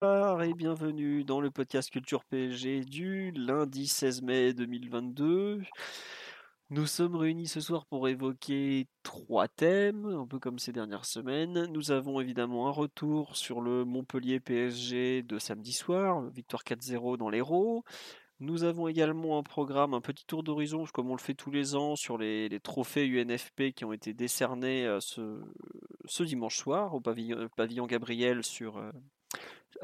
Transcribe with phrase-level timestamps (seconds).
[0.00, 5.62] Bonsoir et bienvenue dans le podcast Culture PSG du lundi 16 mai 2022.
[6.70, 11.66] Nous sommes réunis ce soir pour évoquer trois thèmes, un peu comme ces dernières semaines.
[11.72, 17.28] Nous avons évidemment un retour sur le Montpellier PSG de samedi soir, victoire 4-0 dans
[17.28, 17.82] l'Hérault.
[18.38, 21.74] Nous avons également un programme, un petit tour d'horizon, comme on le fait tous les
[21.74, 27.48] ans, sur les, trophées UNFP qui ont été décernés euh, ce, dimanche soir au pavillon,
[27.56, 28.92] pavillon Gabriel sur, euh,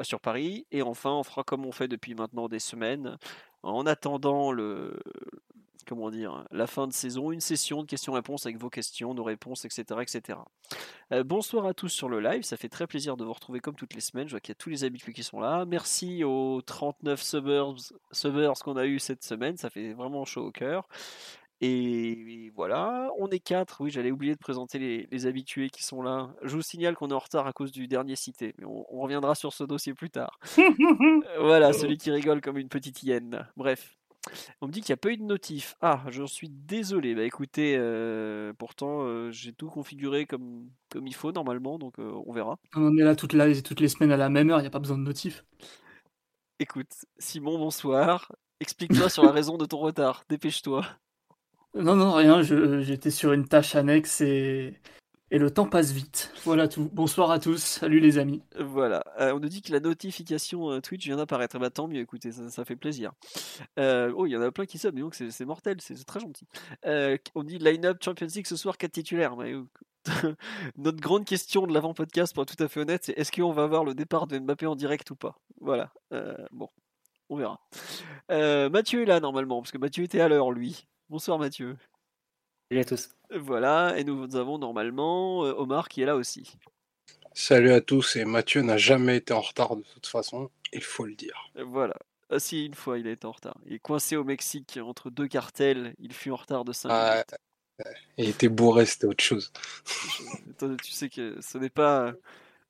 [0.02, 0.66] sur Paris.
[0.70, 3.18] Et enfin, on fera comme on fait depuis maintenant des semaines,
[3.62, 4.98] en attendant le,
[5.84, 9.64] comment dire, la fin de saison, une session de questions-réponses avec vos questions, nos réponses,
[9.64, 10.00] etc.
[10.00, 10.38] etc.
[11.12, 13.74] Euh, bonsoir à tous sur le live, ça fait très plaisir de vous retrouver comme
[13.74, 15.64] toutes les semaines, je vois qu'il y a tous les habitués qui sont là.
[15.66, 17.78] Merci aux 39 suburbs,
[18.12, 20.88] suburbs qu'on a eu cette semaine, ça fait vraiment chaud au cœur.
[21.66, 23.80] Et voilà, on est quatre.
[23.80, 26.34] Oui, j'allais oublier de présenter les, les, habitués qui sont là.
[26.42, 29.00] Je vous signale qu'on est en retard à cause du dernier cité, mais on, on
[29.00, 30.38] reviendra sur ce dossier plus tard.
[31.40, 33.48] voilà, celui qui rigole comme une petite hyène.
[33.56, 33.96] Bref,
[34.60, 35.76] on me dit qu'il n'y a pas eu de notif.
[35.80, 37.14] Ah, j'en suis désolé.
[37.14, 42.12] Bah écoutez, euh, pourtant euh, j'ai tout configuré comme, comme il faut normalement, donc euh,
[42.26, 42.58] on verra.
[42.74, 44.70] On est là toutes, la, toutes les semaines à la même heure, il n'y a
[44.70, 45.44] pas besoin de notif.
[46.58, 48.32] Écoute, Simon, bonsoir.
[48.60, 50.24] Explique-toi sur la raison de ton retard.
[50.28, 50.84] Dépêche-toi.
[51.74, 52.40] Non, non, rien.
[52.42, 54.80] J'étais sur une tâche annexe et,
[55.30, 56.32] le temps passe vite.
[56.44, 56.88] Voilà tout.
[56.92, 57.60] Bonsoir à tous.
[57.60, 58.42] Salut les amis.
[58.60, 59.02] Voilà.
[59.18, 61.58] Euh, on nous dit que la notification euh, Twitch vient d'apparaître.
[61.58, 63.10] Bah, tant mieux, écoutez, ça, ça fait plaisir.
[63.80, 66.46] Euh, oh, il y en a plein qui sub, donc c'est mortel, c'est très gentil.
[67.34, 69.36] On dit line-up Champions League ce soir, 4 titulaires.
[69.36, 69.54] Mais,
[70.76, 73.66] notre grande question de l'avant-podcast, pour être tout à fait honnête, c'est est-ce qu'on va
[73.66, 75.40] voir le départ de Mbappé en direct ou pas?
[75.60, 75.92] Voilà.
[76.52, 76.68] bon,
[77.28, 77.58] on verra.
[78.28, 80.86] Mathieu est là normalement, parce que Mathieu était à l'heure, lui.
[81.10, 81.76] Bonsoir Mathieu.
[82.70, 83.10] Salut à tous.
[83.30, 86.56] Voilà, et nous avons normalement Omar qui est là aussi.
[87.34, 91.04] Salut à tous, et Mathieu n'a jamais été en retard de toute façon, il faut
[91.04, 91.50] le dire.
[91.56, 91.96] Voilà.
[92.30, 93.58] Ah si, une fois il a été en retard.
[93.66, 97.12] Il est coincé au Mexique entre deux cartels, il fut en retard de 5 ah,
[97.12, 97.34] minutes.
[98.16, 99.52] Il était bourré, c'était autre chose.
[100.82, 102.14] Tu sais que ce n'est pas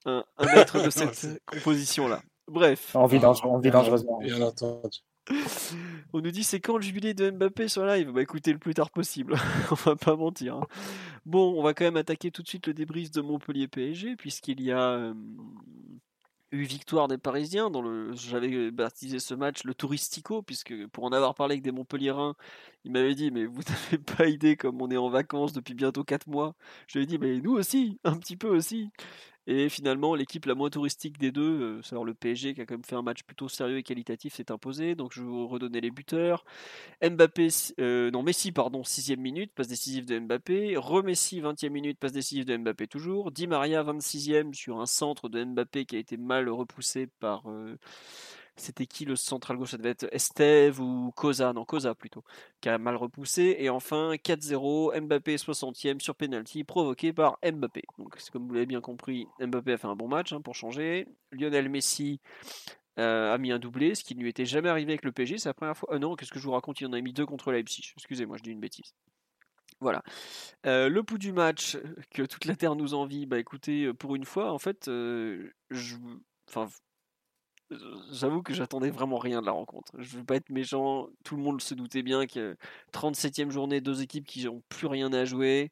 [0.07, 2.23] un, un être de cette composition-là.
[2.49, 2.95] Bref.
[2.95, 4.19] On vit, dangereusement.
[4.19, 4.99] Bien entendu.
[6.13, 8.13] On nous dit c'est quand le jubilé de Mbappé sur live?
[8.13, 9.35] Bah écoutez le plus tard possible,
[9.71, 10.57] on va pas mentir.
[10.57, 10.67] Hein.
[11.25, 14.61] Bon, on va quand même attaquer tout de suite le débrief de Montpellier PSG puisqu'il
[14.61, 15.15] y a euh,
[16.53, 21.35] eu victoire des Parisiens dans j'avais baptisé ce match le touristico puisque pour en avoir
[21.35, 22.37] parlé avec des Montpelliérains,
[22.85, 26.05] il m'avait dit mais vous n'avez pas idée comme on est en vacances depuis bientôt
[26.05, 26.55] 4 mois.
[26.87, 28.91] Je lui ai dit mais nous aussi, un petit peu aussi.
[29.47, 32.75] Et finalement, l'équipe la moins touristique des deux, euh, c'est le PSG qui a quand
[32.75, 34.95] même fait un match plutôt sérieux et qualitatif, s'est imposé.
[34.95, 36.45] Donc je vais vous redonner les buteurs.
[37.03, 37.49] Mbappé,
[37.81, 40.77] euh, non Messi, pardon, 6 minute, passe décisive de Mbappé.
[40.77, 43.31] Remessi, 20e minute, passe décisive de Mbappé toujours.
[43.33, 47.51] Di Maria, 26e, sur un centre de Mbappé qui a été mal repoussé par...
[47.51, 47.77] Euh,
[48.57, 49.71] c'était qui le central gauche?
[49.71, 52.25] Ça devait être Esteve ou Cosa, non Cosa plutôt,
[52.61, 53.57] qui a mal repoussé.
[53.59, 57.83] Et enfin 4-0, Mbappé 60e sur penalty provoqué par Mbappé.
[57.99, 61.07] Donc comme vous l'avez bien compris, Mbappé a fait un bon match hein, pour changer.
[61.33, 62.21] Lionel Messi
[62.99, 65.39] euh, a mis un doublé, ce qui ne lui était jamais arrivé avec le PSG.
[65.39, 65.93] C'est la première fois.
[65.95, 66.81] Euh, non, qu'est-ce que je vous raconte?
[66.81, 67.93] Il en a mis deux contre Leipzig.
[67.97, 68.95] Excusez-moi, je dis une bêtise.
[69.81, 70.03] Voilà.
[70.67, 71.77] Euh, le pouls du match
[72.11, 75.97] que toute la Terre nous envie, bah écoutez, pour une fois, en fait, je,
[76.49, 76.69] enfin,
[78.13, 79.93] j'avoue que j'attendais vraiment rien de la rencontre.
[79.99, 82.57] Je veux pas être méchant, tout le monde se doutait bien que
[82.93, 85.71] 37e journée, deux équipes qui n'ont plus rien à jouer.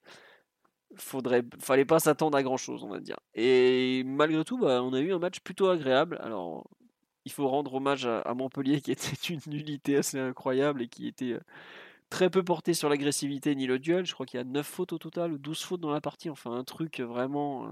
[0.97, 3.17] Faudrait, fallait pas s'attendre à grand chose, on va dire.
[3.35, 6.19] Et malgré tout, bah, on a eu un match plutôt agréable.
[6.23, 6.69] Alors,
[7.25, 11.39] il faut rendre hommage à, Montpellier qui était une nullité assez incroyable et qui était
[12.11, 14.05] très peu porté sur l'agressivité ni le duel.
[14.07, 16.31] Je crois qu'il y a 9 fautes au total, ou 12 fautes dans la partie.
[16.31, 17.67] Enfin, un truc vraiment.
[17.67, 17.69] Euh,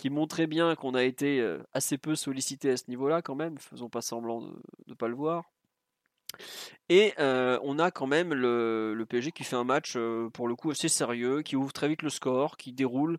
[0.00, 3.90] qui montrait bien qu'on a été assez peu sollicité à ce niveau-là quand même, faisons
[3.90, 4.56] pas semblant de
[4.88, 5.50] ne pas le voir.
[6.88, 10.48] Et euh, on a quand même le, le, PSG qui fait un match euh, pour
[10.48, 13.18] le coup assez sérieux, qui ouvre très vite le score, qui déroule,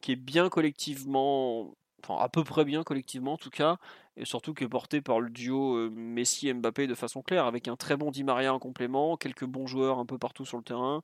[0.00, 3.76] qui est bien collectivement, enfin à peu près bien collectivement en tout cas,
[4.16, 7.96] et surtout qui est porté par le duo Messi-Mbappé de façon claire, avec un très
[7.96, 11.02] bon Di Maria en complément, quelques bons joueurs un peu partout sur le terrain,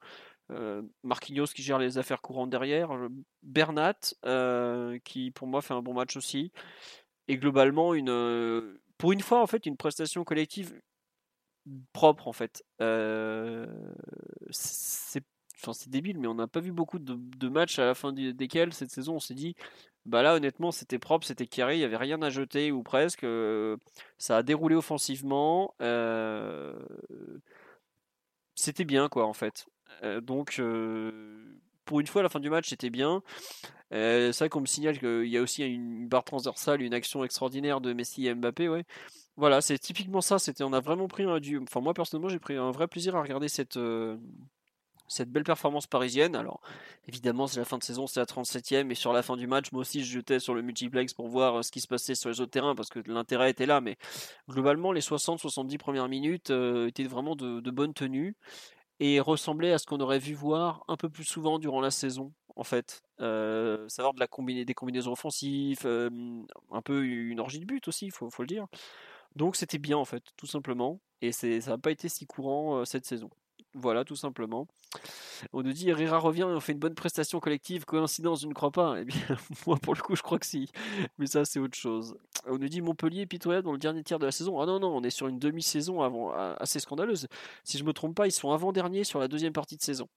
[0.50, 2.90] euh, Marquinhos qui gère les affaires courantes derrière,
[3.42, 3.94] Bernat
[4.24, 6.52] euh, qui pour moi fait un bon match aussi.
[7.28, 10.80] et globalement, une, pour une fois, en fait, une prestation collective
[11.92, 12.64] propre, en fait.
[14.50, 15.24] c'est
[15.74, 18.90] c'est débile, mais on n'a pas vu beaucoup de, matchs à la fin desquels cette
[18.90, 19.54] saison on s'est dit,
[20.06, 23.26] bah là honnêtement c'était propre, c'était carré, il n'y avait rien à jeter ou presque.
[24.18, 25.74] ça a déroulé offensivement.
[28.54, 29.66] c'était bien quoi en fait.
[30.22, 30.60] Donc
[31.84, 33.22] pour une fois la fin du match c'était bien.
[33.90, 37.80] c'est vrai qu'on me signale qu'il y a aussi une barre transversale, une action extraordinaire
[37.80, 38.84] de Messi et Mbappé, ouais.
[39.36, 40.38] Voilà, c'est typiquement ça.
[40.38, 41.58] C'était, on a vraiment pris un du.
[41.58, 43.78] Enfin, moi personnellement, j'ai pris un vrai plaisir à regarder cette,
[45.10, 46.36] cette belle performance parisienne.
[46.36, 46.60] Alors,
[47.08, 49.72] évidemment, c'est la fin de saison, c'est la 37e, et sur la fin du match,
[49.72, 52.30] moi aussi, je jetais sur le multiplex pour voir euh, ce qui se passait sur
[52.30, 53.80] les autres terrains, parce que l'intérêt était là.
[53.80, 53.98] Mais
[54.48, 58.36] globalement, les 60-70 premières minutes euh, étaient vraiment de, bonne tenue
[59.00, 62.32] et ressemblaient à ce qu'on aurait vu voir un peu plus souvent durant la saison,
[62.54, 63.02] en fait.
[63.20, 68.06] Euh, savoir de la combiner, des combinaisons offensives, un peu une orgie de but aussi,
[68.06, 68.66] il faut, le dire.
[69.36, 71.00] Donc c'était bien, en fait, tout simplement.
[71.22, 73.30] Et ça n'a pas été si courant cette saison.
[73.74, 74.66] Voilà, tout simplement.
[75.52, 77.84] On nous dit Herrera revient et on fait une bonne prestation collective.
[77.84, 78.96] Coïncidence, je ne crois pas.
[78.98, 79.20] Eh bien,
[79.66, 80.70] moi, pour le coup, je crois que si.
[81.18, 82.16] Mais ça, c'est autre chose.
[82.46, 84.60] On nous dit Montpellier pitoyable dans le dernier tiers de la saison.
[84.60, 87.28] Ah non, non, on est sur une demi-saison avant, assez scandaleuse.
[87.62, 90.08] Si je me trompe pas, ils sont avant-derniers sur la deuxième partie de saison.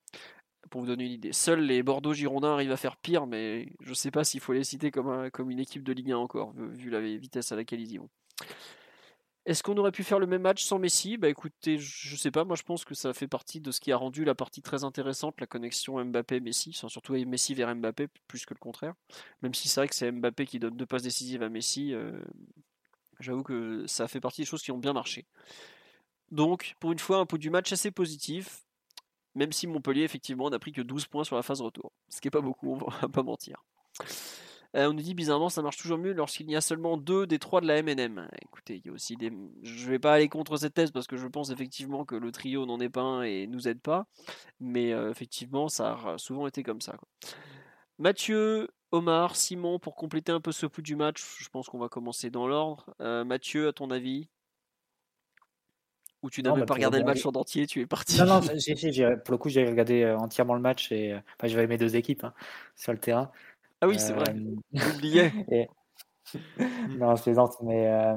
[0.72, 1.34] Pour vous donner une idée.
[1.34, 4.64] Seuls les Bordeaux-Girondins arrivent à faire pire, mais je ne sais pas s'il faut les
[4.64, 7.92] citer comme, comme une équipe de Ligue 1 encore, vu la vitesse à laquelle ils
[7.92, 8.10] y vont.
[9.46, 11.18] Est-ce qu'on aurait pu faire le même match sans Messi?
[11.18, 13.92] Bah écoutez, je sais pas, moi je pense que ça fait partie de ce qui
[13.92, 18.54] a rendu la partie très intéressante, la connexion Mbappé-Messi, surtout Messi vers Mbappé plus que
[18.54, 18.94] le contraire.
[19.42, 22.18] Même si c'est vrai que c'est Mbappé qui donne deux passes décisives à Messi, euh,
[23.20, 25.26] j'avoue que ça fait partie des choses qui ont bien marché.
[26.32, 28.64] Donc pour une fois, un peu du match assez positif,
[29.36, 32.30] même si Montpellier effectivement n'a pris que 12 points sur la phase retour, ce qui
[32.30, 33.66] est pas beaucoup, on va pas mentir.
[34.76, 37.38] Euh, on nous dit bizarrement ça marche toujours mieux lorsqu'il y a seulement deux des
[37.38, 38.28] trois de la MNM.
[38.42, 39.32] Écoutez, il y a aussi des.
[39.62, 42.66] Je vais pas aller contre cette thèse parce que je pense effectivement que le trio
[42.66, 44.08] n'en est pas un et nous aide pas.
[44.60, 46.96] Mais euh, effectivement, ça a souvent été comme ça.
[48.00, 51.90] Mathieu, Omar, Simon, pour compléter un peu ce coup du match, je pense qu'on va
[51.90, 52.96] commencer dans l'ordre.
[53.00, 54.28] Euh, Mathieu, à ton avis?
[56.24, 58.18] Ou tu n'avais pas regardé le match en entier, tu es parti?
[58.18, 58.40] Non, non,
[59.26, 62.34] pour le coup, j'ai regardé entièrement le match et enfin, j'avais mes deux équipes hein,
[62.78, 63.30] sur le terrain.
[63.84, 64.34] Ah oui, c'est vrai.
[64.34, 65.34] Euh, J'oubliais.
[66.98, 68.16] non, je plaisante, mais euh,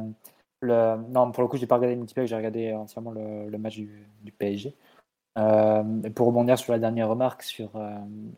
[0.60, 0.96] le...
[1.08, 4.32] non, pour le coup, j'ai pas regardé le multiplayer, j'ai regardé entièrement le, match du,
[4.38, 4.76] PSG.
[5.38, 5.82] Euh,
[6.14, 7.72] pour rebondir sur la dernière remarque sur,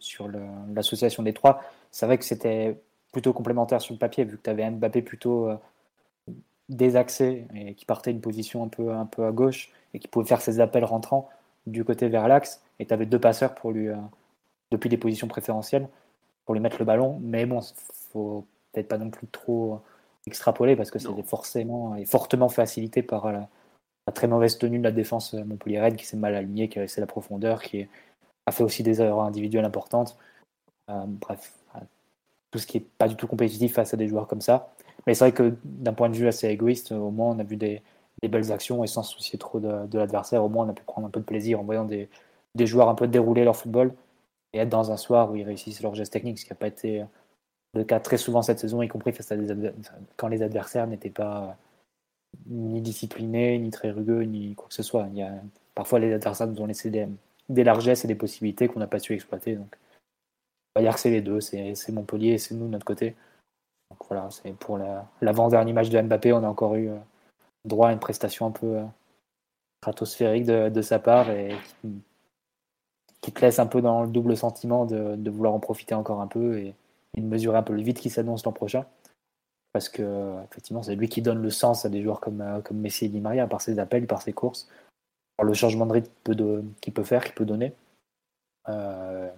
[0.00, 0.30] sur
[0.74, 1.60] l'association des trois,
[1.90, 2.80] c'est vrai que c'était
[3.12, 5.50] plutôt complémentaire sur le papier, vu que tu avais Mbappé plutôt
[6.70, 10.26] désaxé et qui partait d'une position un peu, un peu à gauche et qui pouvait
[10.26, 11.28] faire ses appels rentrants
[11.66, 13.90] du côté vers l'axe, et tu avais deux passeurs pour lui,
[14.70, 15.88] depuis des positions préférentielles
[16.48, 17.20] pour lui mettre le ballon.
[17.22, 17.60] Mais bon,
[18.10, 19.82] faut peut-être pas non plus trop
[20.26, 23.50] extrapoler parce que c'est forcément et fortement facilité par la,
[24.14, 27.02] très mauvaise tenue de la défense Montpellier Red qui s'est mal aligné, qui a laissé
[27.02, 27.86] la profondeur, qui
[28.46, 30.16] a fait aussi des erreurs individuelles importantes.
[30.88, 31.80] Euh, bref, euh,
[32.50, 34.72] tout ce qui est pas du tout compétitif face à des joueurs comme ça.
[35.06, 37.56] Mais c'est vrai que d'un point de vue assez égoïste, au moins on a vu
[37.56, 37.82] des,
[38.22, 41.06] belles actions et sans se soucier trop de, l'adversaire, au moins on a pu prendre
[41.08, 42.08] un peu de plaisir en voyant des,
[42.54, 43.92] des joueurs un peu dérouler leur football
[44.52, 46.68] et être dans un soir où ils réussissent leur geste technique, ce qui n'a pas
[46.68, 47.04] été
[47.74, 49.72] le cas très souvent cette saison, y compris face à des
[50.16, 51.56] quand les adversaires n'étaient pas
[52.46, 55.06] ni disciplinés, ni très rugueux, ni quoi que ce soit.
[55.10, 55.32] Il y a...
[55.74, 59.14] Parfois, les adversaires nous ont laissé des, largesses et des possibilités qu'on n'a pas su
[59.14, 59.54] exploiter.
[59.54, 59.76] Donc,
[60.74, 63.14] on va dire que c'est les deux, c'est Montpellier et c'est nous de notre côté.
[63.90, 64.78] Donc voilà, c'est pour
[65.22, 66.98] l'avant-dernier match de Mbappé, on a encore eu euh,
[67.64, 68.80] droit à une prestation un peu
[69.82, 71.28] stratosphérique de, de sa part
[73.20, 76.58] te laisse un peu dans le double sentiment de, vouloir en profiter encore un peu
[76.58, 76.74] et,
[77.16, 78.86] de mesurer un peu le vide qui s'annonce l'an prochain.
[79.72, 83.06] Parce que effectivement, c'est lui qui donne le sens à des joueurs comme, euh, Messi
[83.06, 84.68] et Di Maria par ses appels, par ses courses,
[85.36, 87.72] par le changement de rythme qu'il peut faire, qu'il peut donner.
[88.68, 89.30] Euh,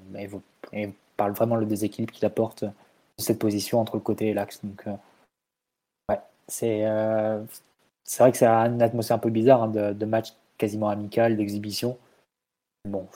[0.73, 2.73] et, par vraiment le déséquilibre qu'il apporte de
[3.19, 4.61] cette position entre le côté et l'axe.
[6.63, 7.45] Euh,
[8.05, 11.37] c'est vrai que c'est une atmosphère un peu bizarre hein, de, de, match quasiment amical,
[11.37, 11.99] d'exhibition.
[12.89, 13.07] Bon,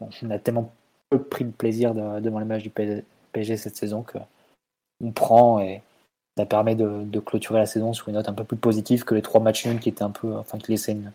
[0.00, 0.72] on a tellement
[1.10, 4.18] peu pris de plaisir devant les matchs du PSG cette saison que
[5.02, 5.82] on prend et
[6.36, 9.22] ça permet de, clôturer la saison sur une note un peu plus positive que les
[9.22, 11.12] trois matchs nuls qui étaient un peu, enfin qui laissaient une,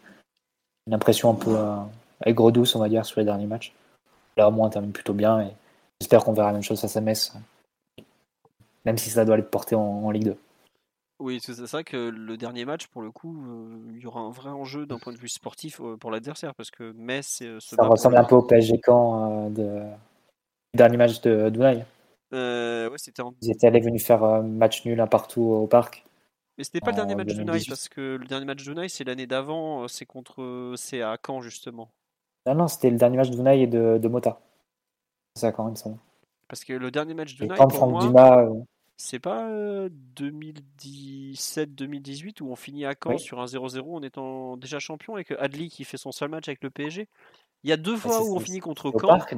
[0.91, 1.77] impression un peu euh,
[2.25, 3.73] aigre douce on va dire sur les derniers matchs.
[4.38, 5.51] Là au moins on termine plutôt bien et
[6.00, 7.33] j'espère qu'on verra la même chose à messe,
[8.85, 10.38] même si ça doit être porté en Ligue 2.
[11.21, 14.31] Oui, c'est ça que le dernier match, pour le coup, euh, il y aura un
[14.31, 17.83] vrai enjeu d'un point de vue sportif euh, pour l'adversaire, parce que Metz euh, Ça
[17.83, 19.81] ressemble un peu au PSG camp de...
[20.73, 21.85] du dernier match de Douai.
[22.33, 23.33] Euh, ouais, c'était en...
[23.41, 26.05] Ils étaient allés venus faire un match nul un partout au parc.
[26.57, 27.69] Mais c'était pas le dernier match de 2018.
[27.69, 31.17] parce que le dernier match de Nice c'est l'année d'avant, euh, c'est contre c'est à
[31.25, 31.89] Caen justement.
[32.45, 34.39] Non, non, c'était le dernier match de Dunay et de, de Mota.
[35.35, 35.89] C'est ça quand même, ça.
[36.47, 38.65] Parce que le dernier match de Nice quand pour Franck moi, Dumas.
[39.03, 39.50] C'est pas
[40.15, 43.20] 2017-2018 où on finit à Caen Oui.
[43.20, 46.63] sur un 0-0 en étant déjà champion avec Adli qui fait son seul match avec
[46.63, 47.08] le PSG.
[47.63, 49.36] Il y a deux fois c'est- où on finit contre Caen, parc,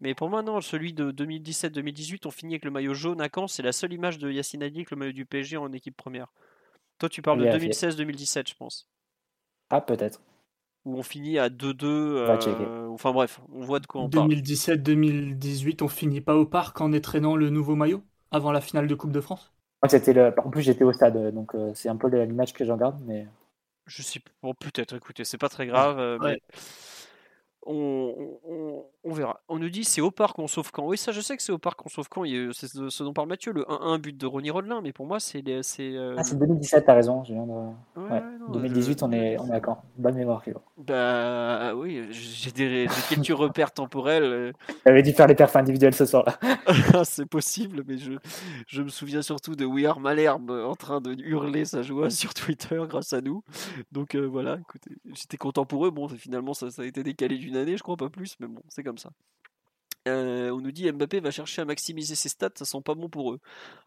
[0.00, 3.46] mais pour moi non, celui de 2017-2018 on finit avec le maillot jaune à Caen,
[3.46, 6.32] c'est la seule image de Yacine Adli avec le maillot du PSG en équipe première.
[6.98, 7.68] Toi tu parles de Vérifier.
[7.68, 8.88] 2016-2017 je pense.
[9.70, 10.20] Ah, peut-être.
[10.84, 12.24] où on finit à 2-2.
[12.26, 12.62] va checker.
[12.62, 14.28] euh, enfin bref, on voit de quoi on parle.
[14.28, 18.02] 2017-2018, on finit pas au parc en étrenant le nouveau maillot?
[18.34, 19.52] Avant la finale de Coupe de France?
[19.88, 20.34] C'était le...
[20.40, 23.00] En plus, j'étais au stade, donc euh, c'est un peu l'image que j'en garde.
[23.06, 23.28] Mais...
[23.86, 26.36] Je sais bon, peut-être, écoutez, c'est pas très grave, euh, Ouais.
[26.36, 26.40] mais
[27.66, 29.40] on, on- on verra.
[29.48, 30.86] On nous dit c'est au parc qu'on sauve quand?
[30.86, 32.24] Oui, ça je sais que c'est au parc qu'on sauve quand.
[32.52, 35.42] C'est ce dont parle Mathieu, le 1-1 but de Ronny Rodelin, mais pour moi c'est.
[35.62, 37.22] c'est euh, Ah, c'est 2017, t'as raison.
[37.24, 37.52] Je viens de...
[37.52, 37.64] ouais,
[37.96, 38.10] ouais.
[38.10, 39.82] ouais, non, 2018, je- on est, on est à Caen.
[39.98, 40.60] Bonne mémoire, Kilo.
[40.78, 44.22] Bah oui, j'ai des, quelques repères temporels.
[44.24, 44.52] euh,
[44.86, 46.38] J'avais dû faire les perfs individuels ce soir-là.
[47.04, 48.12] c'est possible, mais je,
[48.66, 52.34] je me souviens surtout de We Are Malherbe en train de hurler sa joie sur
[52.34, 53.42] Twitter grâce à nous.
[53.92, 55.90] Donc euh, voilà, écoutez, j'étais content pour eux.
[55.90, 58.62] Bon, finalement, ça, ça a été décalé d'une année, je crois pas plus, mais bon,
[58.68, 59.10] c'est comme ça.
[60.06, 63.08] Euh, on nous dit Mbappé va chercher à maximiser ses stats, ça sent pas bon
[63.08, 63.40] pour eux.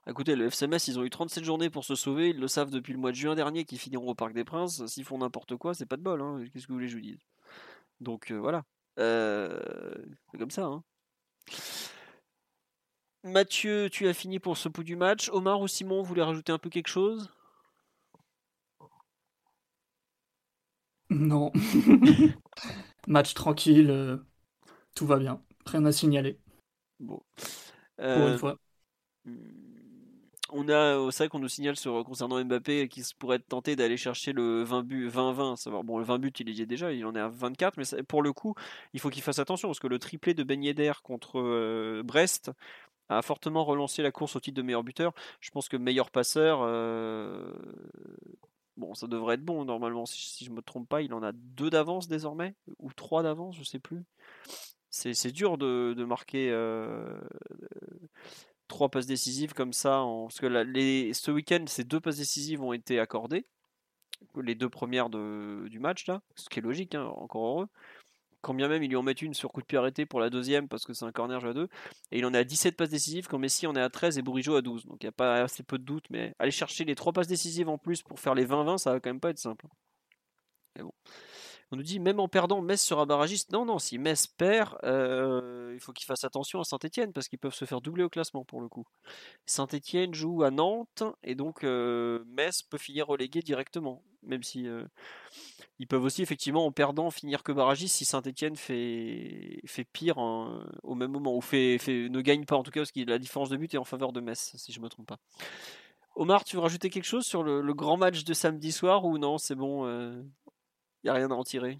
[0.07, 2.93] Écoutez, le FCMS, ils ont eu 37 journées pour se sauver, ils le savent depuis
[2.93, 4.83] le mois de juin dernier qu'ils finiront au Parc des Princes.
[4.87, 6.43] S'ils font n'importe quoi, c'est pas de bol, hein.
[6.51, 7.19] qu'est-ce que vous voulez que je vous dise?
[8.01, 8.63] Donc euh, voilà,
[8.99, 9.59] Euh,
[10.31, 10.65] c'est comme ça.
[10.65, 10.83] Hein.
[13.23, 15.29] Mathieu, tu as fini pour ce bout du match.
[15.29, 17.29] Omar ou Simon, vous voulez rajouter un peu quelque chose?
[21.09, 21.51] Non.
[23.07, 24.19] Match tranquille,
[24.97, 25.39] tout va bien.
[25.67, 26.39] Rien à signaler,
[26.99, 27.21] Bon.
[27.95, 28.57] pour Euh, une fois.
[30.53, 33.47] On a, euh, c'est vrai qu'on nous signale sur, concernant Mbappé qu'il se pourrait être
[33.47, 35.57] tenté d'aller chercher le 20 buts, 20-20.
[35.57, 37.83] Savoir, bon, le 20 buts, il y est déjà, il en est à 24, mais
[37.83, 38.55] ça- pour le coup,
[38.93, 42.51] il faut qu'il fasse attention parce que le triplé de Ben Yedder contre euh, Brest
[43.09, 45.13] a fortement relancé la course au titre de meilleur buteur.
[45.41, 47.53] Je pense que meilleur passeur, euh,
[48.77, 50.05] bon, ça devrait être bon normalement.
[50.05, 53.55] Si, si je me trompe pas, il en a deux d'avance désormais ou trois d'avance,
[53.57, 54.03] je sais plus.
[54.97, 57.19] C'est dur de, marquer euh,
[58.67, 60.03] trois passes décisives comme ça.
[60.23, 60.47] Parce que
[61.13, 63.45] ce week-end, ces deux passes décisives ont été accordées.
[64.35, 66.21] Les deux premières du match, là.
[66.35, 67.67] Ce qui est logique, hein, encore heureux.
[68.41, 70.29] Quand bien même, ils lui en mettent une sur coup de pied arrêté pour la
[70.29, 71.69] deuxième, parce que c'est un corner joué à deux.
[72.11, 74.21] Et il en est à 17 passes décisives, quand Messi en est à 13 et
[74.21, 74.85] Bourigeau à 12.
[74.85, 77.27] Donc il n'y a pas assez peu de doute, mais aller chercher les trois passes
[77.27, 79.65] décisives en plus pour faire les 20-20, ça va quand même pas être simple.
[80.75, 80.93] Mais bon.
[81.71, 83.51] On nous dit même en perdant, Metz sera barragiste.
[83.51, 87.39] Non, non, si Metz perd, euh, il faut qu'il fasse attention à Saint-Etienne parce qu'ils
[87.39, 88.85] peuvent se faire doubler au classement pour le coup.
[89.45, 94.01] Saint-Etienne joue à Nantes et donc euh, Metz peut finir relégué directement.
[94.23, 94.85] Même si euh,
[95.77, 100.95] ils peuvent aussi effectivement en perdant finir que barragiste si Saint-Etienne fait, pire hein, au
[100.95, 103.57] même moment ou fait, ne gagne pas en tout cas parce que la différence de
[103.57, 105.19] but est en faveur de Metz si je me trompe pas.
[106.15, 109.37] Omar, tu veux rajouter quelque chose sur le, grand match de samedi soir ou non
[109.37, 109.85] C'est bon,
[111.07, 111.77] n'y a rien à en tirer?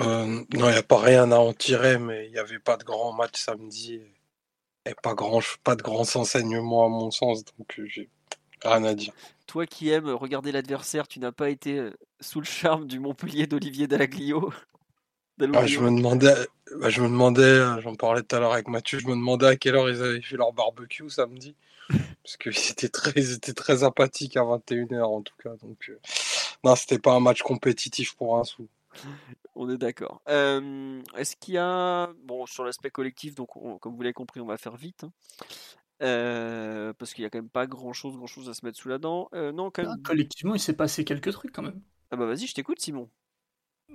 [0.00, 2.76] Euh, non, il n'y a pas rien à en tirer, mais il n'y avait pas
[2.76, 4.00] de grand match samedi
[4.86, 8.08] et, pas, grand, pas de grands enseignements à mon sens, donc euh, j'ai
[8.62, 9.12] rien à dire.
[9.46, 13.46] Toi qui aimes regarder l'adversaire, tu n'as pas été euh, sous le charme du Montpellier
[13.46, 14.52] d'Olivier Dallaglio
[15.54, 16.34] Ah, je me demandais,
[16.78, 19.56] bah, je me demandais, j'en parlais tout à l'heure avec Mathieu, je me demandais à
[19.56, 21.56] quelle heure ils avaient fait leur barbecue samedi,
[22.22, 25.98] parce qu'ils étaient très, ils étaient très apathiques à 21h en tout cas, donc euh,
[26.64, 28.68] non, c'était pas un match compétitif pour un sou.
[29.54, 30.22] On est d'accord.
[30.28, 32.10] Euh, Est-ce qu'il y a.
[32.24, 35.04] Bon, sur l'aspect collectif, donc on- comme vous l'avez compris, on va faire vite.
[35.04, 35.12] hein.
[36.02, 38.78] Euh, parce qu'il n'y a quand même pas grand chose, grand chose à se mettre
[38.78, 39.28] sous la dent.
[39.34, 40.02] Euh, non, quand Ah, même.
[40.02, 41.82] collectivement, il s'est passé quelques trucs quand même.
[42.12, 43.10] Ah bah vas-y, je t'écoute, Simon.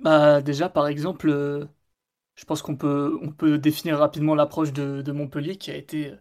[0.02, 1.66] Bah déjà par exemple, euh,
[2.36, 6.14] je pense qu'on peut on peut définir rapidement l'approche de, de Montpellier qui a été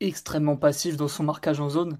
[0.00, 1.98] extrêmement passif dans son marquage en zone.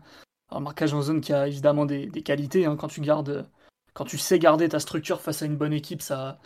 [0.51, 3.51] Alors marquage en zone qui a évidemment des, des qualités hein, quand tu gardes
[3.95, 6.41] quand tu sais garder ta structure face à une bonne équipe, ça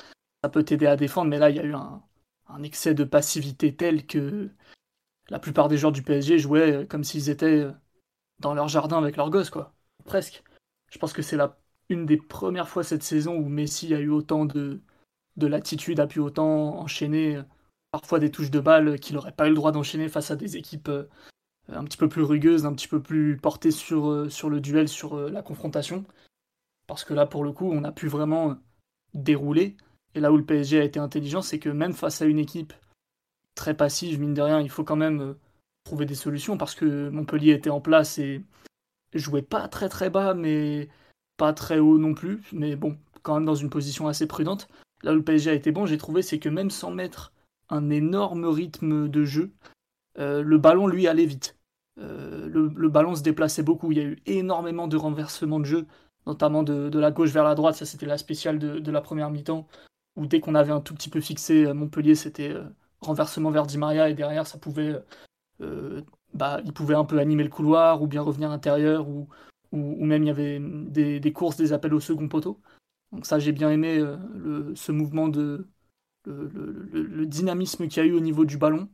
[0.52, 1.30] peut t'aider à défendre.
[1.30, 2.02] Mais là il y a eu un,
[2.62, 4.50] excès de passivité tel que
[5.28, 7.72] la plupart des joueurs du PSG jouaient euh, comme s'ils étaient euh,
[8.38, 9.74] dans leur jardin avec leurs gosses quoi,
[10.04, 10.42] presque.
[10.90, 11.58] Je pense que c'est la
[11.90, 14.80] une des premières fois cette saison où Messi a eu autant de,
[15.36, 17.42] de latitude, a pu autant enchaîner euh,
[17.92, 20.56] parfois des touches de balle qu'il n'aurait pas eu le droit d'enchaîner face à des
[20.56, 20.90] équipes
[21.70, 25.42] un petit peu plus rugueuses, un petit peu plus portées sur, le duel, sur la
[25.42, 26.04] confrontation.
[26.88, 28.56] Parce que là, pour le coup, on a pu vraiment
[29.14, 29.76] dérouler.
[30.16, 32.72] Et là où le PSG a été intelligent, c'est que même face à une équipe
[33.54, 35.34] très passive, mine de rien, il faut quand même euh,
[35.84, 38.42] trouver des solutions parce que Montpellier était en place et
[39.14, 40.88] jouait pas très très bas, mais
[41.36, 42.42] pas très haut non plus.
[42.52, 44.68] Mais bon, quand même dans une position assez prudente.
[45.02, 47.32] Là où le PSG a été bon, j'ai trouvé, c'est que même sans mettre
[47.68, 49.52] un énorme rythme de jeu,
[50.18, 51.56] euh, le ballon lui allait vite.
[52.00, 53.92] Euh, le, ballon se déplaçait beaucoup.
[53.92, 55.86] Il y a eu énormément de renversements de jeu,
[56.28, 57.74] notamment de, la gauche vers la droite.
[57.74, 59.66] Ça, c'était la spéciale de, la première mi-temps,
[60.16, 62.54] où dès qu'on avait un tout petit peu fixé euh, Montpellier, c'était
[63.00, 64.94] renversement vers Di Maria et derrière, ça pouvait,
[66.34, 69.28] bah, il pouvait un peu animer le couloir ou bien revenir à l'intérieur ou,
[69.72, 72.60] ou, même il y avait des, courses, des appels au second poteau.
[73.12, 73.98] Donc ça, j'ai bien aimé
[74.34, 75.66] le, ce mouvement de
[76.26, 78.88] le, le dynamisme qu'il y a eu au niveau du ballon.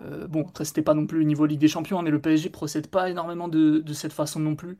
[0.00, 2.20] Euh, bon, après, c'était pas non plus au niveau Ligue des Champions, hein, mais le
[2.20, 4.78] PSG procède pas énormément de, cette façon non plus.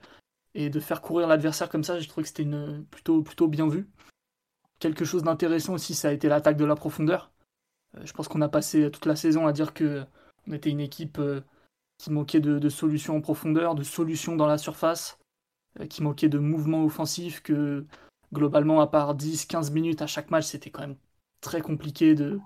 [0.55, 3.69] Et de faire courir l'adversaire comme ça, j'ai trouvé que c'était une, plutôt, plutôt bien
[3.69, 3.89] vu.
[4.79, 7.33] Quelque chose d'intéressant aussi, ça a été l'attaque de la profondeur.
[7.97, 10.05] Euh, je pense qu'on a passé toute la saison à dire que
[10.47, 11.41] on était une équipe euh,
[11.99, 15.19] qui manquait de, solutions en profondeur, de solutions dans la surface,
[15.89, 17.87] qui manquait de mouvements offensifs, que
[18.33, 20.97] globalement, à part 10-15 minutes à chaque match, c'était quand même
[21.41, 22.41] très compliqué de,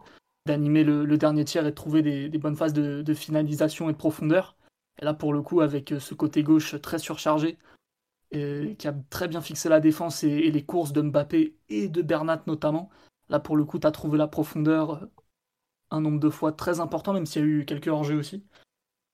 [0.47, 4.57] d'animer le, dernier tiers et de trouver des, bonnes phases de, finalisation et de profondeur.
[5.01, 7.59] Et là, pour le coup, avec euh, ce côté gauche très surchargé,
[8.31, 12.03] et, qui a très bien fixé la défense et, les courses de Mbappé et de
[12.03, 12.91] Bernat notamment,
[13.29, 15.07] là, pour le coup, tu as trouvé la profondeur euh,
[15.91, 18.45] un nombre de fois très important, même s'il y a eu quelques hors-jeux aussi.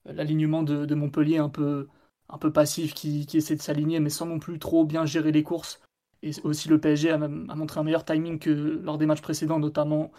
[0.09, 1.89] Euh, l'alignement de, Montpellier un peu,
[2.29, 5.43] un peu passif qui, essaie de s'aligner, mais sans non plus trop bien gérer les
[5.43, 5.81] courses.
[6.23, 10.13] Et aussi le PSG a, montré un meilleur timing que lors des matchs précédents, notamment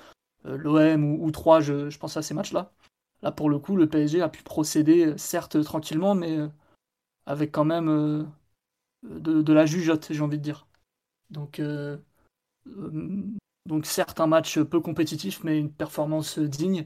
[0.45, 2.71] euh, l'OM ou, ou 3, je, pense à ces matchs-là.
[3.21, 6.39] Là, pour le coup, le PSG a pu procéder, certes tranquillement, mais
[7.25, 8.27] avec quand même
[9.03, 10.67] de, la jugeote, j'ai envie de dire.
[11.29, 11.61] Donc,
[13.65, 16.85] donc, certes, un match peu compétitif, mais une performance digne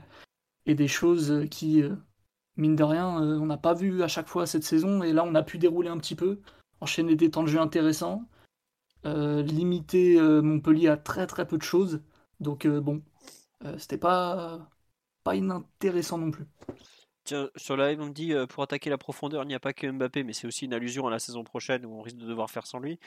[0.66, 1.84] et des choses qui,
[2.56, 5.04] mine de rien, on n'a pas vu à chaque fois cette saison.
[5.04, 6.40] Et là, on a pu dérouler un petit peu,
[6.82, 8.28] enchaîner des temps de jeu intéressants,
[9.04, 12.02] limiter Montpellier à très très peu de choses.
[12.40, 13.02] Donc, bon,
[13.66, 14.70] euh, c'était pas,
[15.24, 16.46] pas inintéressant non plus.
[17.28, 19.60] Tiens, sur la live, on me dit euh, pour attaquer la profondeur, il n'y a
[19.60, 22.16] pas que Mbappé, mais c'est aussi une allusion à la saison prochaine où on risque
[22.16, 23.00] de devoir faire sans lui.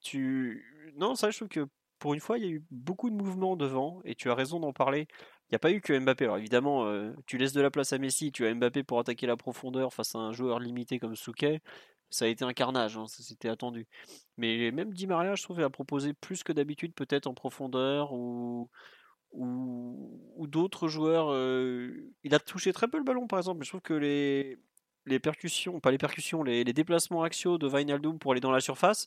[0.00, 0.92] Tu...
[0.96, 1.68] Non, ça, je trouve que
[2.00, 4.58] pour une fois, il y a eu beaucoup de mouvements devant, et tu as raison
[4.58, 5.06] d'en parler.
[5.12, 6.24] Il n'y a pas eu que Mbappé.
[6.24, 9.28] Alors évidemment, euh, tu laisses de la place à Messi, tu as Mbappé pour attaquer
[9.28, 11.60] la profondeur face à un joueur limité comme Souquet.
[12.08, 13.86] Ça a été un carnage, hein, ça s'était attendu.
[14.36, 18.68] Mais même Di Maria, je trouve, a proposé plus que d'habitude, peut-être en profondeur, ou
[19.32, 21.28] ou, d'autres joueurs.
[21.30, 24.58] Euh, il a touché très peu le ballon, par exemple, mais je trouve que les,
[25.06, 29.06] les percussions, pas les percussions, les, déplacements axiaux de Wijnaldum pour aller dans la surface,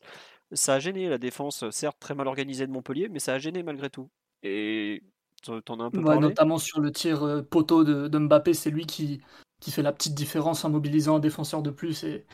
[0.51, 3.63] ça a gêné la défense, certes très mal organisée de Montpellier, mais ça a gêné
[3.63, 4.09] malgré tout.
[4.43, 5.03] Et
[5.41, 6.21] t'en as un peu parlé?
[6.21, 9.21] Notamment sur le tir euh, poteau de, de Mbappé, c'est lui qui,
[9.59, 12.25] qui fait la petite différence en mobilisant un défenseur de plus et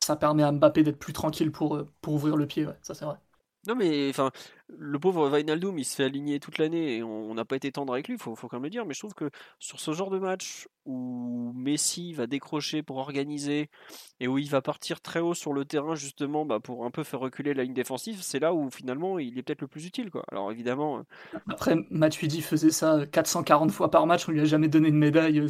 [0.00, 2.94] ça permet à Mbappé d'être plus tranquille pour, euh, pour ouvrir le pied, ouais, ça
[2.94, 3.16] c'est vrai.
[3.66, 4.32] Non mais enfin,
[4.68, 7.92] le pauvre Wijnaldum, il se fait aligner toute l'année et on n'a pas été tendre
[7.92, 8.84] avec lui, faut, faut quand même le dire.
[8.86, 13.70] Mais je trouve que sur ce genre de match où Messi va décrocher pour organiser
[14.18, 17.04] et où il va partir très haut sur le terrain justement bah, pour un peu
[17.04, 20.10] faire reculer la ligne défensive, c'est là où finalement il est peut-être le plus utile.
[20.10, 20.24] Quoi.
[20.32, 20.98] Alors évidemment.
[20.98, 24.96] Euh, Après, Matuidi faisait ça 440 fois par match, on lui a jamais donné de
[24.96, 25.40] médaille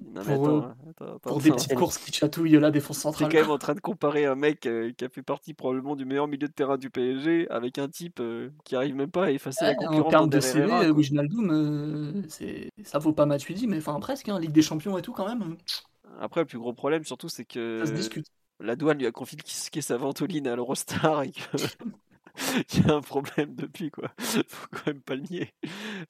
[0.00, 0.74] spécialement
[1.22, 3.28] pour, des petites courses qui chatouillent la défense centrale.
[3.28, 5.54] Tu es quand même en train de comparer un mec euh, qui a fait partie
[5.54, 9.10] probablement du meilleur milieu de terrain du PSG avec un type euh, qui arrive même
[9.10, 10.06] pas à effacer la concurrence.
[10.06, 12.22] En termes de CV, Wijnaldum, euh,
[12.82, 15.56] ça vaut pas Matuidi, mais enfin presque, hein, Ligue des Champions et tout quand même.
[16.20, 18.26] Après, le plus gros problème surtout, c'est que ça se discute.
[18.60, 21.40] la douane lui a confisqué sa ventoline à l'Eurostar et que
[22.74, 24.08] il y a un problème depuis, quoi.
[24.18, 25.54] Faut quand même pas le nier.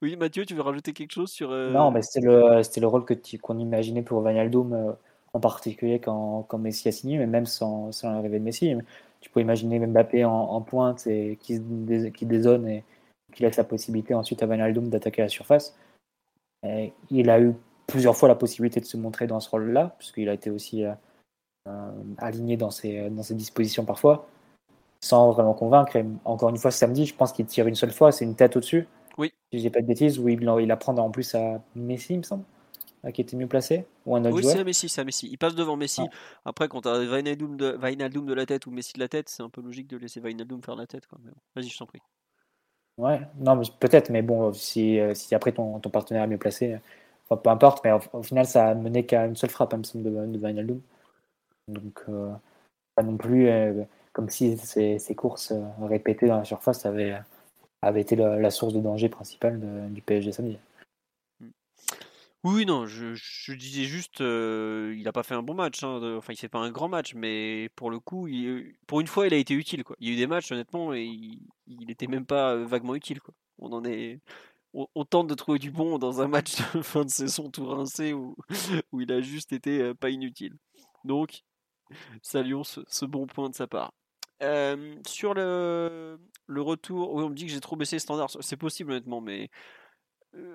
[0.02, 1.50] Oui, Mathieu, tu veux rajouter quelque chose sur.
[1.50, 3.04] Euh, non, mais c'était le, c'était le rôle
[3.42, 4.92] qu'on imaginait pour Vanaldum, euh,
[5.32, 8.74] en particulier quand, quand Messi a signé, mais même sans, sans l'arrivée de Messi.
[9.20, 11.60] Tu peux imaginer Mbappé en, en pointe et qui,
[12.14, 12.84] qui dézone et
[13.32, 15.76] qui laisse la possibilité ensuite à Vanaldum d'attaquer la surface.
[17.10, 17.54] Il a eu
[17.86, 21.90] plusieurs fois la possibilité de se montrer dans ce rôle-là, puisqu'il a été aussi euh,
[22.18, 24.26] aligné dans ses, dans ses dispositions parfois
[25.04, 25.98] sans vraiment convaincre.
[26.24, 28.88] encore une fois, samedi, je pense qu'il tire une seule fois, c'est une tête au-dessus.
[29.18, 29.34] Oui.
[29.52, 32.22] Si j'ai pas de bêtises, où il, il apprend en plus à Messi, il me
[32.22, 32.44] semble,
[33.12, 35.28] qui était mieux placé, ou un autre Oui, c'est Messi, c'est Messi.
[35.30, 36.02] Il passe devant Messi.
[36.46, 39.42] Après, quand tu as Wijnaldum de, de la tête ou Messi de la tête, c'est
[39.42, 41.06] un peu logique de laisser Wijnaldum faire la tête.
[41.54, 42.00] Vas-y, je t'en prie.
[42.96, 46.78] Ouais, non, peut-être, mais bon, si, euh, si après ton, ton, partenaire est mieux placé,
[47.28, 49.82] enfin, peu importe, mais au, final, ça a mené qu'à une seule frappe, il me
[49.82, 50.80] semble, de, de Wijnaldum.
[51.68, 52.32] Donc, euh,
[52.94, 53.48] pas non plus.
[53.48, 57.20] Euh, comme si ces, courses euh, répétées dans la surface avaient,
[57.82, 60.56] avaient été la, source de danger principale du PSG samedi.
[62.44, 65.82] Oui, non, je, disais juste, il n'a pas fait un bon match.
[65.82, 68.28] Hein, enfin, il fait pas un grand match, mais pour le coup,
[68.86, 69.82] pour une fois, il a été utile.
[69.82, 69.96] Quoi.
[69.98, 73.20] Il y a eu des matchs, honnêtement, et il n'était même pas vaguement utile.
[73.20, 73.34] Quoi.
[73.58, 74.20] On en est,
[74.74, 78.12] on, tente de trouver du bon dans un match de fin de saison tout rincé
[78.12, 78.36] où,
[78.92, 80.54] où il a juste été pas inutile.
[81.04, 81.44] Donc,
[82.22, 83.92] saluons ce, bon point de sa part.
[85.06, 88.30] Sur le, retour, on me dit que j'ai trop baissé les standards.
[88.40, 89.50] C'est possible, honnêtement, mais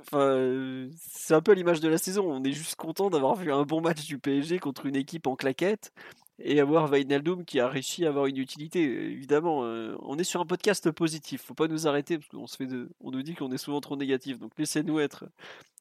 [0.01, 2.29] Enfin, c'est un peu l'image de la saison.
[2.29, 5.35] On est juste content d'avoir vu un bon match du PSG contre une équipe en
[5.35, 5.93] claquette
[6.39, 8.81] et avoir Vainaldum qui a réussi à avoir une utilité.
[8.81, 11.43] Évidemment, euh, on est sur un podcast positif.
[11.43, 12.67] Faut pas nous arrêter parce qu'on se fait
[13.01, 14.39] on nous dit qu'on est souvent trop négatif.
[14.39, 15.25] Donc laissez-nous être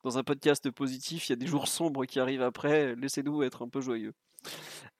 [0.05, 1.29] dans un podcast positif.
[1.29, 2.95] Il y a des jours sombres qui arrivent après.
[2.97, 4.15] Laissez-nous être un peu joyeux.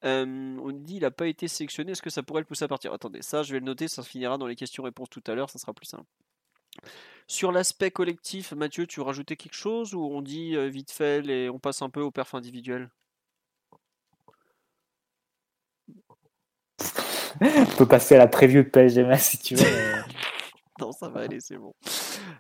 [0.05, 1.93] Euh, on dit il n'a pas été sélectionné.
[1.93, 2.93] Est-ce que ça pourrait le pousser à partir?
[2.93, 3.89] Attendez, ça je vais le noter.
[3.89, 5.51] Ça finira dans les questions-réponses tout à l'heure.
[5.51, 6.07] Ça sera plus simple.
[7.27, 11.51] Sur l'aspect collectif, Mathieu, tu rajoutais quelque chose ou on dit euh, vite fait et
[11.51, 12.91] on passe un peu au perf individuel?
[17.41, 19.65] On peut passer à la preview de PSG si tu veux.
[20.81, 21.75] non, ça va aller, c'est bon.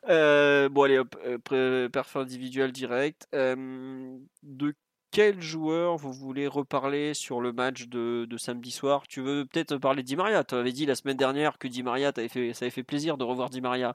[0.08, 1.16] Euh, bon, allez, hop,
[1.52, 3.28] euh, perf individuel direct.
[3.32, 4.74] de
[5.10, 9.06] quel joueur vous voulez reparler sur le match de, samedi soir?
[9.08, 10.44] Tu veux peut-être parler Di Maria?
[10.44, 13.24] Tu avais dit la semaine dernière que Di Maria, fait, ça avait fait plaisir de
[13.24, 13.94] revoir Di Maria.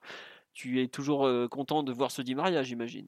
[0.53, 3.07] Tu es toujours euh, content de voir ce Di Maria, j'imagine?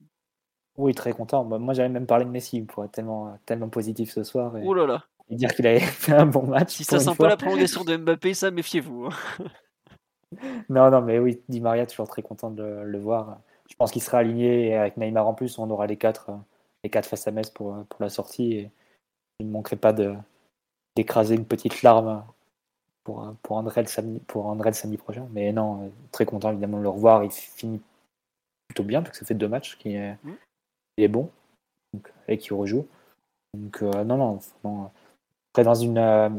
[0.78, 1.44] Oui, très content.
[1.46, 4.58] Moi, j'avais même parlé de Messi pour être tellement, tellement positif ce soir.
[4.58, 6.74] Et, oh là là et dire qu'il avait fait un bon match.
[6.76, 9.10] Si ça sent pas la prolongation de Mbappé, ça, méfiez-vous.
[10.70, 13.40] Non, non, mais oui, Di Maria, toujours très content de le, voir.
[13.70, 16.38] Je pense qu'il sera aligné et avec Neymar en plus, on aura les quatre euh,
[16.84, 18.54] les quatre face à Metz pour, pour la sortie.
[18.54, 18.72] Et
[19.40, 19.94] il ne manquerait pas
[20.96, 22.24] d'écraser une petite larme
[23.04, 25.28] pour, pour, André le samedi, pour André le samedi prochain.
[25.32, 27.24] Mais non, très content évidemment de le revoir.
[27.24, 27.82] Il finit
[28.68, 30.32] plutôt bien, parce que ça fait deux matchs qu'il est, mmh.
[30.98, 31.30] est bon
[31.94, 32.88] donc, et qu'il rejoue.
[33.56, 34.92] Donc euh, non, non, non,
[35.54, 36.30] Après, dans une, euh,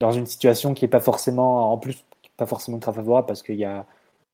[0.00, 2.04] dans une situation qui n'est pas forcément, en plus,
[2.38, 3.84] pas forcément très favorable parce qu'il y a,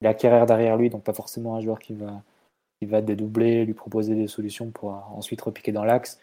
[0.04, 2.22] a carrière derrière lui, donc pas forcément un joueur qui va,
[2.80, 6.20] il va dédoubler, lui proposer des solutions pour ensuite repiquer dans l'axe.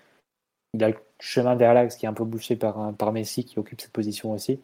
[0.73, 3.59] Il a le chemin vers l'axe qui est un peu bouché par, par Messi qui
[3.59, 4.61] occupe cette position aussi.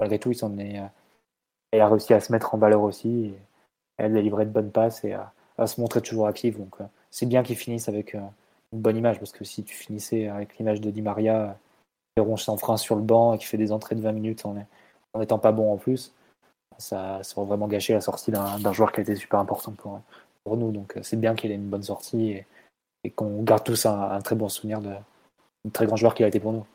[0.00, 0.80] Malgré tout, il s'en est,
[1.72, 3.34] il a réussi à se mettre en valeur aussi,
[3.98, 5.32] et à délivrer de bonnes passes et à,
[5.66, 6.58] se montrer toujours actif.
[6.58, 8.20] Donc, euh, c'est bien qu'il finisse avec euh,
[8.72, 11.58] une bonne image parce que si tu finissais avec l'image de Di Maria,
[12.14, 14.46] qui ronge sans frein sur le banc et qui fait des entrées de 20 minutes
[14.46, 14.54] en,
[15.14, 16.14] en étant pas bon en plus,
[16.78, 20.56] ça, ça aurait vraiment gâché la sortie d'un joueur qui a été super important pour,
[20.56, 20.72] nous.
[20.72, 24.34] Donc euh, c'est bien qu'il ait une bonne sortie et, qu'on garde tous un, très
[24.34, 24.92] bon souvenir de
[25.72, 26.66] très grand joueur qu'il a été pour nous.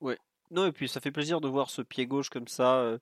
[0.00, 0.18] Ouais.
[0.52, 2.98] Non, et puis ça fait plaisir de voir ce pied gauche comme ça euh,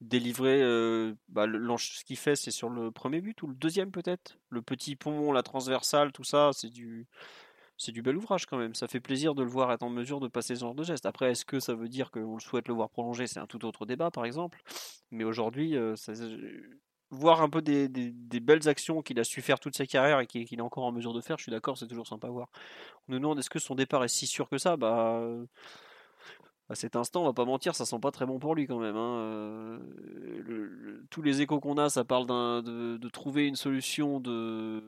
[0.00, 0.62] délivrer.
[0.62, 4.38] Euh, bah, ce qu'il fait, c'est sur le premier but ou le deuxième peut-être?
[4.48, 7.06] Le petit pont, la transversale, tout ça, c'est du
[7.84, 8.74] c'est du bel ouvrage quand même.
[8.74, 11.06] Ça fait plaisir de le voir être en mesure de passer ce genre de geste.
[11.06, 13.26] Après, est-ce que ça veut dire qu'on souhaite le voir prolonger?
[13.26, 14.62] C'est un tout autre débat, par exemple.
[15.10, 15.76] Mais aujourd'hui,
[17.10, 17.88] voir un peu des,
[18.40, 21.12] belles actions qu'il a su faire toute sa carrière et qu'il est encore en mesure
[21.12, 22.48] de faire, je suis d'accord, c'est toujours sympa à voir.
[23.08, 24.76] On nous demande est-ce que son départ est si sûr que ça?
[24.76, 25.22] Bah.
[26.70, 28.78] À cet instant, on va pas mentir, ça sent pas très bon pour lui quand
[28.78, 28.96] même.
[28.96, 29.18] Hein.
[29.18, 34.82] Euh, tous les échos qu'on a, ça parle de, de, trouver une solution de,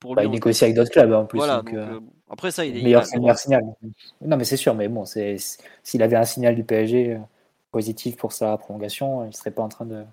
[0.00, 0.28] pour bah, lui.
[0.28, 1.38] il négocie avec d'autres clubs hein, en plus.
[1.38, 3.62] Voilà, euh, euh, après ça, il est meilleur, meilleur signal.
[4.20, 7.20] Non, mais c'est sûr, mais bon, s'il avait un signal du PSG
[7.70, 10.04] positif pour sa prolongation, il serait pas en train de,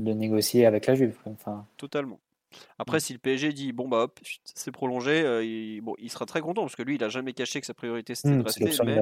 [0.00, 1.16] de négocier avec la Juve.
[1.26, 1.66] Enfin...
[1.76, 2.18] Totalement.
[2.78, 6.26] Après, si le PSG dit bon bah hop, c'est prolongé, euh, il, bon, il sera
[6.26, 8.42] très content parce que lui, il a jamais caché que sa priorité c'était de mmh,
[8.42, 8.64] rester.
[8.84, 9.00] Mais,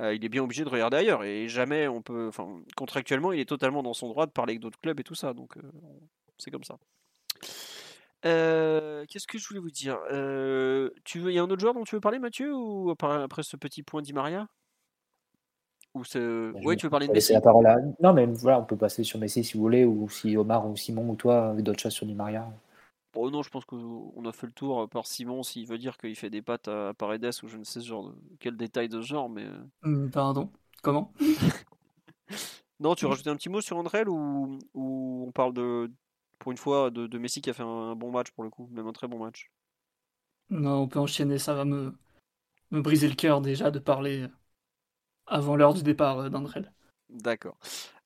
[0.00, 3.40] euh, il est bien obligé de regarder ailleurs et jamais on peut, enfin, contractuellement, il
[3.40, 5.62] est totalement dans son droit de parler avec d'autres clubs et tout ça, donc euh,
[6.38, 6.78] c'est comme ça.
[8.22, 9.98] Qu'est-ce que je voulais vous dire?
[11.04, 13.42] Tu veux, il y a un autre joueur dont tu veux parler, Mathieu, ou après
[13.42, 14.46] ce petit point d'Imaria
[15.94, 17.32] ou bah, ouais, tu veux parler de Messi?
[17.32, 17.76] la parole à...
[18.00, 20.76] Non, mais voilà, on peut passer sur Messi si vous voulez, ou si Omar ou
[20.76, 22.48] Simon ou toi avez d'autres choses sur Di Maria.
[23.12, 26.14] Bon, non, je pense qu'on a fait le tour par Simon s'il veut dire qu'il
[26.14, 29.28] fait des pattes à Paredes ou je ne sais genre quel détail de ce genre,
[29.28, 29.44] mais.
[29.44, 29.64] Euh.
[29.82, 30.48] Hum, pardon,
[30.82, 31.12] comment?
[32.78, 35.90] Non, tu rajoutes un petit mot sur Andrel ou, ou on parle de,
[36.40, 38.88] pour une fois, de, Messi qui a fait un, bon match pour le coup, même
[38.88, 39.50] un très bon match
[40.48, 41.94] Non, on peut enchaîner, ça va me,
[42.72, 44.26] me briser le cœur déjà de parler
[45.26, 46.72] avant l'heure du départ euh, d'Andrel.
[47.10, 47.58] D'accord.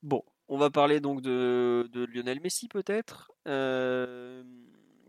[0.03, 4.43] Bon, on va parler donc de, Lionel Messi peut-être, euh,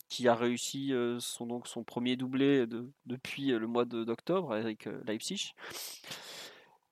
[0.08, 2.64] qui a réussi euh, son, donc, son premier doublé
[3.06, 5.52] depuis le mois d'octobre avec Leipzig.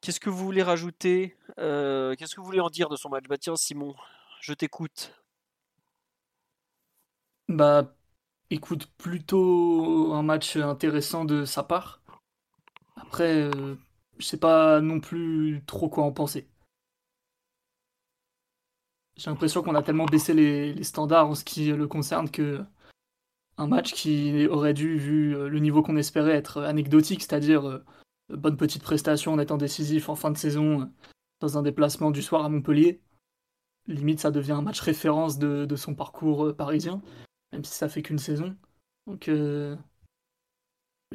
[0.00, 3.24] Qu'est-ce que vous voulez rajouter Qu'est-ce que vous voulez en dire de son match?
[3.28, 3.94] Bah tiens Simon,
[4.40, 5.23] je t'écoute.
[7.48, 7.94] Bah
[8.50, 12.02] écoute plutôt un match intéressant de sa part.
[12.96, 13.76] Après, euh,
[14.18, 16.48] je sais pas non plus trop quoi en penser.
[19.16, 22.64] J'ai l'impression qu'on a tellement baissé les, standards en ce qui le concerne que
[23.56, 27.84] un match qui aurait dû, vu euh, le niveau qu'on espérait, être anecdotique, c'est-à-dire euh,
[28.30, 30.90] bonne petite prestation en étant décisif en fin de saison
[31.40, 33.00] dans un déplacement du soir à Montpellier.
[33.86, 37.02] Limite, ça devient un match référence de, son parcours parisien,
[37.54, 38.56] même si ça fait qu'une saison.
[39.06, 39.30] Donc,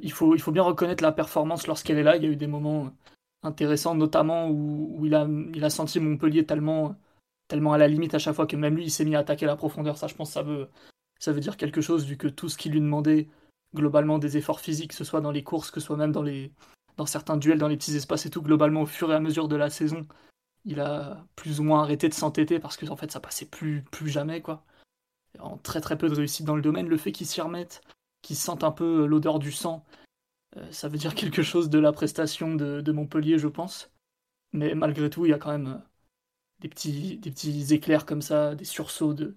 [0.02, 2.16] il faut, il faut bien reconnaître la performance lorsqu'elle est là.
[2.16, 2.92] Il y a eu des moments
[3.44, 6.96] intéressants, notamment où, il, a, il a senti Montpellier tellement,
[7.48, 9.46] tellement à la limite à chaque fois que même lui, il s'est mis à attaquer
[9.46, 9.98] la profondeur.
[9.98, 10.70] Ça, je pense, ça veut,
[11.20, 13.28] ça veut dire quelque chose, vu que tout ce qui lui demandait
[13.76, 16.24] globalement des efforts physiques, que ce soit dans les courses, que ce soit même dans,
[16.24, 16.52] les,
[16.98, 19.48] dans certains duels, dans les petits espaces et tout, globalement, au fur et à mesure
[19.48, 20.08] de la saison,
[20.66, 23.84] il a plus ou moins arrêté de s'entêter parce que en fait, ça passait plus,
[23.92, 24.64] plus jamais, quoi.
[25.40, 27.82] En très très peu de réussite dans le domaine, le fait qu'il s'y remette,
[28.22, 29.86] qui sentent un peu l'odeur du sang.
[30.58, 33.92] Euh, ça veut dire quelque chose de la prestation de, Montpellier, je pense.
[34.54, 35.78] Mais malgré tout, il y a quand même euh,
[36.60, 39.36] des petits, éclairs comme ça, des sursauts de,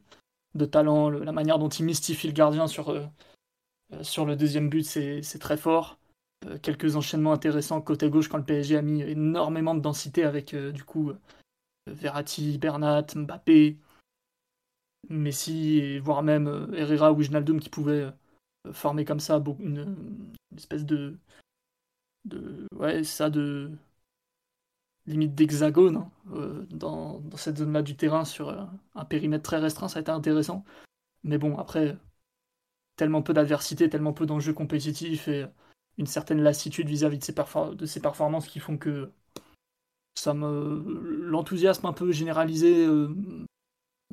[0.67, 1.11] talent.
[1.11, 3.07] la manière dont il mystifie le gardien sur, euh,
[4.03, 5.99] sur le deuxième but, c'est très fort.
[6.62, 10.83] quelques enchaînements intéressants côté gauche quand le PSG a mis énormément de densité avec du
[10.83, 11.12] coup
[11.87, 13.77] Verratti, Bernat, Mbappé,
[15.09, 18.12] Messi, voire même Herrera ou Wijnaldum qui pouvaient
[18.71, 21.19] former comme ça une, espèce de,
[22.25, 23.73] de ouais ça de
[25.07, 29.43] limite d'hexagone hein, euh, dans, dans, cette zone là du terrain sur euh, un périmètre
[29.43, 30.65] très restreint ça a été intéressant.
[31.25, 31.99] Mais bon après
[32.97, 35.47] tellement peu d'adversité tellement peu d'enjeux compétitifs et
[35.99, 39.11] une certaine lassitude vis-à-vis de, ses performances qui font que
[40.15, 40.83] ça me
[41.25, 43.15] l'enthousiasme un peu généralisé euh,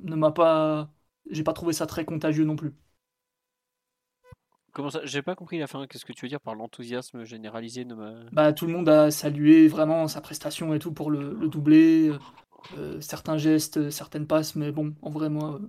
[0.03, 0.93] ne m'a pas
[1.29, 2.75] j'ai pas trouvé ça très contagieux non plus
[4.71, 5.85] Comment ça J'ai pas compris la fin.
[5.85, 8.23] Qu'est-ce que tu veux dire par l'enthousiasme généralisé de ma...
[8.31, 12.11] Bah, tout le monde a salué vraiment sa prestation et tout pour le, le doubler.
[12.73, 15.59] Euh, certains gestes, certaines passes, mais bon, en vrai, moi,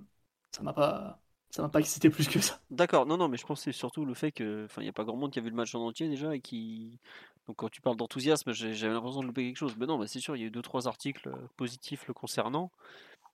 [0.51, 2.61] ça m'a pas, ça m'a pas excité plus que ça.
[2.69, 4.93] D'accord, non, non, mais je pense c'est surtout le fait que, enfin, il y a
[4.93, 6.99] pas grand monde qui a vu le match en entier déjà et qui,
[7.47, 9.75] donc quand tu parles d'enthousiasme, j'avais l'impression de louper quelque chose.
[9.77, 12.13] Mais non, bah, c'est sûr, il y a eu deux trois articles euh, positifs le
[12.13, 12.71] concernant,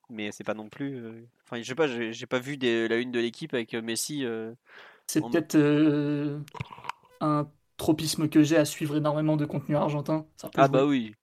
[0.10, 2.88] mais c'est pas non plus, euh, enfin, je sais pas, j'ai pas vu des...
[2.88, 4.26] la une de l'équipe avec Messi.
[5.08, 6.40] C'est peut-être euh,
[7.22, 10.26] un tropisme que j'ai à suivre énormément de contenu argentin.
[10.56, 11.14] ah bah oui.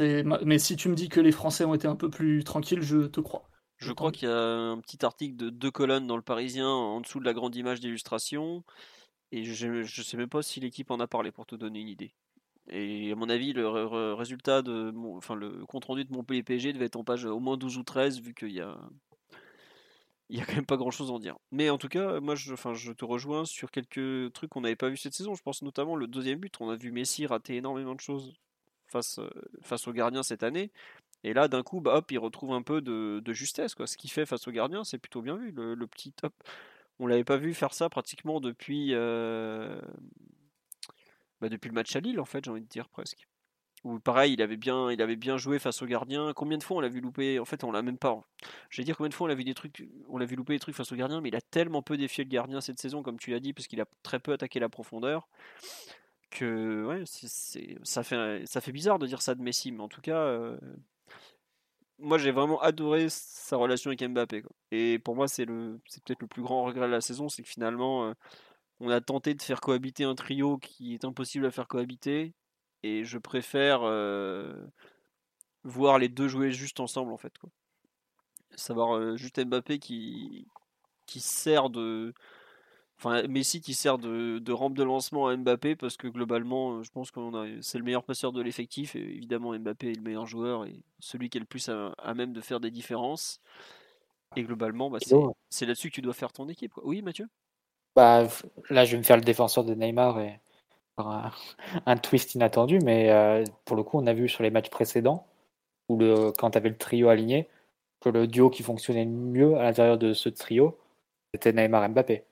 [0.00, 3.06] Mais si tu me dis que les Français ont été un peu plus tranquilles, je
[3.06, 3.48] te crois.
[3.76, 7.00] Je crois qu'il y a un petit article de deux colonnes dans le Parisien en
[7.00, 8.64] dessous de la grande image d'illustration.
[9.30, 11.88] Et je ne sais même pas si l'équipe en a parlé pour te donner une
[11.88, 12.14] idée.
[12.70, 13.66] Et à mon avis, le
[14.14, 17.56] résultat de enfin le compte rendu de Montpellier PSG devait être en page au moins
[17.56, 18.78] 12 ou 13 vu qu'il y a
[20.30, 21.36] il y a quand même pas grand chose à en dire.
[21.52, 24.76] Mais en tout cas, moi, je, enfin, je te rejoins sur quelques trucs qu'on n'avait
[24.76, 25.34] pas vu cette saison.
[25.34, 26.54] Je pense notamment le deuxième but.
[26.60, 28.32] On a vu Messi rater énormément de choses
[28.88, 29.20] face,
[29.62, 30.72] face au gardien cette année.
[31.24, 33.74] Et là, d'un coup, bah, hop, il retrouve un peu de, justesse.
[33.74, 33.86] Quoi.
[33.86, 35.52] Ce qu'il fait face au gardien, c'est plutôt bien vu.
[35.52, 36.34] Le, petit top.
[36.98, 39.80] On l'avait pas vu faire ça pratiquement depuis, euh,
[41.44, 43.26] bah, depuis le match à Lille, en fait, j'ai envie de dire presque
[43.84, 46.32] où pareil, il avait bien, il avait bien joué face au gardien.
[46.34, 47.38] Combien de fois on l'a vu louper?
[47.38, 48.22] En fait, on l'a même pas.
[48.70, 50.54] Je vais dire combien de fois on l'a vu des trucs, on l'a vu louper
[50.54, 53.02] des trucs face au gardien, mais il a tellement peu défié le gardien cette saison,
[53.02, 55.28] comme tu l'as dit, parce qu'il a très peu attaqué la profondeur,
[56.30, 57.04] que ouais,
[57.84, 60.58] ça fait, ça fait bizarre de dire ça de Messi, mais en tout cas, euh,
[61.98, 64.44] moi j'ai vraiment adoré sa relation avec Mbappé.
[64.70, 68.08] Et pour moi, c'est peut-être le plus grand regret de la saison, c'est que finalement,
[68.08, 68.12] euh,
[68.80, 72.34] on a tenté de faire cohabiter un trio qui est impossible à faire cohabiter
[72.82, 74.52] et je préfère euh,
[75.62, 77.50] voir les deux jouer juste ensemble en fait quoi.
[78.56, 80.46] Savoir euh, juste Mbappé qui
[81.06, 82.14] qui sert de
[82.98, 86.90] enfin Messi qui sert de, de, rampe de lancement à Mbappé parce que globalement je
[86.90, 87.20] pense que
[87.62, 91.30] c'est le meilleur passeur de l'effectif et évidemment Mbappé est le meilleur joueur et celui
[91.30, 93.40] qui est le plus à, même de faire des différences.
[94.36, 94.98] Et globalement bah,
[95.48, 97.28] c'est là-dessus que tu dois faire ton équipe oui Mathieu?
[97.96, 98.26] Bah,
[98.70, 100.40] là je vais me faire le défenseur de Neymar et
[101.86, 105.26] un, twist inattendu, mais euh, pour le coup, on a vu sur les matchs précédents,
[105.88, 107.48] où le, quand tu avais le trio aligné,
[108.00, 110.78] que le duo qui fonctionnait mieux à l'intérieur de ce trio,
[111.32, 112.24] c'était Neymar Mbappé.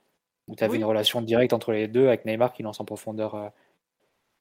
[0.48, 3.34] Où tu avais une relation directe entre les deux, avec Neymar qui lance en profondeur
[3.34, 3.48] euh,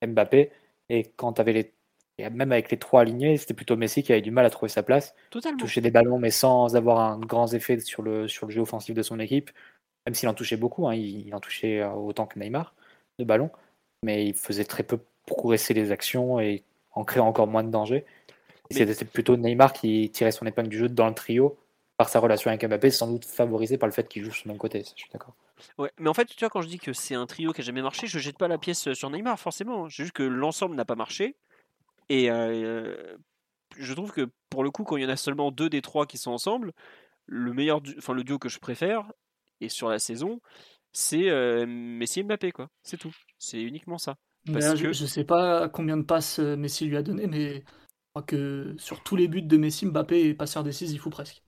[0.05, 0.51] Mbappé.
[0.89, 2.29] Et quand tu avais les.
[2.29, 4.83] même avec les trois alignés, c'était plutôt Messi qui avait du mal à trouver sa
[4.83, 5.15] place.
[5.57, 8.95] Toucher des ballons, mais sans avoir un grand effet sur le, sur le jeu offensif
[8.95, 9.51] de son équipe.
[10.05, 12.73] Même s'il en touchait beaucoup, hein, il, il, en touchait euh, autant que Neymar
[13.19, 13.51] de ballons
[14.03, 18.05] mais il faisait très peu progresser les actions et en créant encore moins de danger.
[18.69, 21.57] C'était plutôt Neymar qui tirait son épingle du jeu dans le trio
[21.97, 24.57] par sa relation avec Mbappé, sans doute favorisé par le fait qu'il joue sur mon
[24.57, 25.35] côté, je suis d'accord.
[25.77, 27.63] Ouais, mais en fait, tu vois, quand je dis que c'est un trio qui a
[27.63, 29.87] jamais marché, je jette pas la pièce sur Neymar, forcément.
[29.87, 31.35] C'est juste que l'ensemble n'a pas marché.
[32.09, 35.81] Et je trouve que pour le coup, quand il y en a seulement deux des
[35.81, 36.73] trois qui sont ensemble,
[37.27, 39.11] le meilleur, enfin le duo que je préfère,
[39.61, 40.41] et sur la saison,
[40.91, 41.29] c'est
[41.65, 42.69] Messi et Mbappé, quoi.
[42.83, 43.15] C'est tout.
[43.39, 44.17] C'est uniquement ça.
[44.45, 48.75] je, ne sais pas combien de passes Messi lui a donné, mais je crois que
[48.77, 51.43] sur tous les buts de Messi, Mbappé est passeur décisif ou presque.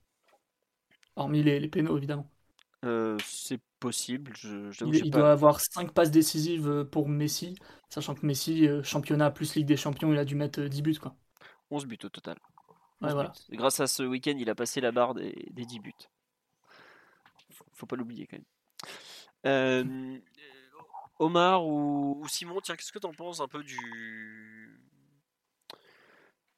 [1.16, 2.30] Hormis les, les pénaux, évidemment.
[3.22, 4.32] c'est possible.
[4.36, 7.56] Je, il, doit avoir 5 passes décisives pour Messi,
[7.90, 10.98] sachant que Messi, championnat plus Ligue des Champions, il a dû mettre 10 buts.
[10.98, 11.14] Quoi.
[11.70, 12.38] 11 buts au total.
[13.00, 13.32] voilà.
[13.50, 15.92] Grâce à ce week-end, il a passé la barre des, des 10 buts.
[17.74, 18.44] Faut pas l'oublier quand même.
[19.46, 20.18] Euh,
[21.18, 24.80] Omar ou, Simon, tiens, qu'est-ce que tu en penses un peu du.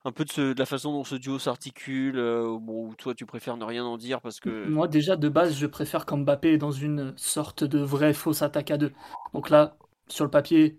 [0.05, 3.65] Un peu de, la façon dont ce duo s'articule, euh, ou toi tu préfères ne
[3.65, 4.69] rien en dire parce que.
[4.69, 8.43] Moi déjà de base je préfère quand Mbappé est dans une sorte de vraie fausse
[8.43, 8.93] attaque à deux.
[9.35, 9.77] Donc là,
[10.07, 10.79] sur le papier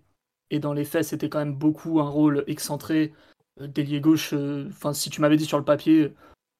[0.49, 3.13] et dans les faits, c'était quand même beaucoup un rôle excentré,
[3.59, 4.33] euh, d'ailier gauche.
[4.69, 6.13] Enfin, si tu m'avais dit sur le papier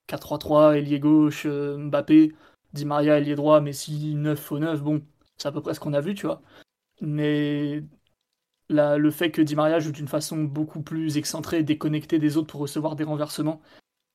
[0.10, 2.34] 4-3-3, ailier gauche, Mbappé,
[2.78, 5.04] Di Maria, ailier droit, Messi 9 faux 9, bon,
[5.38, 6.42] c'est à peu près ce qu'on a vu, tu vois.
[7.02, 7.84] Mais
[8.70, 12.62] le fait que Di Maria joue d'une façon beaucoup plus excentrée, déconnectée des autres pour
[12.62, 13.62] recevoir des renversements,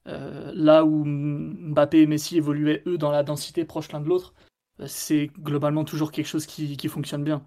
[0.09, 4.35] euh, là où Mbappé et Messi évoluaient eux dans la densité proche l'un de l'autre,
[4.81, 7.44] euh, c'est globalement toujours quelque chose qui, fonctionne bien.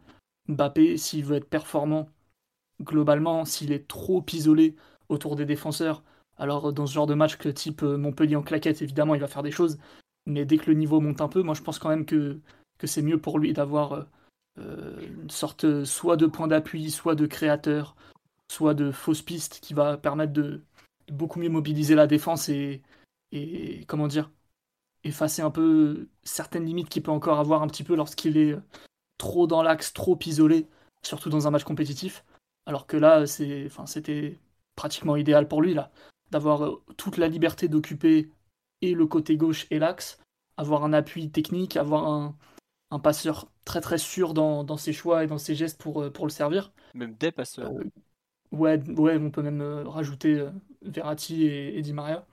[0.47, 2.09] Mbappé, s'il veut être performant,
[2.81, 4.75] globalement, s'il est trop isolé
[5.09, 6.03] autour des défenseurs,
[6.37, 9.27] alors dans ce genre de match que type euh, Montpellier en claquette, évidemment, il va
[9.27, 9.77] faire des choses,
[10.25, 12.39] mais dès que le niveau monte un peu, moi je pense quand même que
[12.83, 14.03] c'est mieux pour lui d'avoir euh,
[14.59, 17.95] euh, une sorte soit de point d'appui, soit de créateur,
[18.51, 20.63] soit de fausse piste qui va permettre de,
[21.11, 22.81] beaucoup mieux mobiliser la défense et,
[23.87, 24.31] comment dire
[25.03, 28.57] effacer un peu certaines limites qu'il peut encore avoir un petit peu lorsqu'il est
[29.17, 30.67] trop dans l'axe, trop isolé,
[31.03, 32.25] surtout dans un match compétitif.
[32.65, 34.39] Alors que là, c'est, c'était
[34.75, 35.91] pratiquement idéal pour lui là,
[36.31, 38.31] d'avoir euh, toute la liberté d'occuper
[38.89, 40.19] et le côté gauche et l'axe,
[40.57, 42.35] avoir un appui technique, avoir un,
[42.91, 46.25] un passeur très très sûr dans, ses choix et dans ses gestes pour, euh, pour
[46.25, 46.71] le servir.
[46.93, 47.71] Même des passeurs.
[47.71, 47.83] Euh,
[48.51, 50.45] ouais, ouais, on peut même euh, rajouter
[50.81, 52.25] Verratti et, Di Maria.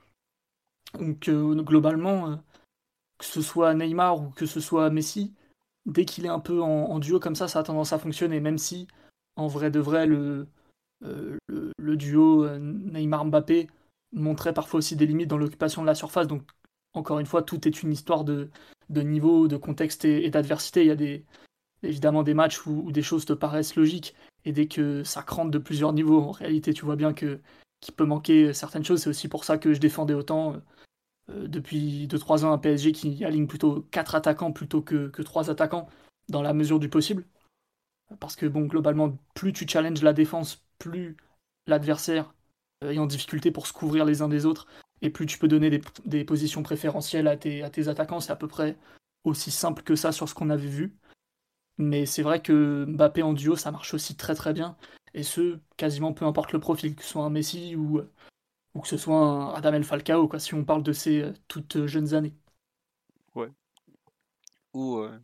[1.01, 1.31] Donc
[1.65, 2.37] globalement,
[3.17, 5.33] que ce soit Neymar ou que ce soit Messi,
[5.87, 8.59] dès qu'il est un peu en, duo comme ça, ça a tendance à fonctionner, même
[8.59, 8.89] si
[9.37, 10.47] en vrai de vrai, le,
[11.01, 13.69] le, duo Neymar-Mbappé
[14.13, 16.27] montrait parfois aussi des limites dans l'occupation de la surface.
[16.27, 16.43] Donc
[16.95, 18.51] encore une fois, tout est une histoire de,
[18.91, 20.83] de niveau, de contexte et, d'adversité.
[20.83, 21.25] Il y a des,
[21.83, 25.59] évidemment des matchs où, des choses te paraissent logiques et dès que ça crante de
[25.59, 27.41] plusieurs niveaux, en réalité, tu vois bien que
[27.81, 29.03] qu'il peut manquer certaines choses.
[29.03, 30.57] C'est aussi pour ça que je défendais autant
[31.31, 35.51] euh, depuis 2-3 ans un PSG qui aligne plutôt 4 attaquants plutôt que, que 3
[35.51, 35.89] attaquants
[36.29, 37.27] dans la mesure du possible.
[38.21, 41.17] Parce que bon, globalement, plus tu challenges la défense, plus
[41.67, 42.35] l'adversaire
[42.83, 44.67] euh, est en difficulté pour se couvrir les uns des autres
[45.03, 48.37] et plus tu peux donner des, positions préférentielles à tes, à tes attaquants, c'est à
[48.37, 48.77] peu près
[49.25, 50.97] aussi simple que ça sur ce qu'on avait vu.
[51.79, 54.77] Mais c'est vrai que Mbappé en duo, ça marche aussi très très bien.
[55.15, 58.01] Et ce, quasiment peu importe le profil, que ce soit un Messi ou,
[58.75, 61.87] ou que ce soit un Radamel Falcao, quoi, si on parle de ces euh, toutes
[61.87, 62.35] jeunes années.
[63.35, 63.51] Ouais.
[64.73, 65.19] Ou euh,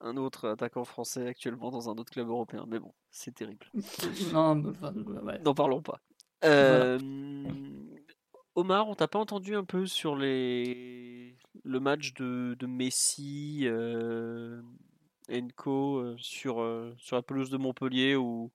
[0.00, 2.64] un autre attaquant français actuellement dans un autre club européen.
[2.68, 3.66] Mais bon, c'est terrible.
[4.32, 6.00] non, N'en parlons pas.
[6.44, 6.98] Euh,
[8.54, 11.36] Omar, on t'a pas entendu un peu sur les...
[11.64, 14.60] le match de, Messi, euh,
[15.32, 18.50] Enco, euh, sur, euh, sur la pelouse de Montpellier où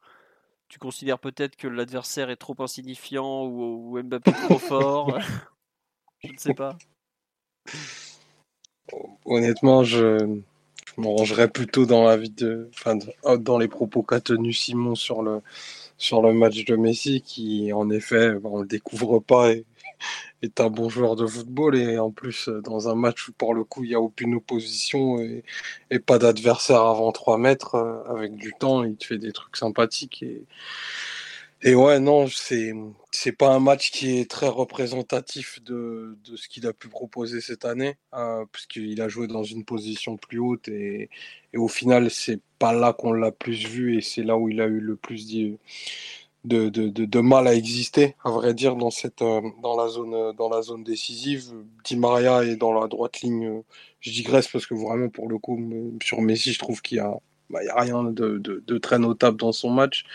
[0.69, 5.17] tu considères peut-être que l'adversaire est trop insignifiant ou, Mbappé trop fort?
[6.23, 6.77] Je ne sais pas.
[9.25, 12.97] Honnêtement, je, je me rangerais plutôt dans la vie de, enfin,
[13.37, 15.41] dans les propos qu'a tenu Simon sur le,
[15.97, 19.65] sur le match de Messi, qui en effet, on le découvre pas et
[20.41, 23.53] est un bon joueur de football et en plus euh, dans un match où pour
[23.53, 25.43] le coup il n'y a aucune opposition et,
[25.99, 30.23] pas d'adversaire avant 3 mètres euh, avec du temps il te fait des trucs sympathiques
[30.23, 30.43] et,
[31.63, 32.73] et ouais non c'est
[33.11, 37.41] c'est pas un match qui est très représentatif de, de ce qu'il a pu proposer
[37.41, 41.09] cette année euh, puisqu'il a joué dans une position plus haute et,
[41.53, 44.61] et au final c'est pas là qu'on l'a plus vu et c'est là où il
[44.61, 45.25] a eu le plus
[46.47, 50.33] de, de, de, mal à exister, à vrai dire, dans, cette, euh, dans, la, zone,
[50.35, 51.51] dans la zone décisive.
[51.83, 53.63] Di Maria est dans la droite ligne.
[53.99, 55.59] Je digresse parce que vraiment, pour le coup,
[56.01, 59.51] sur Messi, je trouve qu'il n'y a, bah, a rien de, de, très notable dans
[59.51, 60.05] son match.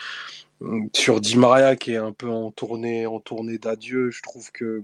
[0.94, 4.82] Sur Di Maria, qui est un peu en tournée, en tournée d'adieu, je trouve que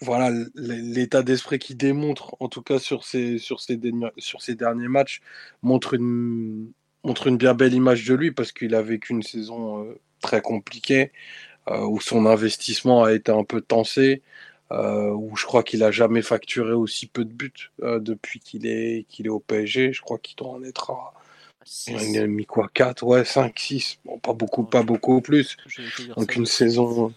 [0.00, 3.80] voilà, l'état d'esprit qu'il démontre, en tout cas sur ces, sur ces,
[4.18, 5.22] sur derniers matchs,
[5.62, 6.70] montre une,
[7.02, 10.42] montre une bien belle image de lui parce qu'il a vécu une saison euh, très
[10.42, 11.12] compliquée
[11.68, 14.22] euh, où son investissement a été un peu tensé,
[14.70, 19.06] euh, où je crois qu'il a jamais facturé aussi peu de buts depuis qu'il est,
[19.08, 19.92] qu'il est au PSG.
[19.92, 21.14] Je crois qu'il doit en être à.
[21.88, 23.98] Il a mis quoi 4, ouais, 5, 6.
[24.04, 25.56] Bon, pas beaucoup, pas beaucoup plus.
[26.16, 27.12] Donc une saison.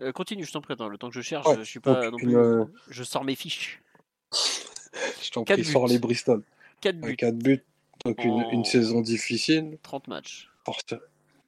[0.00, 2.36] Euh, continue, je t'en prie, le temps que je cherche, je suis pas non plus...
[2.36, 3.82] Euh, je sors mes fiches.
[4.32, 6.42] je t'en prie, sors les Bristol.
[6.80, 7.16] 4 buts.
[7.16, 7.64] 4 buts,
[8.04, 9.76] donc une, une, saison difficile.
[9.82, 10.48] 30 matchs.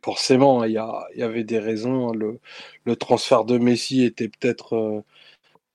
[0.02, 2.12] forcément, il y, a, y, avait des raisons.
[2.12, 2.40] Le,
[2.84, 5.04] le, transfert de Messi était peut-être euh,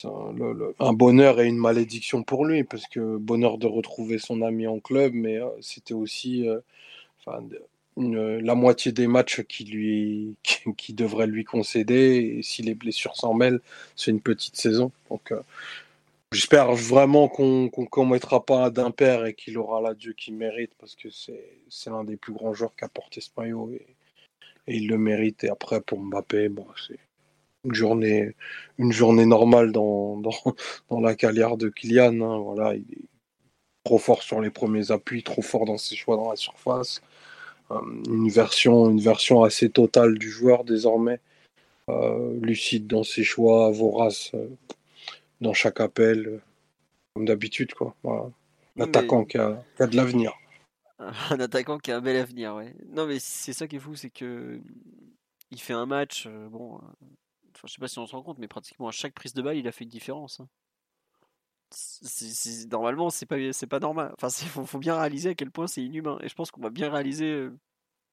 [0.03, 4.79] un bonheur et une malédiction pour lui, parce que bonheur de retrouver son ami en
[4.79, 6.47] club, mais c'était aussi
[7.97, 10.35] la moitié des matchs qui, lui,
[10.77, 12.37] qui, devraient lui concéder.
[12.37, 13.61] Et si les blessures s'en mêlent,
[13.95, 14.91] c'est une petite saison.
[15.09, 15.41] Donc, euh,
[16.31, 21.09] j'espère vraiment qu'on ne commettra pas d'impair et qu'il aura l'adieu qu'il mérite parce que
[21.09, 23.85] c'est l'un des plus grands joueurs qu'a porté ce maillot et,
[24.67, 25.43] il le mérite.
[25.43, 26.99] Et après, pour Mbappé, bon, c'est
[27.65, 28.35] une journée,
[28.77, 30.55] une journée normale dans, dans,
[30.89, 32.21] dans la carrière de Kylian.
[32.21, 32.39] Hein.
[32.39, 33.05] voilà, il est
[33.83, 37.01] trop fort sur les premiers appuis, trop fort dans ses choix dans la surface.
[37.71, 41.19] Euh, une, version, une version assez totale du joueur désormais,
[41.89, 44.47] euh, lucide dans ses choix, vorace euh,
[45.41, 46.41] dans chaque appel,
[47.13, 47.73] comme d'habitude.
[47.73, 47.95] quoi.
[48.77, 50.33] Un attaquant qui, a, de l'avenir.
[50.99, 52.73] Un attaquant qui a un bel avenir, ouais.
[52.93, 54.61] Non, mais c'est ça qui est fou, c'est que
[55.51, 56.79] il fait un match, bon,
[57.55, 59.41] enfin, je sais pas si on se rend compte, mais pratiquement à chaque prise de
[59.41, 60.39] balle, il a fait une différence.
[60.39, 60.49] Hein
[62.69, 64.13] normalement, c'est pas, c'est pas normal.
[64.17, 66.17] Enfin, il faut, bien réaliser à quel point c'est inhumain.
[66.21, 67.31] Et je pense qu'on va bien réaliser.
[67.31, 67.57] Euh,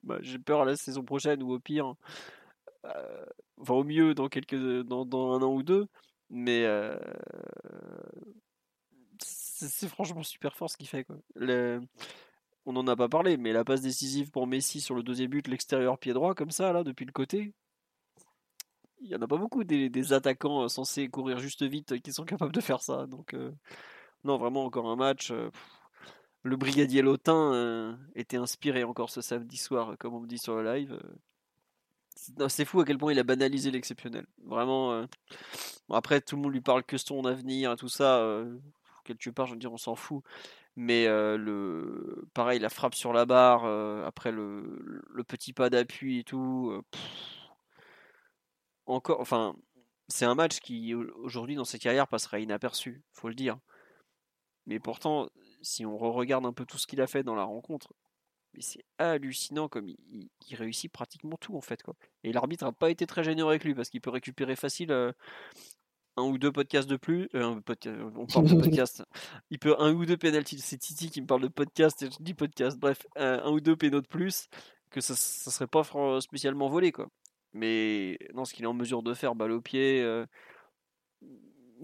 [0.03, 1.95] bah, j'ai peur la saison prochaine ou au pire,
[2.87, 3.27] euh,
[3.61, 5.87] enfin au mieux dans quelques, dans, un an ou deux.
[6.31, 6.97] Mais euh,
[9.23, 11.07] c'est franchement super fort ce qu'il fait.
[12.65, 15.49] On n'en a pas parlé, mais la passe décisive pour Messi sur le deuxième but,
[15.49, 17.55] l'extérieur pied droit, comme ça, là, depuis le côté,
[19.03, 22.25] il n'y en a pas beaucoup des, attaquants euh, censés courir juste vite qui sont
[22.25, 23.07] capables de faire ça.
[23.07, 23.53] Donc, euh,
[24.25, 25.31] non, vraiment, encore un match.
[25.31, 25.51] Euh,
[26.45, 30.75] le brigadier Lotin était inspiré encore ce samedi soir, comme on me dit sur le
[30.75, 31.01] live.
[32.49, 34.27] C'est fou à quel point il a banalisé l'exceptionnel.
[34.45, 35.07] Vraiment.
[35.89, 38.45] après, tout le monde lui parle que son avenir, tout ça.
[39.05, 40.25] quelque part, je veux dire, on s'en fout.
[40.75, 43.65] Mais le, pareil, la frappe sur la barre,
[44.05, 46.83] après le, le, petit pas d'appui et tout
[48.87, 49.55] encore, enfin,
[50.09, 53.59] c'est un match qui aujourd'hui dans sa carrière passera inaperçu, faut le dire.
[54.67, 55.29] Mais pourtant,
[55.63, 57.93] si on regarde un peu tout ce qu'il a fait dans la rencontre,
[58.61, 61.95] c'est hallucinant comme il, réussit pratiquement tout en fait quoi.
[62.23, 65.13] Et l'arbitre n'a pas été très généreux avec lui parce qu'il peut récupérer facile euh,
[66.17, 67.29] un ou deux podcasts de plus.
[67.35, 67.63] Euh, un
[68.17, 69.03] on parle de podcast.
[69.51, 70.59] Il peut un ou deux penalties.
[70.61, 72.79] C'est Titi qui me parle de podcast et je dis podcast.
[72.79, 74.49] Bref, un, ou deux pénaux de plus
[74.91, 75.83] que ça, ça serait pas
[76.21, 77.09] spécialement volé quoi.
[77.55, 80.03] Mais non, ce qu'il est en mesure de faire, balle au pied.
[80.03, 80.27] Euh,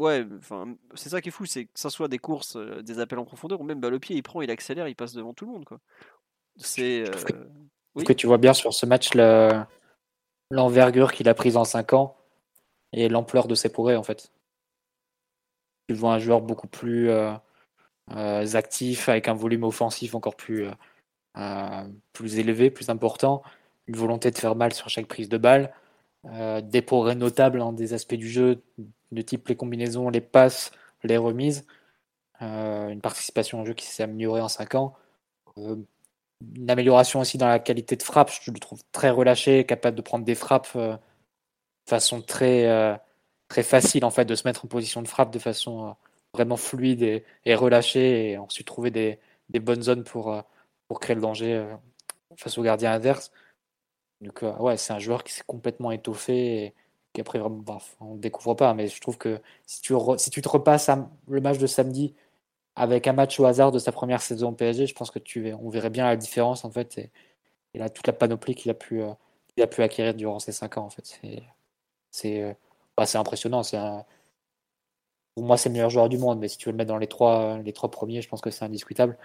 [0.01, 2.99] ouais, enfin, c'est ça qui est fou, c'est que ça soit des courses, euh, des
[3.01, 5.35] appels en profondeur, ou même balle au pied, il prend, il accélère, il passe devant
[5.35, 5.64] tout le monde.
[5.64, 5.79] Quoi.
[6.57, 7.05] C'est.
[7.27, 7.45] Que, euh,
[7.95, 9.11] oui que tu vois bien sur ce match
[10.51, 12.16] l'envergure qu'il a prise en 5 ans
[12.93, 14.33] et l'ampleur de ses progrès en fait.
[15.89, 17.11] Tu vois un joueur beaucoup plus
[18.11, 20.66] actif, avec un volume offensif encore plus,
[22.12, 23.43] plus élevé, plus important
[23.89, 25.72] une volonté de faire mal sur chaque prise de balle,
[26.26, 28.62] euh, des progrès notables dans des aspects du jeu
[29.12, 30.72] de type les combinaisons, les passes,
[31.03, 31.66] les remises,
[32.43, 34.95] euh, une participation au jeu qui s'est améliorée en 5 ans,
[35.59, 35.76] euh,
[36.57, 40.03] une amélioration aussi dans la qualité de frappe, je le trouve très relâché, capable de
[40.03, 40.99] prendre des frappes de
[41.89, 43.01] façon très,
[43.49, 45.97] très facile en fait, de se mettre en position de frappe de façon
[46.34, 48.30] vraiment fluide et, relâchée.
[48.30, 49.18] Et ensuite trouver des,
[49.49, 50.41] des bonnes zones pour,
[50.86, 51.66] pour créer le danger
[52.36, 53.32] face au gardien adverse.
[54.21, 56.75] Donc, euh, ouais, c'est un joueur qui s'est complètement étoffé et
[57.12, 60.49] qui après, on ne découvre pas, mais je trouve que si tu, si tu te
[60.49, 60.91] repasses
[61.29, 62.14] le match de samedi
[62.79, 65.69] avec un match au hasard de sa première saison PSG, je pense que tu on
[65.69, 67.11] verrait bien la différence en fait et,
[67.75, 69.12] là toute la panoplie qu'il a pu euh,
[69.61, 71.21] a pu acquérir durant ces cinq ans en fait.
[72.11, 72.55] C'est euh,
[72.97, 73.62] bah, impressionnant.
[75.35, 76.99] Pour moi c'est le meilleur joueur du monde, mais si tu veux le mettre dans
[76.99, 79.19] les trois les trois premiers, je pense que c'est indiscutable.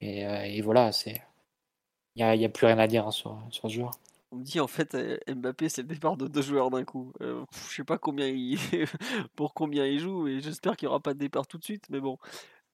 [0.00, 0.90] Et, voilà,
[2.16, 3.92] il n'y a, plus rien à dire hein, sur ce joueur.
[4.30, 7.12] On me dit en fait euh, Mbappé c'est le départ de deux joueurs d'un coup.
[7.22, 8.58] Euh, je sais pas combien il
[9.36, 11.86] pour combien il joue et j'espère qu'il n'y aura pas de départ tout de suite.
[11.88, 12.18] Mais bon,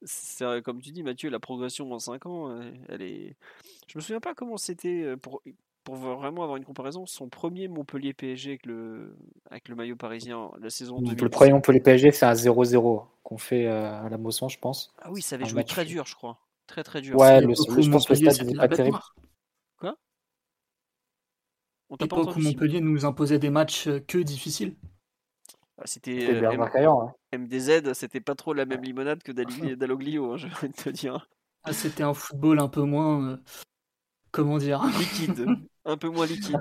[0.03, 3.37] c'est comme tu dis Mathieu, la progression en 5 ans, euh, elle est.
[3.87, 5.43] Je me souviens pas comment c'était pour
[5.85, 9.15] pour vraiment avoir une comparaison, son premier Montpellier PSG avec le,
[9.51, 13.67] avec le maillot parisien, la saison Le premier Montpellier PSG, c'est un 0-0 qu'on fait
[13.67, 14.95] à la Mosson, je pense.
[15.03, 16.39] Ah oui, ça avait joué très dur, je crois.
[16.67, 17.17] Très très dur.
[17.19, 18.99] Ouais, le, je pense que le stade n'est pas terrible.
[21.95, 24.75] On t'a pas entendu Montpellier nous imposait des matchs que difficiles.
[25.79, 30.71] Ah, c'était euh, MDZ, c'était pas trop la même limonade que Dalloglio, hein, je vais
[30.71, 31.29] te dire.
[31.63, 33.29] Ah, c'était un football un peu moins.
[33.29, 33.37] Euh,
[34.33, 34.83] comment dire?
[34.99, 35.47] Liquide.
[35.85, 36.59] un peu moins liquide.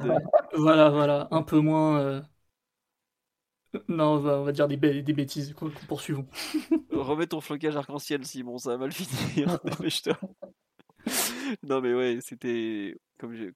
[0.56, 1.28] voilà, voilà.
[1.32, 2.00] Un peu moins.
[2.00, 2.22] Euh,
[3.88, 5.56] non, on va, dire des, des bêtises.
[5.88, 6.28] Poursuivons.
[6.92, 9.58] Remets ton flocage arc-en-ciel, Simon, ça va mal finir.
[11.64, 12.96] non, mais ouais, c'était.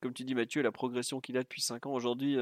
[0.01, 1.93] Comme, tu dis, Mathieu, la progression qu'il a depuis 5 ans.
[1.93, 2.38] Aujourd'hui,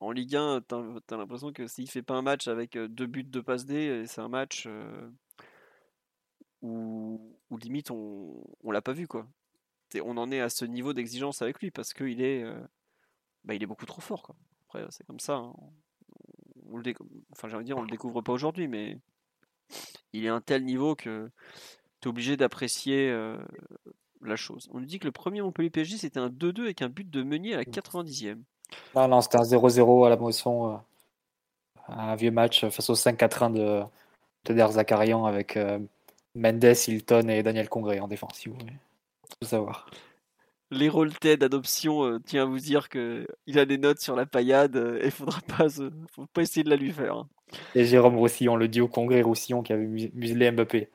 [0.00, 3.22] en Ligue 1, tu as, l'impression que s'il fait pas un match avec deux buts
[3.22, 4.68] de passe D, c'est un match
[6.62, 9.26] où, limite on, on l'a pas vu quoi.
[10.02, 12.44] on en est à ce niveau d'exigence avec lui parce qu'il est,
[13.44, 14.34] bah, est beaucoup trop fort.
[14.66, 15.34] Après, c'est comme ça.
[15.34, 15.54] Hein.
[16.66, 16.94] On, le
[17.30, 18.98] enfin, j'ai dire, on le découvre pas aujourd'hui, mais
[20.12, 21.30] il est à un tel niveau que
[22.00, 23.14] tu es obligé d'apprécier
[24.22, 24.68] la chose.
[24.72, 27.22] On nous dit que le premier Montpellier PSG c'était un 2-2 avec un but de
[27.22, 28.38] Meunier à la 90e.
[28.94, 30.74] Non, non, c'était un 0-0 à la motion.
[30.74, 30.76] Euh,
[31.88, 33.82] un vieux match face au 5-4-1 de,
[34.44, 35.78] de Der Zakarian avec euh,
[36.34, 38.74] Mendes, Hilton et Daniel Congré en défense, si vous voulez
[39.40, 39.86] tout savoir.
[40.72, 40.88] Les
[41.36, 45.10] d'adoption, euh, tiens à vous dire qu'il a des notes sur la paillade et il
[45.10, 47.16] faudra pas, faut pas essayer de la lui faire.
[47.16, 47.28] Hein.
[47.74, 50.88] Et Jérôme Roussillon, le duo Congré-Roussillon qui avait muselé Mbappé.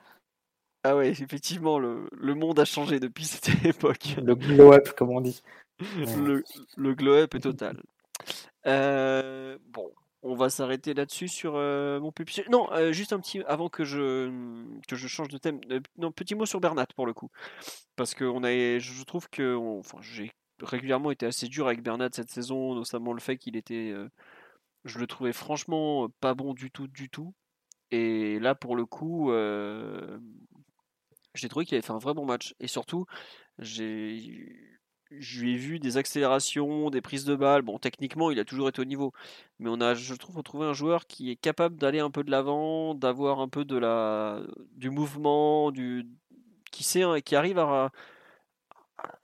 [0.87, 4.17] Ah ouais, effectivement, le, le, monde a changé depuis cette époque.
[4.23, 5.41] Le glow-up, comme on dit
[5.79, 6.43] le,
[6.77, 7.81] le glow-up est total.
[8.67, 12.43] Euh, bon, on va s'arrêter là-dessus sur euh, mon pupille.
[12.51, 14.31] Non, euh, juste un petit avant que je
[14.87, 15.59] que je change de thème.
[15.97, 17.31] non, petit mot sur Bernat pour le coup,
[17.95, 20.31] parce que on a, je trouve que, enfin, j'ai
[20.61, 23.91] régulièrement été assez dur avec Bernat cette saison, notamment le fait qu'il était,
[24.83, 27.33] je le trouvais franchement pas bon du tout, du tout.
[27.89, 29.31] Et là, pour le coup,
[31.35, 32.55] j'ai trouvé qu'il avait fait un vrai bon match.
[32.59, 33.05] Et surtout,
[33.59, 34.75] j'ai
[35.11, 37.61] je lui ai vu des accélérations, des prises de balles.
[37.61, 39.13] Bon, techniquement, il a toujours été au niveau.
[39.59, 42.31] Mais on a, je trouve, retrouvé un joueur qui est capable d'aller un peu de
[42.31, 44.41] l'avant, d'avoir un peu de la,
[44.75, 46.07] du mouvement, du,
[46.71, 47.91] qui sait, hein, qui arrive à,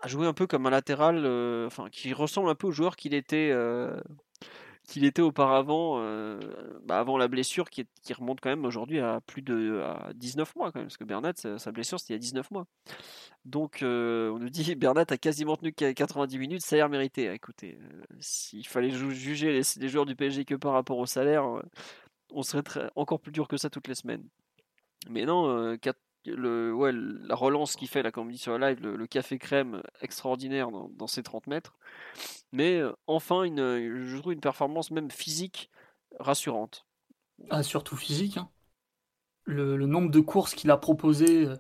[0.06, 3.14] jouer un peu comme un latéral, euh, enfin, qui ressemble un peu au joueur qu'il
[3.14, 4.00] était, euh,
[4.92, 6.38] qu'il était auparavant, euh,
[6.84, 10.74] bah, avant la blessure qui, remonte quand même aujourd'hui à plus de à 19 mois
[10.74, 12.68] parce que Bernat, sa, blessure c'était il y a 19 mois.
[13.46, 17.30] Donc euh, on nous dit Bernat a quasiment tenu 90 minutes, salaire mérité.
[17.30, 21.46] Ah, écoutez, euh, s'il fallait juger les, joueurs du PSG que par rapport au salaire,
[22.32, 22.64] on serait
[22.98, 24.28] encore plus dur que ça toutes les semaines.
[25.10, 28.70] Mais non, 4, le, ouais, la relance qu'il fait, là, comme on dit sur la
[28.70, 31.76] live, le, café crème extraordinaire dans, ces 30 mètres.
[32.52, 35.70] Mais euh, enfin, une, je trouve une performance même physique
[36.20, 36.86] rassurante.
[37.50, 38.38] Ah, surtout physique.
[38.38, 38.50] Hein.
[39.46, 41.56] Le, nombre de courses qu'il a proposé euh,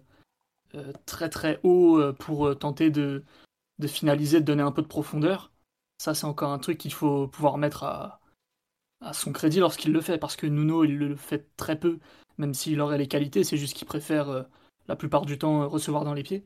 [0.75, 3.23] euh, très très haut pour tenter de,
[3.79, 5.51] de, finaliser, de donner un peu de profondeur,
[5.97, 8.21] ça c'est encore un truc qu'il faut pouvoir mettre à,
[9.01, 11.99] à son crédit lorsqu'il le fait, parce que Nuno il le fait très peu
[12.41, 14.43] même s'il aurait les qualités, c'est juste qu'il préfère euh,
[14.87, 16.43] la plupart du temps euh, recevoir dans les pieds.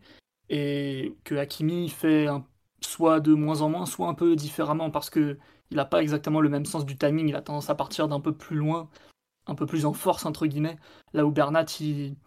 [0.50, 2.28] Et que Hakimi fait
[2.82, 5.40] soit de moins en moins, soit un peu différemment, parce que
[5.72, 8.20] il n'a pas exactement le même sens du timing, il a tendance à partir d'un
[8.20, 8.90] peu plus loin,
[9.48, 10.78] un peu plus en force, entre guillemets,
[11.14, 12.18] là où Bernat, il,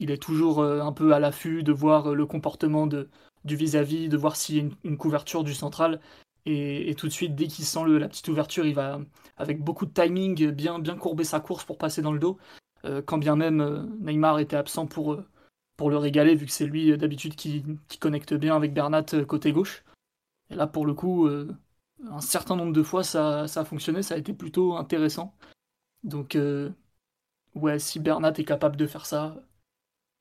[0.00, 3.08] est toujours euh, un peu à l'affût de voir le comportement de,
[3.44, 6.00] du vis-à-vis, de voir s'il y a une, couverture du central,
[6.46, 9.00] et, tout de suite, dès qu'il sent la petite ouverture, il va,
[9.36, 12.38] avec beaucoup de timing, bien, bien courber sa course pour passer dans le dos.
[12.84, 15.26] Euh, quand bien même euh, Neymar était absent pour, euh,
[15.76, 17.64] pour le régaler, vu que c'est lui d'habitude qui,
[18.00, 19.84] connecte bien avec Bernat côté gauche.
[20.50, 24.18] Et là, pour le coup, un certain nombre de fois, ça, a fonctionné, ça a
[24.18, 25.36] été plutôt intéressant.
[26.04, 26.38] Donc,
[27.54, 29.36] ouais, si Bernat est capable de faire ça,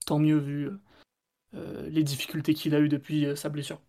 [0.05, 0.69] tant mieux vu
[1.53, 3.79] les difficultés qu'il a eues depuis sa blessure.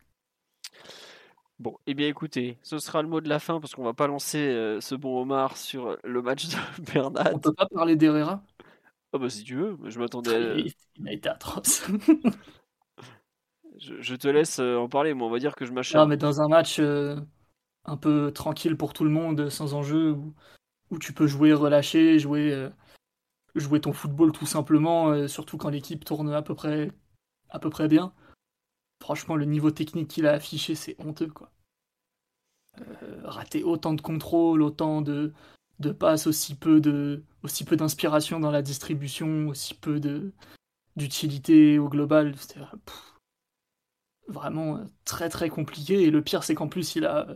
[1.58, 4.06] Bon, eh bien écoutez, ce sera le mot de la fin parce qu'on va pas
[4.06, 6.56] lancer ce bon Omar sur le match de
[6.92, 7.32] Bernat.
[7.34, 8.42] On peut pas parler d'Herrera?
[9.12, 10.56] Ah bah si tu veux, je m'attendais à...
[10.56, 11.86] Il a été atroce.
[13.78, 16.04] je, te laisse euh, en parler, mais on va dire que je m'acharne.
[16.04, 17.16] Non, mais dans un match euh,
[17.84, 20.16] un peu tranquille pour tout le monde, sans enjeu,
[20.90, 22.68] où, tu peux jouer relâché, jouer, euh,
[23.54, 26.90] jouer ton football tout simplement, surtout quand l'équipe tourne à peu près,
[27.48, 28.12] à peu près bien.
[29.02, 31.50] Franchement, le niveau technique qu'il a affiché, c'est honteux, quoi.
[33.22, 35.32] rater autant de contrôle, autant de,
[35.80, 40.32] de passes, aussi peu de aussi peu d'inspiration dans la distribution, aussi peu de
[40.96, 42.34] d'utilité au global.
[44.28, 46.02] vraiment très très compliqué.
[46.02, 47.26] Et le pire, c'est qu'en plus, il a,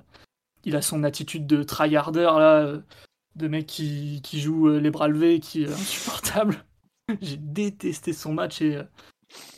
[0.65, 2.83] il a son attitude de tryharder, là,
[3.37, 6.65] de mec qui, joue les bras levés, qui est insupportable.
[7.23, 8.81] J'ai détesté son match et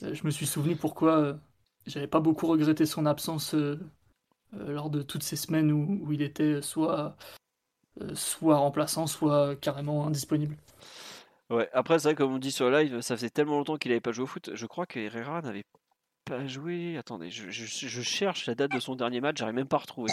[0.03, 1.39] je me suis souvenu pourquoi
[1.87, 3.55] j'avais pas beaucoup regretté son absence
[4.53, 7.17] lors de toutes ces semaines où il était soit,
[8.15, 10.57] soit remplaçant, soit carrément indisponible.
[11.51, 13.91] Ouais, après, c'est vrai, comme on dit sur le live, ça faisait tellement longtemps qu'il
[13.91, 14.51] n'avait pas joué au foot.
[14.55, 15.67] Je crois que Herrera n'avait
[16.25, 16.97] pas joué.
[16.97, 20.13] Attendez, je, je, cherche la date de son dernier match, j'arrive même pas à retrouver.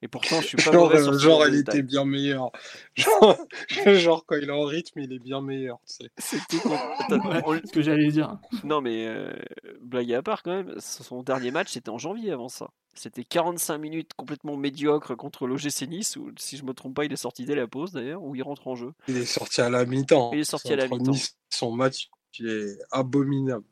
[0.00, 2.52] Et pourtant, je suis pas genre, euh, genre il était bien meilleur.
[3.86, 5.80] Genre, quand il est en rythme, il est bien meilleur.
[5.84, 8.38] C'était ce que j'allais dire.
[8.62, 9.32] Non, mais euh,
[9.80, 12.70] blague à part, quand même, son dernier match, c'était en janvier avant ça.
[12.98, 17.12] C'était 45 minutes complètement médiocre contre l'OGC Nice, où, si je me trompe pas, il
[17.12, 18.92] est sorti dès la pause d'ailleurs, où il rentre en jeu.
[19.06, 20.32] Il est sorti à la mi-temps.
[20.32, 21.12] Il est sorti à la mi-temps.
[21.48, 23.64] Son match, il est abominable.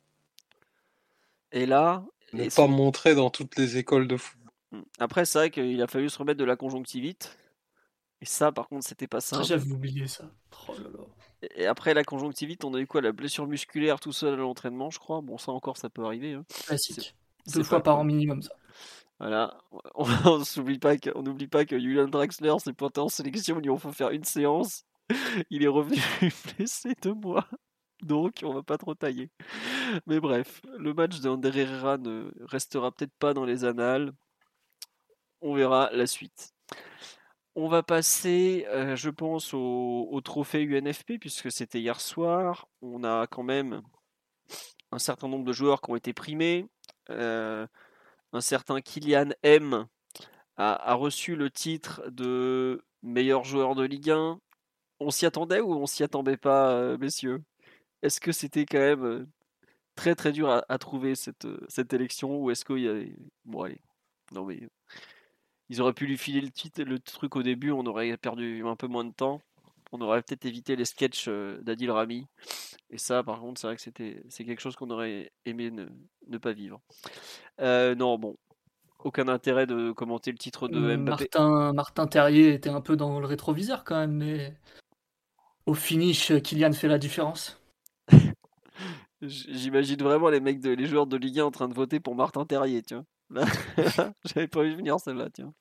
[1.50, 2.04] Et là.
[2.32, 4.38] Il n'est pas montré dans toutes les écoles de foot.
[4.70, 4.82] Mmh.
[5.00, 7.36] Après, c'est vrai qu'il a fallu se remettre de la conjonctivite.
[8.20, 9.42] Et ça, par contre, c'était pas ça.
[9.42, 10.30] J'avais oublié ça.
[10.68, 10.74] Oh
[11.56, 14.90] et après la conjonctivite, on a eu quoi La blessure musculaire tout seul à l'entraînement,
[14.90, 15.20] je crois?
[15.20, 16.34] Bon, ça encore, ça peut arriver.
[16.34, 16.44] Hein.
[16.66, 17.14] Classique.
[17.52, 18.52] Deux fois par an minimum, ça.
[19.18, 19.58] Voilà,
[19.94, 20.06] on
[20.56, 24.10] n'oublie pas que, n'oublie pas que Julian Draxler s'est pointé en sélection, il faut faire
[24.10, 24.84] une séance.
[25.50, 25.98] Il est revenu
[26.56, 27.46] blessé deux mois,
[28.02, 29.30] donc on va pas trop tailler.
[30.06, 34.12] Mais bref, le match de Ander Herrera ne restera peut-être pas dans les annales.
[35.40, 36.52] On verra la suite.
[37.54, 42.68] On va passer, euh, je pense, au, trophée UNFP, puisque c'était hier soir.
[42.82, 43.80] On a quand même
[44.92, 46.66] un certain nombre de joueurs qui ont été primés.
[47.10, 47.66] Euh,
[48.32, 49.86] un certain Kylian M
[50.56, 54.40] a, reçu le titre de meilleur joueur de Ligue 1.
[55.00, 57.42] On s'y attendait ou on s'y attendait pas, euh, messieurs?
[58.02, 59.26] Est-ce que c'était quand même euh,
[59.96, 63.14] très très dur à, trouver cette, euh, cette élection ou est-ce qu'il y avait...
[63.44, 63.80] Bon allez,
[64.32, 64.68] non mais...
[65.68, 68.76] Ils auraient pu lui filer le, titre, le truc au début, on aurait perdu un
[68.76, 69.42] peu moins de temps.
[69.92, 72.26] On aurait peut-être évité les sketchs d'Adil Rami.
[72.90, 76.38] Et ça, par contre, c'est vrai que c'était, c'est quelque chose qu'on aurait aimé ne,
[76.38, 76.80] pas vivre.
[77.60, 78.36] Euh, non, bon,
[79.00, 81.28] aucun intérêt de commenter le titre de mmh, Mbappé.
[81.32, 84.56] Martin, Martin Terrier était un peu dans le rétroviseur quand même, mais
[85.66, 87.60] au finish, Kylian fait la différence.
[89.22, 92.14] J'imagine vraiment les mecs, de, les joueurs de Ligue 1 en train de voter pour
[92.14, 93.04] Martin Terrier, tu vois.
[94.24, 95.52] J'avais pas vu venir celle-là, tiens.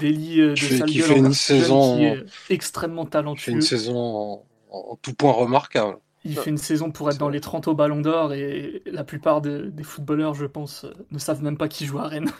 [0.00, 3.52] Délit euh, de qui fait une saison qui est extrêmement talentueux.
[3.52, 5.98] Fait une saison en tout point remarquable.
[6.24, 9.42] Il fait une saison pour être dans les 30 au Ballon d'Or et la plupart
[9.42, 12.30] des footballeurs, je pense, euh, ne savent même pas qui joue à Rennes.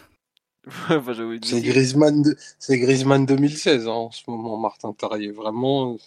[1.43, 2.37] c'est Griezmann, de...
[2.71, 5.31] Griezmann 2016 hein, en ce moment, Martin Tarrier.
[5.31, 5.99] Vraiment,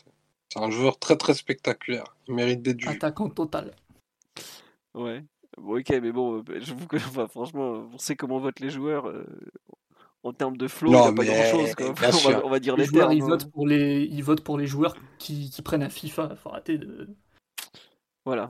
[0.50, 2.16] c'est un joueur très très spectaculaire.
[2.28, 2.88] Il mérite d'être du.
[2.88, 3.76] Attaquant total.
[4.96, 5.24] Ouais.
[5.58, 6.88] ok, mais bon, euh, je vous...
[6.96, 9.06] enfin, franchement, on sait comment votent les joueurs.
[10.24, 11.76] En termes de flow, il n'y a pas grand-chose.
[12.44, 13.28] On, va, dire les, joueurs, ils, hein.
[13.28, 14.08] votent pour les...
[14.12, 16.30] ils votent pour les joueurs qui, qui prennent à FIFA.
[16.32, 17.08] Il faut arrêter de.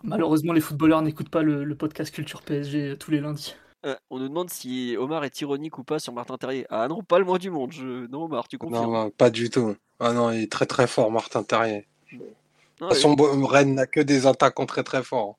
[0.04, 3.56] Malheureusement, les footballeurs n'écoutent pas le, podcast Culture PSG euh, tous les lundis.
[3.86, 6.66] Euh, on nous demande si Omar est ironique ou pas sur Martin Terrier.
[6.70, 7.72] Ah non, pas le moins du monde.
[7.72, 8.08] Je...
[8.08, 8.92] Non, Omar, tu confirmes?
[8.92, 9.76] Non, pas du tout.
[10.00, 11.88] Ah non, il est très très fort, Martin Terrier.
[12.92, 15.38] Son Rennes n'a que des attaquants très très forts.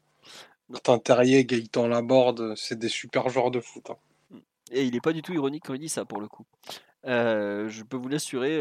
[0.68, 3.90] Martin Terrier, Gaëtan Laborde, c'est des super joueurs de foot.
[3.90, 3.96] Hein.
[4.70, 6.44] Et il n'est pas du tout ironique quand il dit ça, pour le coup.
[7.06, 8.60] Euh, je peux vous l'assurer,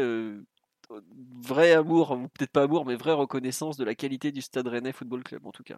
[1.42, 4.92] vrai amour, ou peut-être pas amour, mais vraie reconnaissance de la qualité du Stade Rennais
[4.92, 5.76] Football Club en tout cas.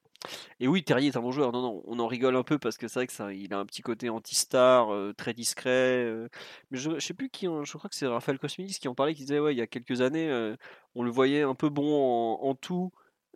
[0.60, 1.52] Et oui, Terrier est un bon joueur.
[1.52, 3.58] Non, non, on en rigole un peu parce que c'est vrai que ça, il a
[3.58, 6.04] un petit côté anti-star, euh, très discret.
[6.04, 6.28] Euh.
[6.70, 9.22] mais je, sais plus qui, je crois que c'est Raphaël Cosmidis qui en parlait, qui
[9.22, 10.56] disait ouais, il y a quelques années, euh,
[10.94, 12.92] on le voyait un peu bon en tout,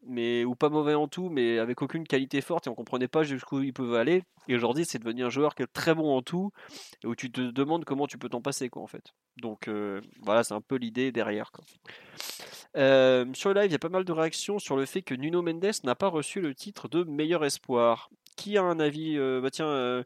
[0.07, 3.23] mais ou pas mauvais en tout, mais avec aucune qualité forte et on comprenait pas
[3.23, 4.23] jusqu'où il pouvait aller.
[4.49, 6.51] Et aujourd'hui, c'est devenu un joueur qui est très bon en tout
[7.03, 9.15] et où tu te demandes comment tu peux t'en passer, quoi, en fait.
[9.37, 11.51] Donc euh, voilà, c'est un peu l'idée derrière.
[12.77, 15.15] Euh, sur le live, il y a pas mal de réactions sur le fait que
[15.15, 18.11] Nuno Mendes n'a pas reçu le titre de meilleur espoir.
[18.37, 20.05] Qui a un avis euh, Bah tiens.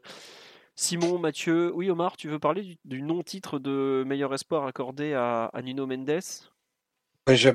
[0.75, 5.85] Simon, Mathieu, oui Omar, tu veux parler du, non-titre de meilleur espoir accordé à Nuno
[5.85, 6.21] Mendes?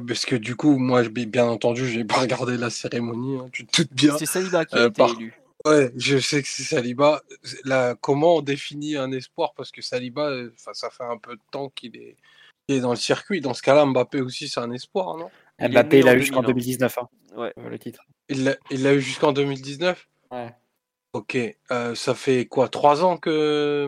[0.07, 3.83] Parce que du coup, moi, bien entendu, j'ai pas regardé la cérémonie, hein, tu te
[3.83, 4.17] doutes bien.
[4.19, 5.35] C'est Saliba qui a euh, été élu.
[5.65, 7.23] Ouais, je sais que c'est Saliba.
[7.65, 7.95] La...
[8.01, 9.55] Comment on définit un espoir?
[9.57, 12.17] Parce que Saliba, euh, ça fait un peu de temps qu'il est...
[12.69, 13.41] est, dans le circuit.
[13.41, 15.31] Dans ce cas-là, Mbappé aussi, c'est un espoir, non?
[15.61, 17.53] Mbappé, il l'a eu jusqu'en 2019, hein, ouais.
[17.57, 18.05] le titre.
[18.29, 20.55] Il l'a eu jusqu'en 2019 Ouais.
[21.15, 21.39] Ok,
[21.71, 22.69] euh, ça fait quoi?
[22.69, 23.87] Trois ans que,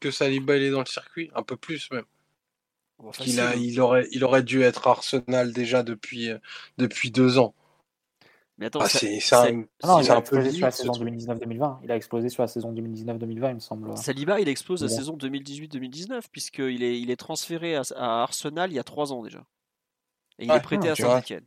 [0.00, 1.28] que Saliba il est dans le circuit?
[1.34, 2.04] Un peu plus même.
[3.24, 6.38] Il, a, il, aurait, il aurait dû être Arsenal déjà depuis, euh,
[6.78, 7.54] depuis deux ans.
[8.58, 10.70] Mais attends, Ah, c'est un, Ah non, c'est il a un peu explosé sur la
[10.72, 11.08] saison truc.
[11.14, 11.78] 2019-2020.
[11.84, 13.96] Il a explosé sur la saison 2019-2020, il me semble.
[13.96, 18.74] Saliba, il explose la saison 2018-2019, puisqu'il est, il est transféré à, à Arsenal il
[18.74, 19.44] y a trois ans déjà.
[20.40, 20.94] Et il Ouais, est prêté ah, à.
[20.96, 21.44] Saint-Etienne.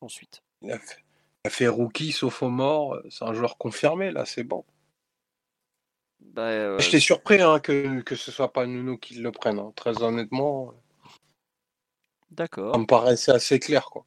[0.00, 0.42] Ensuite.
[0.62, 0.98] Il a fait,
[1.44, 2.96] il a fait rookie, sauf aux morts.
[3.10, 4.64] C'est un joueur confirmé, là, c'est bon.
[6.38, 9.58] Bah, euh, J'étais surpris hein, que, que ce soit pas Nuno qui le prenne.
[9.58, 9.72] hein.
[9.74, 10.72] Très honnêtement,
[12.30, 12.74] D'accord.
[12.74, 13.86] ça me paraissait assez clair.
[13.86, 14.06] Quoi.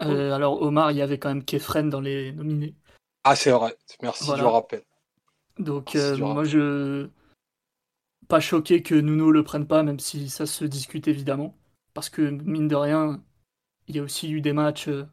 [0.00, 2.74] Euh, alors, Omar, il y avait quand même Kefren dans les nominés.
[3.24, 3.76] Ah, c'est vrai.
[4.00, 4.42] Merci Voilà.
[4.42, 4.82] du rappel.
[5.58, 7.10] Donc, euh, dur à moi, je.
[8.28, 11.54] Pas choqué que Nuno le prenne pas, même si ça se discute évidemment.
[11.92, 13.22] Parce que, mine de rien,
[13.88, 15.04] il y a aussi eu des matchs euh,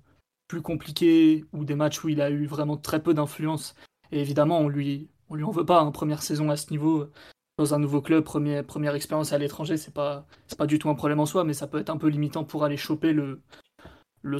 [0.48, 3.76] plus compliqués ou des matchs où il a eu vraiment très peu d'influence.
[4.14, 5.82] Et évidemment, on lui, on lui en veut pas.
[5.82, 7.10] Hein, première saison à ce niveau,
[7.58, 10.26] dans un nouveau club, première, expérience à l'étranger, c'est pas,
[10.58, 12.64] pas du tout un problème en soi, mais ça peut être un peu limitant pour
[12.64, 13.42] aller choper le,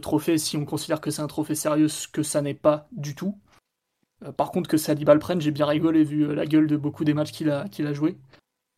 [0.02, 3.16] trophée si on considère que c'est un trophée sérieux, ce que ça n'est pas du
[3.16, 3.38] tout.
[4.24, 6.78] Euh, par contre, que Saliba le prenne, j'ai bien rigolé vu euh, la gueule de
[6.78, 8.18] beaucoup des matchs qu'il a, qu'il joué.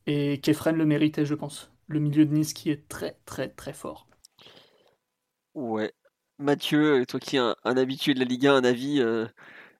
[0.07, 1.71] Et Kefren le méritait, je pense.
[1.87, 4.07] Le milieu de Nice qui est très très très fort.
[5.53, 5.93] Ouais.
[6.39, 9.27] Mathieu, toi qui es un, un habitué de la Ligue 1, un avis, euh,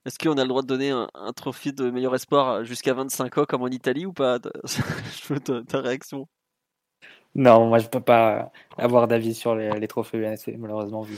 [0.06, 3.38] est-ce qu'on a le droit de donner un, un trophée de meilleur espoir jusqu'à 25
[3.38, 4.40] ans comme en Italie ou pas?
[4.66, 6.28] Je veux ta, ta réaction.
[7.34, 11.16] Non, moi je peux pas avoir d'avis sur les, les trophées UNSP, malheureusement, vu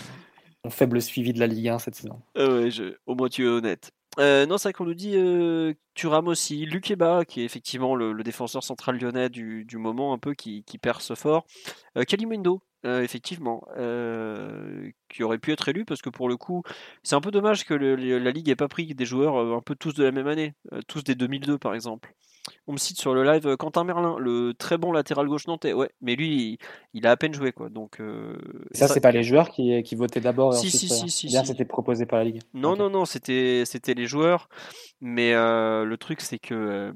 [0.63, 2.21] mon faible suivi de la Ligue 1 cette saison.
[2.35, 3.91] Ouais, je- au moins tu es honnête.
[4.19, 8.13] Euh, non, c'est vrai qu'on nous dit euh, Thuram aussi, Lukeba, qui est effectivement le,
[8.13, 11.45] le défenseur central lyonnais du, du moment, un peu qui, qui perce fort.
[11.97, 16.63] Euh, Kalimundo, euh, effectivement, euh, qui aurait pu être élu parce que pour le coup,
[17.03, 19.55] c'est un peu dommage que le- le- la Ligue ait pas pris des joueurs euh,
[19.55, 20.53] un peu tous de la même année,
[20.87, 22.13] tous des 2002 par exemple.
[22.67, 25.71] On me cite sur le live Quentin Merlin, le très bon latéral gauche nantais.
[25.71, 26.57] Ouais, mais lui, il,
[26.93, 27.69] il a à peine joué quoi.
[27.69, 28.37] Donc euh,
[28.73, 31.45] Ça, c'est pas les joueurs qui, qui votaient d'abord Si, si, si, si, si.
[31.45, 32.41] c'était proposé par la Ligue.
[32.53, 34.49] Non, non, non, c'était c'était les joueurs.
[34.99, 36.93] Mais le truc, c'est que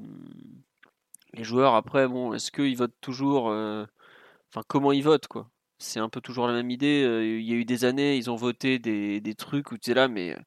[1.32, 5.48] les joueurs, après, bon, est-ce qu'ils votent toujours Enfin, comment ils votent, quoi?
[5.78, 7.02] C'est un peu toujours la même idée.
[7.04, 9.90] euh, Il y a eu des années, ils ont voté des, des trucs où tu
[9.90, 10.32] es là, mais.
[10.34, 10.40] euh,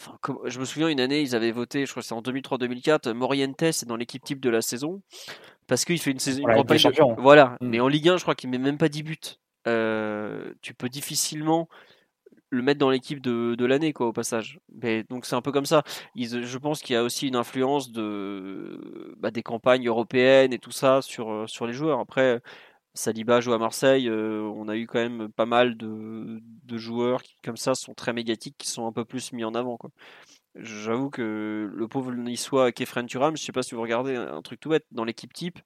[0.00, 2.22] Enfin, comme- je me souviens une année, ils avaient voté, je crois que c'était en
[2.22, 5.02] 2003-2004, Morientes est dans l'équipe type de la saison
[5.66, 7.16] parce qu'il fait une saison, une campagne de- Champions.
[7.18, 7.68] Voilà, Mm.
[7.68, 9.16] mais en Ligue 1, je crois qu'il met même pas 10 buts.
[9.66, 11.68] Euh, tu peux difficilement
[12.50, 14.60] le mettre dans l'équipe de, de l'année, quoi, au passage.
[14.72, 15.82] Mais donc c'est un peu comme ça.
[16.14, 20.60] Ils- je pense qu'il y a aussi une influence de bah, des campagnes européennes et
[20.60, 21.98] tout ça sur sur les joueurs.
[21.98, 22.40] Après,
[22.98, 24.08] Saliba joue à Marseille.
[24.08, 27.94] euh, on a eu quand même pas mal de, de joueurs qui, comme ça, sont
[27.94, 29.90] très médiatiques, qui sont un peu plus mis en avant, quoi.
[30.56, 34.58] J'avoue que le pauvre niçois Kefren Turam, je sais pas si vous regardez un truc
[34.58, 35.60] tout bête, dans l'équipe type,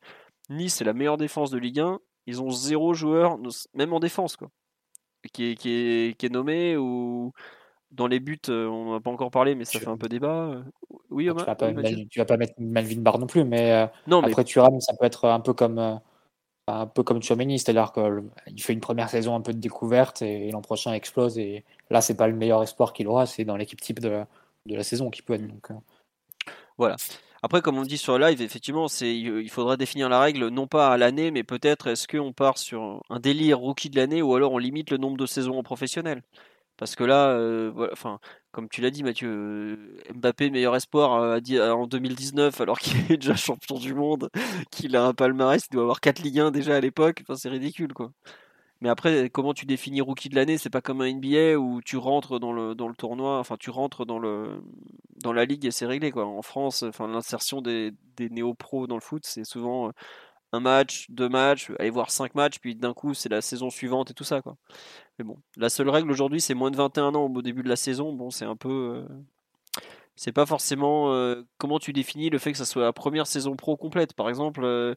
[0.50, 2.00] Nice c'est la meilleure défense de Ligue 1.
[2.26, 3.38] Ils ont zéro joueur,
[3.72, 4.48] même en défense, quoi,
[5.32, 7.32] qui est, qui est, qui est nommé ou
[7.92, 9.96] dans les buts, euh, on n'en a pas encore parlé, mais ça Tu- fait un
[9.96, 10.50] peu débat.
[10.50, 10.62] euh.
[11.08, 13.88] Oui, Tu Omar vas, pas Oui, tu vas pas mettre Malvin Barr non plus, mais
[14.06, 15.98] Non, mais après Thuram, ça peut être un peu comme
[16.68, 20.50] un peu comme Tchouaméni, c'est-à-dire qu'il fait une première saison un peu de découverte et,
[20.50, 21.38] l'an prochain explose.
[21.38, 24.24] Et là, c'est pas le meilleur espoir qu'il aura, c'est dans l'équipe type de,
[24.66, 25.44] de la saison qui peut être.
[26.78, 26.96] Voilà.
[27.42, 30.96] Après, comme on dit sur live, effectivement, il faudra définir la règle non pas à
[30.96, 34.58] l'année, mais peut-être est-ce qu'on part sur un délire rookie de l'année ou alors on
[34.58, 36.22] limite le nombre de saisons en professionnel.
[36.82, 38.18] Parce que là, euh, enfin,
[38.50, 43.16] comme tu l'as dit, Mathieu, euh, Mbappé meilleur espoir euh, en 2019, alors qu'il est
[43.18, 44.30] déjà champion du monde,
[44.72, 47.20] qu'il a un palmarès, il doit avoir 4 Ligue 1 déjà à l'époque.
[47.22, 48.10] Enfin, c'est ridicule, quoi.
[48.80, 50.58] Mais après, comment tu définis rookie de l'année?
[50.58, 53.70] C'est pas comme un NBA où tu rentres dans le, dans le tournoi, enfin tu
[53.70, 54.60] rentres dans, le,
[55.22, 56.10] dans la ligue et c'est réglé.
[56.10, 56.26] Quoi.
[56.26, 59.92] En France, enfin, l'insertion des, des néo-pros dans le foot, c'est souvent
[60.52, 64.10] un match, deux matchs, aller voir cinq matchs, puis d'un coup c'est la saison suivante
[64.10, 64.42] et tout ça.
[64.42, 64.56] Quoi.
[65.18, 67.76] Mais bon, la seule règle aujourd'hui, c'est moins de 21 ans au début de la
[67.76, 68.12] saison.
[68.12, 69.04] Bon, c'est un peu.
[69.08, 69.14] euh,
[70.16, 73.56] c'est pas forcément euh, comment tu définis le fait que ça soit la première saison
[73.56, 74.12] pro complète.
[74.14, 74.94] Par exemple, euh,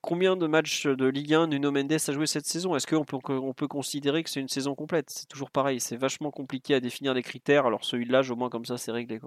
[0.00, 2.74] combien de matchs de Ligue 1 Nuno Mendes a joué cette saison?
[2.76, 5.10] Est-ce qu'on peut, on peut considérer que c'est une saison complète?
[5.10, 7.66] C'est toujours pareil, c'est vachement compliqué à définir les critères.
[7.66, 9.20] Alors celui de l'âge, au moins comme ça, c'est réglé.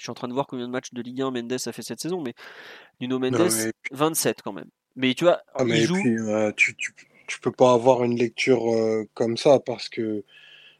[0.00, 1.82] Je suis en train de voir combien de matchs de Ligue 1 Mendes a fait
[1.82, 2.32] cette saison, mais
[3.02, 4.70] Nuno Mendes, Non, mais- 27 quand même.
[4.96, 5.94] Mais tu vois, Ah, mais il et joue.
[6.00, 6.94] puis, euh, tu, tu,
[7.26, 10.24] tu peux pas avoir une lecture euh, comme ça parce que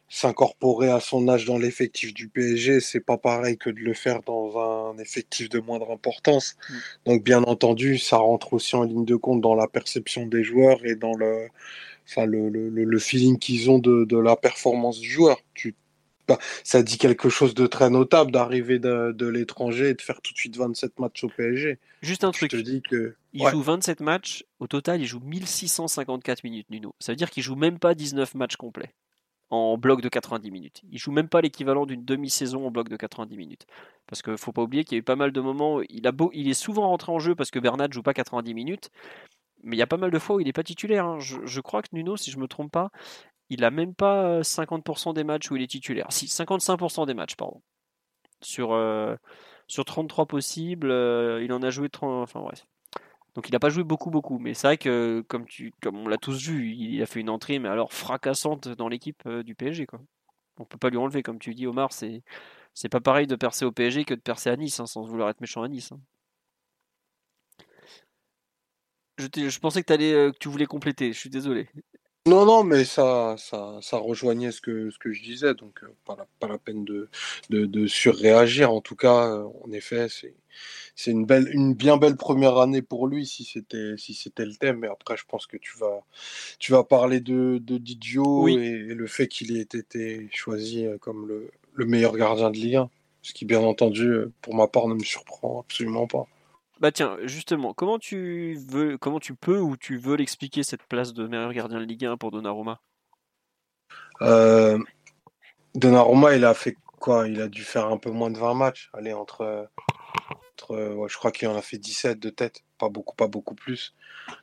[0.09, 4.21] s'incorporer à son âge dans l'effectif du PSG, c'est pas pareil que de le faire
[4.23, 6.57] dans un effectif de moindre importance.
[6.69, 6.73] Mm.
[7.05, 10.83] Donc, bien entendu, ça rentre aussi en ligne de compte dans la perception des joueurs
[10.85, 11.47] et dans le,
[12.09, 15.37] enfin, le, le, le- le feeling qu'ils ont de, de la performance du joueur.
[15.53, 15.75] Tu,
[16.33, 20.21] bah, ça dit quelque chose de très notable d'arriver de, de l'étranger et de faire
[20.21, 21.79] tout de suite 27 matchs au PSG.
[22.01, 22.51] Juste un Je truc.
[22.51, 23.15] te dis que.
[23.33, 23.51] Il Ouais.
[23.51, 24.43] joue 27 matchs.
[24.59, 26.93] Au total, il joue 1654 minutes, Nuno.
[26.99, 28.93] Ça veut dire qu'il joue même pas 19 matchs complets.
[29.53, 30.81] en bloc de 90 minutes.
[30.91, 33.65] Il joue même pas l'équivalent d'une demi-saison en bloc de 90 minutes.
[34.07, 36.07] Parce qu'il faut pas oublier qu'il y a eu pas mal de moments où il,
[36.07, 38.91] a beau, il est souvent rentré en jeu parce que Bernat joue pas 90 minutes.
[39.63, 41.05] Mais il y a pas mal de fois où il n'est pas titulaire.
[41.05, 41.19] Hein.
[41.19, 42.91] Je, crois que Nuno, si je me trompe pas,
[43.51, 46.07] il a même pas 50% des matchs où il est titulaire.
[46.09, 47.61] Si, 55% des matchs, pardon.
[48.41, 49.15] Sur, euh,
[49.67, 52.23] sur 33 possibles, euh, il en a joué 30.
[52.23, 52.65] Enfin bref.
[53.35, 54.39] Donc il n'a pas joué beaucoup, beaucoup.
[54.39, 55.45] Mais c'est vrai que, comme,
[55.93, 59.43] on l'a tous vu, il a fait une entrée, mais alors fracassante dans l'équipe euh,
[59.43, 59.85] du PSG.
[60.57, 61.91] On peut pas lui enlever, comme tu dis, Omar.
[61.93, 62.23] C'est,
[62.73, 65.29] c'est pas pareil de percer au PSG que de percer à Nice, hein, sans vouloir
[65.29, 65.91] être méchant à Nice.
[65.91, 65.99] Hein.
[69.17, 71.69] Je, pensais que, euh, que tu voulais compléter, je suis désolé.
[72.27, 75.87] Non, non, mais ça, ça, ça rejoignait ce que, ce que je disais, donc euh,
[76.05, 77.09] pas, la, pas la peine de,
[77.49, 78.71] de, de surréagir.
[78.71, 80.35] En tout cas, en effet, c'est
[80.95, 84.53] c'est une belle, une bien belle première année pour lui si c'était si c'était le
[84.55, 84.79] thème.
[84.79, 86.03] Mais après, je pense que tu vas
[86.59, 91.27] tu vas parler de, de Didio et, le fait qu'il ait été choisi euh, comme
[91.27, 92.89] le, le, meilleur gardien de Ligue 1,
[93.23, 96.27] ce qui bien entendu euh, pour ma part ne me surprend absolument pas.
[96.81, 101.13] Bah tiens, justement, comment tu veux, comment tu peux ou tu veux l'expliquer cette place
[101.13, 102.81] de meilleur gardien de Ligue 1 pour Donnarumma?
[104.23, 104.79] Euh,
[105.75, 107.27] Donnarumma, il a fait quoi?
[107.27, 109.69] Il a dû faire un peu moins de 20 matchs, aller entre
[110.71, 113.93] euh, je crois qu'il en a fait 17 de tête, pas beaucoup, pas beaucoup plus,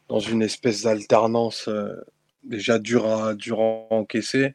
[0.08, 1.94] dans une espèce d'alternance euh,
[2.44, 4.54] déjà dure à, dur à encaisser.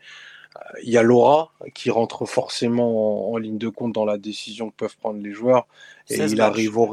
[0.55, 4.69] Euh, il y a Laura qui rentre forcément en, ligne de compte dans la décision
[4.69, 5.67] que peuvent prendre les joueurs.
[6.09, 6.91] Et il arrive au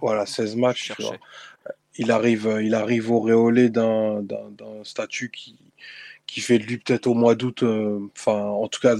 [0.00, 0.26] voilà.
[0.26, 0.92] 16 matchs.
[1.98, 4.22] Il arrive, il arrive au réolé d'un
[4.84, 5.56] statut qui,
[6.26, 7.64] qui fait de lui peut-être au mois d'août,
[8.14, 8.96] enfin en tout cas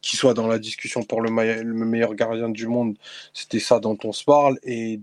[0.00, 2.96] qui soit dans la discussion pour le, meilleur gardien du monde,
[3.32, 4.58] c'était ça dont on se parle.
[4.62, 5.00] Et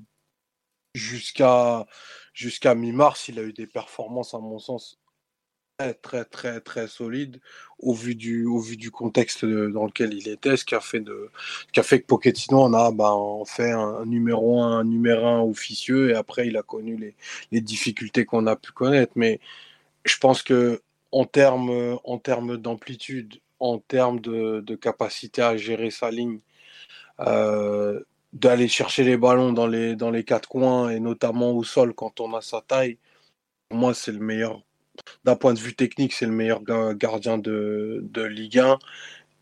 [0.94, 1.86] jusqu'à
[2.34, 4.98] jusqu'à mi-mars, il a eu des performances, à mon sens,
[6.02, 7.42] très très très solides
[7.80, 11.02] au vu du au vu du contexte dans lequel il était, ce qui a fait
[11.02, 11.30] de
[11.74, 15.26] qui a fait que Pochettino en a ben, en fait un, numéro un, un numéro
[15.28, 17.16] un officieux et après il a connu les,
[17.52, 19.14] les difficultés qu'on a pu connaître.
[19.16, 19.40] Mais
[20.06, 26.12] je pense que en termes en termes d'amplitude en termes de, capacité à gérer sa
[26.12, 26.40] ligne,
[27.22, 28.02] euh,
[28.34, 32.20] d'aller chercher les ballons dans les, dans les quatre coins et notamment au sol quand
[32.20, 32.98] on a sa taille.
[33.70, 34.62] Pour moi, c'est le meilleur,
[35.24, 36.62] d'un point de vue technique, c'est le meilleur
[36.96, 38.80] gardien de, de Ligue 1.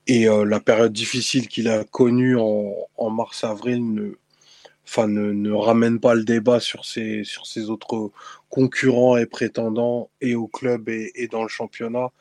[0.07, 6.59] Et euh, la période difficile qu'il a connue en, mars-avril ne, ramène pas le débat
[6.59, 7.23] sur ses,
[7.69, 8.11] autres
[8.49, 12.11] concurrents et prétendants et au club et dans le championnat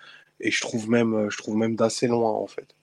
[0.42, 2.74] et je trouve même, je trouve même d'assez loin en fait.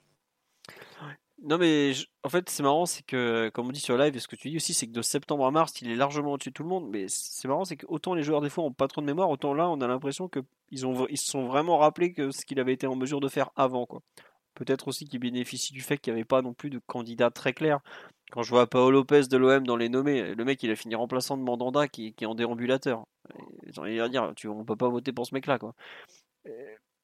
[1.42, 4.28] Non mais en fait c'est marrant c'est que comme on dit sur live et ce
[4.28, 6.54] que tu dis aussi c'est que de septembre à mars il est largement au-dessus de
[6.54, 8.88] tout le monde mais c'est marrant c'est que autant les joueurs des fois ont pas
[8.88, 11.78] trop de mémoire autant là on a l'impression que ils ont ils se sont vraiment
[11.78, 14.02] rappelés que ce qu'il avait été en mesure de faire avant quoi.
[14.54, 17.52] Peut-être aussi qu'il bénéficie du fait qu'il n'y avait pas non plus de candidat très
[17.54, 17.80] clair.
[18.30, 20.94] Quand je vois Paolo Lopez de l'OM dans les nommés, le mec il a fini
[20.94, 23.04] remplaçant de Mandanda qui, est en déambulateur.
[23.66, 25.74] J'ai envie de dire, tu, on peut pas voter pour ce mec là quoi.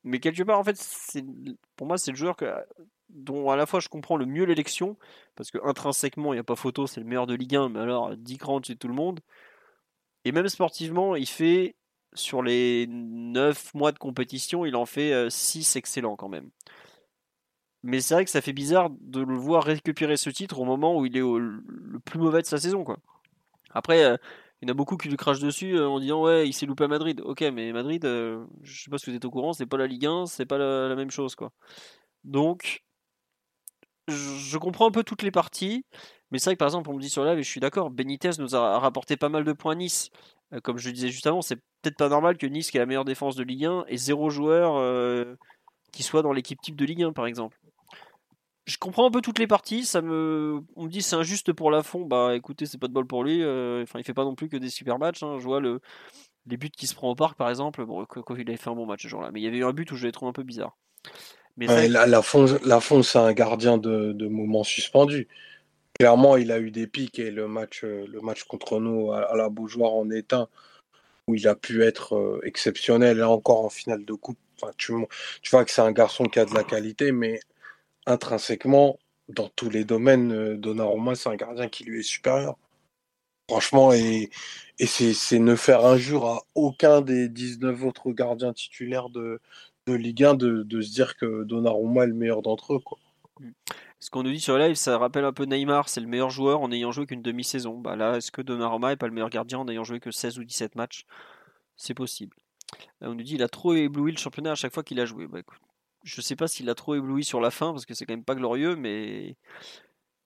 [0.04, 0.78] Mais quelque part, en fait,
[1.74, 2.46] pour moi, c'est le joueur que,
[3.10, 4.96] dont à la fois je comprends le mieux l'élection,
[5.34, 7.80] parce que intrinsèquement, il n'y a pas photo, c'est le meilleur de Ligue 1, mais
[7.80, 9.20] alors 10 crans c'est tout le monde.
[10.24, 11.76] Et même sportivement, il fait,
[12.14, 16.50] sur les 9 mois de compétition, il en fait 6 euh, excellents quand même.
[17.82, 20.98] Mais c'est vrai que ça fait bizarre de le voir récupérer ce titre au moment
[20.98, 22.82] où il est le plus mauvais de sa saison.
[22.82, 22.98] Quoi.
[23.70, 24.16] Après, euh,
[24.60, 26.66] il y en a beaucoup qui lui crachent dessus euh, en disant ouais il s'est
[26.66, 27.20] loupé à Madrid.
[27.24, 29.86] Ok mais Madrid, euh, je sais pas si vous êtes au courant, c'est pas la
[29.86, 31.52] Ligue 1, c'est pas la, même chose quoi.
[32.24, 32.84] Donc
[34.08, 35.84] je comprends un peu toutes les parties,
[36.30, 37.90] mais c'est vrai que par exemple on me dit sur live et je suis d'accord,
[37.90, 40.10] Benitez nous a rapporté pas mal de points Nice.
[40.52, 42.80] Euh, comme je le disais juste avant, c'est peut-être pas normal que Nice qui est
[42.80, 45.36] la meilleure défense de Ligue 1 ait zéro joueur
[45.92, 47.58] qui soit dans l'équipe type de Ligue 1 par exemple
[48.66, 49.84] je comprends un peu toutes les parties.
[49.84, 52.04] Ça me, on me dit c'est injuste pour la fond.
[52.04, 53.42] Bah écoutez, c'est pas de bol pour lui.
[53.42, 55.22] Euh, enfin, il fait pas non plus que des super matchs.
[55.22, 55.38] Hein.
[55.38, 55.80] Je vois le,
[56.46, 57.84] les buts qui se prend au parc, par exemple.
[57.86, 59.64] Bon, quand il avait fait un bon match ce jour-là, mais il y avait eu
[59.64, 60.76] un but où je l'ai trouvé un peu bizarre.
[61.56, 65.26] Mais la, la, c'est un gardien de, de moments suspendus.
[65.98, 69.34] Clairement, il a eu des pics et le match, euh, le match contre nous à,
[69.34, 70.48] la Beaujoire en est un
[71.26, 73.18] où il a pu être euh, exceptionnel.
[73.18, 74.38] Là encore en finale de coupe.
[74.60, 74.92] Enfin, tu,
[75.42, 77.40] tu vois que c'est un garçon qui a de la qualité, mais
[78.06, 78.98] intrinsèquement,
[79.28, 82.56] dans tous les domaines, euh, Donnarumma, c'est un gardien qui lui est supérieur.
[83.48, 84.30] Franchement, et,
[84.78, 89.40] et c'est ne faire injure à aucun des 19 autres gardiens titulaires de,
[89.86, 92.80] de Ligue 1 de, se dire que Donnarumma est le meilleur d'entre eux.
[93.40, 93.50] Mm.
[94.00, 96.60] Ce qu'on nous dit sur live, ça rappelle un peu Neymar, c'est le meilleur joueur
[96.60, 97.78] en ayant joué qu'une demi-saison.
[97.78, 100.38] Bah là, est-ce que Donnarumma n'est pas le meilleur gardien en ayant joué que 16
[100.38, 101.06] ou 17 matchs?
[101.76, 102.36] C'est possible.
[103.00, 105.26] on nous dit il a trop ébloui le championnat à chaque fois qu'il a joué.
[105.28, 105.58] Bah écoute,
[106.04, 108.24] je sais pas s'il a trop ébloui sur la fin parce que c'est quand même
[108.24, 109.36] pas glorieux, mais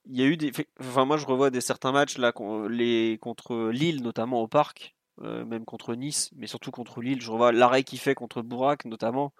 [0.06, 0.52] il y a eu des.
[0.80, 2.32] Enfin, moi, je revois des certains matchs là,
[2.68, 7.20] les contre Lille notamment au parc, euh, même contre Nice, mais surtout contre Lille.
[7.20, 9.32] Je revois l'arrêt qu'il fait contre Bourak notamment.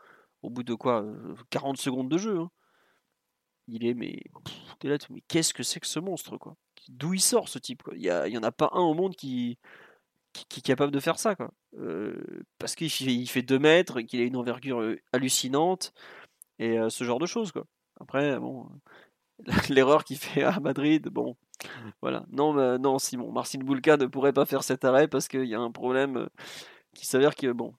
[0.42, 1.04] Au bout de quoi
[1.50, 2.38] 40 euh, secondes de jeu.
[2.38, 2.50] Hein.
[3.68, 4.22] Il est mais
[5.10, 6.56] mais qu'est-ce que c'est que ce monstre quoi?
[6.88, 7.94] D'où il sort ce type quoi?
[7.96, 9.58] Il y, y en a pas un au monde qui
[10.32, 11.50] qui, est capable de faire ça quoi.
[11.78, 15.92] Euh, parce qu'il fait, fait 2 mètres, qu'il a une envergure hallucinante
[16.58, 17.66] et ce genre de choses quoi.
[18.00, 18.38] Après
[19.68, 21.36] l'erreur qu'il fait à Madrid, bon,
[22.02, 22.24] voilà.
[22.30, 25.60] Non, non, Simon, Marcin Boulka ne pourrait pas faire cet arrêt parce qu'il y a
[25.60, 26.26] un problème euh,
[26.94, 27.74] qui s'avère que, bon,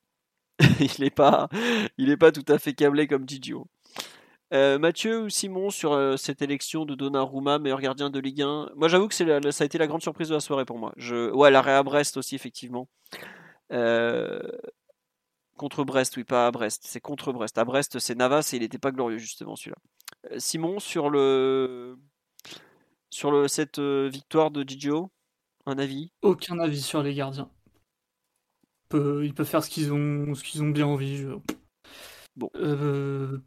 [0.80, 3.68] il n'est pas, tout à fait câblé comme Gigio.
[4.54, 8.72] Euh, Mathieu ou Simon sur euh, cette élection de Donnarumma, meilleur gardien de Ligue 1.
[8.76, 10.94] Moi, j'avoue que ça a été la grande surprise de la soirée pour moi.
[11.34, 12.88] Ouais, l'arrêt à Brest aussi, effectivement.
[15.58, 16.84] contre Brest, oui, pas à Brest.
[16.86, 17.58] C'est contre Brest.
[17.58, 19.78] À Brest, c'est Navas et il n'était pas glorieux, justement, celui-là.
[20.30, 21.98] Euh, Simon, sur le
[23.10, 25.12] sur cette euh, victoire de Gigio,
[25.66, 26.12] un avis?
[26.22, 27.50] Aucun avis sur les gardiens.
[28.96, 31.26] Ils peuvent faire ce qu'ils ont, ce qu'ils ont bien envie.
[32.36, 32.50] Bon.
[32.56, 33.40] Euh,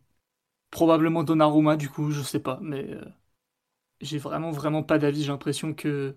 [0.70, 2.98] probablement Donnarumma, du coup, je sais pas, mais
[4.00, 5.22] j'ai vraiment, vraiment pas d'avis.
[5.22, 6.16] J'ai l'impression que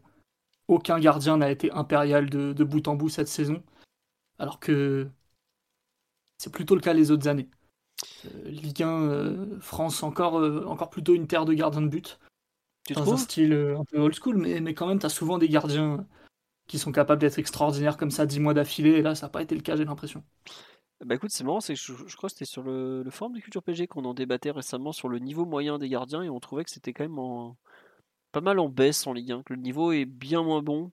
[0.67, 3.63] aucun gardien n'a été impérial de, de, bout en bout cette saison,
[4.38, 5.07] alors que
[6.38, 7.49] c'est plutôt le cas les autres années.
[8.25, 12.19] Euh, Ligue 1 euh, France encore, euh, encore plutôt une terre de gardiens de but.
[12.86, 15.38] Tu dans un style un peu old school, mais, mais quand même, tu as souvent
[15.38, 16.05] des gardiens
[16.68, 19.41] qui sont capables d'être extraordinaires comme ça 10 mois d'affilée, et là, ça n'a pas
[19.41, 20.24] été le cas, j'ai l'impression.
[21.05, 23.61] Bah écoute, c'est marrant, c'est je, crois que c'était sur le, le, forum de Culture
[23.61, 26.72] PG qu'on en débattait récemment sur le niveau moyen des gardiens, et on trouvait que
[26.72, 27.53] c'était quand même
[28.32, 30.91] pas mal en baisse en Ligue 1, que le niveau est bien moins bon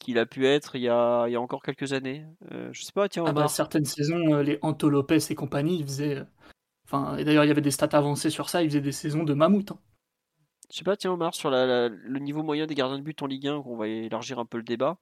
[0.00, 2.26] qu'il a pu être il y a, il y a encore quelques années.
[2.50, 5.78] Euh, je sais pas, tiens, ah bah, certaines saisons, euh, les Anto Lopez et compagnie,
[5.78, 6.16] ils faisaient.
[6.16, 6.24] Euh,
[6.86, 9.22] enfin, et d'ailleurs, il y avait des stats avancées sur ça, ils faisaient des saisons
[9.22, 9.72] de mammouth.
[9.72, 9.78] Hein.
[10.70, 13.48] Je sais pas, tiens, Omar, sur le niveau moyen des gardiens de but en Ligue
[13.48, 14.98] 1, on va élargir un peu le débat.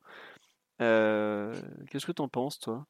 [0.79, 2.87] Qu'est-ce que tu en penses, toi?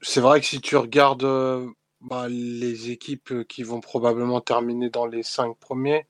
[0.00, 1.26] C'est vrai que si tu regardes
[2.00, 6.06] bah, les équipes qui vont probablement terminer dans les 5 premiers,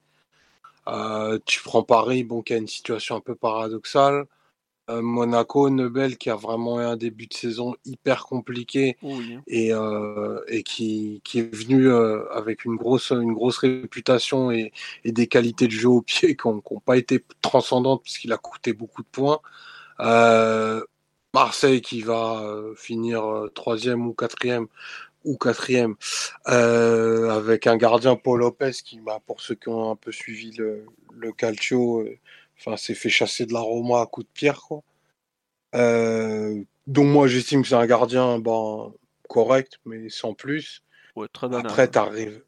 [0.88, 4.26] euh, tu prends Paris, bon, qui a une situation un peu paradoxale.
[4.90, 8.96] Euh, Monaco, Nebel, qui a vraiment eu un début de saison hyper compliqué
[9.46, 11.90] et, euh, et qui, qui, est venu
[12.32, 14.72] avec une grosse, une grosse réputation et,
[15.04, 18.72] et, des qualités de jeu au pied qui n'ont pas été transcendantes puisqu'il a coûté
[18.72, 19.40] beaucoup de points.
[21.34, 22.44] Marseille qui va
[22.76, 24.66] finir troisième ou quatrième
[25.24, 25.94] ou quatrième,
[26.48, 30.52] euh, avec un gardien Paul Lopez qui, bah, pour ceux qui ont un peu suivi
[30.52, 32.18] le, le calcio, euh,
[32.58, 34.82] enfin, s'est fait chasser de la Roma à coup de pierre, quoi.
[35.74, 38.92] Euh, donc moi, j'estime que c'est un gardien ben,
[39.28, 40.82] correct, mais sans plus.
[41.16, 42.42] Ouais, très Après, t'arrives.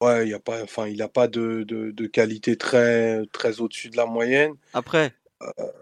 [0.00, 3.60] Ouais, il y a pas, enfin, il n'a pas de, de, de, qualité très, très
[3.60, 4.54] au-dessus de la moyenne.
[4.72, 5.12] Après,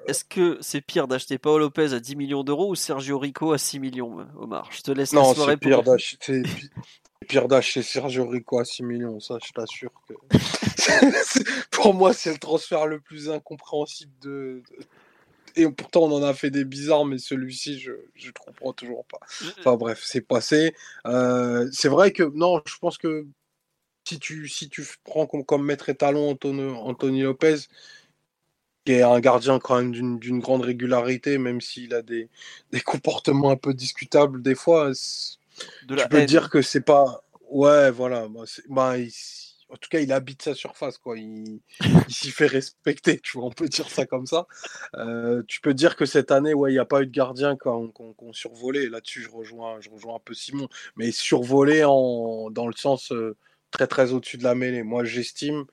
[0.07, 3.59] est-ce que c'est pire d'acheter Paolo Lopez à 10 millions d'euros ou Sergio Rico à
[3.59, 4.71] 6 millions, Omar?
[4.73, 6.43] Je te laisse non, c'est pire d'acheter.
[7.27, 10.15] Pire d'acheter Sergio Rico à 6 millions, ça je t'assure que.
[11.71, 14.63] pour moi, c'est le transfert le plus incompréhensible de,
[15.57, 19.21] Et pourtant, on en a fait des bizarres, mais celui-ci, je ne comprends toujours pas.
[19.59, 20.75] Enfin bref, c'est passé.
[21.07, 23.27] Euh, c'est vrai que, non, je pense que
[24.07, 27.57] si tu, si tu prends comme, comme maître étalon Antonio, Anthony Lopez,
[28.85, 32.29] qui est un gardien quand même d'une grande régularité, même s'il a des,
[32.71, 34.93] des, comportements un peu discutables des fois.
[35.87, 37.25] De tu peux dire que c'est pas.
[37.51, 38.29] Ouais, voilà.
[38.69, 38.95] Bah,
[39.69, 41.19] en tout cas, il habite sa surface, quoi.
[41.19, 41.61] Il,
[42.09, 44.47] s'y fait respecter, tu vois, on peut dire ça comme ça.
[44.95, 47.57] Euh, tu peux dire que cette année, ouais, il n'y a pas eu de gardien
[47.57, 48.89] qu'on qu survolé.
[48.89, 53.37] Là-dessus, je rejoins, je rejoins un peu Simon, mais survolé en, dans le sens euh,
[53.71, 54.83] très très au-dessus de la mêlée.
[54.85, 55.65] Moi, j'estime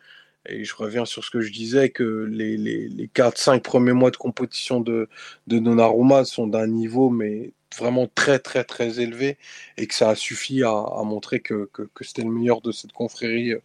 [0.45, 4.11] et je reviens sur ce que je disais, que les, les, les 4-5 premiers mois
[4.11, 5.07] de compétition de,
[5.47, 9.37] de Donnarumma sont d'un niveau mais vraiment très très très élevé
[9.77, 10.71] et que ça a suffi à,
[11.03, 13.61] montrer que, que, que c'était le meilleur de cette confrérie euh,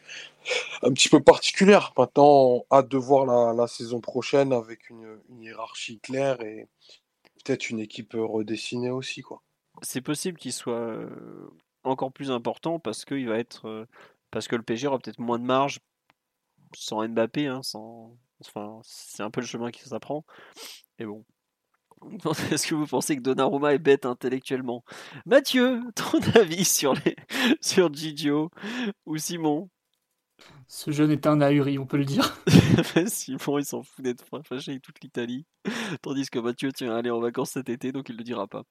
[0.83, 1.93] un petit peu particulière.
[1.97, 6.69] Maintenant, hâte de voir la, saison prochaine avec une, hiérarchie claire et
[7.45, 9.23] peut-être une équipe redessinée aussi.
[9.23, 9.43] quoi.
[9.83, 11.51] C'est possible qu'il soit euh,
[11.85, 13.87] encore plus important parce qu'il va être euh,
[14.31, 15.81] parce que le PG aura peut-être moins de marge
[16.75, 18.17] sans Mbappé, hein, sans...
[18.41, 20.25] enfin, c'est un peu le chemin qui s'apprend.
[20.99, 21.25] Et bon.
[22.53, 24.85] Est-ce que vous pensez que Donnarumma est bête intellectuellement?
[25.27, 27.17] Mathieu, ton avis sur, les...
[27.61, 28.51] sur Gigio
[29.07, 29.69] ou Simon?
[30.71, 32.37] Ce jeune est un ahuri, on peut le dire.
[33.07, 35.47] Simon, il s'en fout d'être fâché avec toute l'Italie.
[36.03, 38.47] Tandis que Mathieu tient à aller en vacances cet été, donc il ne le dira
[38.47, 38.65] pas.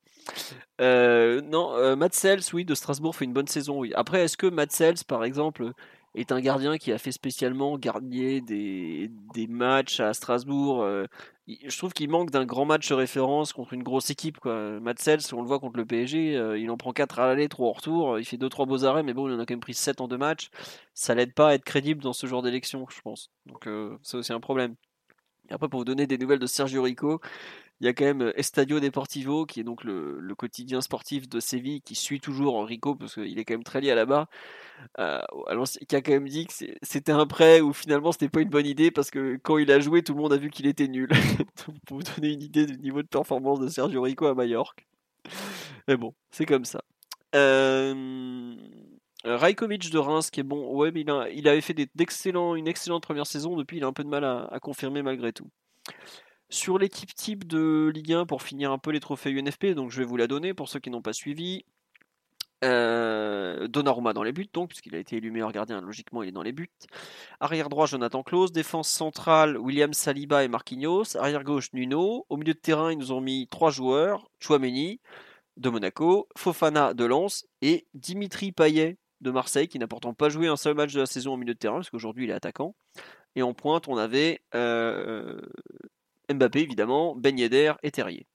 [0.79, 3.91] Euh, non, euh, Matt Sells, oui, de Strasbourg fait une bonne saison, oui.
[3.95, 5.71] Après, est-ce que Matt Sells, par exemple,
[6.17, 11.05] est un gardien qui a fait spécialement garder des, des matchs à Strasbourg euh,
[11.47, 14.39] Je trouve qu'il manque d'un grand match référence contre une grosse équipe.
[14.39, 14.79] Quoi.
[14.79, 17.47] Matt Sells, on le voit contre le PSG, euh, il en prend 4 à l'aller,
[17.47, 18.19] 3 au retour.
[18.19, 20.07] Il fait 2-3 beaux arrêts, mais bon, il en a quand même pris 7 en
[20.07, 20.49] deux matchs.
[20.93, 23.31] Ça l'aide pas à être crédible dans ce genre d'élection, je pense.
[23.45, 24.75] Donc, euh, c'est aussi un problème.
[25.49, 27.21] Et après, pour vous donner des nouvelles de Sergio Rico,
[27.79, 31.81] il y a quand même Estadio Deportivo, qui est donc le, quotidien sportif de Séville,
[31.81, 34.27] qui suit toujours Rico, parce qu'il est quand même très lié à la barre,
[34.99, 35.21] euh,
[35.87, 38.65] qui a quand même dit que c'était un prêt où finalement c'était pas une bonne
[38.65, 41.09] idée, parce que quand il a joué, tout le monde a vu qu'il était nul.
[41.85, 44.87] pour vous donner une idée du niveau de performance de Sergio Rico à Majorque.
[45.87, 46.81] Mais bon, c'est comme ça.
[47.35, 48.55] Euh...
[49.23, 53.55] Rajkovic de Reims qui est bon, ouais, a, il avait fait une excellente première saison,
[53.55, 55.49] depuis il a un peu de mal à confirmer malgré tout.
[56.49, 59.99] Sur l'équipe type de Ligue 1, pour finir un peu les trophées UNFP, donc je
[59.99, 61.65] vais vous la donner pour ceux qui n'ont pas suivi.
[62.63, 66.31] Euh, Donnarumma dans les buts, donc, puisqu'il a été élu meilleur gardien, logiquement il est
[66.31, 66.69] dans les buts.
[67.39, 68.51] Arrière droit, Jonathan Klaus.
[68.51, 71.17] Défense centrale, William Saliba et Marquinhos.
[71.17, 72.25] Arrière gauche, Nuno.
[72.29, 74.99] Au milieu de terrain, ils nous ont mis trois joueurs Chouameni
[75.57, 80.47] de Monaco, Fofana de Lens et Dimitri Payet de Marseille, qui n'a pourtant pas joué
[80.47, 82.75] un seul match de la saison au milieu de terrain, parce qu'aujourd'hui il est attaquant.
[83.35, 85.39] Et en pointe, on avait euh,
[86.31, 88.27] Mbappé, évidemment, Ben Yedder et Terrier.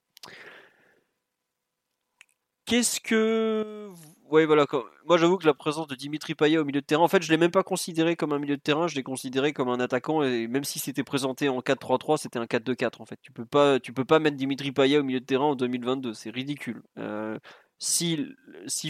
[2.64, 3.90] Qu'est-ce que.
[4.30, 4.66] Ouais, voilà.
[5.06, 7.28] Moi, j'avoue que la présence de Dimitri Payet au milieu de terrain, en fait, je
[7.28, 9.80] ne l'ai même pas considéré comme un milieu de terrain, je l'ai considéré comme un
[9.80, 10.22] attaquant.
[10.22, 13.18] Et même si c'était présenté en 4-3-3, c'était un 4-2-4, en fait.
[13.20, 16.30] Tu peux pas, peux pas mettre Dimitri Payet au milieu de terrain en 2022, c'est
[16.30, 16.82] ridicule.
[16.98, 17.38] Euh,
[17.78, 18.36] s'il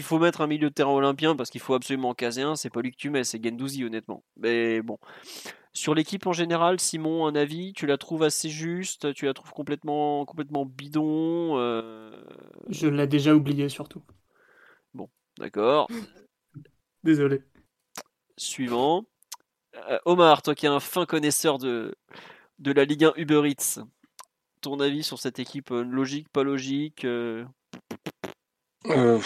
[0.03, 2.69] faut mettre un milieu de terrain olympien parce qu'il faut absolument en caser un, c'est
[2.69, 4.23] pas lui que tu mets, c'est Gendouzi honnêtement.
[4.37, 4.99] Mais bon.
[5.75, 9.51] Sur l'équipe en général, Simon, un avis, tu la trouves assez juste, tu la trouves
[9.51, 12.11] complètement, complètement bidon euh...
[12.69, 14.03] Je l'ai déjà oublié surtout.
[14.93, 15.09] Bon,
[15.39, 15.87] d'accord.
[17.03, 17.41] Désolé.
[18.37, 19.05] Suivant.
[19.89, 21.95] Euh, Omar, toi qui es un fin connaisseur de,
[22.59, 23.79] de la Ligue 1 Uber Eats,
[24.61, 27.43] ton avis sur cette équipe euh, logique, pas logique euh...
[28.85, 29.19] Euh,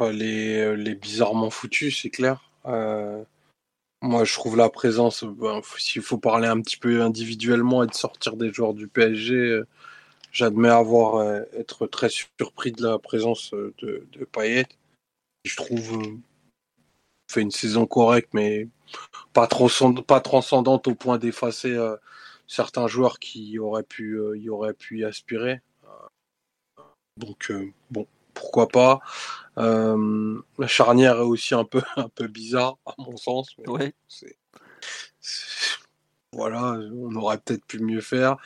[0.00, 2.50] les, les bizarrement foutus, c'est clair.
[2.66, 3.24] Euh,
[4.06, 7.94] moi, je trouve la présence, ben, s'il faut parler un petit peu individuellement et de
[7.94, 9.66] sortir des joueurs du PSG, euh,
[10.32, 14.66] j'admets avoir euh, être très surpris de la présence de, de Payet.
[15.44, 16.16] Je trouve euh,
[17.30, 18.68] fait une saison correcte, mais
[19.32, 19.68] pas, trop,
[20.06, 21.96] pas transcendante au point d'effacer euh,
[22.46, 25.60] certains joueurs qui auraient pu, y auraient pu y aspirer.
[27.16, 27.50] Donc,
[27.90, 29.00] bon, pourquoi pas.
[29.58, 33.56] Euh, la charnière est aussi un peu, un peu bizarre, à mon sens.
[33.58, 33.94] Mais ouais.
[36.32, 38.36] Voilà, on aurait peut-être pu mieux faire.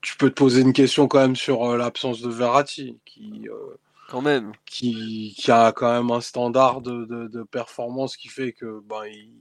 [0.00, 3.76] Tu peux te poser une question quand même sur euh, l'absence de Verratti, qui, euh,
[4.08, 4.52] quand même.
[4.64, 9.04] Qui, qui, a quand même un standard de, de, de performance qui fait que ben,
[9.06, 9.32] il,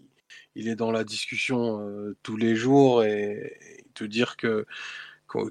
[0.56, 4.66] il est dans la discussion tous les jours et, et te dire que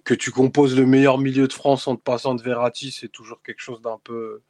[0.05, 3.43] que tu composes le meilleur milieu de France en te passant de Verratti, c'est toujours
[3.43, 4.41] quelque chose d'un peu.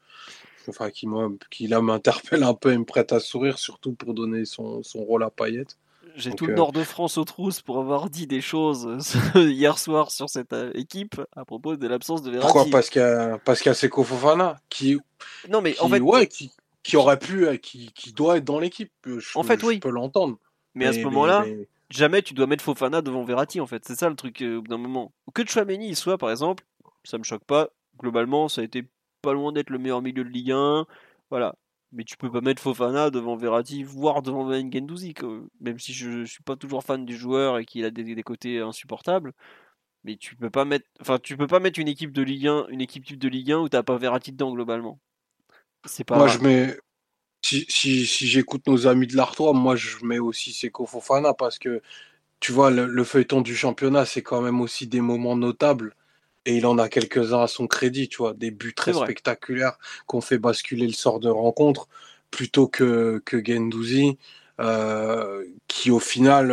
[0.69, 1.09] Enfin, qui,
[1.51, 5.01] qui là m'interpelle un peu et me prête à sourire, surtout pour donner son, son
[5.05, 5.67] rôle à Payet.
[6.15, 6.57] J'ai Donc, tout le euh...
[6.57, 8.89] nord de France aux trousses pour avoir dit des choses
[9.35, 12.53] hier soir sur cette euh, équipe à propos de l'absence de Verratti.
[12.53, 12.71] Pourquoi?
[12.71, 14.99] Parce qu'il y a, parce qu'il y a Seko Fofana qui.
[15.49, 16.01] Non, mais qui, en fait.
[16.01, 16.51] Ouais, qui,
[16.83, 17.47] qui aurait pu.
[17.61, 18.93] Qui, qui doit être dans l'équipe.
[19.07, 19.79] Je, en fait, je oui.
[19.79, 20.39] peux l'entendre.
[20.75, 21.45] Mais, mais, à ce moment-là.
[21.47, 23.85] Mais jamais tu dois mettre Fofana devant Verratti en fait.
[23.85, 25.13] C'est ça le truc euh, au bout d'un moment.
[25.35, 26.65] Que Chouameni soit par exemple,
[27.05, 27.71] ça me choque pas.
[27.99, 28.89] Globalement, ça a été
[29.21, 30.87] pas loin d'être le meilleur milieu de Ligue 1.
[31.31, 31.57] Voilà.
[31.93, 35.15] Mais tu peux pas mettre Fofana devant Verratti, voire devant Ben Gendouzi,
[35.61, 38.23] même si je, je, suis pas toujours fan du joueur et qu'il a des, des,
[38.23, 39.35] côtés insupportables.
[40.05, 42.69] Mais tu peux pas mettre, enfin tu peux pas mettre une équipe de Ligue 1,
[42.69, 44.99] une équipe type de Ligue 1 où t'as pas Verratti dedans globalement.
[45.85, 46.17] C'est pas.
[46.17, 46.77] Moi je mets,
[47.43, 51.59] si, si, si j'écoute nos amis de l'Artois, moi je mets aussi Seko Fofana parce
[51.59, 51.83] que
[52.41, 55.95] tu vois, le, le feuilleton du championnat, c'est quand même aussi des moments notables.
[56.47, 60.21] Et il en a quelques-uns à son crédit, tu vois, des buts très spectaculaires qu'on
[60.21, 61.89] fait basculer le sort de rencontre
[62.31, 64.19] plutôt que, que Gendouzi.
[64.63, 66.53] Euh, qui au final,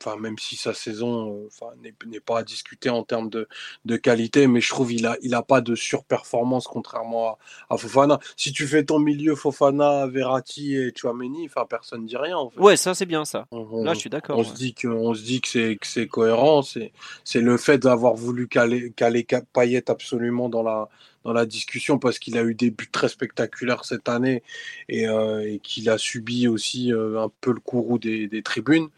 [0.00, 1.66] enfin euh, même si sa saison enfin
[2.06, 3.46] n'est pas à discuter en termes de,
[3.84, 7.76] de qualité, mais je trouve il a il a pas de surperformance contrairement à, à,
[7.76, 8.18] Fofana.
[8.36, 12.38] Si tu fais ton milieu Fofana, Verratti et Chouameni, enfin personne dit rien.
[12.38, 12.58] En fait.
[12.58, 13.46] Ouais, ça c'est bien ça.
[13.52, 14.36] On, Là, je suis d'accord.
[14.36, 14.48] On ouais.
[14.48, 16.62] se dit que on se dit que c'est que c'est cohérent.
[16.62, 20.88] C'est c'est le fait d'avoir voulu caler caler Payet absolument dans la
[21.24, 24.42] dans la discussion parce qu'il a eu des buts très spectaculaires cette année
[24.88, 28.88] et, euh, qu'il a subi aussi euh, un peu le courroux des, tribunes.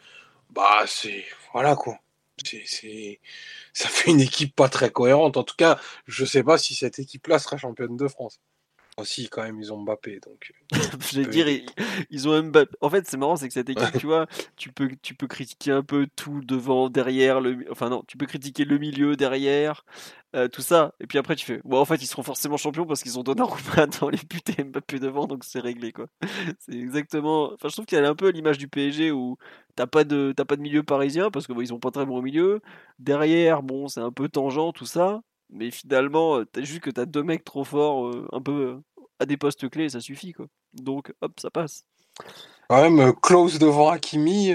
[0.51, 1.99] bah c'est voilà quoi.
[2.45, 3.21] C'est
[3.73, 5.37] ça fait une équipe pas très cohérente.
[5.37, 8.41] En tout cas, je sais pas si cette équipe-là sera championne de France.
[8.99, 10.21] Aussi, quand même, ils ont Mbappé.
[10.21, 10.79] Donc, euh,
[11.13, 11.47] je vais dire,
[12.09, 12.75] ils, ont Mbappé.
[12.81, 15.71] En fait, c'est marrant, c'est que cette équipe, tu vois, tu peux, tu peux critiquer
[15.71, 19.85] un peu tout devant, derrière, le, enfin non, tu peux critiquer le milieu, derrière,
[20.35, 20.95] euh, tout ça.
[21.01, 23.23] Et puis après, tu fais, bon, en fait, ils seront forcément champions parce qu'ils ont
[23.23, 26.07] Donnarumma dans les buts et Mbappé devant, donc c'est réglé, quoi.
[26.61, 27.53] C'est exactement.
[27.53, 29.37] Enfin, je trouve qu'il y a un peu l'image du PSG où
[29.75, 32.61] t'as pas de, pas de milieu parisien parce que ils ont pas très bon milieu.
[32.99, 35.21] Derrière, bon, c'est un peu tangent, tout ça.
[35.51, 38.81] Mais finalement, t'as juste que t'as deux mecs trop forts, un peu
[39.19, 40.47] à des postes clés, ça suffit quoi.
[40.75, 41.85] Donc hop, ça passe.
[42.69, 44.53] Quand même, close devant Hakimi,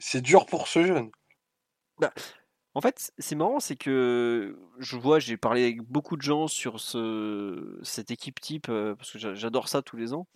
[0.00, 1.10] c'est dur pour ce jeune.
[1.98, 2.12] Bah,
[2.74, 6.78] en fait, c'est marrant, c'est que je vois, j'ai parlé avec beaucoup de gens sur
[6.78, 10.26] ce, cette équipe type, parce que j'adore ça tous les ans.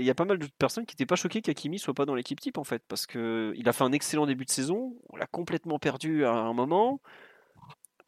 [0.00, 2.14] Il y a pas mal de personnes qui n'étaient pas choquées qu'Akimi soit pas dans
[2.14, 5.26] l'équipe type en fait, parce qu'il a fait un excellent début de saison, on l'a
[5.26, 7.00] complètement perdu à un moment,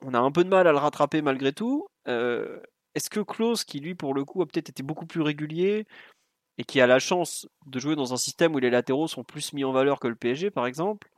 [0.01, 1.87] on a un peu de mal à le rattraper malgré tout.
[2.07, 5.87] Est-ce que Klaus, qui lui pour le coup a peut-être été beaucoup plus régulier
[6.59, 9.53] et qui a la chance de jouer dans un système où les latéraux sont plus
[9.53, 11.09] mis en valeur que le PSG par exemple,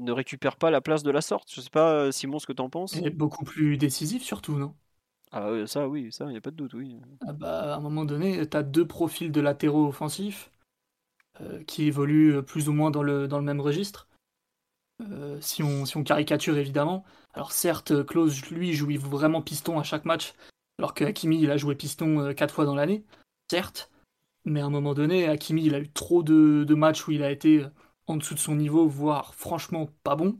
[0.00, 1.52] ne récupère pas la place de la sorte?
[1.52, 2.94] Je sais pas Simon ce que tu en penses?
[2.94, 4.74] Il est beaucoup plus décisif surtout, non?
[5.32, 6.96] Ah ça oui, ça, il n'y a pas de doute, oui.
[7.26, 10.50] Ah bah, à un moment donné, tu as deux profils de latéraux offensifs
[11.68, 14.08] qui évoluent plus ou moins dans le, même registre.
[15.40, 17.04] si, on, si on caricature évidemment.
[17.34, 20.34] Alors certes, Klaus, lui, joue vraiment piston à chaque match,
[20.78, 23.04] alors que Hakimi, il a joué piston 4 fois dans l'année,
[23.50, 23.90] certes.
[24.44, 27.30] Mais à un moment donné, Hakimi, il a eu trop de matchs où il a
[27.30, 27.64] été
[28.08, 30.38] en dessous de son niveau, voire franchement pas bon.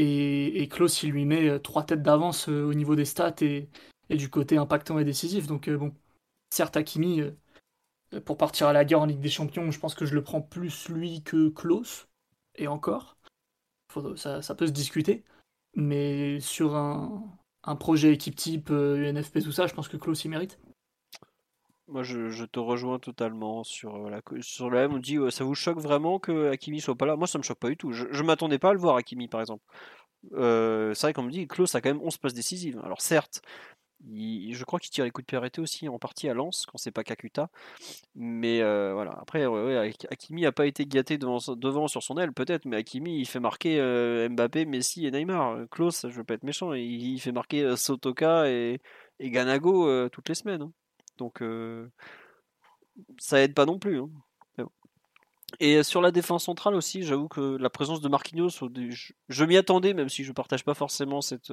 [0.00, 3.68] Et, Klaus, il lui met euh, trois têtes d'avance euh, au niveau des stats et,
[4.10, 5.48] du côté impactant et décisif.
[5.48, 5.92] Donc euh, bon,
[6.50, 7.22] certes, Hakimi,
[8.24, 10.40] pour partir à la guerre en Ligue des Champions, je pense que je le prends
[10.40, 12.06] plus lui que Klaus.
[12.54, 13.18] Et encore,
[14.16, 15.24] ça, peut se discuter.
[15.74, 17.22] Mais sur un,
[17.64, 20.60] un projet équipe type, UNFP, tout ça, je pense que Klaus y mérite.
[21.88, 24.20] Moi, je, te rejoins totalement sur euh, la
[24.82, 24.92] M.
[24.92, 27.16] On dit ça vous choque vraiment que Hakimi soit pas là?
[27.16, 27.92] Moi, ça me choque pas du tout.
[27.92, 29.64] Je, je m'attendais pas à le voir Hakimi, par exemple.
[30.34, 32.78] Euh, c'est vrai qu'on me dit Klaus a quand même 11 passes décisives.
[32.84, 33.40] Alors certes,
[34.04, 36.90] je crois qu'il tire les coups de pied aussi en partie à Lens quand c'est
[36.90, 37.50] pas Kakuta.
[38.14, 39.12] Mais euh, voilà.
[39.20, 39.44] Après,
[40.10, 43.80] Hakimi a pas été gâté devant, sur son aile peut-être, mais Hakimi il fait marquer
[44.28, 45.68] Mbappé, Messi et Neymar.
[45.70, 48.80] Klaus, je veux pas être méchant, il, fait marquer Sotoka et,
[49.20, 50.62] et Ganago toutes les semaines.
[50.62, 50.72] Hein.
[51.18, 51.42] Donc
[53.18, 54.00] ça aide pas non plus.
[54.00, 54.10] Hein.
[55.60, 59.94] Et sur la défense centrale aussi, j'avoue que la présence de Marquinhos, je, m'y attendais,
[59.94, 61.52] même si je partage pas forcément cette,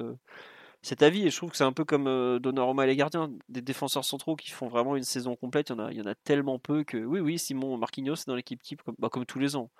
[0.82, 1.26] cet avis.
[1.26, 4.36] Et je trouve que c'est un peu comme Donnarumma et les gardiens, des défenseurs centraux
[4.36, 5.70] qui font vraiment une saison complète.
[5.70, 8.14] Il y en a, il y en a tellement peu que oui, oui, Simon Marquinhos
[8.14, 9.70] est dans l'équipe type, comme, bah, comme tous les ans.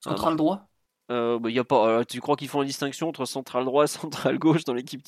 [0.00, 0.68] Central droit
[1.10, 3.84] euh, bah, y a pas, euh, tu crois qu'ils font la distinction entre central droit
[3.84, 5.02] et central gauche dans l'équipe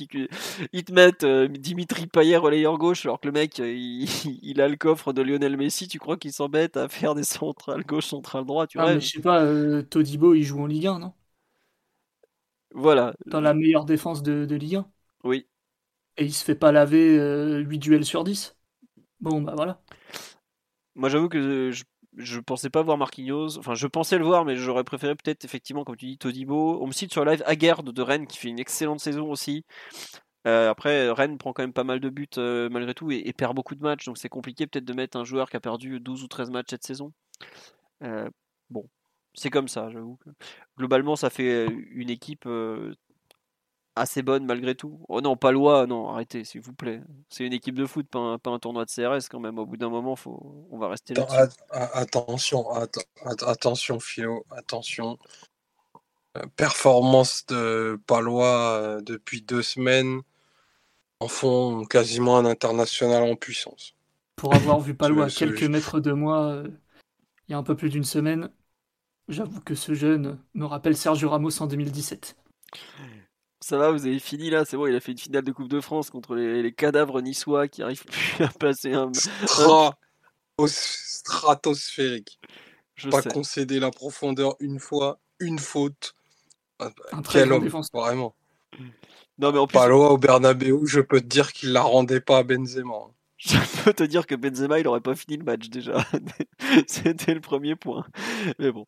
[0.72, 4.76] Ils te mettent euh, Dimitri Payet relayeur gauche alors que le mec il, a le
[4.76, 5.88] coffre de Lionel Messi.
[5.88, 9.08] Tu crois qu'ils s'embêtent à faire des centrales gauche, central droit tu ah, mais Je
[9.08, 9.42] sais pas,
[9.84, 11.12] Todibo il joue en Ligue 1, non?
[12.72, 13.14] Voilà.
[13.24, 14.86] Dans la meilleure défense de, de, Ligue 1
[15.24, 15.46] Oui.
[16.18, 17.16] Et il se fait pas laver
[17.64, 18.54] 8 duels sur 10
[19.20, 19.80] Bon, bah voilà.
[20.94, 21.84] Moi j'avoue que je
[22.16, 23.58] je pensais pas voir Marquinhos.
[23.58, 26.82] Enfin, je pensais le voir, mais j'aurais préféré peut-être, effectivement, comme tu dis, Todibo.
[26.82, 29.64] On me cite sur live Aguerd de Rennes qui fait une excellente saison aussi.
[30.46, 33.54] Euh, après, Rennes prend quand même pas mal de buts euh, malgré tout et, perd
[33.56, 36.22] beaucoup de matchs, donc c'est compliqué peut-être de mettre un joueur qui a perdu 12
[36.22, 37.12] ou 13 matchs cette saison.
[38.04, 38.30] Euh,
[38.70, 38.88] bon,
[39.34, 40.18] c'est comme ça, j'avoue.
[40.78, 42.48] Globalement, ça fait une équipe
[43.96, 45.00] assez bonne malgré tout.
[45.08, 47.00] Oh non, pas loi, non, arrêtez, s'il vous plaît.
[47.30, 49.58] C'est une équipe de foot, pas un, pas un, tournoi de CRS quand même.
[49.58, 51.26] Au bout d'un moment, faut, on va rester là.
[51.70, 52.66] attention,
[53.24, 55.18] attention, Philo, attention.
[56.36, 60.20] Euh, performance de Palois euh, depuis deux semaines
[61.20, 63.94] en font quasiment un international en puissance.
[64.36, 66.68] Pour avoir vu Palois à quelques mètres de moi euh,
[67.48, 68.50] il y a un peu plus d'une semaine,
[69.28, 72.36] j'avoue que ce jeune me rappelle Sergio Ramos en 2017.
[73.66, 75.66] Ça va, vous avez fini là, c'est bon, il a fait une finale de Coupe
[75.66, 78.04] de France contre les, cadavres niçois qui arrivent
[78.36, 79.10] plus à passer un.
[80.68, 82.38] Stratosphérique.
[82.94, 86.14] Je Pas concéder la profondeur une fois, une faute.
[86.78, 88.36] Ah, bah, quel homme, vraiment.
[89.38, 89.74] Non, mais en plus...
[89.74, 93.10] Palois au Bernabeu, je peux te dire qu'il la rendait pas à Benzema.
[93.54, 95.98] je peux te dire que Benzema, il n'aurait pas fini le match déjà.
[96.88, 98.04] C'était le premier point.
[98.58, 98.86] Mais bon.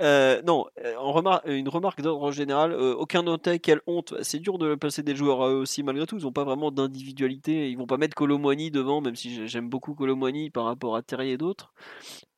[0.00, 2.72] Euh, non, euh, une remarque d'ordre général.
[2.72, 4.14] Euh, aucun notait quelle honte.
[4.20, 6.18] C'est dur de passer des joueurs à eux aussi, malgré tout.
[6.18, 7.70] Ils n'ont pas vraiment d'individualité.
[7.70, 11.30] Ils vont pas mettre Colomwani devant, même si j'aime beaucoup Colomwani par rapport à Terry
[11.30, 11.72] et d'autres.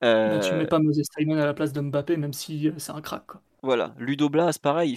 [0.05, 0.39] Euh...
[0.41, 3.25] tu mets pas Moses Simon à la place de Mbappé, même si c'est un crack.
[3.63, 3.93] Voilà.
[3.99, 4.97] Ludo Blas, pareil.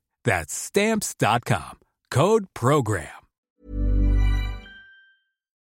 [0.23, 1.79] That's Stamps.com.
[2.11, 3.05] Code PROGRAM.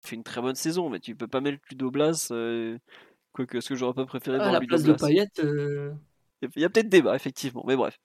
[0.05, 2.29] Fait une très bonne saison, mais tu peux pas mettre plus d'Oblas.
[2.31, 2.77] Euh,
[3.33, 5.27] quoique, ce que j'aurais pas préféré à la place de Payet.
[5.39, 5.91] Euh...
[6.41, 7.99] Il y a peut-être débat, effectivement, mais bref.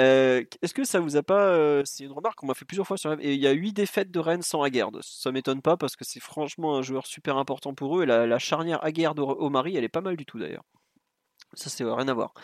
[0.00, 1.54] Euh, est-ce que ça vous a pas.
[1.54, 3.72] Euh, c'est une remarque qu'on m'a fait plusieurs fois sur Et il y a 8
[3.72, 4.98] défaites de Rennes sans Aguerd.
[5.02, 8.02] Ça m'étonne pas parce que c'est franchement un joueur super important pour eux.
[8.02, 10.64] Et la, charnière Aguerd-Omari, elle est pas mal du tout d'ailleurs.
[11.54, 12.34] Ça, c'est rien à voir.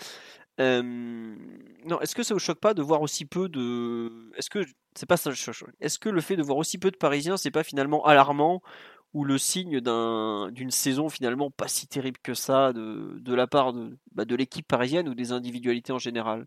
[0.60, 4.30] Non, est-ce que ça vous choque pas de voir aussi peu de.
[4.36, 4.64] Est-ce que.
[4.96, 5.30] C'est pas ça,
[5.80, 8.60] Est-ce que le fait de voir aussi peu de Parisiens, c'est pas finalement alarmant
[9.14, 13.72] ou le signe d'une saison finalement pas si terrible que ça de, de la part
[13.72, 16.46] de, bah, de l'équipe parisienne ou des individualités en général?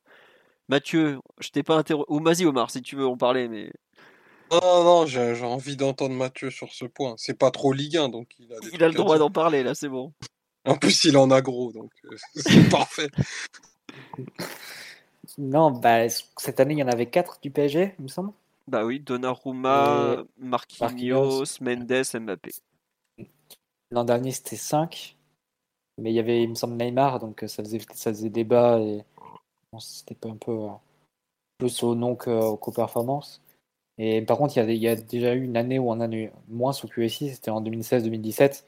[0.69, 2.05] Mathieu, je t'ai pas interrogé.
[2.09, 3.71] Ou vas Omar, si tu veux en parler, mais.
[4.51, 7.15] Non, non, j'ai envie d'entendre Mathieu sur ce point.
[7.17, 9.73] C'est pas trop Ligue 1, donc il a, il a le droit d'en parler, là,
[9.73, 10.13] c'est bon.
[10.65, 13.09] En plus, il en a gros, donc euh, c'est parfait.
[15.37, 18.33] Non, bah, cette année, il y en avait 4 du PSG, il me semble.
[18.67, 22.51] Bah oui, Donnarumma, Marquinhos, Mendes, Mbappé.
[23.91, 25.17] L'an dernier, c'était 5.
[25.99, 28.79] Mais il y avait, il me semble, Neymar, donc euh, ça faisait, ça faisait débat.
[28.79, 29.03] Et
[29.79, 30.69] c'était pas un peu euh,
[31.57, 33.41] plus au nom qu'aux performances.
[33.97, 36.31] Et par contre, il y, a, déjà eu une année où on en a eu
[36.47, 38.63] moins sur QSI, c'était en 2016-2017,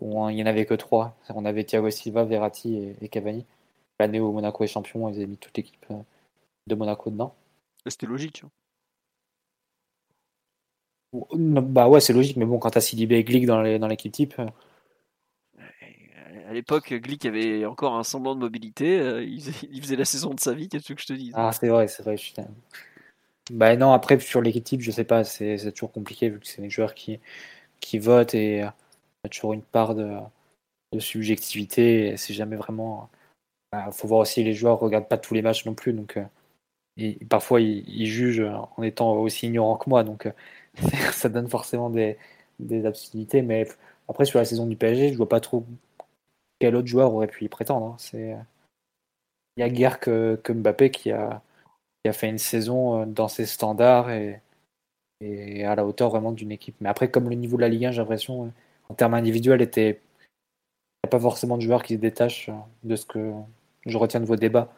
[0.00, 1.16] où il n'y en avait que trois.
[1.30, 3.46] On avait Thiago Silva, Verratti et, Cavani.
[4.00, 6.00] L'année où Monaco est champion, ils avaient mis toute l'équipe euh,
[6.66, 7.34] de Monaco dedans.
[7.86, 8.42] C'était logique.
[8.44, 8.50] Hein.
[11.32, 14.46] Bah ouais, c'est logique, mais bon, quand t'as Sidibé et Glick dans l'équipe type, euh,
[16.48, 18.98] à l'époque, Glick avait encore un semblant de mobilité.
[19.00, 19.42] Euh, il,
[19.82, 21.30] faisait, la saison de sa vie, qu'est-ce que je te dis?
[21.34, 22.16] Ah, c'est vrai, c'est vrai.
[23.50, 26.62] Bah non, après, sur l'équipe type, je sais pas, c'est toujours compliqué vu que c'est
[26.62, 27.20] les joueurs qui,
[27.80, 30.16] qui votent et il y a toujours une part de,
[30.92, 32.16] de subjectivité.
[32.16, 33.10] C'est jamais vraiment.
[33.72, 35.92] Bah, faut voir aussi, les joueurs regardent pas tous les matchs non plus.
[35.92, 40.04] Donc, euh, parfois, ils, jugent en étant aussi ignorants que moi.
[40.04, 40.32] Donc, euh,
[41.12, 42.16] ça donne forcément des,
[42.86, 43.42] absurdités.
[43.42, 43.68] Mais
[44.08, 45.64] après, sur la saison du PSG, je vois pas trop
[46.60, 47.96] quel autre joueur aurait pu y prétendre hein.
[47.98, 48.36] C'est
[49.58, 51.42] il y a guère que, Mbappé qui a,
[52.12, 54.40] fait une saison euh, dans ses standards et,
[55.64, 56.76] à la hauteur vraiment d'une équipe.
[56.80, 58.48] Mais après, comme le niveau de la Ligue 1, j'ai l'impression, euh,
[58.88, 62.54] en termes individuels, était il n'y a pas forcément de joueurs qui se détachent euh,
[62.84, 63.32] de ce que
[63.90, 64.72] je retiens de vos débats.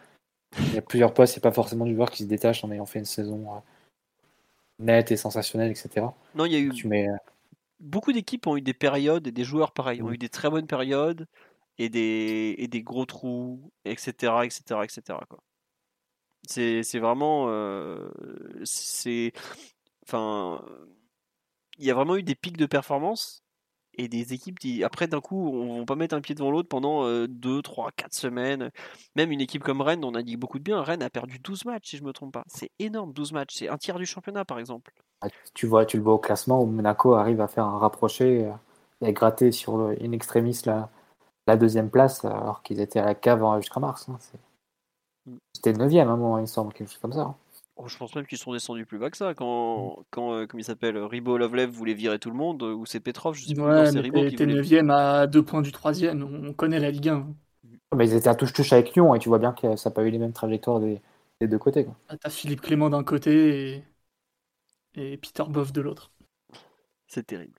[0.58, 2.86] Il y a plusieurs postes, a pas forcément de joueurs qui se détachent en ayant
[2.86, 3.62] fait une saison
[4.80, 6.06] nette et sensationnelle, etc.
[6.34, 6.72] Non, il y a eu.
[7.78, 10.66] Beaucoup d'équipes ont eu des périodes et des joueurs pareils, ont eu des très bonnes
[10.66, 11.26] périodes
[11.78, 14.44] et des, et des gros trous, etc.
[14.44, 15.18] etc., etc.
[15.28, 15.38] Quoi.
[16.46, 17.46] C'est, c'est vraiment.
[17.48, 18.10] Euh,
[18.64, 19.32] c'est,
[20.02, 20.62] enfin,
[21.78, 23.44] il y a vraiment eu des pics de performance
[24.00, 26.68] et des équipes qui, après, d'un coup, on va pas mettre un pied devant l'autre
[26.68, 28.70] pendant 2, 3, 4 semaines.
[29.14, 30.82] Même une équipe comme Rennes, on a dit beaucoup de bien.
[30.82, 32.44] Rennes a perdu 12 matchs, si je me trompe pas.
[32.46, 33.56] C'est énorme, 12 matchs.
[33.56, 34.92] C'est un tiers du championnat, par exemple.
[35.20, 38.46] Ah, tu, vois, tu le vois au classement où Monaco arrive à faire un rapproché
[38.46, 38.52] euh,
[39.02, 40.62] et à gratter sur le in extremis
[41.46, 44.08] la deuxième place alors qu'ils étaient à la cave jusqu'en mars.
[44.08, 44.18] Hein.
[45.26, 45.36] Mm.
[45.54, 47.22] C'était le neuvième à un moment, il me semble, quelque chose comme ça.
[47.22, 47.36] Hein.
[47.82, 49.32] Oh, je pense même qu'ils sont descendus plus bas que ça.
[49.34, 50.04] Quand, mm.
[50.10, 53.34] quand euh, comme il s'appelle, Ribo Lovelev voulait virer tout le monde, ou c'est Petrov,
[53.36, 53.62] je sais plus.
[53.62, 54.82] Ouais, c'est Ribo qui voulait...
[54.82, 56.22] 9 à deux points du troisième.
[56.22, 57.26] On connaît la Ligue 1.
[57.96, 60.04] Mais ils étaient à touche-touche avec Lyon et tu vois bien que ça n'a pas
[60.04, 61.00] eu les mêmes trajectoires des,
[61.40, 61.86] deux côtés.
[62.08, 63.84] Ah, t'as Philippe Clément d'un côté
[64.94, 66.12] et, et Peter Boff de l'autre.
[67.06, 67.58] C'est terrible.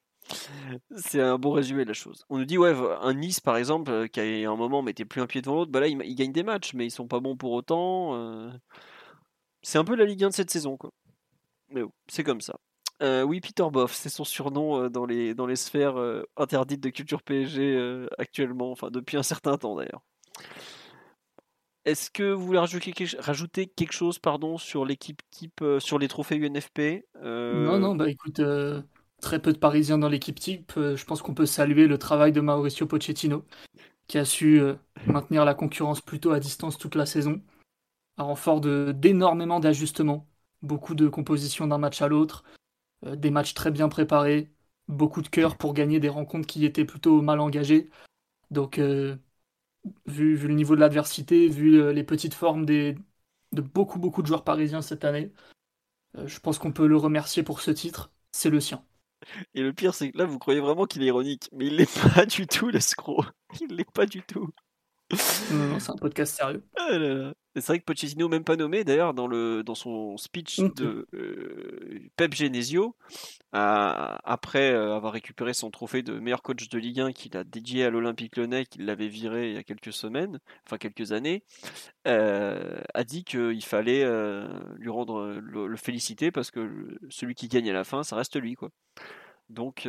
[0.96, 2.26] C'est un bon résumé de la chose.
[2.30, 5.22] On nous dit, ouais, un Nice par exemple, euh, qui à un moment mettait plus
[5.22, 7.36] un pied devant l'autre, bah là, ils, gagnent des matchs, mais ils sont pas bons
[7.36, 8.16] pour autant.
[8.16, 8.52] Euh.
[9.62, 10.92] C'est un peu la Ligue 1 de cette saison, quoi.
[11.70, 12.60] Mais c'est comme ça.
[13.02, 15.96] Euh, oui, Peter Boff, c'est son surnom dans, les, dans les sphères
[16.38, 20.02] interdites de culture PSG actuellement, enfin depuis un certain temps d'ailleurs.
[21.86, 22.92] Est-ce que vous voulez rajouter
[23.66, 28.40] quelque, chose pardon, sur l'équipe type, sur les trophées UNFP Non, non, bah écoute,
[29.20, 30.74] très peu de Parisiens dans l'équipe type.
[30.76, 33.46] je pense qu'on peut saluer le travail de Mauricio Pochettino,
[34.06, 34.62] qui a su
[35.08, 37.42] maintenir la concurrence plutôt à distance toute la saison
[38.18, 40.28] un renfort d'énormément d'ajustements,
[40.62, 42.44] beaucoup de compositions d'un match à l'autre,
[43.06, 44.52] euh, des matchs très bien préparés,
[44.88, 47.90] beaucoup de cœur pour gagner des rencontres qui étaient plutôt mal engagées.
[48.52, 49.18] Donc, euh,
[50.08, 52.96] vu, le niveau de l'adversité, vu euh, les petites formes de
[53.54, 55.32] beaucoup, beaucoup de joueurs parisiens cette année,
[56.26, 58.12] je pense qu'on peut le remercier pour ce titre.
[58.32, 58.84] C'est le sien.
[59.54, 62.00] Et le pire, c'est que là, vous croyez vraiment qu'il est ironique, mais il l'est
[62.16, 63.24] pas du tout, l'escroc.
[63.62, 64.50] Il l'est pas du tout.
[65.52, 66.64] Non, c'est un podcast sérieux.
[66.78, 70.70] Ah c'est vrai que Pochettino, même pas nommé d'ailleurs dans, le, dans son speech mmh.
[70.76, 72.96] de euh, Pep Genesio,
[73.52, 77.84] après euh, avoir récupéré son trophée de meilleur coach de Ligue 1 qu'il a dédié
[77.84, 81.44] à l'Olympique Lyonnais, qu'il l'avait viré il y a quelques semaines, enfin quelques années,
[82.08, 84.06] euh, a dit qu'il fallait
[84.78, 88.56] lui rendre le, féliciter parce que celui qui gagne à la fin, ça reste lui.
[88.56, 88.70] quoi.
[89.50, 89.88] Donc,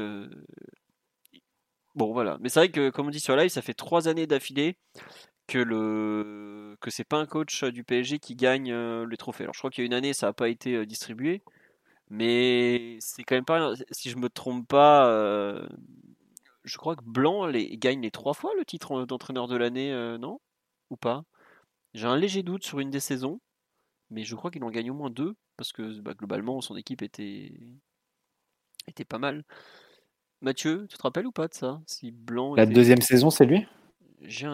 [1.95, 2.39] bon voilà.
[2.41, 4.77] Mais c'est vrai que, comme on dit sur live, ça fait trois années d'affilée
[5.47, 9.45] que le que c'est pas un coach du PSG qui gagne euh, les trophées.
[9.45, 11.43] Alors je crois qu'il y a une année ça n'a pas été euh, distribué,
[12.11, 15.09] mais c'est quand même pas si je me trompe pas.
[15.09, 15.67] Euh,
[16.65, 20.41] je crois que Blanc gagne les trois fois le titre d'entraîneur de l'année, non?
[20.91, 21.25] Ou pas?
[21.95, 23.41] J'ai un léger doute sur une des saisons,
[24.11, 27.03] mais je crois qu'il en gagne au moins deux parce que bah, globalement son équipe
[27.03, 27.53] était
[29.09, 29.45] pas mal.
[30.43, 33.65] Mathieu, tu te rappelles ou pas de ça Si Blanc la deuxième saison, c'est lui?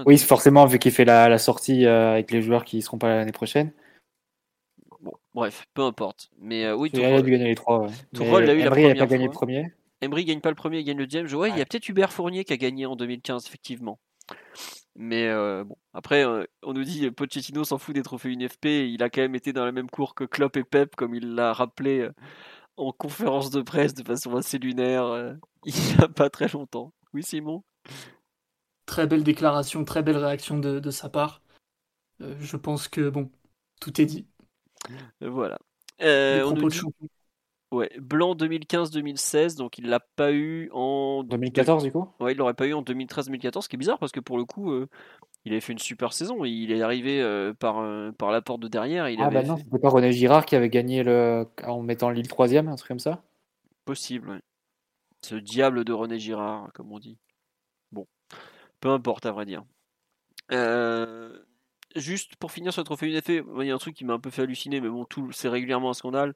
[0.06, 3.08] Oui, forcément, vu qu'il fait la, sortie euh, avec les joueurs qui ne seront pas
[3.08, 3.72] l'année prochaine.
[5.00, 6.30] Bon, bref, peu importe.
[6.38, 7.86] Mais euh, oui, il a dû gagner les trois.
[8.18, 8.48] Ouais.
[8.48, 9.72] a eu Emery n'a pas gagné le premier.
[10.00, 11.26] Emery gagne pas le premier, il gagne le deuxième.
[11.38, 13.98] Ouais, il y a peut-être Hubert Fournier qui a gagné en 2015, effectivement.
[14.94, 16.24] Mais euh, bon, après,
[16.62, 18.66] on nous dit Pochettino s'en fout des trophées UNFP.
[18.66, 21.34] Il a quand même été dans la même cour que Klopp et Pep, comme il
[21.34, 22.08] l'a rappelé
[22.76, 26.92] en conférence de presse de façon assez lunaire il n'y a pas très longtemps.
[27.12, 27.62] Oui, Simon?
[28.86, 31.42] Très belle déclaration, très belle réaction de, sa part.
[32.20, 33.30] Euh, je pense que bon,
[33.80, 34.26] tout est dit.
[35.20, 35.58] Voilà.
[36.02, 36.70] Euh, on nous
[37.70, 42.08] Ouais, Blanc 2015-2016, donc il l'a pas eu en 2014 du coup?
[42.18, 44.46] Ouais, il l'aurait pas eu en 2013-2014, ce qui est bizarre parce que pour le
[44.46, 44.88] coup, euh,
[45.44, 46.46] il avait fait une super saison.
[46.46, 47.22] Il est arrivé
[47.58, 47.84] par
[48.16, 49.10] par la porte de derrière.
[49.10, 52.28] Il ah bah non, c'était pas René Girard qui avait gagné le en mettant Lille
[52.28, 53.22] troisième, un truc comme ça?
[53.84, 54.30] Possible.
[54.30, 54.40] Ouais.
[55.22, 57.18] Ce diable de René Girard, comme on dit.
[58.80, 59.64] Peu importe, à vrai dire.
[60.52, 61.36] Euh,
[61.96, 64.20] juste pour finir sur le trophée UNFP, il y a un truc qui m'a un
[64.20, 66.34] peu fait halluciner, mais bon, tout, c'est régulièrement un scandale.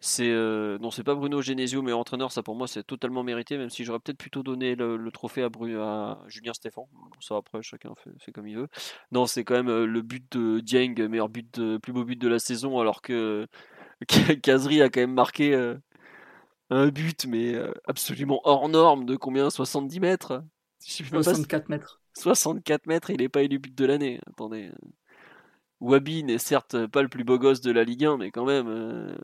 [0.00, 3.56] C'est euh, non, c'est pas Bruno Genesio, mais entraîneur, ça pour moi c'est totalement mérité,
[3.56, 6.84] même si j'aurais peut-être plutôt donné le, trophée à, à, Julien Stéphane.
[6.92, 8.68] Bon, ça après, chacun fait, comme il veut.
[9.12, 12.28] Non, c'est quand même euh, le but de Dieng, meilleur but, plus beau but de
[12.28, 13.46] la saison, alors que
[14.42, 15.54] Kazri a quand même marqué
[16.70, 19.50] un but, mais absolument hors norme de combien?
[19.50, 20.42] 70 mètres?
[20.80, 22.00] 64 mètres.
[22.14, 24.20] 64 mètres, il n'est pas élu but de l'année.
[24.28, 24.70] Attendez.
[25.80, 28.68] Wabi n'est certes pas le plus beau gosse de la Ligue 1, mais quand même,
[28.68, 29.14] euh,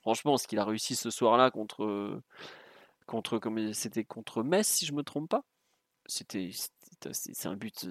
[0.00, 2.20] franchement, ce qu'il a réussi ce soir-là contre,
[3.06, 5.44] contre, comme c'était contre Metz, si je me trompe pas,
[6.04, 6.50] c'était,
[7.12, 7.88] c'est un but.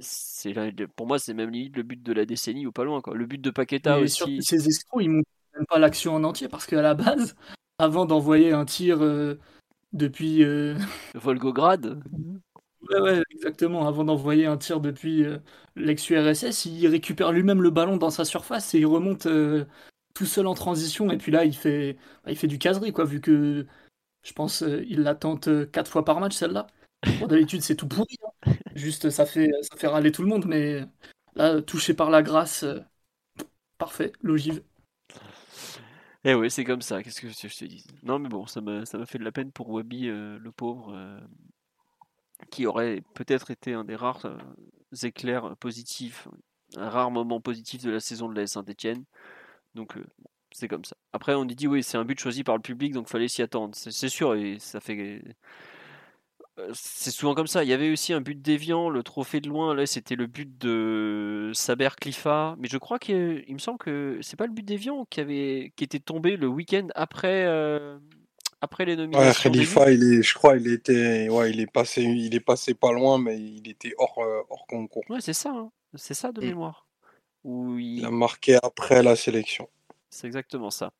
[0.00, 0.54] C'est
[0.96, 3.00] pour moi, c'est même limite le but de la décennie ou pas loin.
[3.00, 3.14] Quoi.
[3.14, 4.42] Le but de Paqueta aussi.
[4.42, 7.36] ces escrocs, ils montrent même pas l'action en entier parce qu'à la base,
[7.78, 9.38] avant d'envoyer un tir euh,
[9.92, 10.44] depuis.
[10.44, 10.76] Euh...
[11.14, 12.00] Volgograd
[12.90, 13.88] Ouais, ouais, exactement.
[13.88, 15.38] Avant d'envoyer un tir depuis euh,
[15.74, 19.26] l'ex-URSS, il récupère lui-même le ballon dans sa surface et il remonte
[20.14, 21.10] tout seul en transition.
[21.10, 23.66] Et puis là, il fait, bah, il fait du caserie, quoi, vu que
[24.22, 26.66] je pense il la tente quatre fois par match, celle-là.
[27.26, 28.18] D'habitude, c'est tout pourri.
[28.46, 28.52] Hein.
[28.74, 30.84] Juste, ça fait, ça fait râler tout le monde, mais
[31.36, 32.66] là, touché par la grâce,
[33.78, 34.62] parfait, l'ogive.
[36.24, 37.84] Eh oui, c'est comme ça, qu'est-ce que je te dis?
[38.02, 40.94] Non, mais bon, ça m'a, fait de la peine pour Wabi, euh, le pauvre.
[40.94, 41.20] Euh.
[42.50, 44.26] qui aurait peut-être été un des rares
[45.02, 46.28] éclairs positifs,
[46.76, 49.04] un rare moment positif de la saison de la Saint-Etienne.
[49.74, 49.98] Donc
[50.54, 50.96] c'est comme ça.
[51.12, 53.74] Après, on dit oui, c'est un but choisi par le public, donc fallait s'y attendre.
[53.74, 55.22] C'est sûr, et ça fait.
[56.72, 57.64] C'est souvent comme ça.
[57.64, 59.74] Il y avait aussi un but déviant, le trophée de loin.
[59.74, 62.54] Là, c'était le but de Saber Cliffa.
[62.58, 65.84] Mais je crois qu'il me semble que c'est pas le but déviant qui avait qui
[65.84, 67.44] était tombé le week-end après
[68.60, 69.50] après les nominations.
[69.50, 72.74] Ouais, Khalifa, il est, je crois, il était, ouais, il est passé, il est passé
[72.74, 74.18] pas loin, mais il était hors,
[74.48, 75.04] hors concours.
[75.10, 75.70] Ouais, c'est ça, hein.
[75.94, 76.46] c'est ça de mm.
[76.46, 76.86] mémoire.
[77.44, 78.04] Où il...
[78.04, 79.68] a marqué après la sélection.
[80.08, 80.92] C'est exactement ça.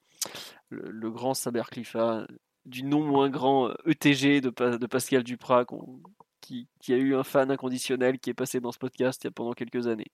[0.68, 2.26] Le, grand Saber Cliffa,
[2.66, 5.66] du non moins grand ETG de, de Pascal Duprat,
[6.40, 9.28] qui, qui, a eu un fan inconditionnel qui est passé dans ce podcast il y
[9.28, 10.10] a pendant quelques années.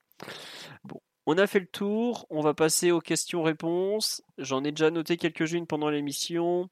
[0.85, 4.23] Bon, on a fait le tour, on va passer aux questions-réponses.
[4.39, 6.69] J'en ai déjà noté quelques-unes pendant l'émission.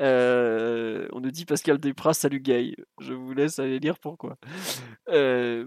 [0.00, 2.76] Euh, on nous dit Pascal Duprat, salut Gay.
[3.00, 4.36] Je vous laisse aller lire pourquoi.
[5.08, 5.66] Euh,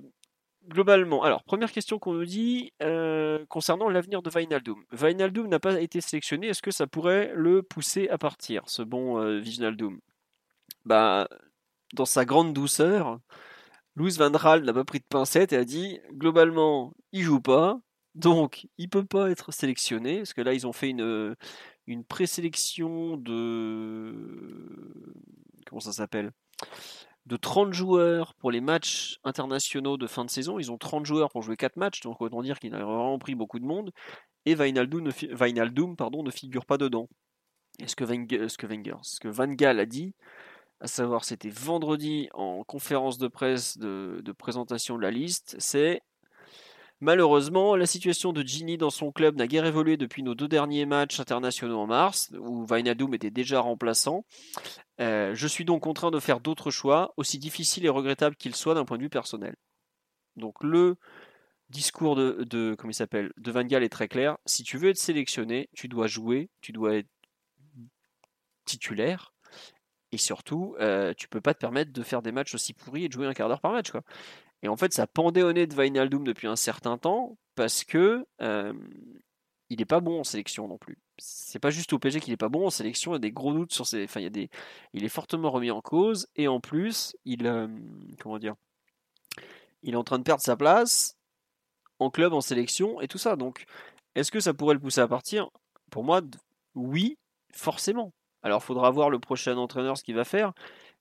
[0.68, 4.84] globalement, alors, première question qu'on nous dit euh, concernant l'avenir de Vinaldoom.
[4.92, 9.20] Vinaldoom n'a pas été sélectionné, est-ce que ça pourrait le pousser à partir, ce bon
[9.22, 9.42] euh,
[10.86, 11.28] bah,
[11.94, 13.20] Dans sa grande douceur,
[13.96, 17.80] Louis Van Raal n'a pas pris de pincette et a dit globalement, il joue pas,
[18.16, 21.36] donc il peut pas être sélectionné, parce que là, ils ont fait une,
[21.88, 24.14] une présélection de.
[25.66, 26.32] Comment ça s'appelle?
[27.26, 30.60] De 30 joueurs pour les matchs internationaux de fin de saison.
[30.60, 33.36] Ils ont 30 joueurs pour jouer 4 matchs, donc autant dire qu'il a vraiment pris
[33.36, 33.92] beaucoup de monde.
[34.46, 37.10] Et Wijnaldum ne, ne figure pas dedans.
[37.80, 40.14] Et ce que, Van Gaal a dit,
[40.80, 46.02] à savoir c'était vendredi en conférence de presse de présentation de la liste, c'est
[47.02, 50.86] Malheureusement, la situation de Gini dans son club n'a guère évolué depuis nos deux derniers
[50.86, 54.26] matchs internationaux en mars, où Vainadoum était déjà remplaçant.
[55.02, 58.76] Euh, je suis donc contraint de faire d'autres choix, aussi difficiles et regrettables qu'ils soient
[58.76, 59.56] d'un point de vue personnel.
[60.38, 60.96] Donc le
[61.70, 64.38] discours de, comment il s'appelle de Van Gaal est très clair.
[64.46, 67.10] Si tu veux être sélectionné, tu dois jouer, tu dois être
[68.66, 69.34] titulaire.
[70.12, 73.08] Et surtout, euh, tu peux pas te permettre de faire des matchs aussi pourris et
[73.10, 73.92] de jouer un quart d'heure par match.
[74.66, 78.26] Et en fait, ça pendait au nez de Wijnaldum depuis un certain temps parce que
[79.70, 80.98] il n'est pas bon en sélection non plus.
[81.20, 83.32] C'est pas juste au PG qu'il n'est pas bon en sélection, il y a des
[83.32, 84.06] gros doutes sur ses.
[84.06, 84.50] Enfin, il, y a des...
[84.94, 87.44] il est fortement remis en cause et en plus, il.
[88.20, 88.56] Comment dire
[89.84, 91.16] Il est en train de perdre sa place
[92.00, 93.36] en club, en sélection et tout ça.
[93.36, 93.66] Donc,
[94.16, 95.52] est-ce que ça pourrait le pousser à partir?
[95.92, 96.22] Pour moi,
[96.74, 97.20] oui,
[97.54, 98.14] forcément.
[98.42, 100.54] Alors, faudra voir le prochain entraîneur ce qu'il va faire.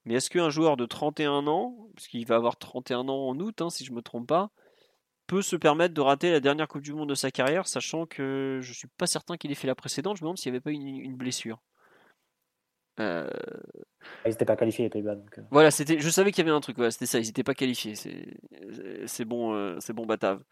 [0.05, 3.63] Mais est-ce qu'un joueur de 31 ans, parce qu'il va avoir 31 ans en août,
[3.63, 4.51] hein, si je ne me trompe pas,
[5.27, 8.59] peut se permettre de rater la dernière Coupe du Monde de sa carrière, sachant que
[8.63, 10.57] je ne suis pas certain qu'il ait fait la précédente, je me demande s'il n'y
[10.57, 11.63] avait pas une, blessure.
[13.01, 13.29] Euh...
[14.27, 15.17] Ils n'étaient pas qualifiés les Pays-Bas.
[15.39, 15.43] Euh.
[15.51, 17.95] Voilà, c'était, je savais qu'il y avait un truc, c'était ça, ils n'étaient pas qualifiés.
[17.97, 20.43] C'est, bon, euh, c'est bon Batave.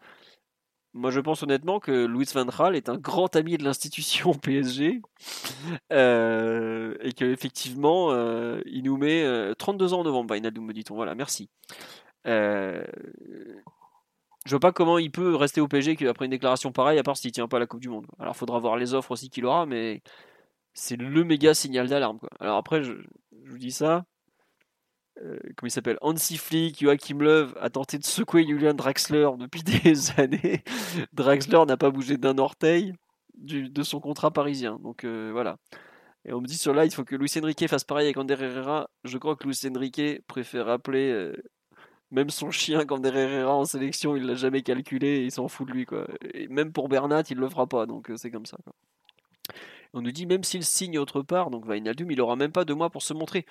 [0.95, 5.01] Moi, je pense honnêtement que Louis Van Gaal est un grand ami de l'institution PSG
[5.91, 9.25] euh, et qu'effectivement, euh, il nous met
[9.57, 10.95] 32 euh, ans en novembre, Wijnaldum, me dit-on.
[10.95, 11.49] Voilà, merci.
[12.27, 12.85] Euh,
[14.45, 17.17] je vois pas comment il peut rester au PSG après une déclaration pareille, à part
[17.17, 18.05] s'il tient pas la Coupe du Monde.
[18.19, 20.03] Alors, faudra voir les offres aussi qu'il aura, mais
[20.73, 22.19] c'est le méga signal d'alarme.
[22.39, 22.93] Alors après, je
[23.45, 24.05] vous dis ça,
[25.21, 29.63] euh, comment il s'appelle Hansi Flick, Joachim Löw a tenté de secouer Julian Draxler depuis
[29.83, 30.63] des années.
[31.13, 32.93] Draxler n'a pas bougé d'un orteil
[33.35, 34.79] de son contrat parisien.
[34.81, 35.57] Donc euh, voilà.
[36.25, 38.37] Et on me dit sur là, il faut que Luis Enrique fasse pareil avec Ander
[38.39, 38.89] Herrera.
[39.03, 41.35] Je crois que Luis Enrique préfère appeler euh,
[42.11, 44.15] même son chien qu'Ander Herrera en sélection.
[44.15, 45.85] Il l'a jamais calculé il s'en fout de lui.
[45.85, 46.07] Quoi.
[46.33, 47.85] Et même pour Bernat, il le fera pas.
[47.85, 48.57] Donc c'est comme ça.
[49.93, 52.73] On nous dit même s'il signe autre part, donc Vainaldum, il aura même pas deux
[52.73, 53.45] mois pour se montrer.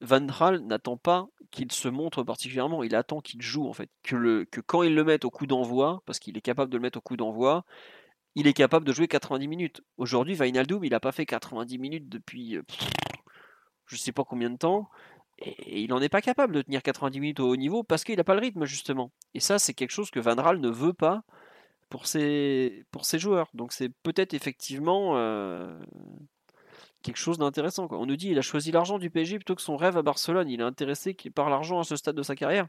[0.00, 3.90] Van Raal n'attend pas qu'il se montre particulièrement, il attend qu'il joue en fait.
[4.02, 6.98] Que, quand il le met au coup d'envoi, parce qu'il est capable de le mettre
[6.98, 7.64] au coup d'envoi,
[8.34, 9.82] il est capable de jouer 90 minutes.
[9.96, 12.62] Aujourd'hui, Vainaldum, il n'a pas fait 90 minutes depuis je euh,
[13.86, 14.90] je sais pas combien de temps,
[15.38, 18.16] et, il n'en est pas capable de tenir 90 minutes au haut niveau parce qu'il
[18.16, 19.12] n'a pas le rythme justement.
[19.34, 21.22] Et ça, c'est quelque chose que Van ne veut pas
[21.88, 23.48] pour ses, pour ses joueurs.
[23.54, 25.78] Donc c'est peut-être effectivement euh,
[27.06, 27.88] quelque chose d'intéressant.
[27.92, 30.50] On nous dit il a choisi l'argent du PSG plutôt que son rêve à Barcelone.
[30.50, 32.66] Il est intéressé par l'argent à ce stade de sa carrière.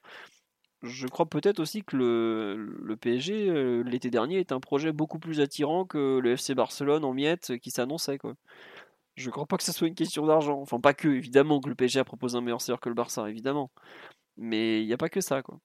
[0.83, 5.41] Je crois peut-être aussi que le, PSG euh, l'été dernier est un projet beaucoup plus
[5.41, 8.19] attirant que le FC Barcelone en miettes qui s'annonçait.
[8.19, 8.35] Quoi.
[9.15, 10.61] Je crois pas que ce soit une question d'argent.
[10.61, 13.27] Enfin, pas que, évidemment, que le PSG a proposé un meilleur salaire que le Barça,
[13.27, 13.71] évidemment.
[14.37, 15.41] Mais il n'y a pas que ça.
[15.41, 15.59] Quoi.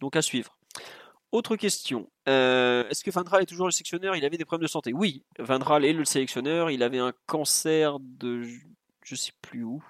[0.00, 0.56] Donc à suivre.
[1.34, 2.08] Autre question.
[2.28, 4.14] Euh, est-ce que Van est toujours le sélectionneur?
[4.14, 4.92] Il avait des problèmes de santé.
[4.92, 6.70] Oui, Van est le sélectionneur.
[6.70, 8.44] Il avait un cancer de
[9.02, 9.82] je sais plus où.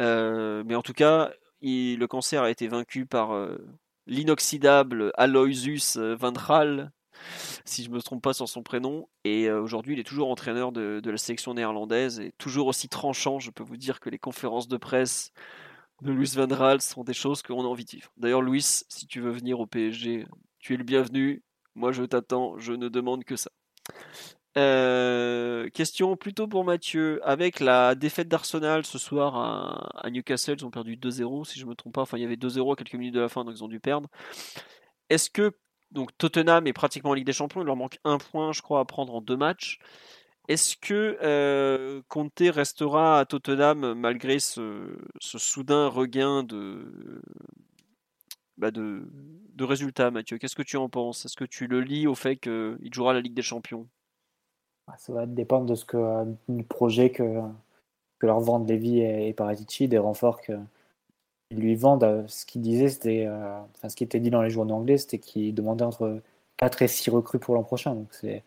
[0.00, 1.30] Euh, mais en tout cas,
[1.62, 3.30] le cancer a été vaincu par
[4.08, 6.90] l'inoxydable Aloysius Van Gaal,
[7.64, 9.08] si je me trompe pas sur son prénom.
[9.22, 13.38] Et aujourd'hui, il est toujours entraîneur de, la sélection néerlandaise et toujours aussi tranchant.
[13.38, 15.30] Je peux vous dire que les conférences de presse
[16.02, 18.10] de Louis Van Gaal sont des choses qu'on a envie de vivre.
[18.16, 20.26] D'ailleurs, Louis, si tu veux venir au PSG,
[20.64, 21.42] tu es le bienvenu.
[21.74, 22.58] Moi, je t'attends.
[22.58, 23.50] Je ne demande que ça.
[24.56, 27.20] Euh, question plutôt pour Mathieu.
[27.22, 31.70] Avec la défaite d'Arsenal ce soir à, Newcastle, ils ont perdu 2-0 si je ne
[31.70, 32.00] me trompe pas.
[32.00, 33.78] Enfin, il y avait 2-0 à quelques minutes de la fin, donc ils ont dû
[33.78, 34.08] perdre.
[35.10, 35.52] Est-ce que
[35.90, 38.80] donc Tottenham est pratiquement en Ligue des Champions, il leur manque un point, je crois,
[38.80, 39.78] à prendre en deux matchs.
[40.48, 47.20] Est-ce que euh, Conte restera à Tottenham malgré ce, soudain regain de,
[48.56, 49.02] bah de,
[49.54, 51.24] de résultats, Mathieu Qu'est-ce que tu en penses?
[51.24, 53.86] Est-ce que tu le lis au fait qu'il jouera la Ligue des Champions?
[54.86, 57.40] Bah, Ça va dépendre de ce que, du projet que,
[58.18, 60.58] que leur vendent Levy et, et Paratici, des renforts qu'ils
[61.52, 62.24] lui vendent.
[62.28, 65.18] Ce qu'il disait, c'était, euh, enfin, ce qui était dit dans les journaux anglais, c'était
[65.18, 66.20] qu'il demandait entre
[66.56, 67.94] 4 et 6 recrues pour l'an prochain.
[67.94, 68.42] Donc c'est,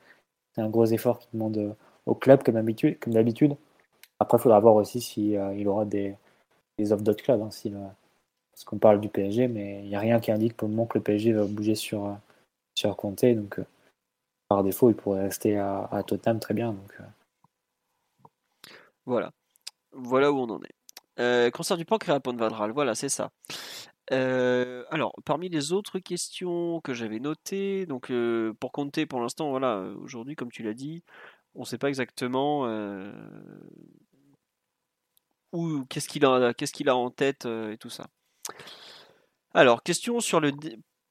[0.58, 1.76] un gros effort qu'il demande
[2.08, 2.98] au club comme d'habitude.
[3.00, 3.56] Comme d'habitude.
[4.20, 6.16] Après, il faudra voir aussi s'il si, aura des,
[6.80, 7.42] des offres d'autres clubs.
[7.42, 7.50] Hein,
[8.58, 10.88] parce qu'on parle du PSG, mais il n'y a rien qui indique pour le moment
[10.88, 12.18] que le PSG va bouger sur,
[12.74, 13.24] sur Conte.
[13.24, 13.66] Donc, euh,
[14.48, 16.76] par défaut, il pourrait rester à, à Tottenham très bien.
[17.00, 17.04] Euh.
[19.06, 19.32] Voilà.
[19.92, 20.74] Voilà où on en est.
[21.20, 23.30] Euh, concert du pancréas à Pont-Vadral, voilà, c'est ça.
[24.12, 28.12] Euh, alors, parmi les autres questions que j'avais notées, donc
[28.60, 31.04] pour compter pour l'instant, voilà, aujourd'hui, comme tu l'as dit,
[31.54, 32.68] on ne sait pas exactement
[35.52, 38.08] où, qu'est-ce qu'il a en tête et tout ça.
[39.54, 40.52] Alors, question sur le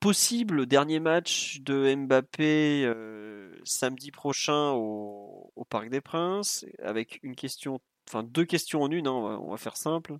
[0.00, 7.80] possible dernier match de Mbappé euh, samedi prochain au, Parc des Princes, avec une question,
[8.08, 10.18] enfin deux questions en une, hein, on, va, faire simple.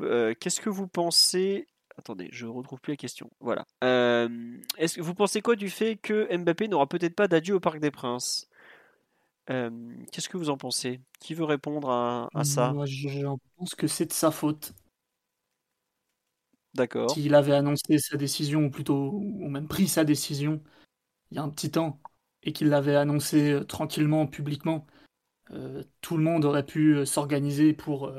[0.00, 1.66] Euh, qu'est-ce que vous pensez
[1.98, 3.28] Attendez, je retrouve plus la question.
[3.40, 3.66] Voilà.
[3.84, 7.60] Euh, est-ce que vous pensez quoi du fait que Mbappé n'aura peut-être pas d'adieu au
[7.60, 8.48] Parc des Princes?
[9.46, 11.02] Qu'est-ce que vous en pensez?
[11.20, 12.72] Qui veut répondre à, ça?
[12.72, 13.26] Moi, je
[13.58, 14.72] pense que c'est de sa faute.
[16.74, 17.10] D'accord.
[17.10, 20.60] S'il avait annoncé sa décision, ou plutôt, ou même pris sa décision,
[21.30, 22.00] il y a un petit temps,
[22.42, 24.86] et qu'il l'avait annoncé euh, tranquillement, publiquement,
[25.52, 28.12] euh, tout le monde aurait pu euh, s'organiser pour,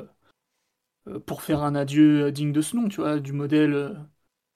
[1.26, 3.96] pour faire un adieu digne de ce nom, tu vois, du modèle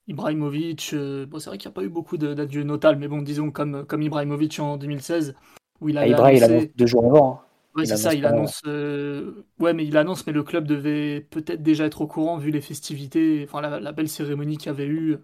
[0.07, 0.95] Ibrahimovic.
[1.27, 3.85] bon, c'est vrai qu'il n'y a pas eu beaucoup d'adieux notables, mais bon, disons comme,
[3.85, 5.35] comme Ibrahimovic en 2016,
[5.81, 6.01] où il a.
[6.01, 7.33] Ah, il a deux jours avant.
[7.33, 7.48] Hein.
[7.75, 8.61] Ouais, c'est ça, il annonce.
[8.65, 12.51] Euh, ouais, mais il annonce, mais le club devait peut-être déjà être au courant vu
[12.51, 15.17] les festivités, enfin la, belle cérémonie qu'il y avait eu.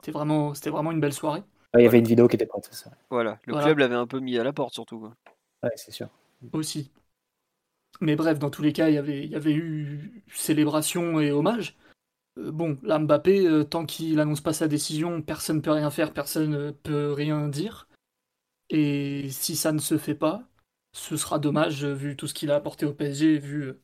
[0.00, 1.42] C'était vraiment, c'était vraiment une belle soirée.
[1.74, 2.90] il y avait une vidéo qui était prête, ça.
[3.10, 4.98] Voilà, le club l'avait un peu mis à la porte surtout.
[4.98, 5.14] Quoi.
[5.62, 6.08] Ouais, c'est sûr.
[6.52, 6.90] Aussi.
[8.00, 11.30] Mais bref, dans tous les cas, il y avait, il y avait eu célébration et
[11.30, 11.76] hommage.
[12.38, 15.90] Euh, bon, là, Mbappé, euh, tant qu'il annonce pas sa décision, personne ne peut rien
[15.90, 17.88] faire, personne ne peut rien dire.
[18.70, 20.42] Et si ça ne se fait pas,
[20.94, 23.74] ce sera dommage vu tout ce qu'il a apporté au PSG, vu,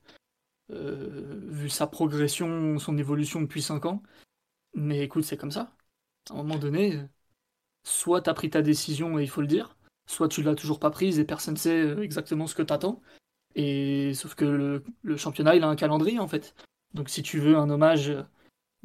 [0.71, 4.03] euh, vu sa progression, son évolution depuis 5 ans.
[4.75, 5.77] Mais écoute, c'est comme ça.
[6.31, 7.01] À un moment donné,
[7.85, 9.77] soit tu as pris ta décision et il faut le dire,
[10.07, 13.03] soit tu l'as toujours pas prise et personne ne sait euh, exactement ce que t'attends.
[13.57, 14.45] Et sauf que
[15.03, 16.55] le, championnat, il a un calendrier en fait.
[16.95, 18.13] Donc si tu veux un hommage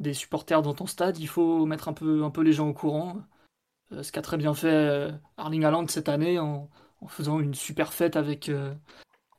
[0.00, 2.74] des supporters dans ton stade, il faut mettre un peu, un peu les gens au
[2.74, 3.22] courant.
[3.92, 6.68] Euh, ce qu'a très bien fait Arling Haaland cette année en,
[7.00, 8.72] en faisant une super fête avec, euh,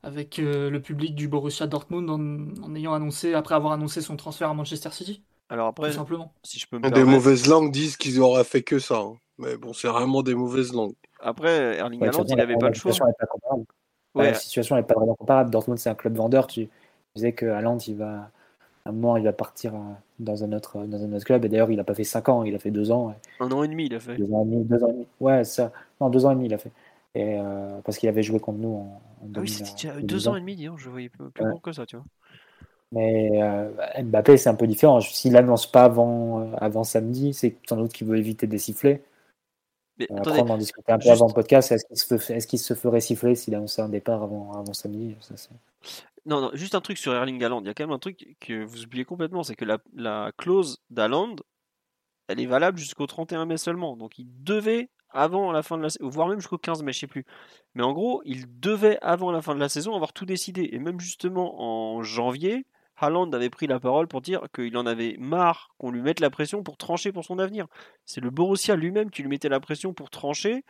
[0.03, 4.49] avec euh, le public du Borussia Dortmund en, ayant annoncé, après avoir annoncé son transfert
[4.49, 5.23] à Manchester City.
[5.49, 6.33] Alors après, simplement.
[6.43, 8.99] si je peux Des mauvaises langues disent qu'ils auraient fait que ça.
[8.99, 9.15] Hein.
[9.37, 10.95] Mais bon, c'est vraiment des mauvaises langues.
[11.19, 12.91] Après, Erling Haaland, il n'avait pas le choix.
[14.15, 15.51] La situation n'est pas vraiment comparable.
[15.51, 16.47] Dortmund, c'est un club vendeur.
[16.47, 16.69] Tu
[17.15, 18.29] disais que Haaland, il va,
[18.85, 19.79] à un moment, il va partir euh,
[20.19, 21.45] dans un autre, dans un autre club.
[21.45, 23.13] Et d'ailleurs, il n'a pas fait 5 ans, il a fait 2 ans.
[23.39, 24.17] Un an et demi, il a fait.
[24.17, 25.07] 2 ans et demi, deux ans et demi.
[25.19, 25.71] Ouais, ça.
[26.01, 26.71] Non, 2 ans et demi, il a fait.
[27.17, 30.39] Euh, parce qu'il avait joué contre nous en, en ah oui, c'était deux ans et
[30.39, 31.59] demi, disons, je voyais plus, plus ouais.
[31.61, 32.05] que ça, tu vois.
[32.91, 33.69] Mais euh,
[34.01, 35.01] Mbappé, c'est un peu différent.
[35.01, 39.03] S'il n'annonce pas avant, euh, avant samedi, c'est sans doute qu'il veut éviter des sifflets.
[39.99, 41.13] Mais, Après, attendez, on en discutait un peu juste...
[41.13, 41.71] avant le podcast.
[41.71, 45.15] Est-ce qu'il se, est qu se, ferait siffler s'il annonçait un départ avant, avant samedi?
[45.19, 45.35] Ça,
[46.25, 47.61] non, non, juste un truc sur Erling Haaland.
[47.61, 50.31] Il y a quand même un truc que vous oubliez complètement c'est que la, la
[50.37, 51.37] clause d'Haaland,
[52.27, 53.97] elle est valable jusqu'au 31 mai seulement.
[53.97, 56.99] Donc il devait avant la fin de la saison, voire même jusqu'au 15 mai, je
[56.99, 57.25] sais plus.
[57.75, 60.69] Mais en gros, il devait, avant la fin de la saison, avoir tout décidé.
[60.71, 62.65] Et même justement en janvier,
[62.97, 66.29] Haaland avait pris la parole pour dire qu'il en avait marre qu'on lui mette la
[66.29, 67.67] pression pour trancher pour son avenir.
[68.05, 70.65] C'est le Borussia lui-même qui lui mettait la pression pour trancher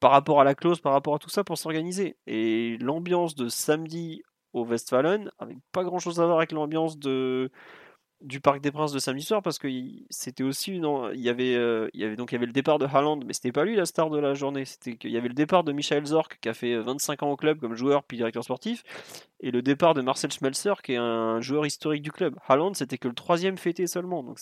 [0.00, 2.16] par rapport à la clause, par rapport à tout ça, pour s'organiser.
[2.26, 4.22] Et l'ambiance de samedi
[4.52, 7.50] au Westfalen avait pas grand chose à voir avec l'ambiance de,
[8.20, 9.68] du Parc des Princes de samedi soir parce que
[10.08, 12.52] c'était aussi une, il y avait euh, il y avait donc il y avait le
[12.52, 14.64] départ de Haaland mais c'était pas lui la star de la journée.
[14.64, 17.36] C'était qu'il y avait le départ de Michael Zorc qui a fait 25 ans au
[17.36, 18.82] club comme joueur puis directeur sportif
[19.40, 22.36] et le départ de Marcel Schmelzer qui est un joueur historique du club.
[22.48, 24.38] Haaland c'était que le troisième fêté seulement donc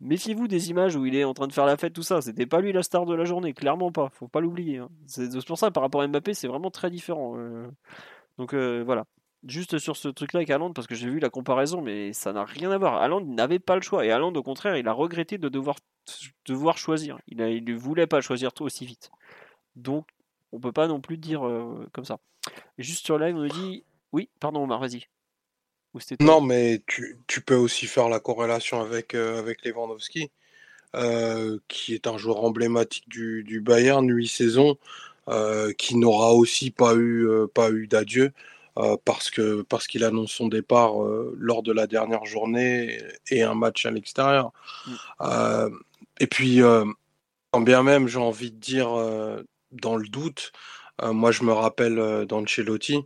[0.00, 2.20] méfiez-vous des images où il est en train de faire la fête tout ça.
[2.20, 4.08] C'était pas lui la star de la journée clairement pas.
[4.10, 4.88] Faut pas l'oublier hein.
[5.06, 7.68] c'est pour ça par rapport à Mbappé c'est vraiment très différent euh.
[8.38, 9.04] donc euh, voilà
[9.46, 12.44] juste sur ce truc-là avec Haaland, parce que j'ai vu la comparaison, mais ça n'a
[12.44, 13.00] rien à voir.
[13.00, 14.04] Haaland n'avait pas le choix.
[14.04, 17.18] Et Haaland, au contraire, il a regretté de devoir, choisir.
[17.28, 19.10] Il ne voulait pas choisir tout aussi vite.
[19.76, 20.06] Donc,
[20.52, 22.18] on peut pas non plus dire euh, comme ça.
[22.78, 23.84] Juste sur live, on nous dit.
[24.12, 25.06] Oui, pardon, Omar, vas-y.
[26.20, 30.30] Non, mais tu, peux aussi faire la corrélation avec, euh, Lewandowski,
[30.94, 34.78] euh, qui est un joueur emblématique du, Bayern, 8 saisons,
[35.76, 38.32] qui n'aura aussi pas eu d'adieu.
[38.78, 43.42] Euh, parce que parce qu'il annonce son départ euh, lors de la dernière journée et,
[43.42, 44.52] un match à l'extérieur.
[44.86, 44.92] Mm.
[45.22, 45.70] Euh,
[46.20, 46.60] et puis,
[47.52, 48.88] quand bien même, j'ai envie de dire,
[49.70, 50.52] dans le doute,
[51.00, 53.04] moi je me rappelle d'Ancelotti,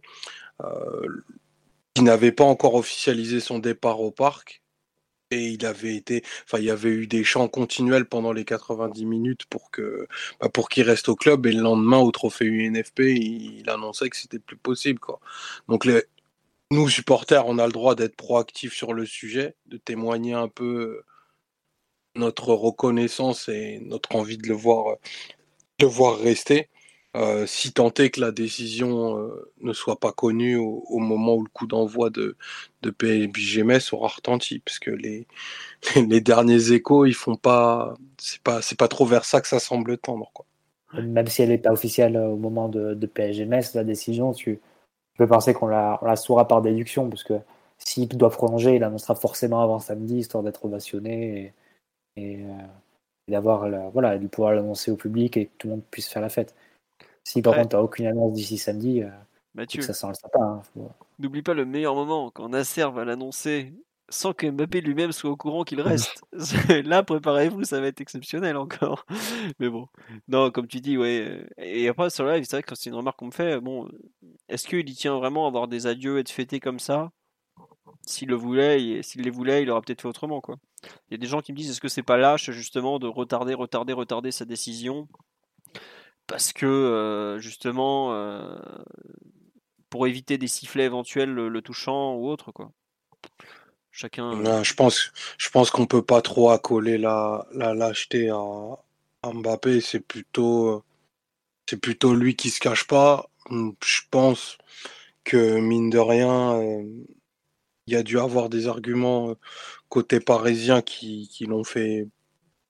[1.95, 4.62] qui n'avait pas encore officialisé son départ au parc
[5.33, 9.05] et il avait été, enfin, il y avait eu des chants continuels pendant les 90
[9.07, 10.07] minutes pour que,
[10.41, 11.47] bah, pour qu'il reste au club.
[11.47, 15.01] Et le lendemain, au trophée UNFP, il, annonçait que c'était plus possible.
[15.69, 15.87] Donc
[16.71, 21.03] nous supporters, on a le droit d'être proactifs sur le sujet, de témoigner un peu
[22.15, 24.97] notre reconnaissance et notre envie de le voir,
[25.79, 26.69] de voir rester.
[27.15, 31.43] Euh, si tant est que la décision euh, ne soit pas connue au, moment où
[31.43, 32.37] le coup d'envoi de,
[32.81, 35.27] de PSGMS aura retenti, parce que les,
[35.97, 39.61] les, derniers échos, ils font pas, c'est pas, c'est pas trop vers ça que ça
[39.61, 40.47] semble tendre, quoi.
[40.95, 44.61] Même si elle n'est pas officielle au moment de, de PSGMS, la décision, tu,
[45.19, 47.35] peux penser qu'on la, la saura par déduction, parce que
[47.79, 51.55] s'il doit prolonger, il annoncera forcément avant samedi, histoire d'être ovationné
[52.17, 52.49] et, et, euh,
[53.29, 56.29] d'avoir, voilà, de pouvoir l'annoncer au public et que tout le monde puisse faire la
[56.29, 56.55] fête.
[57.25, 60.63] Si par contre, tu n'as aucune annonce d'ici samedi, euh, ça sent le sapin.
[60.77, 60.83] Hein,
[61.19, 63.73] N'oublie pas le meilleur moment, quand Nasser va l'annoncer
[64.13, 66.23] sans que Mbappé lui-même soit au courant qu'il reste.
[66.85, 69.07] Là, préparez-vous, ça va être exceptionnel encore.
[69.59, 69.89] Mais bon,
[70.29, 71.47] non, comme tu dis, ouais.
[71.59, 73.61] Et après, sur live, c'est vrai que c'est une remarque qu'on me fait.
[73.61, 73.89] Bon,
[74.49, 77.11] est-ce qu'il y tient vraiment à avoir des adieux et de fêter comme ça?
[78.07, 80.57] S'il le voulait, s'il les voulait, il aurait peut-être fait autrement, quoi.
[81.09, 83.07] Il y a des gens qui me disent est-ce que c'est pas lâche, justement, de
[83.07, 85.09] retarder, retarder, retarder sa décision?
[86.27, 88.13] Parce que justement,
[89.91, 92.73] pour éviter des sifflets éventuels le, touchant ou autre, quoi.
[93.95, 94.63] Chacun.
[94.63, 99.83] je pense, je pense qu'on peut pas trop accoler la, la lâcheté à, Mbappé.
[99.83, 100.83] C'est plutôt,
[101.69, 103.29] c'est plutôt lui qui se cache pas.
[103.51, 104.57] Je pense
[105.25, 106.59] que mine de rien,
[107.87, 109.35] il y a dû avoir des arguments
[109.91, 112.09] côté parisien qui, qui l'ont fait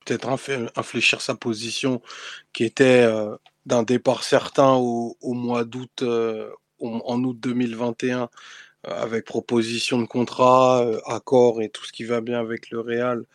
[0.05, 0.29] peut-être
[0.75, 2.01] infléchir sa position,
[2.53, 3.07] qui était
[3.65, 6.49] d'un départ certain au, mois d'août, euh,
[6.79, 8.29] en août 2021,
[8.87, 12.81] euh, avec proposition de contrat, euh, accord et tout ce qui va bien avec le
[12.81, 13.25] Real,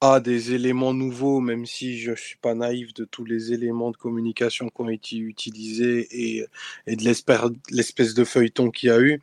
[0.00, 3.90] à des éléments nouveaux, même si je ne suis pas naïf de tous les éléments
[3.90, 6.46] de communication qui ont été utilisés et,
[6.86, 9.22] et de l'espèce de feuilleton qu'il y a eu.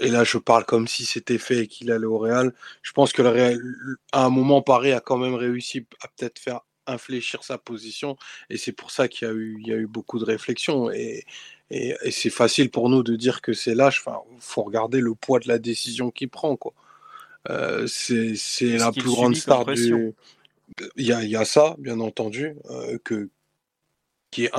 [0.00, 2.52] Et là, je parle comme si c'était fait et qu'il allait au Real.
[2.82, 3.60] Je pense que le Real,
[4.12, 8.16] à un moment, Paris a quand même réussi à peut-être faire infléchir sa position.
[8.50, 10.90] Et c'est pour ça qu'il y, a eu, il y a eu beaucoup de réflexions.
[10.90, 11.24] Et,
[11.70, 14.02] et, c'est facile pour nous de dire que c'est lâche.
[14.04, 16.56] Enfin, faut regarder le poids de la décision qu'il prend.
[16.56, 16.74] Quoi.
[17.50, 20.12] Euh, c'est, c'est la plus grande star du.
[20.96, 23.28] Il y a, il y a ça, bien entendu, euh, que,
[24.34, 24.50] qui est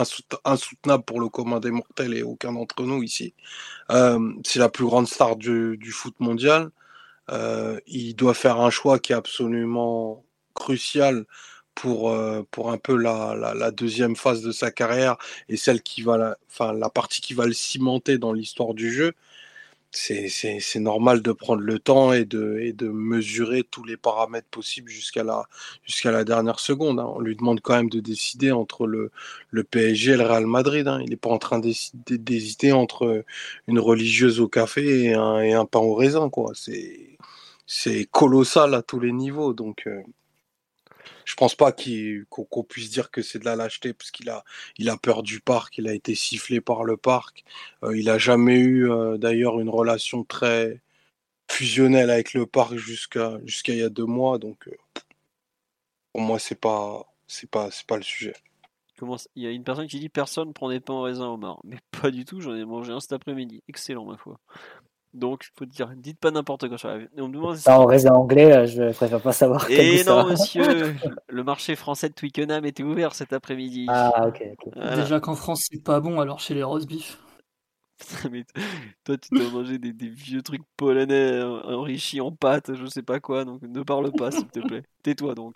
[0.46, 3.34] insoutenable pour le commun des mortels et aucun d'entre nous ici.
[3.92, 6.70] Euh, c'est la plus grande star du, foot mondial.
[7.30, 10.24] Euh, il doit faire un choix qui est absolument
[10.54, 11.26] crucial
[11.74, 15.18] pour, euh, pour un peu la, la, deuxième phase de sa carrière
[15.50, 18.94] et celle qui va, la, enfin, la partie qui va le cimenter dans l'histoire du
[18.94, 19.14] jeu,
[19.92, 26.24] c'est normal de prendre le temps et de, mesurer tous les paramètres possibles jusqu'à la,
[26.24, 27.00] dernière seconde.
[27.00, 27.12] Hein.
[27.16, 29.12] On lui demande quand même de décider entre le,
[29.64, 30.88] PSG et le Real Madrid.
[30.88, 31.00] Hein.
[31.02, 33.24] Il n'est pas en train d'hésiter entre
[33.68, 36.30] une religieuse au café et un, pain au raisin.
[37.68, 39.54] C'est colossal à tous les niveaux.
[39.88, 40.04] Euh,
[41.26, 41.74] je pense pas
[42.30, 44.44] qu'on puisse dire que c'est de la lâcheté parce qu'il a,
[44.78, 47.44] il peur du parc, il a été sifflé par le parc.
[47.84, 50.82] Euh, il a jamais eu euh, d'ailleurs une relation très
[51.52, 54.38] fusionnelle avec le parc jusqu'à il y a deux mois.
[54.38, 54.76] Donc euh,
[56.14, 58.36] pour moi c'est pas c'est pas c'est pas le sujet.
[59.36, 61.60] il y a une personne qui dit personne prend des pains au raisin au mar.
[61.64, 63.64] Mais pas du tout, j'en ai mangé un cet après-midi.
[63.68, 64.40] Excellent ma foi.
[65.16, 67.70] Donc, faut dire, dites pas n'importe quoi sur la on me demande si...
[67.70, 69.70] En reste anglais, euh, je préfère pas savoir.
[69.72, 70.94] Et non, monsieur,
[71.30, 73.86] le marché français de Twickenham était ouvert cet après-midi.
[73.90, 74.44] Ah, ok.
[74.96, 77.18] Déjà qu'en France, c'est pas bon, alors chez les roast beef.
[78.32, 78.44] Mais
[79.04, 83.46] toi, tu dois manger des, vieux trucs polonais enrichis en pâtes, je sais pas quoi,
[83.46, 84.84] donc ne parle pas, s'il te plaît.
[85.04, 85.56] Tais-toi donc.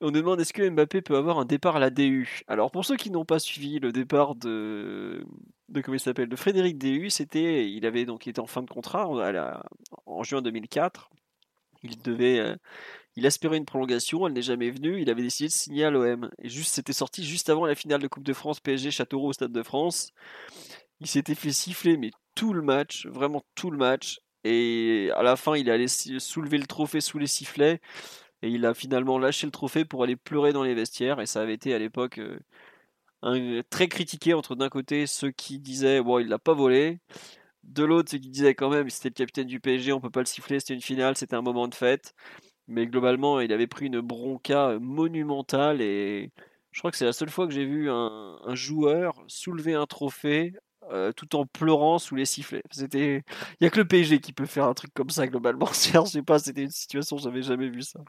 [0.00, 2.84] On nous demande est-ce que Mbappé peut avoir un départ à la DU Alors, pour
[2.84, 5.24] ceux qui n'ont pas suivi le départ de.
[5.68, 7.70] de comment il s'appelle De Frédéric DU, c'était.
[7.70, 9.08] Il avait donc été en fin de contrat
[10.06, 11.10] en juin 2004.
[11.82, 12.40] Il devait.
[12.40, 12.56] Euh,
[13.18, 15.00] il aspirait une prolongation, elle n'est jamais venue.
[15.00, 16.30] Il avait décidé de signer à l'OM.
[16.40, 19.32] Et juste, c'était sorti juste avant la finale de Coupe de France PSG Châteauroux au
[19.32, 20.12] Stade de France.
[21.00, 24.20] Il s'était fait siffler, mais tout le match, vraiment tout le match.
[24.44, 27.80] Et à la fin, il allait soulever le trophée sous les sifflets.
[28.42, 31.20] Et il a finalement lâché le trophée pour aller pleurer dans les vestiaires.
[31.20, 32.20] Et ça avait été à l'époque
[33.24, 37.00] euh, très critiqué entre d'un côté ceux qui disaient bon, il l'a pas volé.
[37.64, 40.20] De l'autre, ceux qui disaient quand même c'était le capitaine du PSG, on peut pas
[40.20, 42.14] le siffler, c'était une finale, c'était un moment de fête.
[42.68, 46.32] Mais globalement, il avait pris une bronca monumentale et
[46.72, 50.54] je crois que c'est la seule fois que j'ai vu un, joueur soulever un trophée
[50.90, 52.62] euh, tout en pleurant sous les sifflets.
[52.70, 53.24] C'était,
[53.60, 55.66] il y a que le PSG qui peut faire un truc comme ça globalement.
[55.72, 58.00] je sais pas, c'était une situation, j'avais jamais vu ça.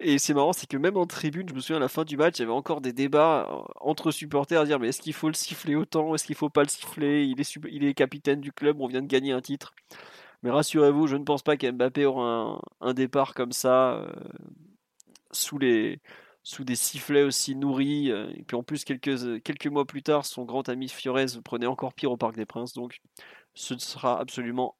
[0.00, 2.16] Et c'est marrant, c'est que même en tribune, je me souviens à la fin du
[2.16, 5.12] match, il y avait encore des débats euh, entre supporters à dire mais est-ce qu'il
[5.14, 7.24] faut le siffler autant, est-ce qu'il faut pas le siffler?
[7.24, 9.74] Il est, il est capitaine du club, on vient de gagner un titre.
[10.42, 14.08] Mais rassurez-vous, je ne pense pas qu'Mbappé aura un, départ comme ça euh,
[15.32, 16.00] sous les
[16.48, 18.10] sous des sifflets aussi nourris.
[18.10, 21.26] Euh, et puis en plus, quelques, euh, quelques mois plus tard, son grand ami Fiorez
[21.44, 22.72] prenait encore pire au Parc des Princes.
[22.72, 23.00] Donc
[23.52, 24.74] ce sera absolument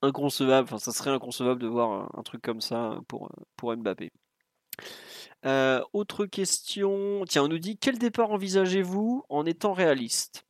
[0.00, 0.64] inconcevable.
[0.64, 4.10] Enfin, ça serait inconcevable de voir un, truc comme ça pour, pour Mbappé.
[5.44, 7.24] Euh, autre question.
[7.28, 10.46] Tiens, on nous dit quel départ envisagez-vous en étant réaliste?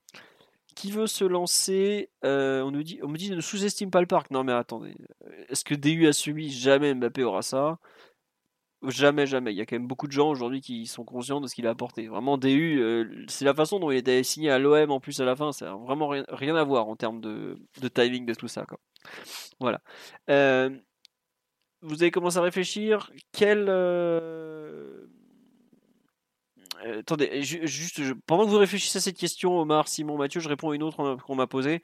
[0.76, 2.08] Qui veut se lancer?
[2.22, 4.30] On nous dit, on dit ne sous-estime pas le parc.
[4.30, 4.94] Non mais attendez,
[5.48, 6.52] est-ce que DU a subi?
[6.52, 7.80] Jamais Mbappé aura ça.
[8.82, 9.52] Jamais, jamais.
[9.52, 11.66] Il y a quand même beaucoup de gens aujourd'hui qui sont conscients de ce qu'il
[11.66, 12.08] a apporté.
[12.08, 15.24] Vraiment, DU, euh, c'est la façon dont il était signé à l'OM en plus à
[15.26, 15.52] la fin.
[15.52, 17.58] Ça n'a vraiment rien, à voir en termes de,
[17.92, 18.64] timing de tout ça.
[19.60, 19.82] Voilà.
[20.30, 20.70] Euh,
[21.82, 23.10] vous avez commencé à réfléchir.
[23.32, 23.66] Quel.
[23.68, 25.06] Euh,
[26.84, 30.70] euh, attendez, juste pendant que vous réfléchissez à cette question, Omar, Simon, Mathieu, je réponds
[30.70, 31.82] à une autre qu'on m'a posée.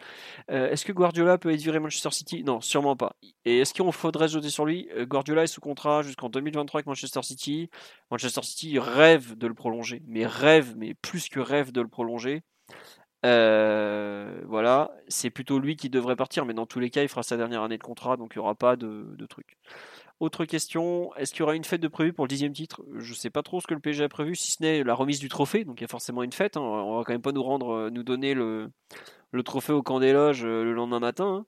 [0.51, 2.45] Euh, est-ce que Guardiola peut être viré Manchester City?
[2.45, 3.17] Non, sûrement pas.
[3.45, 4.89] Et est-ce qu'il faudrait jeter sur lui?
[4.97, 7.71] Euh, Guardiola est sous contrat jusqu'en 2023 avec Manchester City.
[8.11, 12.43] Manchester City rêve de le prolonger, mais rêve, mais plus que rêve de le prolonger.
[13.23, 17.37] voilà, c'est plutôt lui qui devrait partir, mais dans tous les cas, il fera sa
[17.37, 19.57] dernière année de contrat, donc il n'y aura pas de truc.
[20.19, 22.83] Autre question, est-ce qu'il y aura une fête de prévu pour le dixième titre?
[22.97, 24.95] Je ne sais pas trop ce que le PSG a prévu, si ce n'est la
[24.95, 25.65] remise du trophée.
[25.65, 26.57] Donc il y a forcément une fête.
[26.57, 26.63] Hein.
[26.63, 28.71] On va quand même pas nous rendre, euh, nous donner le,
[29.45, 31.27] trophée au camp des loges euh, le lendemain matin.
[31.27, 31.47] Hein.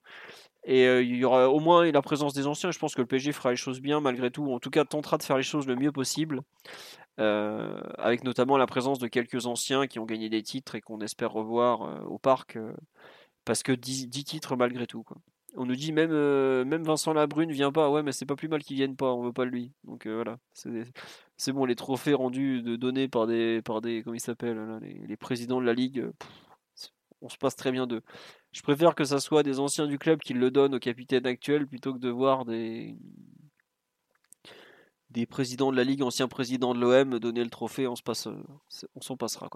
[0.65, 2.71] Et euh, il y aura au moins la présence des anciens.
[2.71, 4.53] Je pense que le PSG fera les choses bien malgré tout.
[4.53, 6.43] En tout cas, tentera de faire les choses le mieux possible.
[7.17, 11.33] avec notamment la présence de quelques anciens qui ont gagné des titres et qu'on espère
[11.33, 12.59] revoir au parc.
[13.47, 15.05] parce que 10, titres malgré tout.
[15.05, 15.17] Quoi.
[15.59, 17.91] On nous dit même, euh, même Vincent Labrune vient pas.
[17.91, 19.13] Ouais, mais c'est pas plus mal qu'il vienne pas.
[19.13, 19.73] On veut pas lui.
[19.85, 20.39] Donc euh, voilà.
[21.37, 21.65] C'est bon.
[21.65, 25.67] Les trophées rendus de donnés par des, par des, comment ils s'appellent les, présidents de
[25.67, 26.07] la ligue.
[27.23, 28.03] on se passe très bien d'eux.
[28.53, 31.67] Je préfère que ça soit des anciens du club qui le donnent au capitaine actuel
[31.67, 32.97] plutôt que de voir des
[35.11, 37.87] des présidents de la ligue, anciens présidents de l'OM donner le trophée.
[37.87, 38.43] On euh,
[39.01, 39.49] s'en passera.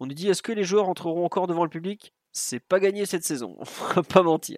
[0.00, 2.14] On nous dit est-ce que les joueurs entreront encore devant le public?
[2.32, 4.56] C'est pas gagné cette saison, on va pas mentir.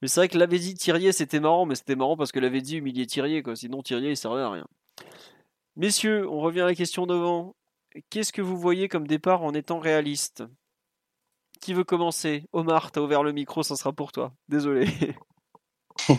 [0.00, 2.60] Mais c'est vrai que l'avait dit Thierry, c'était marrant, mais c'était marrant parce que l'avait
[2.60, 3.54] dit humilier Thierry, quoi.
[3.54, 4.66] Sinon Thierry il servait à rien.
[5.76, 7.54] Messieurs, on revient à la question devant.
[8.10, 10.44] Qu'est-ce que vous voyez comme départ en étant réaliste?
[11.60, 12.44] Qui veut commencer?
[12.52, 14.34] Omar, t'as ouvert le micro, ça sera pour toi.
[14.48, 14.88] Désolé.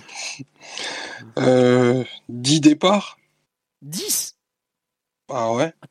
[1.38, 3.18] euh, 10 départs?
[3.82, 4.38] 10
[5.30, 5.74] Ah ouais?
[5.82, 5.88] Ah,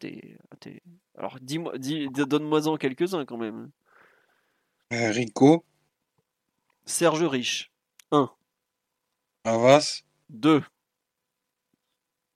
[1.18, 3.70] Alors dis-moi, dis, donne-moi-en quelques-uns quand même.
[4.92, 5.64] Rico.
[6.84, 7.72] Serge Riche.
[8.10, 8.30] 1.
[9.44, 10.04] Avas.
[10.30, 10.62] 2.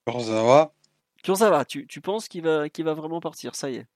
[0.06, 0.74] Kurzawa.
[1.22, 3.86] Kurzawa, tu, tu penses qu'il va, qu'il va vraiment partir, ça y est.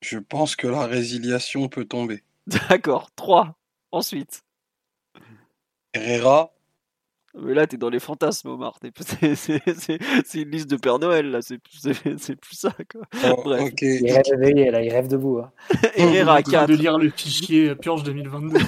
[0.00, 2.22] Je pense que la résiliation peut tomber.
[2.46, 3.10] D'accord.
[3.12, 3.56] 3.
[3.92, 4.42] Ensuite.
[5.94, 6.51] Herrera.
[7.34, 8.78] Mais là, t'es dans les fantasmes, Omar.
[9.04, 11.40] C'est une liste de Père Noël, là.
[11.40, 11.78] C'est plus
[12.52, 13.02] ça, quoi.
[13.24, 13.72] Oh, Bref.
[13.80, 14.82] Il rêve éveillé, là.
[14.82, 15.38] Il rêve debout.
[15.38, 15.50] Hein.
[15.96, 16.68] Herrera, 4.
[16.68, 18.58] de lire le fichier Purge 2022.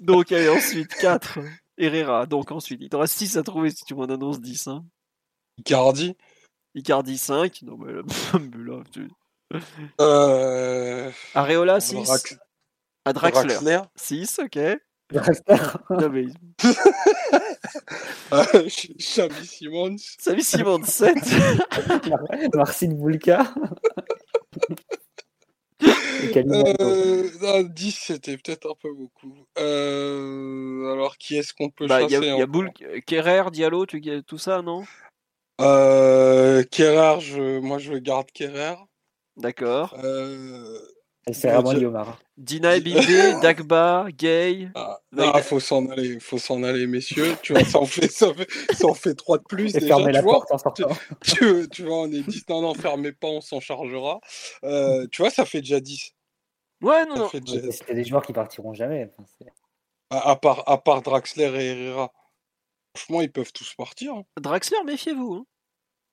[0.00, 1.38] Donc, allez, ensuite, 4.
[1.78, 2.26] Herrera.
[2.26, 4.66] Donc, ensuite, il t'en reste 6 à trouver si tu m'en annonces 10.
[4.66, 4.84] Hein.
[5.58, 6.16] Icardi.
[6.74, 7.62] Icardi, 5.
[7.62, 9.08] Non, mais là, tu...
[10.00, 11.10] Euh...
[11.34, 12.10] Areola, 6.
[13.04, 13.54] À Draxler.
[13.54, 13.80] Draxler.
[13.94, 14.58] 6, ok.
[15.12, 16.26] Non, mais...
[18.32, 18.68] Euh,
[18.98, 19.96] Xavi Simons.
[20.18, 21.14] Xavi Simons, 7.
[22.54, 23.54] Marcin Bulka.
[26.36, 29.34] Euh, non, 10, c'était peut-être un peu beaucoup.
[29.58, 32.72] Euh, alors, qui est-ce qu'on peut Bah, il y a, chasser il y a Boul,
[33.06, 34.00] Kerrer, Diallo, tu...
[34.26, 34.84] tout ça, non?
[35.60, 37.58] Euh, Kerrer, je...
[37.60, 38.76] moi je garde Kerrer.
[39.36, 39.94] D'accord.
[40.02, 40.78] Euh...
[41.26, 41.72] Et c'est vraiment.
[41.72, 42.18] Liomar.
[42.36, 42.78] Dina
[43.42, 44.68] Dagba, Gay.
[44.74, 47.34] Ah, Ouais, non, il a- faut s'en aller, faut s'en aller, messieurs.
[47.42, 49.86] Tu vois, ça en fait, ça fait, ça en fait 3 de plus Et déjà.
[49.96, 50.88] fermer Tu la vois, porte en sortant.
[51.22, 54.20] tu, tu vois, on est 10, non, non, fermez pas, on s'en chargera.
[54.64, 56.12] Euh, tu vois, ça fait déjà 10.
[56.82, 57.44] Ouais, non, Ça non.
[57.52, 59.10] déjà- C'était des joueurs qui partiront jamais.
[59.18, 59.50] Enfin,
[60.10, 62.12] à, à part, à part Draxler et Herrera.
[62.96, 64.14] Franchement, ils peuvent tous partir.
[64.14, 64.24] hein.
[64.40, 65.34] Draxler, méfiez-vous.
[65.40, 65.46] hein.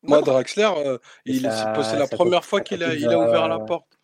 [0.03, 0.21] Moi.
[0.21, 1.43] Draxler, euh, il, c'est
[1.97, 3.99] la ça première fois qu'il a, il a ouvert la porte.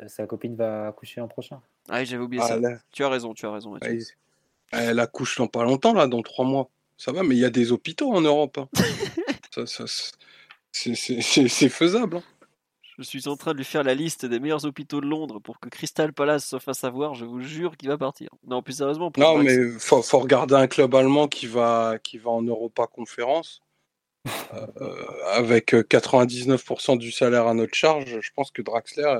[0.00, 1.60] Euh, Sa copine va accoucher l'an prochain.
[1.88, 2.58] Ah, j'avais oublié Ah, ça.
[2.58, 3.70] là, Tu as raison, tu as raison.
[3.72, 3.98] Mathieu.
[4.72, 6.68] ah, elle accouche dans pas longtemps, là, dans 3 mois.
[6.98, 8.58] Ça va, mais il y a des hôpitaux en Europe.
[8.58, 8.68] hein.
[9.54, 10.12] Ça- ça-
[10.72, 12.16] c'est- faisable.
[12.18, 12.22] hein.
[12.98, 15.60] Je suis en train de lui faire la liste des meilleurs hôpitaux de Londres pour
[15.60, 17.14] que Crystal Palace se fasse avoir.
[17.14, 18.30] Je vous jure qu'il va partir.
[18.46, 19.10] Non, plus sérieusement.
[19.10, 22.86] pour Non, mais faut, faut regarder un club allemand qui va, qui va en Europa
[22.86, 23.60] Conférence.
[24.80, 29.18] Euh, avec euh, 99% du salaire à notre charge, je pense que Draxler,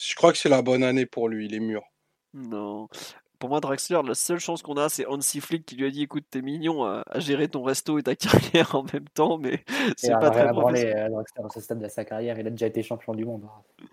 [0.00, 1.82] je crois que c'est la bonne année pour lui, il est mûr.
[2.32, 2.88] Non.
[3.38, 6.02] Pour moi, Draxler, la seule chance qu'on a, c'est Hansi Flick qui lui a dit
[6.02, 9.62] écoute, t'es mignon à, à gérer ton resto et ta carrière en même temps, mais
[9.96, 10.98] c'est pas très professionnel.
[10.98, 12.38] à Draxler à ce stade de sa carrière.
[12.38, 13.44] Il a déjà été champion du monde.
[13.44, 13.86] hein.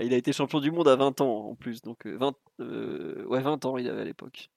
[0.00, 3.24] Il a été champion du monde à 20 ans en plus, donc euh, 20, euh,
[3.26, 4.48] ouais, 20 ans il avait à l'époque.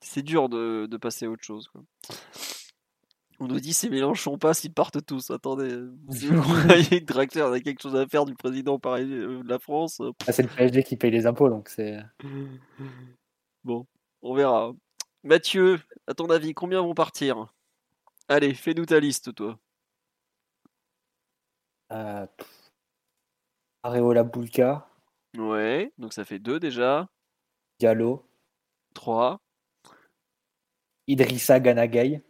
[0.00, 1.68] C'est dur de, de passer à autre chose.
[1.68, 1.80] quoi.
[3.40, 5.30] On nous dit ces Mélenchon passe, ils partent tous.
[5.30, 5.78] Attendez,
[6.10, 9.48] si vous croyez que Draxler a quelque chose à faire du président pareil, euh, de
[9.48, 11.98] la France, euh, Ah, c'est le PSG qui paye les impôts, donc c'est.
[13.64, 13.86] Bon,
[14.22, 14.72] on verra.
[15.24, 17.52] Mathieu, à ton avis, combien vont partir?
[18.28, 19.58] Allez, fais-nous ta liste, toi.
[21.92, 22.26] Euh...
[23.82, 24.88] Areola Bulka,
[25.36, 27.08] Ouais, donc ça fait 2 déjà.
[27.78, 28.24] Diallo,
[28.94, 29.40] 3,
[31.06, 32.22] Idrissa Ganagay,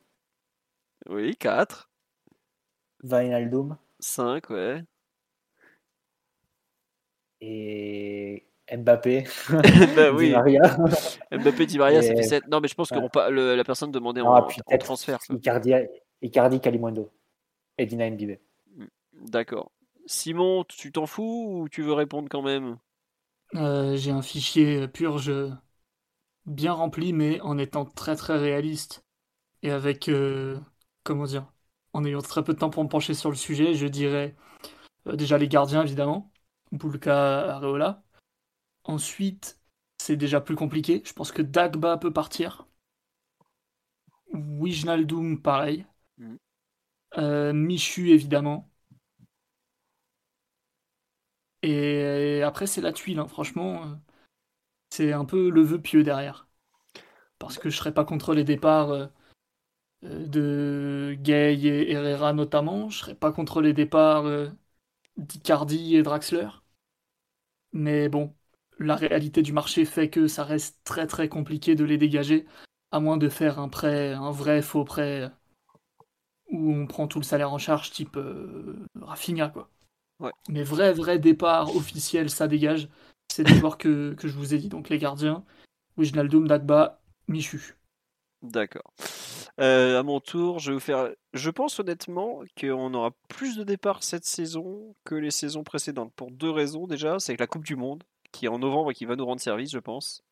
[1.09, 1.90] oui, 4,
[3.10, 4.85] Wijnaldum 5, ouais.
[7.40, 8.44] et
[8.76, 9.24] Mbappé.
[9.94, 10.76] bah Di oui, Maria.
[11.32, 12.47] Mbappé Di Maria, ça fait 7.
[12.48, 13.05] Non, mais je pense que Ouais.
[13.05, 15.20] on pa- le- la personne demandait Non, en, puis en peut-être transfert.
[15.30, 15.72] Icardi,
[16.22, 17.10] Icardi Kalimundo
[17.78, 18.40] et Dina Mbibé.
[19.12, 19.70] D'accord.
[20.06, 22.78] Simon, tu t'en fous ou tu veux répondre quand même?
[23.56, 25.30] Euh, J'ai un fichier purge
[26.47, 29.05] bien rempli, mais en étant très très réaliste
[29.62, 30.59] et avec, euh,
[31.09, 31.51] comment dire,
[31.94, 34.36] en ayant très peu de temps pour me pencher sur le sujet, je dirais
[35.09, 36.32] euh, déjà les gardiens évidemment,
[36.72, 38.02] Bulka, Areola.
[38.85, 39.60] Ensuite,
[39.98, 41.02] c'est déjà plus compliqué.
[41.06, 42.66] Je pense que Dagba peut partir.
[44.32, 45.86] Wijnaldum, pareil.
[46.18, 46.39] Mhm.
[47.18, 48.70] Euh, Michu, évidemment.
[51.62, 53.85] Et après, c'est la tuile, hein, franchement.
[53.85, 53.94] euh,
[54.90, 56.48] C'est un peu le vœu pieux derrière.
[57.39, 59.10] Parce que je serais pas contre les départs
[60.02, 62.88] de Gay et Herrera notamment.
[62.90, 64.48] Je serais pas contre les départs euh,
[65.16, 66.48] d'Icardi et Draxler.
[67.72, 68.34] Mais bon,
[68.78, 72.46] la réalité du marché fait que ça reste très très compliqué de les dégager,
[72.90, 75.28] à moins de faire un prêt, un vrai faux prêt euh,
[76.50, 79.70] où on prend tout le salaire en charge, type euh, Rafinha, quoi.
[80.20, 80.32] Ouais.
[80.48, 82.88] Mais vrai, vrai départ officiel, ça dégage.
[83.30, 85.44] C'est les joueurs que, que je vous ai dit, donc les gardiens,
[85.96, 87.77] Wijnaldum, Dagba, Michu.
[88.43, 88.93] D'accord.
[89.60, 91.10] Euh, à mon tour, je vais vous faire.
[91.32, 96.12] Je pense honnêtement qu'on aura plus de départs cette saison que les saisons précédentes.
[96.15, 98.94] Pour deux raisons déjà, c'est que la Coupe du Monde, qui est en novembre et
[98.94, 100.23] qui va nous rendre service, je pense.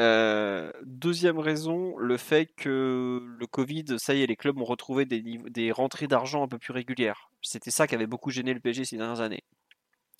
[0.00, 5.04] Euh, deuxième raison, le fait que le Covid, ça y est, les clubs ont retrouvé
[5.04, 7.30] des, rentrées d'argent un peu plus régulières.
[7.42, 9.44] C'était ça qui avait beaucoup gêné le PSG ces dernières années.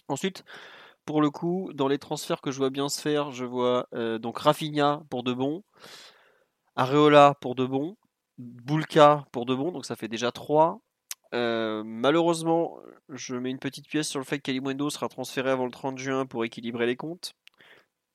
[0.09, 0.45] Ensuite,
[1.07, 4.19] pour le coup, dans les transferts que je vois bien se faire, je vois euh,
[4.19, 5.65] donc Rafinha pour de bon,
[6.77, 7.97] Areola pour de bon,
[8.39, 10.81] Bulka pour de bon, donc ça fait déjà 3.
[11.33, 12.79] malheureusement,
[13.09, 15.99] je mets une petite pièce sur le fait que Kalimundo sera transféré avant le 30
[15.99, 17.35] juin pour équilibrer les comptes.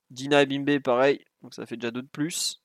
[0.10, 2.62] Dina Bimbe, pareil, donc ça fait déjà 2 de plus.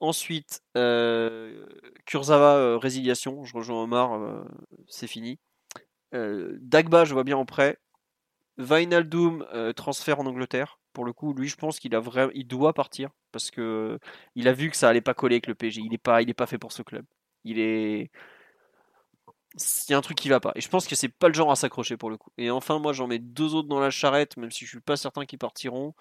[0.00, 1.66] Ensuite, euh,
[2.04, 4.44] Kurzawa, euh, résiliation, je rejoins Omar, euh,
[4.88, 5.38] c'est fini.
[6.14, 7.78] Euh, Dagba, je vois bien en prêt.
[8.58, 10.78] Euh, transfert en Angleterre.
[10.96, 13.98] Pour le coup, lui, je pense qu'il a vraiment, il doit partir parce que
[14.34, 15.82] il a vu que ça allait pas coller avec le PSG.
[15.84, 17.04] Il est pas, il est pas fait pour ce club.
[17.44, 18.10] Il est,
[19.58, 20.52] il y a un truc qui va pas.
[20.54, 22.30] Et je pense que c'est pas le genre à s'accrocher pour le coup.
[22.38, 24.96] Et enfin, moi j'en mets deux autres dans la charrette, même si je suis pas
[24.96, 25.94] certain qu'ils partiront.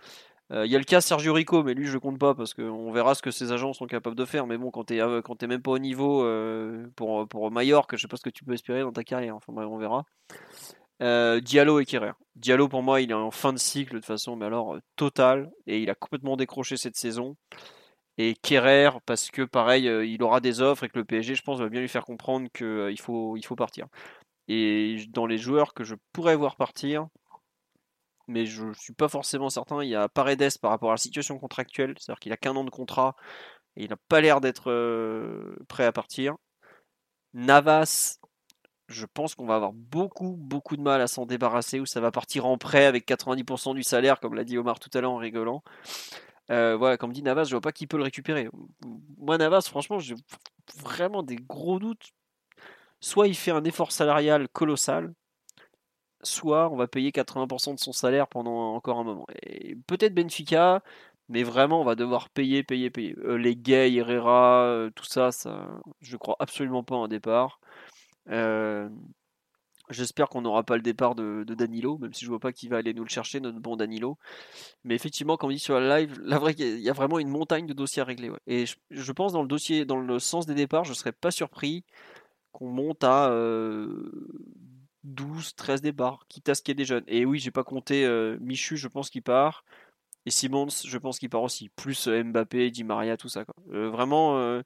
[0.54, 2.92] Euh, il y a le cas Sergio Rico, mais lui je compte pas parce qu'on
[2.94, 4.48] verra ce que ses agents sont capables de faire.
[4.48, 8.04] Mais bon, quand t'es euh, quand même pas au niveau euh, pour, pour Mallorca, je
[8.04, 9.36] sais pas ce que tu peux espérer dans ta carrière.
[9.36, 10.06] Enfin on verra.
[11.00, 12.14] Diallo et Kerrer.
[12.36, 15.52] Diallo pour moi il est en fin de cycle de façon, mais alors total.
[15.68, 17.36] Et il a complètement décroché cette saison.
[18.18, 21.60] Et Kerrer parce que pareil il aura des offres et que le PSG je pense
[21.60, 23.88] va bien lui faire comprendre qu'il faut, il faut partir.
[24.48, 27.08] Et dans les joueurs que je pourrais voir partir,
[28.28, 29.84] mais je ne suis pas forcément certain.
[29.84, 32.64] Il y a Paredes par rapport à la situation contractuelle, c'est-à-dire qu'il a qu'un an
[32.64, 33.16] de contrat
[33.76, 36.36] et il n'a pas l'air d'être euh, prêt à partir.
[37.34, 38.20] Navas,
[38.88, 42.12] je pense qu'on va avoir beaucoup, beaucoup de mal à s'en débarrasser, ou ça va
[42.12, 45.18] partir en prêt avec 90% du salaire, comme l'a dit Omar tout à l'heure en
[45.18, 45.64] rigolant.
[46.52, 48.49] Euh, voilà, comme dit Navas, je vois pas qui peut le récupérer.
[49.18, 50.16] Moi, Navas, franchement, j'ai
[50.78, 52.12] vraiment des gros doutes.
[52.99, 55.14] Soit il fait un effort salarial colossal,
[56.24, 59.26] soit on va payer 80% de son salaire pendant encore un moment.
[59.44, 60.82] Et peut-être Benfica,
[61.30, 63.16] mais vraiment on va devoir payer, payer, payer.
[63.24, 65.68] Euh, les Gay, Herrera, euh, tout ça, ça,
[66.02, 67.60] je crois absolument pas un départ.
[68.30, 68.90] Euh,
[69.90, 72.78] j'espère qu'on n'aura pas le départ de, Danilo, même si je vois pas qui va
[72.78, 74.18] aller nous le chercher, notre bon Danilo.
[74.84, 77.30] Mais effectivement, comme on dit sur la live, la vraie, il y a vraiment une
[77.30, 78.32] montagne de dossiers à régler.
[78.48, 81.84] Et je, pense dans le dossier, dans le sens des départs, je serais pas surpris
[82.52, 83.30] qu'on monte à
[85.06, 87.04] 12, 13 départs, quitte à ce qu'il y ait des jeunes.
[87.08, 89.64] Et oui, j'ai pas compté euh, Michu, je pense qu'il part.
[90.26, 91.70] Et Simons, je pense qu'il part aussi.
[91.70, 93.46] Plus euh, Mbappé, Di Maria, tout ça.
[93.72, 94.62] Euh, vraiment,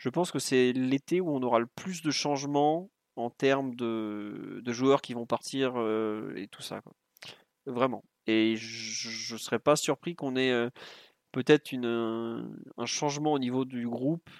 [0.00, 4.62] je pense que c'est l'été où on aura le plus de changements en termes de,
[4.66, 5.76] joueurs qui vont partir
[6.36, 6.80] et tout ça.
[7.66, 8.02] Vraiment.
[8.26, 10.70] Et je ne serais pas surpris qu'on ait
[11.32, 14.30] peut-être une, un changement au niveau du groupe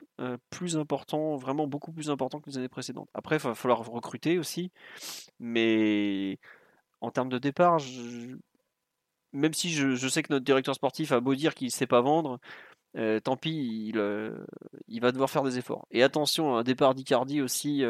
[0.48, 3.10] plus important, vraiment beaucoup plus important que les années précédentes.
[3.12, 4.72] Après, il va falloir recruter aussi,
[5.38, 6.38] mais
[7.02, 7.78] en termes de départ,
[9.32, 12.00] même si je, sais que notre directeur sportif a beau dire qu'il ne sait pas
[12.00, 12.40] vendre,
[12.94, 14.32] tant pis, il,
[14.88, 15.86] il, va devoir faire des efforts.
[15.90, 17.84] Et attention, un départ d'Icardi aussi,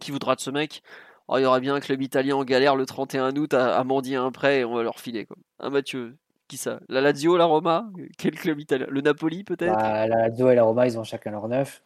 [0.00, 0.82] qui voudra de ce mec
[1.30, 3.84] oh, il y aura bien un club italien en galère le 31 août à, à
[3.84, 5.24] mendier un prêt et on va leur filer.
[5.24, 5.36] Quoi.
[5.60, 6.16] Hein, Mathieu
[6.48, 6.80] qui ça?
[6.88, 7.88] La Lazio, la Roma?
[8.18, 8.86] Quel club italien?
[8.90, 9.72] Le Napoli peut-être?
[9.72, 11.82] Bah, La Lazio et la Roma, ils ont chacun leur neuf.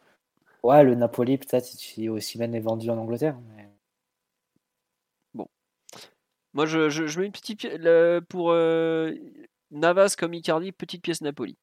[0.63, 3.37] Ouais, le Napoli peut-être si Osimhen est vendu en Angleterre.
[5.35, 5.47] Bon.
[6.53, 7.79] Moi, je, je, mets une petite pièce
[8.27, 9.13] pour euh,
[9.69, 11.55] Navas comme Icardi, petite pièce Napoli.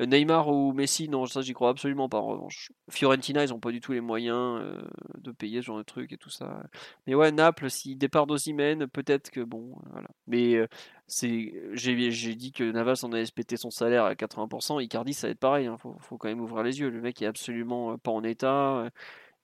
[0.00, 2.72] Euh, Neymar ou Messi, non, ça j'y crois absolument pas en revanche.
[2.90, 4.82] Fiorentina, ils ont pas du tout les moyens euh,
[5.18, 6.62] de payer ce genre de trucs et tout ça.
[7.06, 10.08] Mais ouais, Naples, si départ d'Ozimène, peut-être que bon, voilà.
[10.26, 10.66] Mais euh,
[11.06, 14.82] j'ai, dit que Navas en avait pété son salaire à 80%.
[14.82, 15.66] Icardi, ça va être pareil.
[15.66, 15.76] Hein.
[15.78, 16.88] Faut, quand même ouvrir les yeux.
[16.90, 18.90] Le mec est absolument pas en état.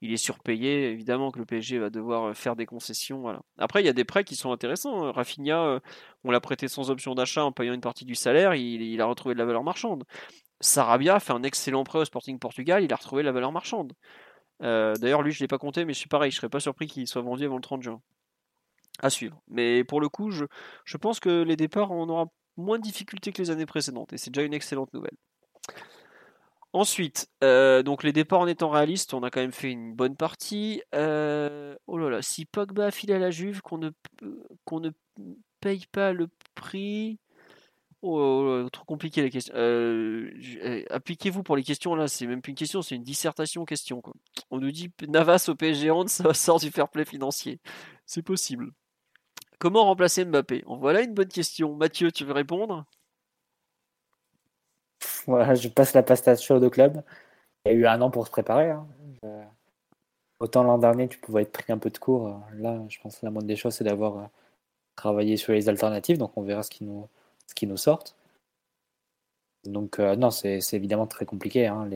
[0.01, 0.91] Il est surpayé.
[0.91, 3.20] Évidemment que le PSG va devoir faire des concessions.
[3.20, 3.43] Voilà.
[3.59, 5.05] Après, il y a des prêts qui sont intéressants.
[5.05, 5.12] Hein.
[5.12, 5.81] Rafinha,
[6.24, 8.55] on l'a prêté sans option d'achat en payant une partie du salaire.
[8.55, 10.05] Il a retrouvé de la valeur marchande.
[10.61, 13.93] Sarabia fait un excellent prêt au Sporting Portugal, il a retrouvé la valeur marchande.
[14.62, 16.49] Euh, d'ailleurs, lui, je ne l'ai pas compté, mais je suis pareil, je ne serais
[16.49, 18.01] pas surpris qu'il soit vendu avant le 30 juin.
[19.01, 19.43] À suivre.
[19.49, 22.27] Mais pour le coup, je, pense que les départs, on aura
[22.57, 25.16] moins de difficultés que les années précédentes, et c'est déjà une excellente nouvelle.
[26.73, 30.16] Ensuite, euh, donc les départs en étant réalistes, on a quand même fait une bonne
[30.16, 30.83] partie.
[30.95, 33.91] Euh, oh là là, si Pogba file à la Juve, qu'on ne,
[34.65, 34.91] qu'on ne
[35.61, 37.19] paye pas le prix,
[38.09, 39.53] Oh, trop compliqué les questions.
[39.57, 40.31] Euh,
[40.62, 44.01] eh, appliquez-vous pour les questions là, c'est même plus une question, c'est une dissertation question.
[44.01, 44.12] Quoi.
[44.53, 47.59] On nous dit Navas au PSG Hand, ça sort du fair play financier.
[48.07, 48.70] C'est possible.
[49.59, 50.62] Comment remplacer Mbappé?
[50.66, 51.74] Voilà une bonne question.
[51.74, 52.85] Mathieu, tu veux répondre?
[55.27, 57.03] Voilà, je passe la pasta chaude au club.
[57.65, 58.70] Il y a eu un an pour se préparer.
[58.70, 58.87] Hein.
[60.39, 62.41] Autant l'an dernier, tu pouvais être pris un peu de cours.
[62.55, 64.27] Là, je pense que la moindre des choses, c'est d'avoir euh,
[64.95, 66.19] travaillé sur les alternatives.
[66.19, 67.09] Donc, on verra ce qui nous,
[67.47, 68.14] ce qui nous sortent.
[69.64, 71.66] Donc euh, non, c'est évidemment très compliqué.
[71.66, 71.89] Hein.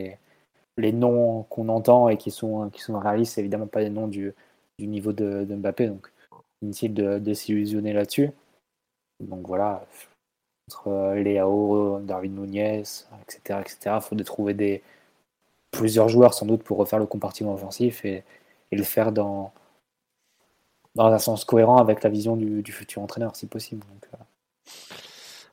[0.76, 4.08] Les, noms qu'on entend et qui sont, qui sont réalistes, c'est évidemment pas les noms
[4.08, 4.34] du,
[4.78, 5.88] niveau de, Mbappé.
[5.88, 6.10] Donc
[6.62, 8.30] inutile de, de s'illusionner là-dessus.
[9.20, 9.84] Donc voilà,
[10.68, 12.80] entre euh, Léao, Darwin Nunez,
[13.22, 13.78] etc., etc.
[13.96, 14.82] Il faut de trouver des,
[15.70, 18.24] plusieurs joueurs sans doute pour refaire le compartiment offensif et,
[18.72, 19.52] le faire dans,
[20.94, 23.84] dans un sens cohérent avec la vision du, futur entraîneur, si possible.
[24.14, 24.16] Euh,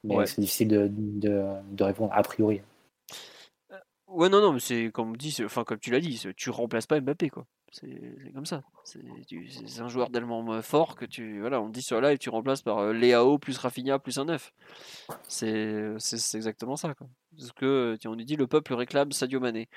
[0.08, 2.62] mais c'est difficile de, de, répondre a priori.
[4.08, 7.00] Ouais, non, non, mais c'est comme, dit, enfin, comme tu l'as dit, tu remplaces pas
[7.00, 7.46] Mbappé, quoi.
[7.72, 8.64] C'est comme ça.
[8.86, 11.42] C'est un joueur tellement fort que tu.
[11.42, 14.54] Voilà, on dit sur live, tu remplaces par euh, Léao plus Rafinha plus un 9.
[15.28, 15.96] C'est
[16.34, 17.08] exactement ça, quoi.
[17.38, 19.68] Parce que, on nous dit, le peuple réclame Sadio Mané.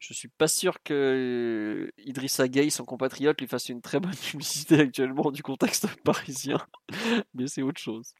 [0.00, 4.80] Je suis pas sûr que Idrissa Gueye, son compatriote, lui fasse une très bonne publicité
[4.80, 6.58] actuellement du contexte parisien.
[7.34, 8.14] Mais c'est autre chose.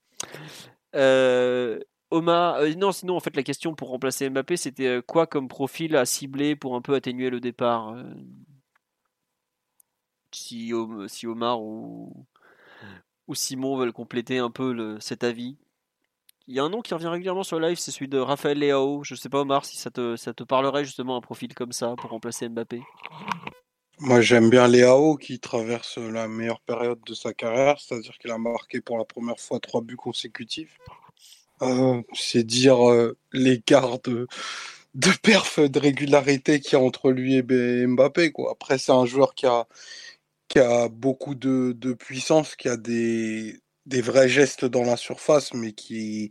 [0.95, 5.27] Euh, Omar, euh, non, sinon en fait la question pour remplacer Mbappé, c'était euh, quoi
[5.27, 7.95] comme profil à cibler pour un peu atténuer le départ
[10.33, 10.73] si,
[11.09, 12.27] si, Omar ou,
[13.35, 15.57] Simon veulent compléter un peu cet avis.
[16.47, 19.05] Il y a un nom qui revient régulièrement sur live, c'est celui de Raphaël Leao.
[19.05, 21.95] Je sais pas Omar si ça te, ça te parlerait justement un profil comme ça
[21.97, 22.83] pour remplacer Mbappé.
[24.01, 28.39] Moi j'aime bien Leao qui traverse la meilleure période de sa carrière, c'est-à-dire qu'il a
[28.39, 30.79] marqué pour la première fois trois buts consécutifs.
[31.63, 34.29] Euh, c'est dire euh, l'écart de,
[34.95, 37.43] de perf, de régularité qu'il y a entre lui et
[37.87, 38.33] Mbappé.
[38.51, 39.67] Après, c'est un joueur qui a,
[40.57, 46.31] a beaucoup de, puissance, qui a des, des vrais gestes dans la surface, mais qui,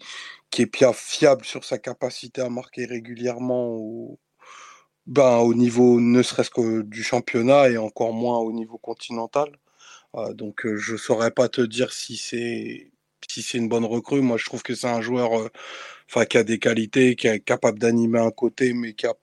[0.51, 4.17] qui est bien fiable sur sa capacité à marquer régulièrement
[5.07, 9.57] ben, au niveau ne serait-ce que du championnat et encore moins au niveau continental.
[10.15, 12.91] Euh, donc je ne saurais pas te dire si c'est
[13.29, 14.21] si c'est une bonne recrue.
[14.21, 17.79] Moi, je trouve que c'est un joueur euh, qui a des qualités, qui est capable
[17.79, 19.15] d'animer un côté, mais qui a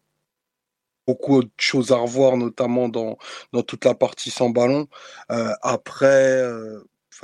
[1.06, 3.19] beaucoup de choses à revoir, notamment dans,
[3.52, 4.89] dans toute la partie sans ballon.
[5.31, 6.81] Euh, après, euh,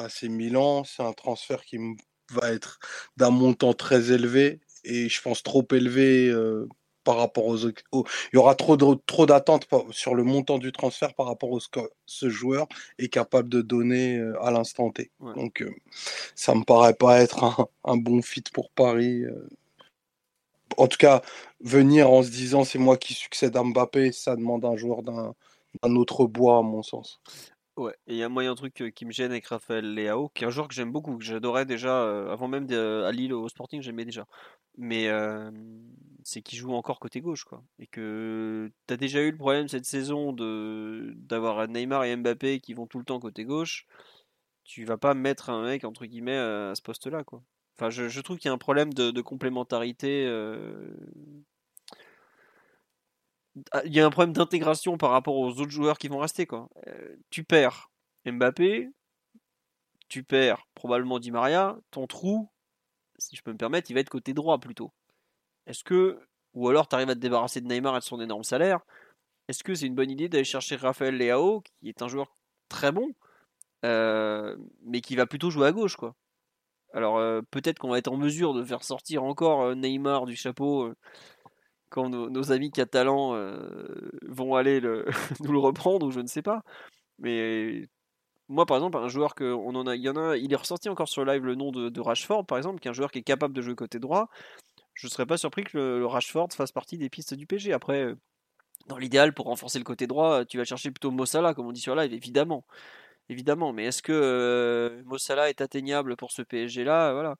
[0.08, 1.78] c'est Milan, c'est un transfert qui
[2.30, 2.78] va être
[3.16, 6.32] d'un montant très élevé et je pense trop élevé
[7.04, 8.04] par rapport aux, Il
[8.34, 11.80] y aura trop trop d'attentes sur le montant du transfert par rapport à ce que
[12.06, 12.66] ce joueur
[12.98, 15.10] est capable de donner euh, à l'instant T.
[15.20, 15.70] Donc, euh,
[16.34, 19.24] ça me paraît pas être un, bon fit pour Paris.
[19.24, 19.48] Euh.
[20.76, 21.22] En tout cas,
[21.60, 25.34] venir en se disant c'est moi qui succède à Mbappé, ça demande un joueur d'un
[25.96, 27.20] autre bois, à mon sens.
[27.76, 30.44] Ouais, et il y a un moyen truc qui me gêne avec Raphaël Leao, qui
[30.44, 33.48] est un joueur que j'aime beaucoup, que j'adorais déjà, avant même de, à Lille au
[33.48, 34.26] Sporting, j'aimais déjà.
[34.80, 35.08] Mais
[36.24, 37.62] c'est qu'il joue encore côté gauche, quoi.
[37.78, 42.60] Et que tu as déjà eu le problème cette saison de d'avoir Neymar et Mbappé
[42.60, 43.86] qui vont tout le temps côté gauche.
[44.64, 47.42] Tu vas pas mettre un mec, entre guillemets, à ce poste-là, quoi.
[47.76, 50.26] Enfin, je, trouve qu'il y a un problème de, complémentarité.
[53.72, 56.46] Ah, il y a un problème d'intégration par rapport aux autres joueurs qui vont rester.
[56.46, 56.68] Quoi.
[57.30, 57.90] Tu perds
[58.26, 58.90] Mbappé,
[60.08, 62.50] tu perds probablement Di Maria, ton trou,
[63.20, 64.92] si je peux me permettre, il va être côté droit plutôt.
[65.66, 66.18] Est-ce que,
[66.54, 68.80] ou alors tu arrives à te débarrasser de Neymar et de son énorme salaire,
[69.48, 72.36] est-ce que c'est une bonne idée d'aller chercher Raphaël Leao, qui est un joueur
[72.68, 73.12] très bon,
[73.84, 76.14] euh, mais qui va plutôt jouer à gauche quoi?
[76.94, 80.92] Alors euh, peut-être qu'on va être en mesure de faire sortir encore Neymar du chapeau
[81.90, 85.04] quand nos, amis catalans euh, vont aller le,
[85.40, 86.62] nous le reprendre ou je ne sais pas.
[87.18, 87.88] Mais
[88.50, 90.02] moi, par exemple, un joueur que en a, il
[90.42, 92.94] il est ressorti encore sur live le nom de, Rashford, par exemple, qui est un
[92.94, 94.28] joueur qui est capable de jouer côté droit.
[94.94, 97.72] Je ne serais pas surpris que le, Rashford fasse partie des pistes du PG.
[97.72, 98.16] Après, euh,
[98.88, 101.80] dans l'idéal, pour renforcer le côté droit, tu vas chercher plutôt Mossala, comme on dit
[101.80, 102.64] sur live, évidemment.
[103.28, 107.12] Évidemment, mais est-ce que euh, Mossala est atteignable pour ce PSG là?
[107.12, 107.36] Voilà.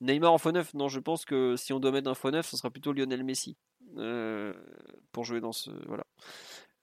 [0.00, 2.48] Neymar en faux neuf, non, je pense que si on doit mettre un faux neuf,
[2.48, 3.56] ce sera plutôt Lionel Messi.
[3.96, 4.52] Euh,
[5.12, 5.70] pour jouer dans ce.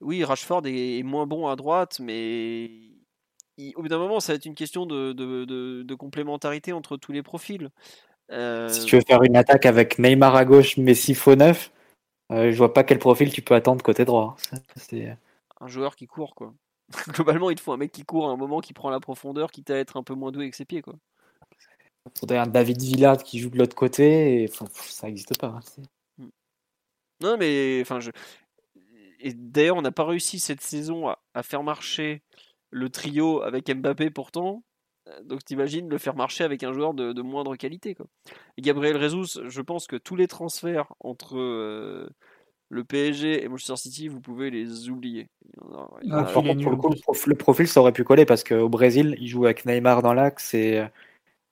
[0.01, 2.94] Oui, Rashford est, moins bon à droite, mais
[3.75, 7.23] au bout d'un moment, ça va être une question de, de, complémentarité entre tous les
[7.23, 7.69] profils.
[8.31, 11.71] Euh, si tu veux faire une attaque avec Neymar à gauche, Messi faux neuf,
[12.31, 14.35] euh, je vois pas quel profil tu peux attendre côté droit.
[14.75, 15.15] C'est
[15.61, 16.53] un joueur qui court, quoi.
[17.09, 19.51] Globalement, il te faut un mec qui court à un moment, qui prend la profondeur,
[19.51, 20.95] quitte à être un peu moins doué avec ses pieds, quoi.
[22.07, 25.47] Il faudrait un David Villa qui joue de l'autre côté, et ça n'existe pas.
[25.47, 25.59] Hein,
[27.21, 28.11] non, mais enfin, je...
[29.19, 32.21] et d'ailleurs, on n'a pas réussi cette saison à, faire marcher
[32.75, 34.63] le trio avec Mbappé pourtant.
[35.07, 37.95] Euh, donc t'imagines le faire marcher avec un joueur de, moindre qualité.
[37.95, 38.05] Quoi.
[38.57, 42.09] Et Gabriel Jesus, je pense que tous les transferts entre euh,
[42.67, 45.29] le PSG et Manchester City, vous pouvez les oublier.
[45.71, 50.13] Ah, le, profil, ça aurait pu coller parce qu'au Brésil, il joue avec Neymar dans
[50.13, 50.85] l'axe et,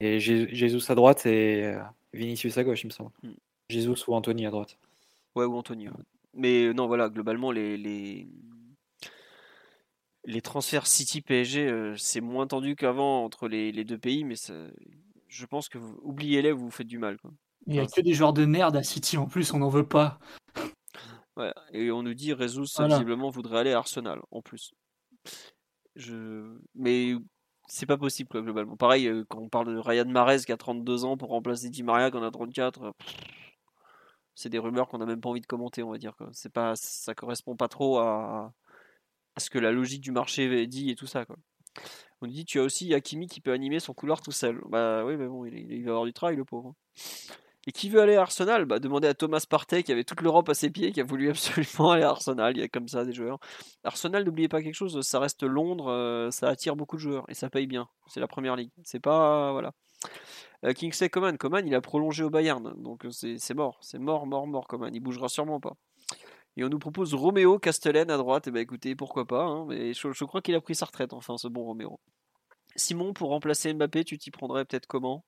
[0.01, 1.79] et Jesus à droite et euh,
[2.11, 3.11] Vinicius à gauche, il me semble.
[3.23, 3.31] Hmm.
[3.69, 4.77] Jesus ou Anthony à droite.
[5.35, 5.87] Ouais, ou Anthony.
[6.33, 8.27] Mais non, voilà, globalement, les, les,
[10.25, 14.53] les transferts City-PSG, euh, c'est moins tendu qu'avant entre les, les, deux pays, mais ça,
[15.27, 17.17] je pense que vous oubliez-les, vous vous faites du mal.
[17.17, 17.31] Quoi.
[17.67, 19.87] Il n'y a que des joueurs de merde à City en plus, on n'en veut
[19.87, 20.19] pas.
[21.35, 24.71] Ouais, et on nous dit Rezus visiblement voudrait aller à Arsenal en plus.
[25.95, 26.59] Je...
[26.75, 27.15] Mais
[27.65, 28.77] c'est pas possible quoi, globalement.
[28.77, 31.81] Pareil, euh, quand on parle de Ryan Mahrez qui a 32 ans pour remplacer Di
[31.81, 32.93] Maria qui en a 34
[34.35, 36.15] c'est des rumeurs qu'on n'a même pas envie de commenter, on va dire.
[36.31, 38.53] C'est pas, ça correspond pas trop à,
[39.35, 41.25] à, ce que la logique du marché dit et tout ça.
[41.25, 41.37] Quoi.
[42.21, 44.61] On dit tu as aussi Hakimi qui peut animer son couloir tout seul.
[44.69, 46.73] Bah oui, mais bon, il, va avoir du travail le pauvre.
[47.65, 48.65] Et qui veut aller à Arsenal?
[48.65, 51.29] Bah, Demandez à Thomas Partey qui avait toute l'Europe à ses pieds, qui a voulu
[51.29, 52.55] absolument aller à Arsenal.
[52.57, 53.39] Il y a comme ça des joueurs.
[53.83, 57.33] Arsenal, n'oubliez pas quelque chose, ça reste Londres, euh, ça attire beaucoup de joueurs et
[57.33, 57.87] ça paye bien.
[58.07, 58.71] C'est la première ligue.
[58.83, 59.51] C'est pas.
[59.51, 59.73] Voilà.
[60.65, 62.73] Euh, Kingsley Coman, Coman, il a prolongé au Bayern.
[62.81, 63.79] Donc c'est mort.
[63.81, 64.93] C'est mort, mort, mort, Coman.
[64.93, 65.75] Il bougera sûrement pas.
[66.57, 68.47] Et on nous propose Roméo Castellane à droite.
[68.47, 69.43] Et eh ben écoutez, pourquoi pas.
[69.43, 71.99] Hein, mais je, je crois qu'il a pris sa retraite, enfin, ce bon Roméo.
[72.75, 75.23] Simon, pour remplacer Mbappé, tu t'y prendrais peut-être comment?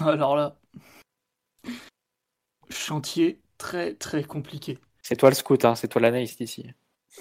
[0.00, 0.56] Alors là,
[2.70, 4.78] chantier très très compliqué.
[5.02, 6.70] C'est toi le scout, hein, c'est toi l'analyste ici.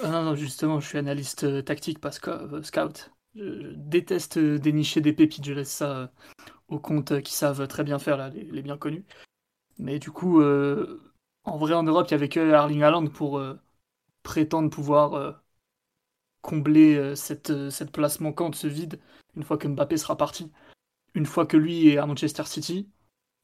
[0.02, 3.12] Ah non, non, justement, je suis analyste euh, tactique, pas euh, scout.
[3.36, 6.12] Je, déteste euh, dénicher des pépites, je laisse ça
[6.68, 9.06] aux comptes qui savent très bien faire, là, les, bien connus.
[9.80, 10.42] Mais du coup,
[11.50, 13.42] en vrai, en Europe, il n'y avait que Erling Haaland pour
[14.24, 15.42] prétendre pouvoir
[16.42, 19.00] combler cette, cette place manquante, ce vide,
[19.36, 20.52] une fois que Mbappé sera parti
[21.16, 22.90] une fois que lui est à Manchester City,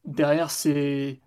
[0.05, 1.21] derrière, c'est.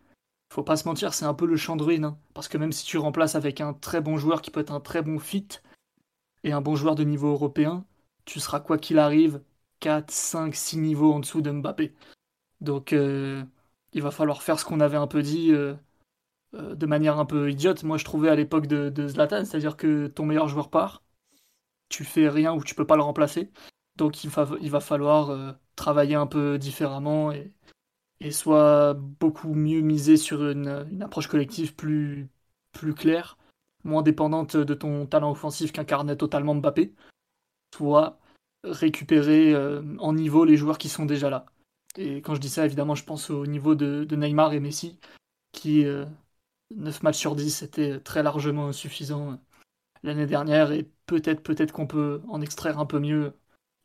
[0.52, 2.04] Faut pas se mentir, c'est un peu le champ de ruine.
[2.06, 2.18] Hein.
[2.34, 4.80] Parce que même si tu remplaces avec un très bon joueur qui peut être un
[4.80, 5.48] très bon fit
[6.44, 7.84] et un bon joueur de niveau européen,
[8.24, 9.42] tu seras quoi qu'il arrive
[9.80, 11.94] 4, 5, 6 niveaux en dessous de Mbappé.
[12.60, 13.44] Donc euh,
[13.92, 15.74] il va falloir faire ce qu'on avait un peu dit euh,
[16.54, 17.84] euh, de manière un peu idiote.
[17.84, 21.02] Moi je trouvais à l'époque de, Zlatan, c'est-à-dire que ton meilleur joueur part,
[21.88, 23.50] tu fais rien ou tu peux pas le remplacer.
[23.96, 27.52] Donc il va, falloir travailler un peu différemment et,
[28.30, 32.28] soit beaucoup mieux miser sur une, approche collective plus,
[32.96, 33.38] claire,
[33.84, 36.94] moins dépendante de ton talent offensif qu'incarnait totalement Mbappé,
[37.74, 38.18] soit
[38.64, 41.46] récupérer euh, en niveau les joueurs qui sont déjà là.
[41.96, 44.98] Et quand je dis ça, évidemment, je pense au niveau de, Neymar et Messi,
[45.52, 46.04] qui, euh,
[46.70, 49.36] 9 matchs sur 10, c'était très largement insuffisant euh,
[50.02, 53.34] l'année dernière, et peut-être peut-être qu'on peut en extraire un peu mieux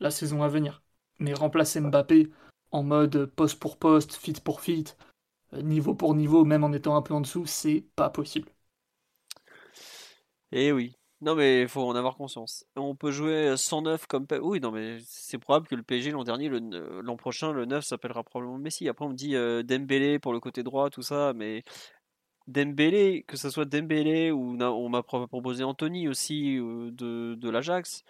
[0.00, 0.82] la saison à venir.
[1.18, 2.30] Mais remplacer Mbappé
[2.72, 4.84] en mode poste pour poste, fit pour fit,
[5.54, 8.50] euh, niveau pour niveau, même en étant un peu en dessous, c'est pas possible.
[10.52, 10.96] Eh oui.
[11.20, 12.66] Non mais il faut en avoir conscience.
[12.76, 14.26] On peut jouer 109 comme...
[14.42, 18.22] Oui, non mais c'est probable que le PSG l'an dernier, l'an prochain, le 9 s'appellera
[18.22, 18.88] probablement Messi.
[18.88, 21.64] Après on me dit euh, Dembélé pour le côté droit, tout ça, mais
[22.46, 28.04] Dembélé, que ce soit Dembélé ou on m'a proposé Anthony aussi euh, de, de l'Ajax,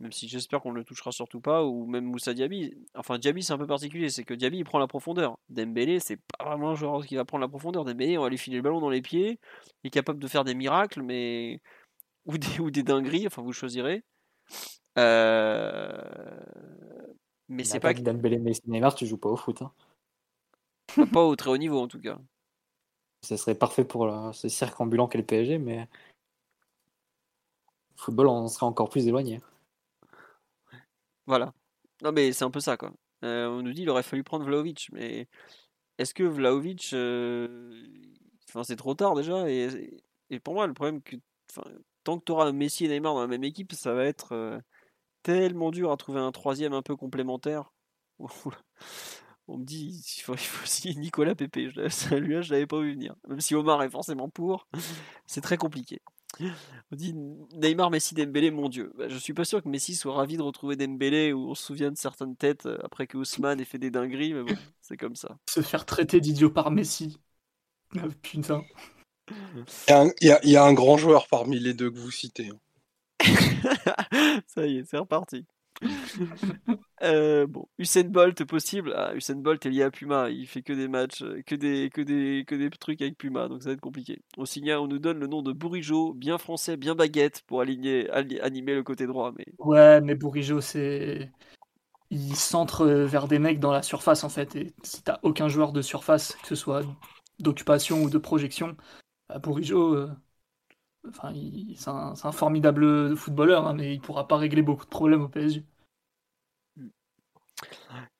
[0.00, 2.76] même si j'espère qu'on ne le touchera surtout pas, ou même Moussa Diaby.
[2.94, 5.38] Enfin, Diaby, c'est un peu particulier, c'est que Diaby, il prend la profondeur.
[5.48, 7.84] Dembélé, c'est pas vraiment un joueur qui va prendre la profondeur.
[7.84, 9.38] Dembélé, on va lui filer le ballon dans les pieds,
[9.84, 11.60] il est capable de faire des miracles, mais.
[12.26, 14.02] ou des, ou des dingueries, enfin, vous choisirez.
[14.98, 16.02] Euh...
[17.48, 17.94] Mais c'est pas.
[17.94, 19.62] Dembélé, mais Neymar, tu joues pas au foot.
[19.62, 19.72] Hein.
[21.12, 22.18] Pas au très haut niveau, en tout cas.
[23.22, 25.88] Ce serait parfait pour ce cirque ambulant qu'est le PSG, mais.
[27.96, 29.40] football, on serait encore plus éloigné.
[31.26, 31.52] Voilà.
[32.02, 32.92] Non, mais c'est un peu ça, quoi.
[33.24, 35.28] Euh, on nous dit qu'il aurait fallu prendre Vlaovic, mais
[35.98, 36.92] est-ce que Vlaovic.
[36.92, 37.86] Euh,
[38.48, 39.70] enfin, c'est trop tard déjà, et,
[40.42, 41.16] pour moi, le problème, que
[42.04, 44.60] tant que tu auras Messi et Neymar dans la même équipe, ça va être euh,
[45.22, 47.72] tellement dur à trouver un troisième un peu complémentaire.
[49.48, 51.70] On me dit il faut, il faut aussi Nicolas Pépé.
[51.88, 53.14] Celui-là, je l'avais pas vu venir.
[53.28, 54.68] Même si Omar est forcément pour,
[55.26, 56.00] c'est très compliqué.
[56.40, 57.14] On dit
[57.54, 58.92] Neymar, Messi, Dembélé, mon Dieu.
[58.98, 61.64] Bah, je suis pas sûr que Messi soit ravi de retrouver Dembélé ou on se
[61.64, 64.96] souvient de certaines têtes euh, après que Ousmane ait fait des dingueries, mais bon, c'est
[64.96, 65.38] comme ça.
[65.48, 67.18] Se faire traiter d'idiot par Messi.
[67.96, 68.64] Ah, putain.
[69.88, 72.50] Il y, y, a un grand joueur parmi les deux que vous citez.
[72.50, 72.58] Hein.
[74.46, 75.46] ça y est, c'est reparti.
[77.02, 78.94] Euh, bon, Usain Bolt possible.
[78.96, 80.30] Ah, Usain Bolt est lié à Puma.
[80.30, 83.48] Il fait que des matchs, euh, que des, que des, que des trucs avec Puma,
[83.48, 84.22] donc ça va être compliqué.
[84.38, 88.06] On signale, on nous donne le nom de Bourigeau, bien français, bien baguette pour animer
[88.08, 89.32] le côté droit.
[89.36, 91.30] Mais ouais, mais Bourigeau, c'est
[92.10, 94.56] il centre vers des mecs dans la surface en fait.
[94.56, 96.82] Et si t'as aucun joueur de surface, que ce soit
[97.40, 98.76] d'occupation ou de projection,
[99.28, 100.10] bah, Bourigeau, euh,
[101.76, 105.64] c'est un, formidable footballeur, hein, mais il pourra pas régler beaucoup de problèmes au PSG.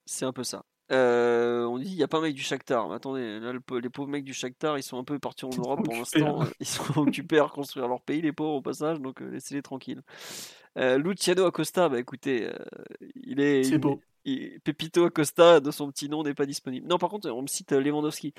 [0.05, 0.63] C'est un peu ça.
[0.89, 2.87] Euh, on dit il n'y a pas un mec du Shakhtar.
[2.87, 5.83] Mais attendez, là, les pauvres mecs du Shakhtar, ils sont un peu partis en Europe
[5.83, 6.39] pour l'instant.
[6.59, 10.01] Ils sont occupés à reconstruire leur pays, les pauvres au passage, donc euh, laissez-les tranquilles.
[10.77, 12.49] Euh, Luciano Acosta, bah écoutez,
[13.15, 13.77] il est.
[13.77, 14.01] Beau.
[14.65, 16.85] Pepito Acosta, de son petit nom, n'est pas disponible.
[16.85, 18.33] Non, par contre, on me cite Lewandowski.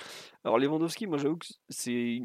[0.44, 2.20] Alors, Lewandowski, moi j'avoue que c'est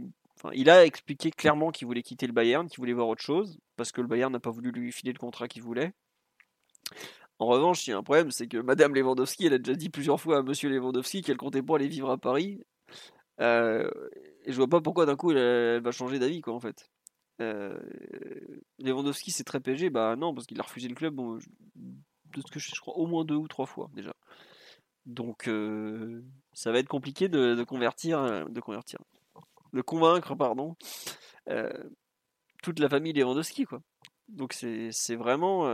[0.54, 3.92] il a expliqué clairement qu'il voulait quitter le Bayern, qu'il voulait voir autre chose, parce
[3.92, 5.94] que le Bayern n'a pas voulu lui filer le contrat qu'il voulait.
[7.40, 9.90] En revanche, il y a un problème, c'est que Madame Lewandowski, elle a déjà dit
[9.90, 12.62] plusieurs fois à Monsieur Lewandowski qu'elle comptait pas aller vivre à Paris.
[13.42, 13.90] Euh,
[14.46, 16.90] et je vois pas pourquoi d'un coup elle, va changer d'avis, quoi, en fait.
[17.42, 17.78] Euh,
[18.80, 21.20] Lewandowski, c'est très PSG, bah non, parce qu'il a refusé le club,
[22.80, 24.14] crois, au moins deux ou trois fois déjà.
[25.06, 25.50] Donc
[26.54, 29.00] ça va être compliqué de, convertir, de convertir,
[29.74, 30.76] de convaincre, pardon,
[32.62, 33.82] toute la famille Lewandowski, quoi.
[34.30, 35.66] Donc c'est vraiment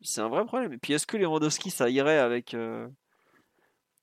[0.00, 0.72] c'est un vrai problème.
[0.72, 2.54] Et puis est-ce que Lewandowski ça irait avec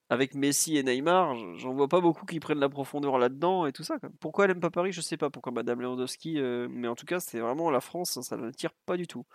[0.09, 3.83] avec Messi et Neymar, j'en vois pas beaucoup qui prennent la profondeur là-dedans et tout
[3.83, 3.97] ça.
[4.19, 5.29] Pourquoi elle aime pas Paris, je sais pas.
[5.29, 8.73] Pourquoi Madame Lewandowski, euh, mais en tout cas, c'est vraiment la France, ça ne tire
[8.85, 9.25] pas du tout.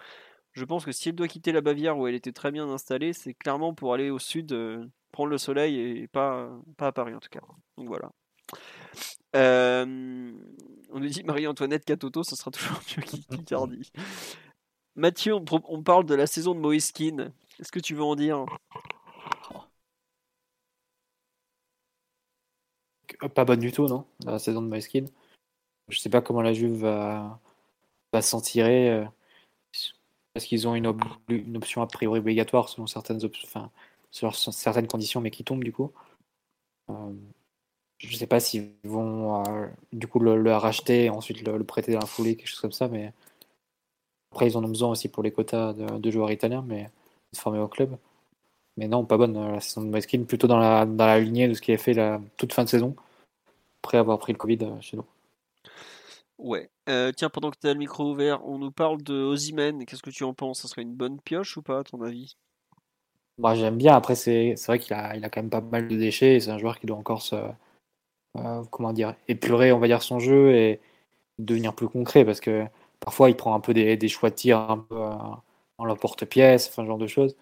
[0.52, 3.12] Je pense que si elle doit quitter la Bavière où elle était très bien installée,
[3.12, 7.14] c'est clairement pour aller au sud, euh, prendre le soleil et pas, pas à Paris
[7.14, 7.40] en tout cas.
[7.76, 8.12] Donc voilà.
[9.36, 10.32] Euh,
[10.92, 13.90] on nous dit Marie-Antoinette Catoto, ce sera toujours mieux qu'Icardi.
[14.96, 17.32] Mathieu, on, on, parle de la saison de Moïskine.
[17.58, 18.44] Est-ce que tu veux en dire
[23.28, 25.04] pas bonne du tout, non La saison de Moiskin.
[25.88, 27.40] Je sais pas comment la Juve va,
[28.12, 28.90] va s'en tirer.
[28.90, 29.04] Euh,
[30.32, 30.86] parce qu'ils ont une,
[31.56, 33.70] option a priori obligatoire selon certaines, enfin,
[34.10, 35.92] certaines conditions, mais qui tombe du coup.
[36.90, 37.12] Euh,
[38.00, 42.00] je sais pas s'ils vont euh, du coup le, racheter et ensuite le, prêter dans
[42.00, 43.12] la foulée, quelque chose comme ça, mais
[44.32, 46.88] après ils en ont besoin aussi pour les quotas de, joueurs italiens, mais
[47.32, 47.96] se former au club.
[48.76, 51.54] Mais non, pas bonne la saison de Moiskin, plutôt dans la, dans la lignée de
[51.54, 52.96] ce qu'il a fait la toute fin de saison
[53.82, 55.06] après avoir pris le Covid euh, chez nous.
[56.38, 56.70] Ouais.
[56.88, 59.84] Euh, tiens, pendant que tu as le micro ouvert, on nous parle de Ozymen.
[59.84, 60.60] Qu'est-ce que tu en penses?
[60.60, 62.36] Ça serait une bonne pioche ou pas, à ton avis?
[63.38, 63.94] Moi, J'aime bien.
[63.94, 66.40] Après, c'est vrai qu'il a, il a quand même pas mal de déchets.
[66.40, 67.36] C'est un joueur qui doit encore se.
[68.36, 70.80] Euh, comment dire Épurer, on va dire, son jeu et
[71.38, 72.66] devenir plus concret parce que
[73.00, 74.96] parfois il prend un peu des, des choix de tir un peu
[75.78, 77.36] en l'emporte-pièce, enfin, ce genre de choses.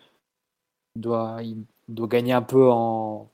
[0.96, 1.38] Il doit,
[1.88, 3.30] doit gagner un peu en,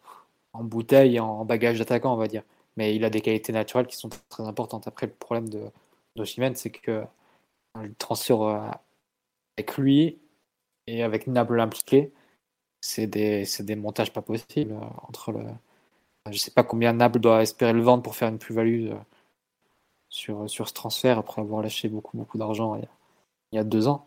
[0.53, 2.45] en bouteille, en bagage d'attaquant, on va dire
[2.77, 4.87] mais il a des qualités naturelles qui sont très importantes.
[4.87, 5.71] Après, le problème de,
[6.17, 7.05] de c'est que
[7.81, 8.71] le transfert euh,
[9.57, 10.19] avec lui
[10.87, 12.13] et avec Naples impliqué,
[12.81, 14.75] c'est des, des, montages pas possibles.
[14.75, 15.45] Euh, entre le,
[16.31, 18.97] je sais pas combien Naples doit espérer le vendre pour faire une plus-value euh,
[20.09, 22.89] sur, sur ce transfert après avoir lâché beaucoup, beaucoup d'argent il,
[23.53, 24.07] il, y a deux ans.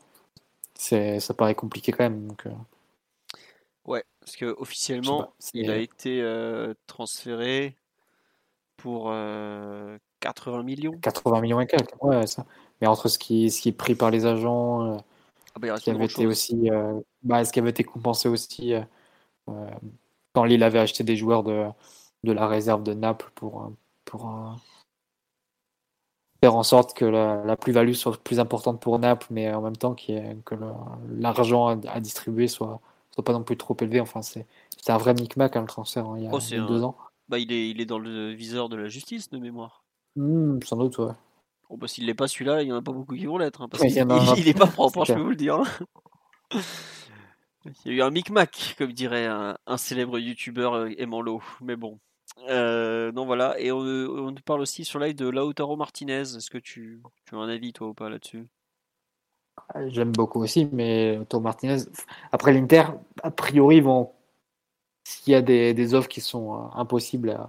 [0.76, 2.27] Ça paraît compliqué quand même.
[2.27, 2.45] Donc,
[3.85, 6.22] Ouais, parce que officiellement, il a été
[6.88, 7.76] transféré
[8.77, 10.98] pour 80 euh, millions.
[11.02, 12.45] 80 millions et quelques, ouais, ça.
[12.80, 14.98] Mais entre ce qui, ce qui est pris par les agents, euh,
[15.56, 18.73] ah bah, ce qui avait été aussi, euh, bah, ce qui avait été compensé aussi
[20.34, 21.65] quand Lille avait acheté des joueurs de,
[22.28, 23.72] de la réserve de Naples pour,
[24.06, 24.30] pour
[26.41, 29.95] faire en sorte que la, plus-value soit plus importante pour Naples, mais en même temps
[29.95, 30.14] que
[31.20, 32.80] l'argent à, distribuer soit,
[33.12, 33.99] soit pas non plus trop élevé.
[33.99, 34.45] Enfin, c'est
[34.88, 36.95] un vrai micmac hein, le transfert hein, il y a, oh, deux ans.
[37.30, 39.84] Bah, il est, il est dans le viseur de la justice, de mémoire.
[40.16, 41.12] Mmh, sans doute, ouais.
[41.70, 43.62] Bon, bah, s'il n'est pas celui-là, il n'y en a pas beaucoup qui vont l'être.
[43.62, 45.62] Hein, parce qu'il n'est pas propre, hein, je peux vous le dire.
[47.86, 51.41] Il y a eu un micmac, comme dirait un, célèbre youtubeur euh, aimant l'eau.
[51.62, 51.99] Mais bon.
[52.50, 53.60] Euh, non, voilà.
[53.60, 56.22] Et on, parle aussi sur live de Lautaro Martinez.
[56.22, 58.48] Est-ce que tu, tu as un avis, toi, ou pas, là-dessus?
[59.88, 61.84] J'aime beaucoup aussi, mais Lautaro Martinez.
[62.32, 62.86] Après l'Inter,
[63.24, 64.12] a priori, vont
[65.08, 67.40] s'il y a des, offres qui sont euh, impossibles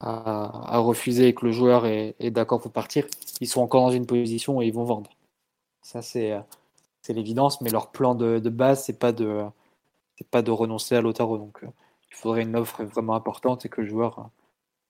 [0.00, 3.06] à, refuser et que le joueur est, d'accord pour partir,
[3.40, 5.10] ils sont encore dans une position et ils vont vendre.
[5.80, 6.40] Ça, c'est, euh,
[7.08, 9.44] l'évidence, mais leur plan de, base, c'est pas de,
[10.30, 11.38] pas de renoncer à l'Otaro.
[11.38, 11.68] Donc, euh,
[12.12, 14.30] il faudrait une offre vraiment importante et que le joueur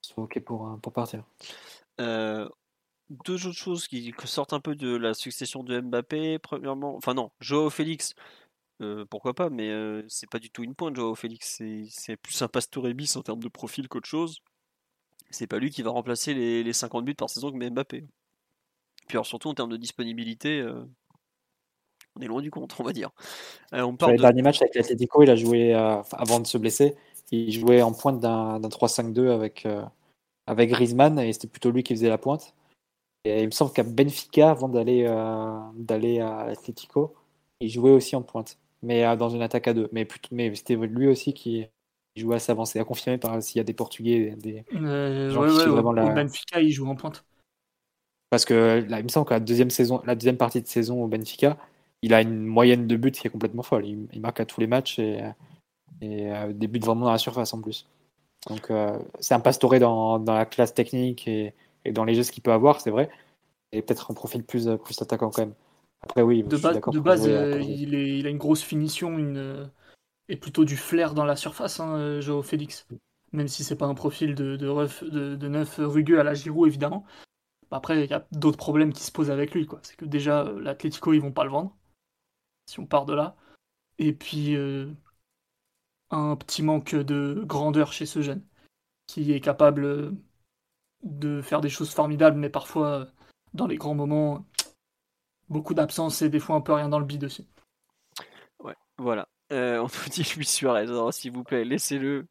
[0.01, 1.23] soit OK pour, pour partir.
[1.97, 6.37] deux autres choses qui sortent un peu de la succession de Mbappé.
[6.39, 8.13] Premièrement, enfin non, Joao Félix,
[8.81, 11.61] euh, pourquoi pas, mais euh, c'est pas du tout une pointe, Joao Félix.
[11.89, 14.39] C'est plus un Pastore bis en termes de profil qu'autre chose.
[15.29, 18.05] C'est pas lui qui va remplacer les, 50 buts par saison que Mbappé.
[19.07, 20.83] Puis alors surtout en termes de disponibilité, euh,
[22.15, 23.09] on est loin du compte, on va dire.
[23.71, 26.95] on parle le dernier match avec l'Atletico, il a joué avant de se blesser.
[27.33, 29.67] Il jouait en pointe d'un 3-5-2 avec,
[30.47, 32.53] avec Griezmann et c'était plutôt lui qui faisait la pointe.
[33.25, 35.05] Et il me semble qu'à Benfica, avant d'aller
[35.75, 37.15] d'aller à l'Atletico,
[37.59, 39.89] il jouait aussi en pointe mais euh, dans une attaque à deux.
[39.91, 41.65] Mais, mais c'était lui aussi qui
[42.15, 45.69] jouait à s'avancer, à confirmer par s'il y a des Portugais, des euh, gens qui
[45.69, 46.09] vraiment la...
[46.11, 47.25] Benfica, il joue en pointe.
[48.29, 51.03] Parce que là, il me semble que la deuxième, saison, la deuxième partie de saison
[51.03, 51.57] au Benfica,
[52.01, 53.85] il a une moyenne de buts qui est complètement folle.
[53.85, 55.21] Il, marque à tous les matchs et,
[56.03, 57.87] et euh, des buts vraiment dans la surface en plus.
[58.49, 58.71] Donc
[59.21, 61.53] c'est un pastoré dans, dans, la classe technique et,
[61.85, 63.09] et dans les gestes qu'il peut avoir, c'est vrai.
[63.71, 65.53] Et peut-être un profil plus, plus attaquant quand même.
[66.03, 69.65] Après, oui, de, de base, euh, il, est, il, a une grosse finition une, euh,
[70.27, 72.87] et plutôt du flair dans la surface, hein, euh, Joao Félix.
[73.31, 77.05] Même si c'est pas un profil de, de, de, neuf rugueux à la Giroud, évidemment.
[77.71, 79.67] Bah, après, il y a d'autres problèmes qui se posent avec lui.
[79.81, 81.75] C'est que déjà, l'Atlético, ils vont pas le vendre.
[82.69, 83.35] Si on part de là.
[83.97, 84.55] Et puis,
[86.13, 88.43] un petit manque de grandeur chez ce jeune,
[89.07, 90.15] qui est capable
[91.03, 93.07] de faire des choses formidables, mais parfois,
[93.53, 94.45] dans les grands moments,
[95.49, 97.47] beaucoup d'absence et des fois un peu rien dans le bide aussi.
[98.59, 99.27] Ouais, voilà.
[99.51, 102.27] Euh, on nous dit Luis Suarez, s'il vous plaît, laissez-le.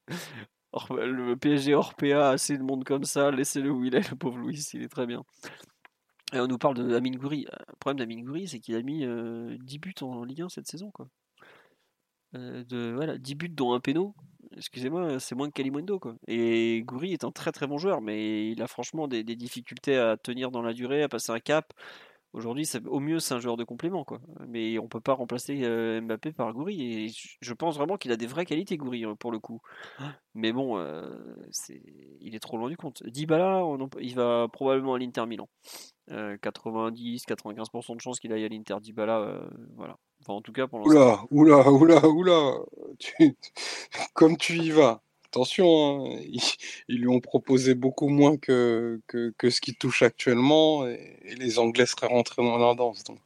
[0.89, 4.39] Le PSG hors PA, assez de monde comme ça, laissez-le où il est, le pauvre
[4.39, 5.23] Louis, il est très bien.
[6.33, 7.47] Et on nous parle de Amin Gouiri.
[7.69, 10.67] Le problème d'Amin Gouiri, c'est qu'il a mis 10 euh, buts en Ligue 1 cette
[10.67, 10.91] saison.
[10.91, 11.09] Quoi.
[12.35, 14.15] Euh, voilà, 10 buts dont un péno.
[14.57, 15.99] Excusez-moi, c'est moins que Kalimundo.
[15.99, 16.17] Quoi.
[16.27, 20.17] Et Gouiri est un très très bon joueur, mais il a franchement des, difficultés à
[20.17, 21.73] tenir dans la durée, à passer un cap.
[22.33, 24.19] Aujourd'hui, au mieux, c'est un joueur de complément, quoi.
[24.49, 27.05] Mais on peut pas remplacer euh, Mbappé par Goury.
[27.05, 27.11] Et
[27.43, 29.61] je pense vraiment qu'il a des vraies qualités, Goury, hein, pour le coup.
[30.35, 31.15] Mais bon, euh,
[32.21, 33.03] il est trop loin du compte.
[33.07, 33.63] Dybala,
[34.01, 35.49] il va probablement à l'Inter Milan.
[36.09, 39.43] 90-95% euh, de chances qu'il aille à l'Inter Dybala,
[39.77, 39.99] voilà.
[40.23, 41.27] Enfin, en tout cas, pour l'instant.
[41.31, 42.59] Oula, oula, oula, oula.
[44.15, 45.03] Comme tu y vas.
[45.27, 46.21] Attention, hein,
[46.89, 51.87] ils, lui ont proposé beaucoup moins que, que, ce qu'il touche actuellement et, les Anglais
[51.87, 53.03] seraient rentrés dans la danse.
[53.05, 53.19] Donc,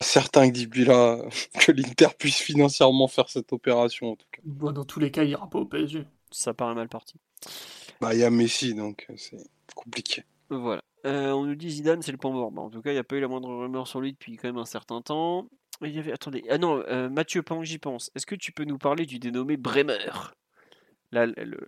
[0.00, 0.58] certain que
[1.64, 4.72] que l'Inter puisse financièrement faire cette opération en tout cas.
[4.72, 6.04] dans tous les cas, il ira pas au PSG.
[6.30, 7.14] Ça paraît mal parti.
[8.00, 9.38] Bah, il y a Messi, donc euh, c'est
[9.74, 10.24] compliqué.
[10.50, 10.82] Voilà.
[11.08, 12.52] Euh, on nous dit Zidane, c'est le point mort.
[12.52, 14.36] Bah, en tout cas, il n'y a pas eu la moindre rumeur sur lui depuis
[14.36, 15.46] quand même un certain temps.
[15.80, 16.12] Il y avait...
[16.12, 19.06] Attendez, ah non, euh, Mathieu, pendant que j'y pense, est-ce que tu peux nous parler
[19.06, 20.10] du dénommé Bremer?
[21.12, 21.58] Là, le...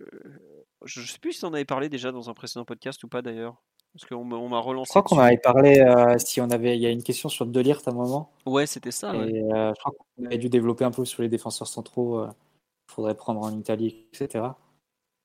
[0.85, 3.55] Je sais plus si on avait parlé déjà dans un précédent podcast ou pas d'ailleurs.
[3.93, 4.87] Parce qu'on m'a relancé.
[4.95, 6.77] Je crois qu'on avait parlé euh, si on avait.
[6.77, 8.31] Il y a une question sur Delirte à un moment.
[8.45, 9.13] Ouais, c'était ça.
[9.15, 12.23] Et je crois qu'on avait dû développer un peu sur les défenseurs centraux.
[12.25, 14.45] Il faudrait prendre en Italie, etc.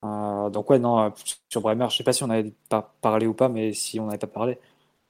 [0.03, 1.13] donc ouais, non,
[1.49, 4.07] sur Bremer, je sais pas si on avait pas parlé ou pas, mais si on
[4.07, 4.59] n'avait pas parlé,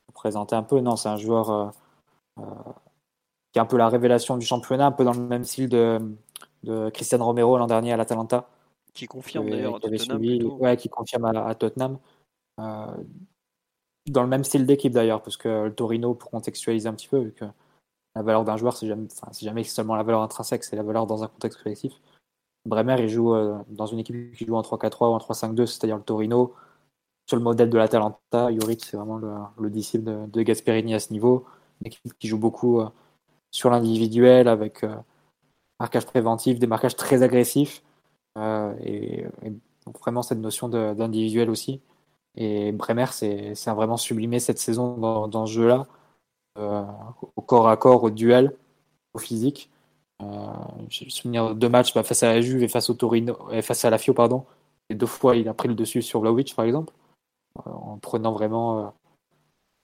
[0.07, 0.81] pour présenter un peu.
[0.81, 1.73] Non, c'est un joueur
[2.37, 5.99] qui est un peu la révélation du championnat, un peu dans le même style de,
[6.63, 8.49] de Christian Romero l'an dernier à l'Atalanta.
[8.93, 10.61] Qui confirme d'ailleurs à Tottenham.
[10.61, 11.99] ouais, qui confirme à, Tottenham.
[12.61, 12.87] Euh,
[14.07, 17.19] dans le même style d'équipe d'ailleurs, parce que le Torino, pour contextualiser un petit peu,
[17.19, 17.45] vu que
[18.15, 19.09] la valeur d'un joueur, c'est jamais,
[19.41, 21.93] jamais seulement la valeur intrinsèque, c'est la valeur dans un contexte collectif.
[22.67, 25.97] Bremer, il joue euh, dans une équipe qui joue en 3-4-3 ou en 3-5-2, c'est-à-dire
[25.97, 26.55] le Torino.
[27.27, 29.19] Sur le modèle de l'Atalanta, Juric, c'est vraiment
[29.59, 31.45] le, disciple de, Gasperini à ce niveau.
[31.81, 32.89] Une équipe qui joue beaucoup euh,
[33.51, 34.85] sur l'individuel, avec
[35.81, 37.83] marquage préventif, des marquages très agressifs.
[38.37, 39.27] Euh, et,
[40.03, 41.81] vraiment cette notion d'individuel aussi.
[42.35, 44.97] Et Bremer, c'est vraiment sublimé cette saison
[45.29, 45.87] dans, ce jeu-là,
[46.59, 46.85] euh,
[47.37, 48.57] au corps à corps, au duel,
[49.15, 49.71] au physique.
[50.23, 50.53] Euh,
[50.89, 53.37] J'ai le souvenir de deux matchs bah, face à la Juve et face au Torino,
[53.51, 54.45] et face à la Fio, pardon.
[54.89, 56.93] Et deux fois, il a pris le dessus sur Vlaovic, par exemple,
[57.65, 58.95] en prenant vraiment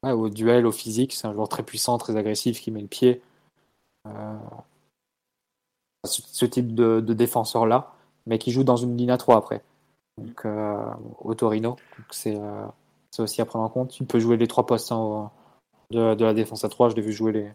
[0.04, 1.12] au duel, au physique.
[1.12, 3.20] C'est un joueur très puissant, très agressif, qui met le pied.
[6.04, 7.92] ce, type de, défenseur-là
[8.26, 9.62] mais qui joue dans une ligne à 3 après.
[10.18, 10.84] Donc, euh,
[11.18, 11.76] au Torino.
[12.26, 12.66] Euh,
[13.10, 13.98] c'est aussi à prendre en compte.
[13.98, 15.30] Il peut jouer les trois postes hein,
[15.90, 16.90] de, de, la défense à 3.
[16.90, 17.50] Je l'ai vu jouer les,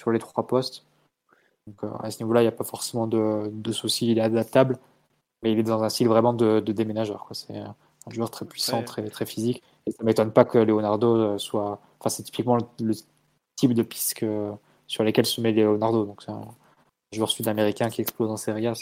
[0.00, 0.84] sur les trois postes.
[1.66, 4.10] Donc, euh, à ce niveau-là, il n'y a pas forcément de, de, soucis.
[4.10, 4.78] Il est adaptable,
[5.42, 7.26] mais il est dans un style vraiment de, de déménageur.
[7.32, 7.74] C'est un
[8.08, 9.62] joueur très puissant, très, très physique.
[9.86, 11.80] Et ça ne m'étonne pas que Leonardo soit.
[11.98, 12.94] Enfin, c'est typiquement le,
[13.56, 14.52] type de piste que,
[14.86, 16.04] sur lesquelles se met Leonardo.
[16.04, 16.46] Donc, c'est un
[17.12, 18.74] joueur sud-américain qui explose en Serie A.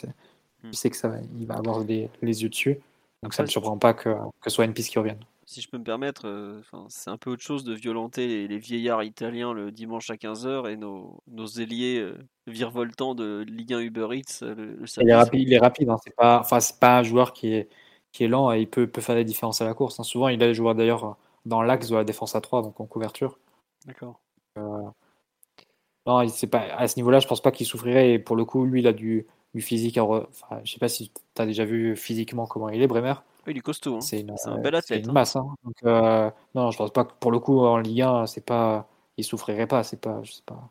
[0.62, 0.72] Il hmm.
[0.72, 2.80] sait que ça, il va avoir les yeux dessus.
[3.24, 5.18] Donc ça ne me surprend pas que, que ce soit une piste qui revienne.
[5.46, 9.02] Si je peux me permettre, euh, c'est un peu autre chose de violenter les, vieillards
[9.02, 12.16] italiens le dimanche à 15h et nos, nos ailiers euh,
[12.46, 15.98] virevoltants de Ligue 1 Uber Eats euh, le, Il est rapide, il est rapide hein.
[16.02, 17.68] c'est pas, enfin, pas un joueur qui est,
[18.12, 20.00] qui est lent et il peut, peut faire des différences à la course.
[20.00, 20.04] Hein.
[20.04, 22.86] Souvent, il a des joueurs d'ailleurs dans l'axe de la défense à 3, donc en
[22.86, 23.38] couverture.
[23.86, 24.20] D'accord.
[24.56, 28.12] non, c'est pas, à ce niveau-là, je pense pas qu'il souffrirait.
[28.12, 29.98] Et pour le coup, lui, il a du, du physique.
[29.98, 33.14] Enfin, je sais pas si tu as déjà vu physiquement comment il est, Bremer.
[33.46, 33.96] Oui, il est costaud.
[33.96, 34.00] Hein.
[34.00, 35.04] C'est un bel athlète.
[35.04, 35.36] une masse.
[35.36, 35.46] Hein.
[35.64, 38.88] Donc, euh, non, je pense pas que pour le coup en Ligue 1, c'est pas,
[39.16, 39.82] il souffrirait pas.
[39.82, 40.70] C'est pas, je sais pas.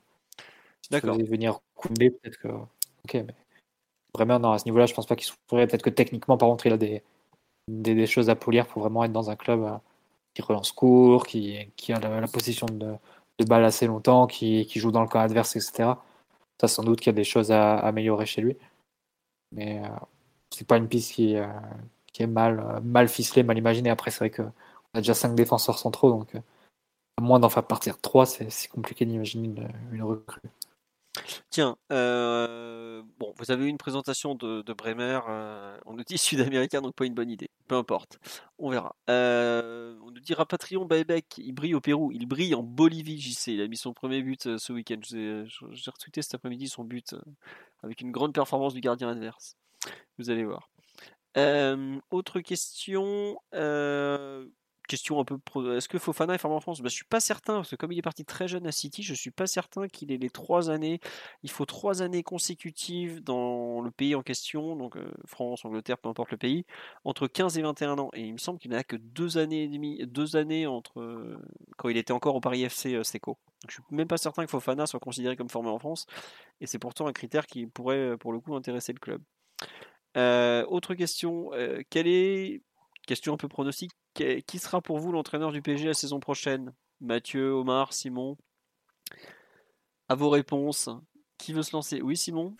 [0.91, 1.17] D'accord.
[1.17, 2.47] venir couler, peut-être que.
[2.47, 3.35] Ok, mais
[4.13, 5.67] Bremer, non, à ce niveau-là, je pense pas qu'il souffrirait.
[5.67, 7.03] Peut-être que techniquement, par contre, il a des,
[7.67, 9.77] des, choses à polir pour vraiment être dans un club euh,
[10.33, 12.93] qui relance court, qui, qui a la, position de,
[13.39, 15.93] de, balle assez longtemps, qui, qui joue dans le camp adverse, etc.
[16.61, 18.57] Ça, sans doute qu'il y a des choses à améliorer chez lui.
[19.51, 19.89] Mais euh,
[20.51, 21.47] c'est pas une piste qui, euh,
[22.13, 23.89] qui est mal, euh, mal ficelée, mal imaginée.
[23.89, 24.51] Après, c'est vrai qu'on
[24.93, 26.35] a déjà 5 défenseurs centraux, donc
[27.17, 29.53] à moins d'en faire partir 3, c'est compliqué d'imaginer
[29.91, 30.41] une, recrue.
[31.51, 35.19] Tiens, euh, bon, vous avez eu une présentation de, Bremer.
[35.29, 37.51] Euh, on nous dit sud-américain, donc pas une bonne idée.
[37.67, 38.17] Peu importe,
[38.57, 38.95] on verra.
[39.11, 43.49] Euh, on nous dit Rapatrion Baebek, il brille au Pérou, il brille en Bolivie, JC.
[43.49, 44.99] Il a mis son premier but ce week-end.
[45.03, 47.15] J'ai retweeté cet après-midi son but
[47.83, 49.55] avec une grande performance du gardien adverse.
[50.17, 50.72] Vous allez voir.
[51.35, 53.39] Autre question
[54.87, 55.39] question un peu.
[55.75, 56.81] Est-ce que Fofana est formé en France?
[56.81, 59.03] Bah, Je suis pas certain, parce que comme il est parti très jeune à City,
[59.03, 60.99] je suis pas certain qu'il ait les trois années.
[61.43, 66.31] Il faut trois années consécutives dans le pays en question, donc France, Angleterre, peu importe
[66.31, 66.65] le pays,
[67.03, 68.09] entre 15 et 21 ans.
[68.13, 71.37] Et il me semble qu'il n'a que deux années et demie, deux années entre
[71.77, 73.37] quand il était encore au Paris FC euh, Seco.
[73.61, 76.05] Donc, je suis même pas certain que Fofana soit considéré comme formé en France,
[76.61, 79.21] et c'est pourtant un critère qui pourrait, pour le coup, intéresser le club.
[80.15, 81.51] Autre question,
[81.89, 82.61] quelle est
[83.07, 86.73] question un peu pronostique qui sera pour vous l'entraîneur du PSG la saison prochaine?
[87.01, 88.37] Mathieu, Omar, Simon?
[90.07, 90.89] À vos réponses.
[91.37, 92.01] Qui veut se lancer?
[92.01, 92.55] Oui, Simon?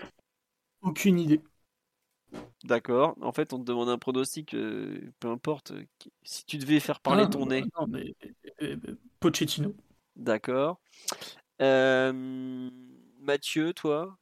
[0.81, 1.41] Aucune idée.
[2.63, 3.15] D'accord.
[3.21, 5.71] En fait, on te demande un pronostic, euh, peu importe.
[5.71, 5.85] Euh,
[6.23, 7.63] si tu devais faire parler ah, ton nez.
[7.79, 8.15] Non, mais
[8.61, 8.77] euh,
[9.19, 9.73] Pochettino.
[10.15, 10.79] D'accord.
[13.19, 14.17] Mathieu, toi?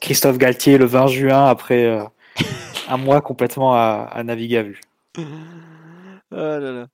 [0.00, 1.98] Christophe Galtier le 20 juin après
[2.88, 4.80] un mois complètement à naviguer à vue.
[6.32, 6.86] Ah là là.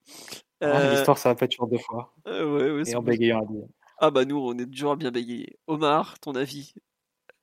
[0.63, 2.15] Euh, l'histoire, ça va pas être toujours deux fois.
[2.27, 3.67] Euh, et en bégayant à dire.
[3.99, 5.59] Ah bah nous, on est toujours à bien bégayer.
[5.67, 6.75] Omar, ton avis?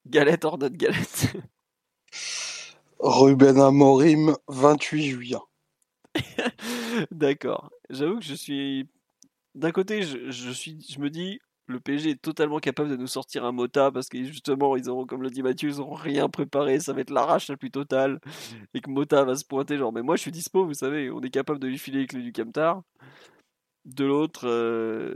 [0.07, 1.33] Galette hors notre galette
[2.99, 5.37] Ruben Amorim, 28 juillet.
[7.11, 7.69] D'accord.
[7.89, 8.89] J'avoue que je suis.
[9.55, 13.07] D'un côté, je, je, suis, je me dis, le PSG est totalement capable de nous
[13.07, 16.29] sortir un Mota parce que justement, ils auront, comme le dit Mathieu, ils n'auront rien
[16.29, 18.19] préparé, ça va être l'arrache la plus totale.
[18.73, 21.21] Et que Mota va se pointer, genre, mais moi je suis dispo, vous savez, on
[21.21, 22.83] est capable de lui filer les clés du Camtar.
[23.85, 25.15] De l'autre, euh,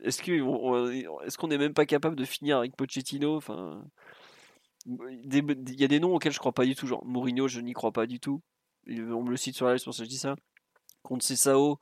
[0.00, 3.36] est-ce qu'on n'est même pas capable de finir avec Pochettino?
[3.36, 3.82] Enfin,
[4.86, 7.72] Il y a des noms auxquels je crois pas du tout, genre Mourinho, je n'y
[7.72, 8.42] crois pas du tout.
[8.88, 10.36] On me le cite sur la liste, pour ça que je dis ça.
[11.02, 11.78] Contre Cessao,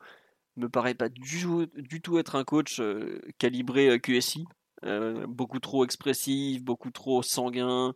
[0.56, 4.44] me paraît pas du, du tout être un coach euh, calibré euh, QSI.
[4.85, 7.94] Euh, beaucoup trop expressif, beaucoup trop sanguin.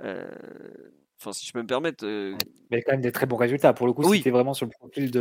[0.00, 2.04] Enfin, si je peux me permettre.
[2.70, 3.72] Mais quand même des très bons résultats.
[3.72, 4.18] Pour le coup, oui.
[4.18, 5.12] c'était vraiment sur le profil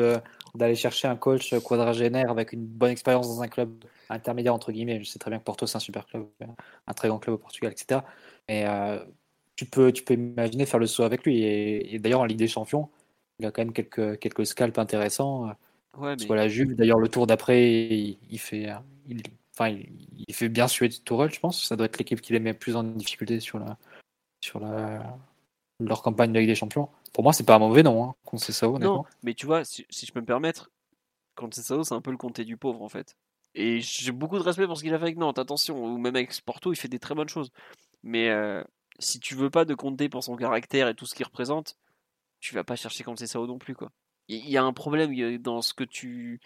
[0.55, 3.71] d'aller chercher un coach quadragénaire avec une bonne expérience dans un club
[4.09, 4.99] intermédiaire, entre guillemets.
[5.03, 6.25] Je sais très bien que Porto, c'est un super club,
[6.87, 8.01] un très grand club au Portugal, etc.
[8.49, 8.65] Mais
[9.55, 11.43] tu, peux, tu peux imaginer faire le saut avec lui.
[11.43, 12.89] Et, d'ailleurs, en Ligue des Champions,
[13.37, 15.51] il a quand même quelques, quelques scalps intéressants.
[15.97, 16.35] Ouais, mais...
[16.35, 16.75] la Juve.
[16.75, 18.69] D'ailleurs, le tour d'après, il, fait,
[19.07, 19.21] il,
[19.53, 21.65] enfin, il, fait bien suer Tourelle, je pense.
[21.65, 23.77] Ça doit être l'équipe qui les met plus en difficulté sur la,
[24.41, 25.17] sur la,
[25.79, 26.89] leur campagne de Ligue des Champions.
[27.13, 28.79] Pour moi, c'est pas un mauvais nom, hein, Concessao.
[28.79, 30.71] Non, mais tu vois, si, je peux me permettre,
[31.35, 33.15] Concessao, c'est un peu le comté du pauvre en fait.
[33.53, 36.15] Et j'ai beaucoup de respect pour ce qu'il a fait avec Nantes, attention, ou même
[36.15, 37.51] avec Porto, il fait des très bonnes choses.
[38.03, 38.63] Mais euh,
[38.99, 41.75] si tu veux pas de compter pour son caractère et tout ce qu'il représente,
[42.39, 43.91] tu vas pas chercher Concessao non plus, quoi
[44.27, 46.39] il y a un problème dans ce que tu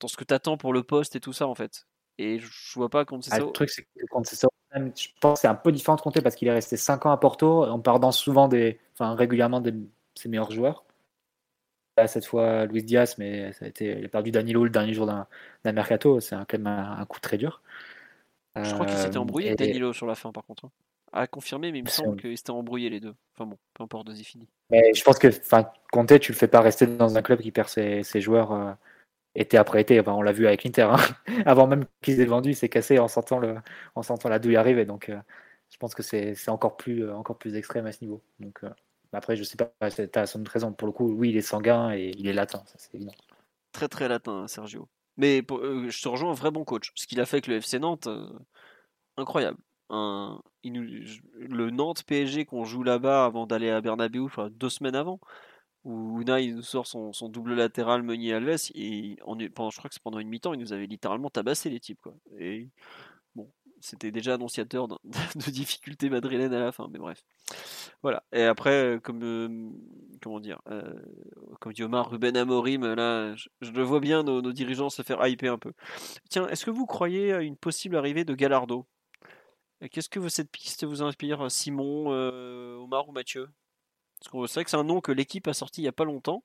[0.00, 1.86] dans ce que attends pour le poste et tout ça en fait.
[2.18, 3.44] Et je vois pas quand c'est ah, ça.
[3.44, 6.00] Le truc c'est que quand c'est ça, je pense que c'est un peu différent de
[6.00, 9.60] compter parce qu'il est resté 5 ans à Porto en perdant souvent des, enfin régulièrement
[9.60, 9.72] des,
[10.14, 10.84] ses meilleurs joueurs.
[12.06, 15.06] cette fois Luis Diaz, mais ça a été, il a perdu Danilo le dernier jour
[15.06, 15.26] d'un
[15.72, 16.20] mercato.
[16.20, 17.62] C'est quand même un, coup très dur.
[18.56, 20.68] Je crois qu'il s'était embrouillé avec Danilo sur la fin par contre.
[21.12, 23.14] Hein à confirmer, mais il me semble qu'ils s'étaient embrouillés les deux.
[23.34, 24.48] Enfin bon, peu importe, c'est fini.
[24.70, 25.28] Mais je pense que
[25.92, 28.72] Conte, tu le fais pas rester dans un club qui perd ses, joueurs euh,
[29.34, 30.00] été après été.
[30.06, 30.88] on l'a vu avec l'Inter.
[30.90, 30.96] Hein.
[31.46, 33.56] Avant même qu'ils aient vendu, il s'est cassé en sentant, le,
[33.94, 34.84] en sentant la douille arriver.
[34.84, 35.18] Donc euh,
[35.70, 38.22] je pense que c'est encore plus, euh, encore plus extrême à ce niveau.
[38.40, 38.60] Donc
[39.12, 40.72] après, je sais pas, tu as son raison.
[40.72, 43.14] Pour le coup, oui, il est sanguin et il est latin, c'est évident.
[43.72, 44.88] Très très latin, Sergio.
[45.16, 46.92] Mais je te rejoins, un vrai bon coach.
[46.94, 48.08] Ce qu'il a fait avec le FC Nantes,
[49.16, 49.58] incroyable
[50.64, 55.20] le Nantes PSG qu'on joue là-bas avant d'aller à Bernabeu, deux semaines avant,
[55.84, 59.94] où Unai nous sort son, double latéral Meunier Alves et on pendant, je crois que
[59.94, 62.14] c'est pendant une mi-temps, il nous avait littéralement tabassé les types quoi.
[62.38, 62.68] Et
[63.34, 64.96] bon, c'était déjà annonciateur de,
[65.50, 67.24] difficultés madrilènes à la fin, mais bref.
[68.02, 68.22] Voilà.
[68.32, 69.70] Et après, comme euh,
[70.20, 70.94] comment dire, euh,
[71.60, 75.24] comme dit Omar, Ruben Amorim, là, je, le vois bien nos, nos, dirigeants se faire
[75.26, 75.72] hyper un peu.
[76.28, 78.86] Tiens, est-ce que vous croyez à une possible arrivée de Gallardo?
[79.86, 83.48] Qu'est-ce que cette piste vous inspire, Simon, euh, Omar ou Mathieu?
[84.18, 86.04] Parce qu'on sait que c'est un nom que l'équipe a sorti il n'y a pas
[86.04, 86.42] longtemps,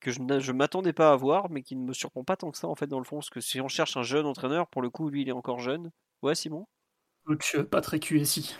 [0.00, 2.58] que je ne m'attendais pas à voir, mais qui ne me surprend pas tant que
[2.58, 4.82] ça en fait dans le fond, parce que si on cherche un jeune entraîneur, pour
[4.82, 5.90] le coup, lui, il est encore jeune.
[6.20, 6.66] Ouais, Simon?
[7.24, 8.54] Coach Patrick USI.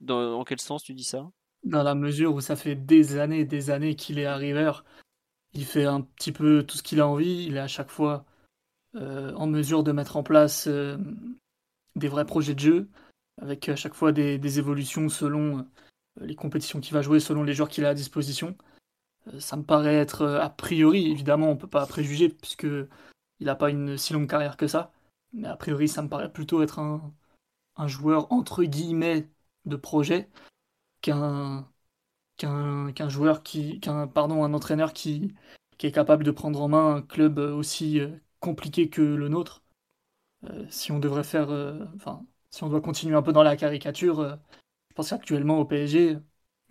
[0.00, 1.30] Dans, quel sens tu dis ça?
[1.64, 4.84] Dans la mesure où ça fait des années et des années qu'il est arriveur,
[5.54, 8.26] il fait un petit peu tout ce qu'il a envie, il est à chaque fois
[8.94, 10.68] en mesure de mettre en place
[11.98, 12.88] des vrais projets de jeu,
[13.40, 15.66] avec à chaque fois des, évolutions selon
[16.20, 18.56] les compétitions qu'il va jouer, selon les joueurs qu'il a à disposition.
[19.40, 22.66] ça me paraît être, a priori, évidemment, on ne peut pas préjuger, puisque
[23.40, 24.92] il n'a pas une si longue carrière que ça,
[25.32, 27.12] mais a priori, ça me paraît plutôt être un,
[27.78, 29.28] un joueur entre guillemets
[29.66, 30.28] de projet
[31.02, 31.68] qu'un
[32.36, 35.34] qu'un joueur qui qu'un pardon un entraîneur qui
[35.78, 38.10] qui est capable de prendre en main un club aussi euh,
[38.40, 39.62] compliqué que le nôtre.
[40.44, 41.84] Euh, si on devrait faire, euh,
[42.50, 44.38] si on doit continuer un peu dans la caricature,
[44.90, 46.18] je pense qu'actuellement au PSG,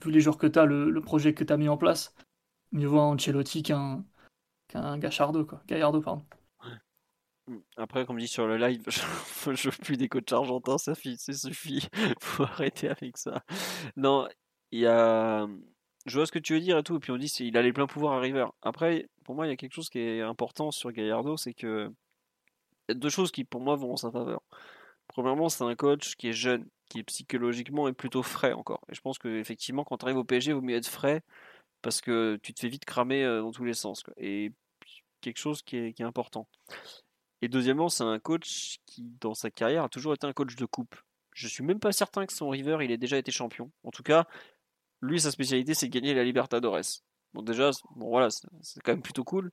[0.04, 2.14] vu les joueurs que tu as, le, projet que tu as mis en place,
[2.72, 4.06] mieux vaut un Ancelotti qu'un
[4.68, 5.64] qu'un Gachardo, quoi.
[5.68, 6.26] Gallardo, pardon.
[7.78, 11.88] Après, comme dis sur le live, je, je veux plus des coachs argentins, ça suffit.
[12.22, 13.44] Faut arrêter avec ça.
[13.96, 14.28] Non,
[14.72, 15.48] il y a.
[16.06, 16.98] Je vois ce que tu veux dire et tout.
[16.98, 18.48] Et puis on dit qu'il a les pleins pouvoirs à River.
[18.62, 21.92] Après, pour moi, il y a quelque chose qui est important sur Gallardo, c'est que.
[22.90, 24.42] Deux choses qui, pour moi, vont en sa faveur.
[25.08, 28.82] Premièrement, c'est un coach qui est jeune, qui psychologiquement est plutôt frais encore.
[28.90, 31.22] Et je pense qu'effectivement, quand tu arrives au PSG, il vaut mieux être frais
[31.82, 34.04] parce que tu te fais vite cramer euh, dans tous les sens.
[34.18, 34.52] Et
[35.22, 36.48] quelque chose qui est, qui est important.
[37.42, 40.66] Et deuxièmement, c'est un coach qui, dans sa carrière, a toujours été un coach de
[40.66, 40.96] coupe.
[41.34, 43.72] Je suis même pas certain que son River, il ait déjà été champion.
[43.84, 44.26] En tout cas,
[45.02, 47.02] lui, sa spécialité, c'est de gagner la Libertadores.
[47.34, 49.52] Bon, déjà, bon, voilà, c'est quand même plutôt cool.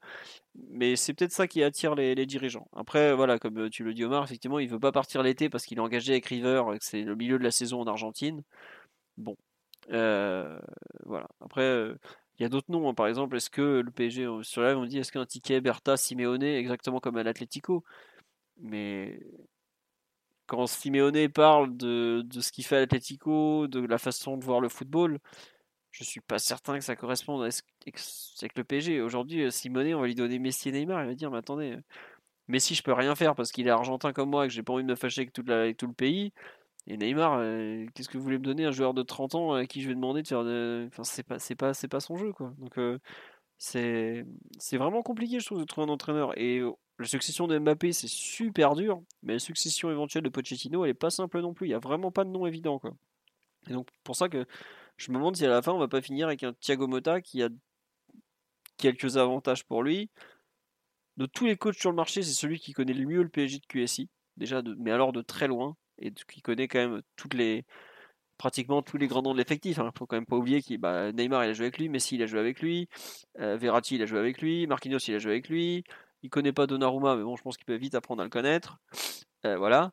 [0.55, 2.69] Mais c'est peut-être ça qui attire les, dirigeants.
[2.75, 5.78] Après, voilà, comme tu le dis, Omar, effectivement, il veut pas partir l'été parce qu'il
[5.78, 8.43] est engagé avec River et que c'est le milieu de la saison en Argentine.
[9.19, 9.36] Bon.
[9.93, 10.59] Euh,
[11.07, 11.28] voilà.
[11.41, 11.99] Après, euh,
[12.39, 12.94] il y a d'autres noms, hein.
[12.94, 15.97] par exemple, est-ce que le PSG, euh, sur live, on dit est-ce qu'un ticket Bertha,
[15.97, 17.85] Simeone, exactement comme à l'Atlético?
[18.59, 19.20] Mais
[20.47, 24.69] quand Simeone parle de, ce qu'il fait à l'Atlético, de la façon de voir le
[24.69, 25.19] football,
[25.95, 29.01] je suis pas certain que ça corresponde avec le PSG.
[29.01, 31.79] Aujourd'hui, euh, Simeone, on va lui donner Messi et Neymar, il va dire mais attendez,
[32.49, 34.73] Messi, je peux rien faire parce qu'il est argentin comme moi et que j'ai pas
[34.75, 36.33] envie de me fâcher avec, avec tout le pays.
[36.87, 39.67] Et Neymar, euh, qu'est-ce que vous voulez me donner un joueur de 30 ans à
[39.67, 40.87] qui je vais demander de faire de...
[40.89, 42.53] Enfin, c'est pas, c'est pas, c'est pas son jeu, quoi.
[42.59, 42.99] Donc, euh,
[43.59, 44.27] c'est,
[44.59, 46.39] c'est vraiment compliqué, je trouve, de trouver un entraîneur.
[46.39, 50.85] Et euh, la succession de Mbappé, c'est super dur, mais la succession éventuelle de Pochettino,
[50.85, 51.69] elle est pas simple non plus.
[51.69, 52.93] Il y a vraiment pas de nom évident, quoi.
[53.69, 54.47] Et donc, pour ça que
[54.97, 57.21] je me demande si à la fin, on va pas finir avec un Thiago Motta
[57.21, 57.49] qui a
[58.77, 60.11] quelques avantages pour lui.
[61.17, 63.59] De tous les coachs sur le marché, c'est celui qui connaît le mieux le PSG
[63.59, 64.09] de QSI.
[64.37, 67.65] Déjà, mais alors de très loin et qui connaît quand même toutes les
[68.37, 69.77] pratiquement tous les grands noms de l'effectif.
[69.77, 69.93] Il hein.
[69.97, 72.23] faut quand même pas oublier que bah, Neymar il a joué avec lui, Messi il
[72.23, 72.89] a joué avec lui,
[73.39, 75.85] euh, Verratti il a joué avec lui, Marquinhos il a joué avec lui.
[76.23, 78.79] Il connaît pas Donnarumma, mais bon, je pense qu'il peut vite apprendre à le connaître.
[79.45, 79.93] Euh, voilà.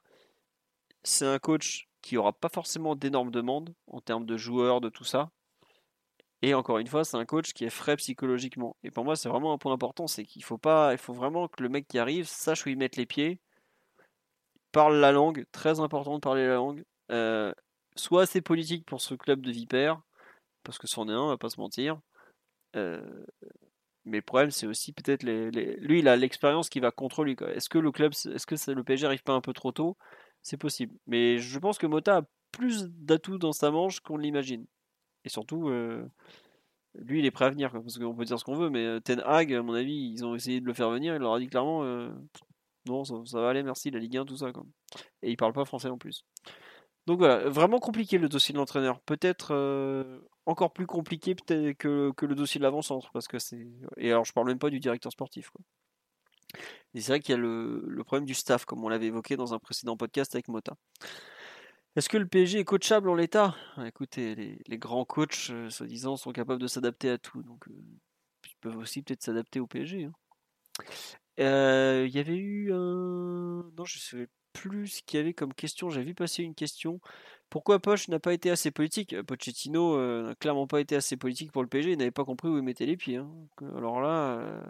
[1.04, 5.04] C'est un coach qui aura pas forcément d'énormes demandes en termes de joueurs, de tout
[5.04, 5.32] ça.
[6.42, 8.76] Et encore une fois, c'est un coach qui est frais psychologiquement.
[8.84, 11.48] Et pour moi, c'est vraiment un point important, c'est qu'il faut pas, il faut vraiment
[11.48, 13.40] que le mec qui arrive sache où il met les pieds
[14.72, 16.84] parle la langue, très important de parler la langue.
[17.12, 17.54] Euh,
[17.96, 20.02] soit assez politique pour ce club de vipères,
[20.64, 22.00] parce que c'en est un, on va pas se mentir.
[22.76, 23.26] Euh,
[24.06, 27.36] mais le problème, c'est aussi peut-être les, lui, il a l'expérience qui va contre lui.
[27.54, 29.98] Est-ce que le club, est-ce que le PSG arrive pas un peu trop tôt?
[30.44, 30.96] C'est possible.
[31.08, 32.22] Mais je pense que Mota a
[32.52, 34.66] plus d'atouts dans sa manche qu'on l'imagine.
[35.24, 36.06] Et surtout, euh,
[36.96, 37.72] lui, il est prêt à venir.
[37.72, 40.36] parce qu'on peut dire ce qu'on veut, mais Ten Hag, à mon avis, ils ont
[40.36, 41.16] essayé de le faire venir.
[41.16, 41.84] Il leur a dit clairement
[42.88, 44.52] non, ça, va aller, merci, la Ligue 1, tout ça.
[44.52, 44.66] Quoi.
[45.22, 46.26] Et il parle pas français en plus.
[47.08, 49.00] Donc voilà, vraiment compliqué le dossier de l'entraîneur.
[49.02, 53.12] Peut-être euh, encore plus compliqué peut-être que, que, le dossier de l'avant-centre.
[53.12, 53.68] Parce que c'est.
[53.98, 55.52] Et alors je parle même pas du directeur sportif.
[56.94, 59.60] C'est vrai qu'il y a le, problème du staff, comme on l'avait évoqué dans un
[59.60, 60.76] précédent podcast avec Mota.
[61.96, 63.56] Est-ce que le PSG est coachable en l'état?
[63.86, 67.44] Écoutez, les, grands coachs, euh, soi-disant, sont capables de s'adapter à tout.
[67.44, 67.74] Donc euh,
[68.46, 70.06] ils peuvent aussi peut-être s'adapter au PSG.
[70.06, 70.14] Hein.
[71.40, 73.64] Euh, il y avait eu un.
[73.78, 75.90] Non, je ne sais plus ce qu'il y avait comme question.
[75.90, 77.00] J'ai vu passer une question.
[77.50, 79.22] Pourquoi Poche n'a pas été assez politique?
[79.24, 81.92] Pochettino n'a clairement pas été assez politique pour le PSG.
[81.92, 83.18] Il n'avait pas compris où il mettait les pieds.
[83.18, 83.30] Hein.
[83.76, 84.64] Alors là,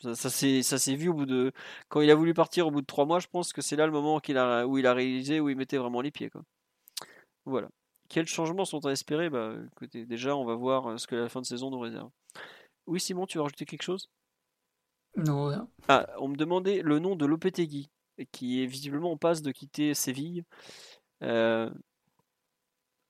[0.00, 0.30] ça, ça
[0.78, 1.52] s'est vu au bout de.
[1.88, 3.86] Quand il a voulu partir au bout de trois mois, je pense que c'est là
[3.86, 6.30] le moment a, où il a réalisé où il mettait vraiment les pieds.
[6.30, 6.42] Quoi.
[7.44, 7.68] Voilà.
[8.08, 9.30] Quels changements sont à espérer?
[9.30, 12.10] Bah, écoutez, déjà, on va voir ce que la fin de saison nous réserve.
[12.86, 14.10] Oui, Simon, tu veux rajouter quelque chose?
[15.16, 15.68] Non, rien.
[15.88, 17.88] Ah, on me demandait le nom de Lopetegui,
[18.32, 20.44] qui est visiblement en passe de quitter Séville.
[21.22, 21.70] Euh,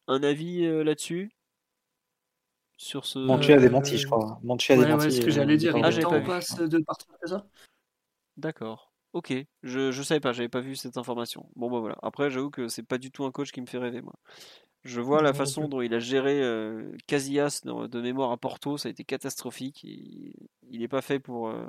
[0.07, 1.34] un avis euh, là-dessus?
[2.77, 3.19] Sur ce.
[3.19, 4.41] A démenti, je crois.
[4.43, 5.07] Monchi a démenti.
[5.07, 5.77] Ouais, ce que j'allais dire.
[5.77, 7.47] Il est en passe de partir ça?
[8.37, 8.93] D'accord.
[9.13, 9.33] Ok.
[9.63, 10.33] Je je savais pas.
[10.33, 11.49] J'avais pas vu cette information.
[11.57, 11.97] Bon bah voilà.
[12.03, 14.15] Après, j'avoue que c'est pas du tout un coach qui me fait rêver moi.
[14.85, 18.89] Je vois la façon dont il a géré euh, Casillas de mémoire à Porto, ça
[18.89, 19.83] a été catastrophique.
[19.83, 21.49] Il n'est pas fait pour.
[21.49, 21.67] Euh,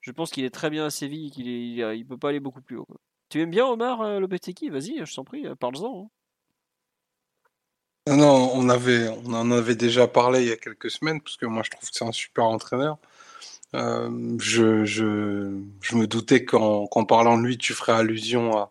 [0.00, 2.62] Je pense qu'il est très bien à Séville, qu'il est, il, peut pas aller beaucoup
[2.62, 2.88] plus haut.
[3.28, 6.06] Tu aimes bien Omar euh, Vas-y, je t'en prie, parle-en.
[6.06, 6.10] Hein.
[8.06, 11.46] Non, on, avait, on en avait déjà parlé il y a quelques semaines, parce que
[11.46, 12.98] moi je trouve que c'est un super entraîneur.
[13.74, 18.68] Euh, je, je, je, me doutais qu'en parlant de lui, tu ferais allusion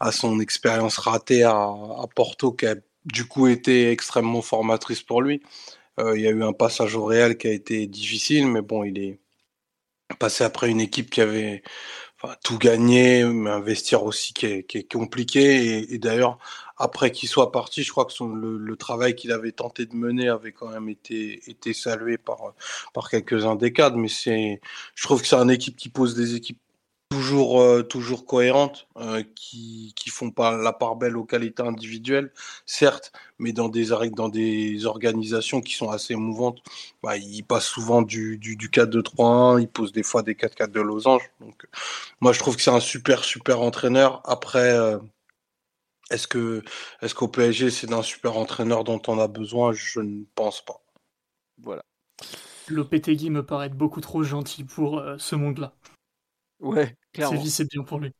[0.00, 5.22] à, son expérience ratée à, à, Porto, qui a du coup été extrêmement formatrice pour
[5.22, 5.42] lui.
[6.00, 8.84] Euh, il y a eu un passage au Real qui a été difficile, mais bon,
[8.84, 9.20] il est
[10.18, 11.62] passé après une équipe qui avait
[12.42, 15.92] tout gagné, mais un vestiaire aussi qui est, compliqué.
[15.92, 16.38] Et, d'ailleurs,
[16.76, 20.52] après qu'il soit parti, je crois que le, travail qu'il avait tenté de mener avait
[20.52, 21.40] quand même été,
[21.72, 22.54] salué par,
[23.10, 23.96] quelques-uns des cadres.
[23.96, 26.60] Mais je trouve que c'est une équipe qui pose des équipes
[27.14, 32.32] toujours, euh, toujours cohérentes, euh, qui, qui font pas la part belle aux qualités individuelles,
[32.66, 36.58] certes, mais dans des, dans des organisations qui sont assez mouvantes.
[37.02, 40.80] Bah, ils passent souvent du, du, du 4-2-3-1, ils posent des fois des 4-4 de
[40.80, 41.30] losange.
[41.40, 41.66] Donc,
[42.20, 44.20] moi, je trouve que c'est un super, super entraîneur.
[44.24, 44.98] Après, euh,
[46.10, 46.62] est-ce que
[47.00, 49.72] est-ce qu'au PSG c'est d'un super entraîneur dont on a besoin?
[49.72, 50.82] Je ne pense pas.
[51.62, 51.82] Voilà.
[52.68, 55.74] Lopetegui me paraît beaucoup trop gentil pour euh, ce monde-là.
[56.64, 57.44] Ouais, clairement.
[57.44, 58.12] C'est bien pour lui.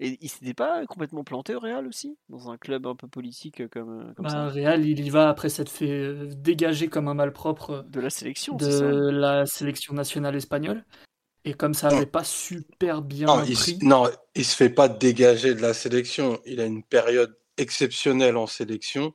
[0.00, 2.16] Et il s'était pas complètement planté au Real aussi?
[2.28, 4.46] Dans un club un peu politique euh, comme, euh, comme bah, ça?
[4.46, 8.70] Real, il y va après s'être fait dégager comme un malpropre de la sélection, de
[8.70, 8.84] ça?
[8.84, 10.84] la sélection nationale espagnole.
[11.44, 13.78] Et comme ça n'avait pas super bien non, pris...
[13.80, 16.38] Il, non, il se fait pas dégager de la sélection.
[16.46, 19.14] Il a une période exceptionnelle en sélection.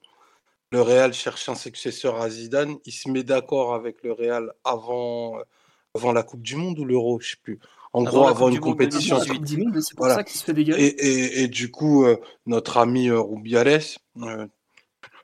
[0.72, 2.76] Le Real cherche un successeur à Zidane.
[2.86, 5.38] Il se met d'accord avec le Real avant,
[5.94, 7.60] avant la Coupe du Monde ou l'Euro, je sais plus.
[7.94, 9.20] En gros, avant une compétition.
[9.20, 10.16] C'est pour voilà.
[10.16, 10.84] ça qu'il se fait dégager.
[10.84, 13.82] Et, et, et du coup, euh, notre ami euh, Rubiales,
[14.22, 14.48] euh,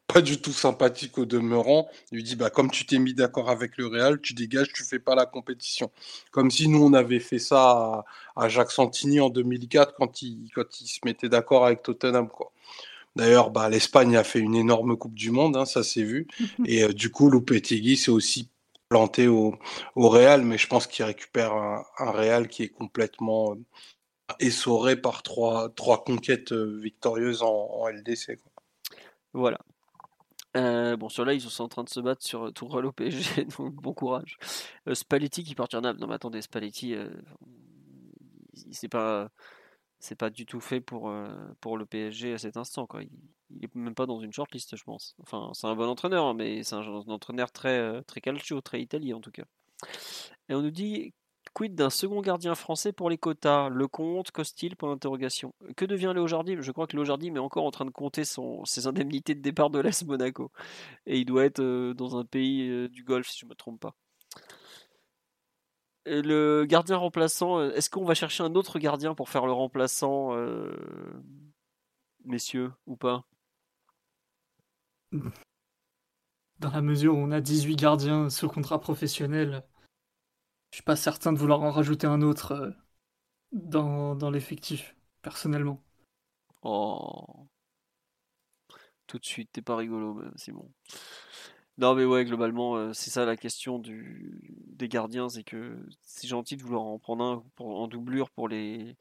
[0.06, 3.78] pas du tout sympathique au demeurant, lui dit bah comme tu t'es mis d'accord avec
[3.78, 5.92] le Real, tu dégages, tu fais pas la compétition.
[6.32, 10.50] Comme si nous on avait fait ça à, à Jacques Santini en 2004 quand il
[10.54, 12.52] quand il se mettait d'accord avec Tottenham quoi.
[13.16, 16.28] D'ailleurs, bah, l'Espagne a fait une énorme Coupe du Monde, hein, ça s'est vu.
[16.66, 18.50] Et euh, du coup, Lopetegui s'est aussi
[18.90, 19.56] planté au,
[19.95, 23.56] Real, mais je pense qu'il récupère un, Real qui est complètement euh,
[24.40, 28.40] essoré par trois, trois conquêtes euh, victorieuses en, LDC.
[29.34, 29.59] Voilà.
[30.58, 33.45] Euh, bon, sur là, ils sont en train de se battre sur Tourelle au PSG,
[33.58, 34.38] donc bon courage.
[34.88, 37.09] Euh, Spalletti qui part en Non, mais attendez, Spalletti, euh,
[38.72, 39.30] c'est pas,
[40.18, 41.14] pas du tout fait pour,
[41.61, 42.88] pour le PSG à cet instant.
[42.88, 43.01] Quoi.
[43.52, 45.16] Il est même pas dans une shortlist, je pense.
[45.22, 49.18] Enfin, c'est un bon entraîneur, hein, mais c'est un, entraîneur très, très calcio, très italien
[49.18, 49.45] en tout cas.
[50.50, 51.14] Et on nous dit
[51.53, 53.69] Quid d'un second gardien français pour les quotas?
[53.69, 55.53] Lecomte, Costil pour l'interrogation.
[55.76, 56.61] Que devient Léo Jardim?
[56.61, 59.69] Je crois que Léo Jardim est encore en train de compter ses indemnités de départ
[59.69, 60.52] de l'Est Monaco.
[61.06, 63.56] Et il doit être euh, dans un pays euh, du Golfe, si je ne me
[63.56, 63.95] trompe pas.
[66.06, 70.36] Le gardien remplaçant, euh, est-ce qu'on va chercher un autre gardien pour faire le remplaçant,
[70.36, 70.72] euh,
[72.26, 73.26] messieurs, ou pas?
[75.12, 79.64] Dans la mesure où on a 18 gardiens sous contrat professionnel,
[80.72, 82.72] je suis pas certain de vouloir en rajouter un autre euh,
[83.52, 85.84] dans, dans l'effectif, personnellement.
[86.62, 87.48] Oh.
[89.08, 90.72] Tout de suite, t'es pas rigolo, c'est bon.
[91.78, 96.28] Non, mais ouais, globalement, euh, c'est ça la question du, des gardiens, c'est que c'est
[96.28, 98.98] gentil de vouloir en prendre un pour, en doublure pour les,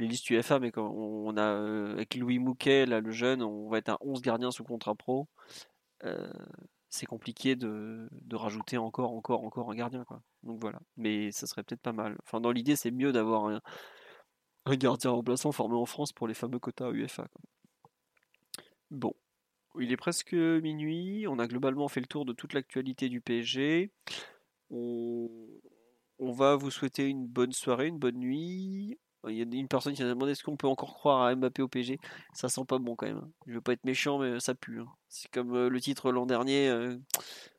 [0.00, 3.68] les listes UFA, mais quand on a, euh, avec Louis Mouquet, là, le jeune, on
[3.68, 5.28] va être à 11 gardiens sous contrat pro.
[6.04, 6.32] Euh,
[6.88, 10.04] c'est compliqué de, rajouter encore, encore, encore un gardien.
[10.04, 10.22] Quoi.
[10.42, 10.80] Donc voilà.
[10.96, 12.16] Mais ça serait peut-être pas mal.
[12.24, 13.60] Enfin, dans l'idée, c'est mieux d'avoir un,
[14.76, 16.90] gardien remplaçant formé en France pour les fameux quotas.
[16.92, 17.40] Quoi.
[18.90, 19.14] Bon.
[19.78, 21.26] Il est presque minuit.
[21.28, 23.92] On a globalement fait le tour de toute l'actualité du PSG.
[24.70, 28.98] On va vous souhaiter une bonne soirée, une bonne nuit.
[29.28, 31.62] Il y a une personne qui a demandé est-ce qu'on peut encore croire à Mbappé
[31.62, 31.98] au PSG.
[32.32, 33.30] Ça sent pas bon quand même.
[33.46, 34.80] Je veux pas être méchant, mais ça pue.
[34.80, 34.86] Hein.
[35.08, 36.96] C'est comme euh, le titre l'an dernier, euh,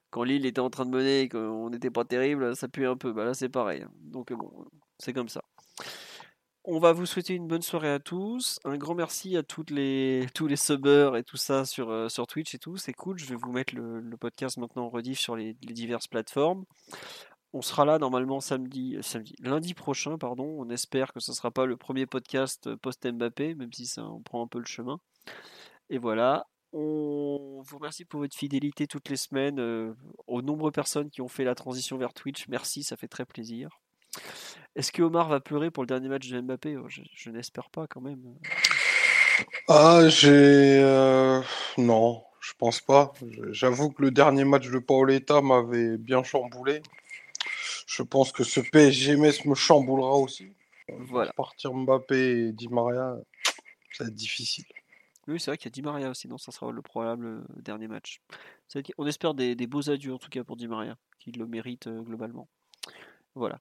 [0.10, 2.98] quand Lille était en train de mener et qu'on n'était pas terrible, ça pue un
[2.98, 3.14] peu.
[3.14, 3.84] Bah là c'est pareil.
[3.84, 3.92] Hein.
[4.02, 4.52] Donc bon,
[4.98, 5.44] c'est comme ça.
[6.64, 8.60] On va vous souhaiter une bonne soirée à tous.
[8.66, 12.28] Un grand merci à toutes les, tous les subbers et tout ça sur, euh, sur
[12.28, 12.78] Twitch et tout.
[12.78, 13.18] C'est cool.
[13.18, 16.66] Je vais vous mettre le, le podcast maintenant en rediff sur les, les diverses plateformes.
[17.54, 20.46] On sera là normalement samedi, samedi, lundi prochain, pardon.
[20.58, 24.22] On espère que ce ne sera pas le premier podcast post-Mbappé, même si ça on
[24.22, 25.00] prend un peu le chemin.
[25.90, 26.48] Et voilà.
[26.74, 29.60] On vous remercie pour votre fidélité toutes les semaines.
[29.60, 29.94] Euh,
[30.28, 33.82] aux nombreuses personnes qui ont fait la transition vers Twitch, merci, ça fait très plaisir.
[34.78, 36.78] Est-ce que Omar va pleurer pour le dernier match de Mbappé?
[36.88, 38.22] Je, je n'espère pas quand même.
[39.68, 40.80] Ah, j'ai.
[40.82, 41.42] Euh...
[41.78, 43.12] Non, je pense pas.
[43.52, 46.82] J'avoue que le dernier match de Paoletta m'avait bien chamboulé
[47.92, 50.54] Je pense que ce PSG Metz me chamboulera aussi.
[50.88, 51.34] Voilà.
[51.34, 53.18] Partir Mbappé et Di Maria,
[53.92, 54.64] ça va être difficile.
[55.28, 57.42] Oui, c'est vrai qu'il y a Di Maria aussi, non, ça sera le probable euh,
[57.58, 58.22] dernier match.
[58.98, 62.02] On espère des, beaux adieux en tout cas pour Di Maria, qui le mérite euh,
[62.02, 62.48] globalement.
[63.36, 63.60] Voilà.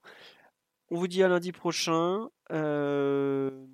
[0.91, 2.29] On vous dit à lundi prochain.
[2.51, 3.67] Euh...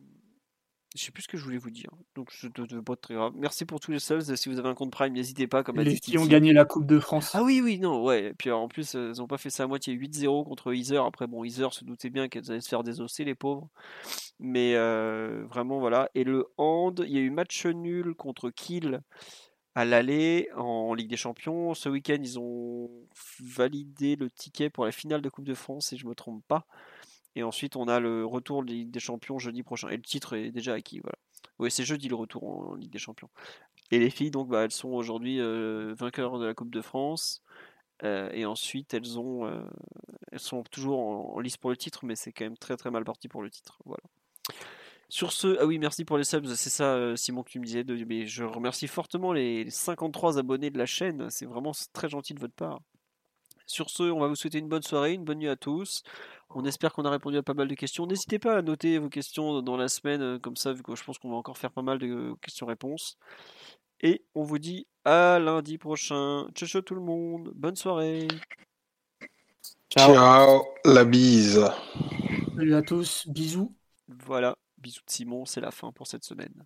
[0.98, 1.92] Je sais plus ce que je voulais vous dire.
[2.16, 3.32] Donc, je ne pas très grave.
[3.35, 4.35] Merci pour tous les subs.
[4.35, 5.64] Si vous avez un compte Prime, n'hésitez pas.
[5.64, 7.35] Comme les qui ont gagné la Coupe de France.
[7.35, 8.30] Ah oui, oui, non, ouais.
[8.30, 9.93] Et puis en plus, euh, ils n'ont pas fait ça à moitié.
[9.93, 10.98] 8-0 contre Iser.
[10.98, 13.69] Après, bon, Iser se doutait bien qu'elles allaient se faire désosser, les pauvres.
[14.40, 16.09] Mais euh, vraiment, voilà.
[16.16, 19.01] Et le hand, il y a eu match nul contre Kiel
[19.76, 21.76] à l'aller en Ligue des Champions.
[21.76, 22.90] Ce week-end, ils ont
[23.40, 26.43] validé le ticket pour la finale de Coupe de France, si je ne me trompe
[26.48, 26.66] pas.
[27.36, 29.90] Et ensuite, on a le retour de Ligue des Champions jeudi prochain.
[29.90, 31.00] Et le titre est déjà acquis.
[31.00, 31.18] Voilà.
[31.60, 33.30] Oui, c'est jeudi le retour en Ligue des Champions.
[33.92, 37.42] Et les filles, donc, bah, elles sont aujourd'hui euh, vainqueurs de la Coupe de France.
[38.04, 39.64] Euh, et ensuite, elles, ont, euh,
[40.32, 43.04] elles sont toujours en, lice pour le titre, mais c'est quand même très très mal
[43.04, 43.80] parti pour le titre.
[43.86, 44.04] Voilà.
[45.10, 47.84] Sur ce, ah oui, merci pour les subs, c'est ça, Simon, que tu me disais.
[47.84, 52.34] De, mais je remercie fortement les 53 abonnés de la chaîne, c'est vraiment très gentil
[52.34, 52.82] de votre part.
[53.68, 56.04] Sur ce, on va vous souhaiter une bonne soirée, une bonne nuit à tous.
[56.50, 58.08] On espère qu'on a répondu à pas mal de questions.
[58.08, 61.04] N'hésitez pas à noter vos questions dans la semaine, euh, comme ça, vu que je
[61.04, 63.18] pense qu'on va encore faire pas mal de questions-réponses.
[64.00, 66.48] Et on vous dit à lundi prochain.
[66.56, 67.52] Ciao, ciao tout le monde.
[67.56, 68.28] Bonne soirée.
[69.90, 70.14] Ciao.
[70.14, 71.70] ciao la bise.
[72.56, 73.28] Salut à tous.
[73.28, 73.76] Bisous.
[74.08, 74.58] Voilà.
[74.78, 75.46] Bisous de Simon.
[75.46, 76.66] C'est la fin pour cette semaine.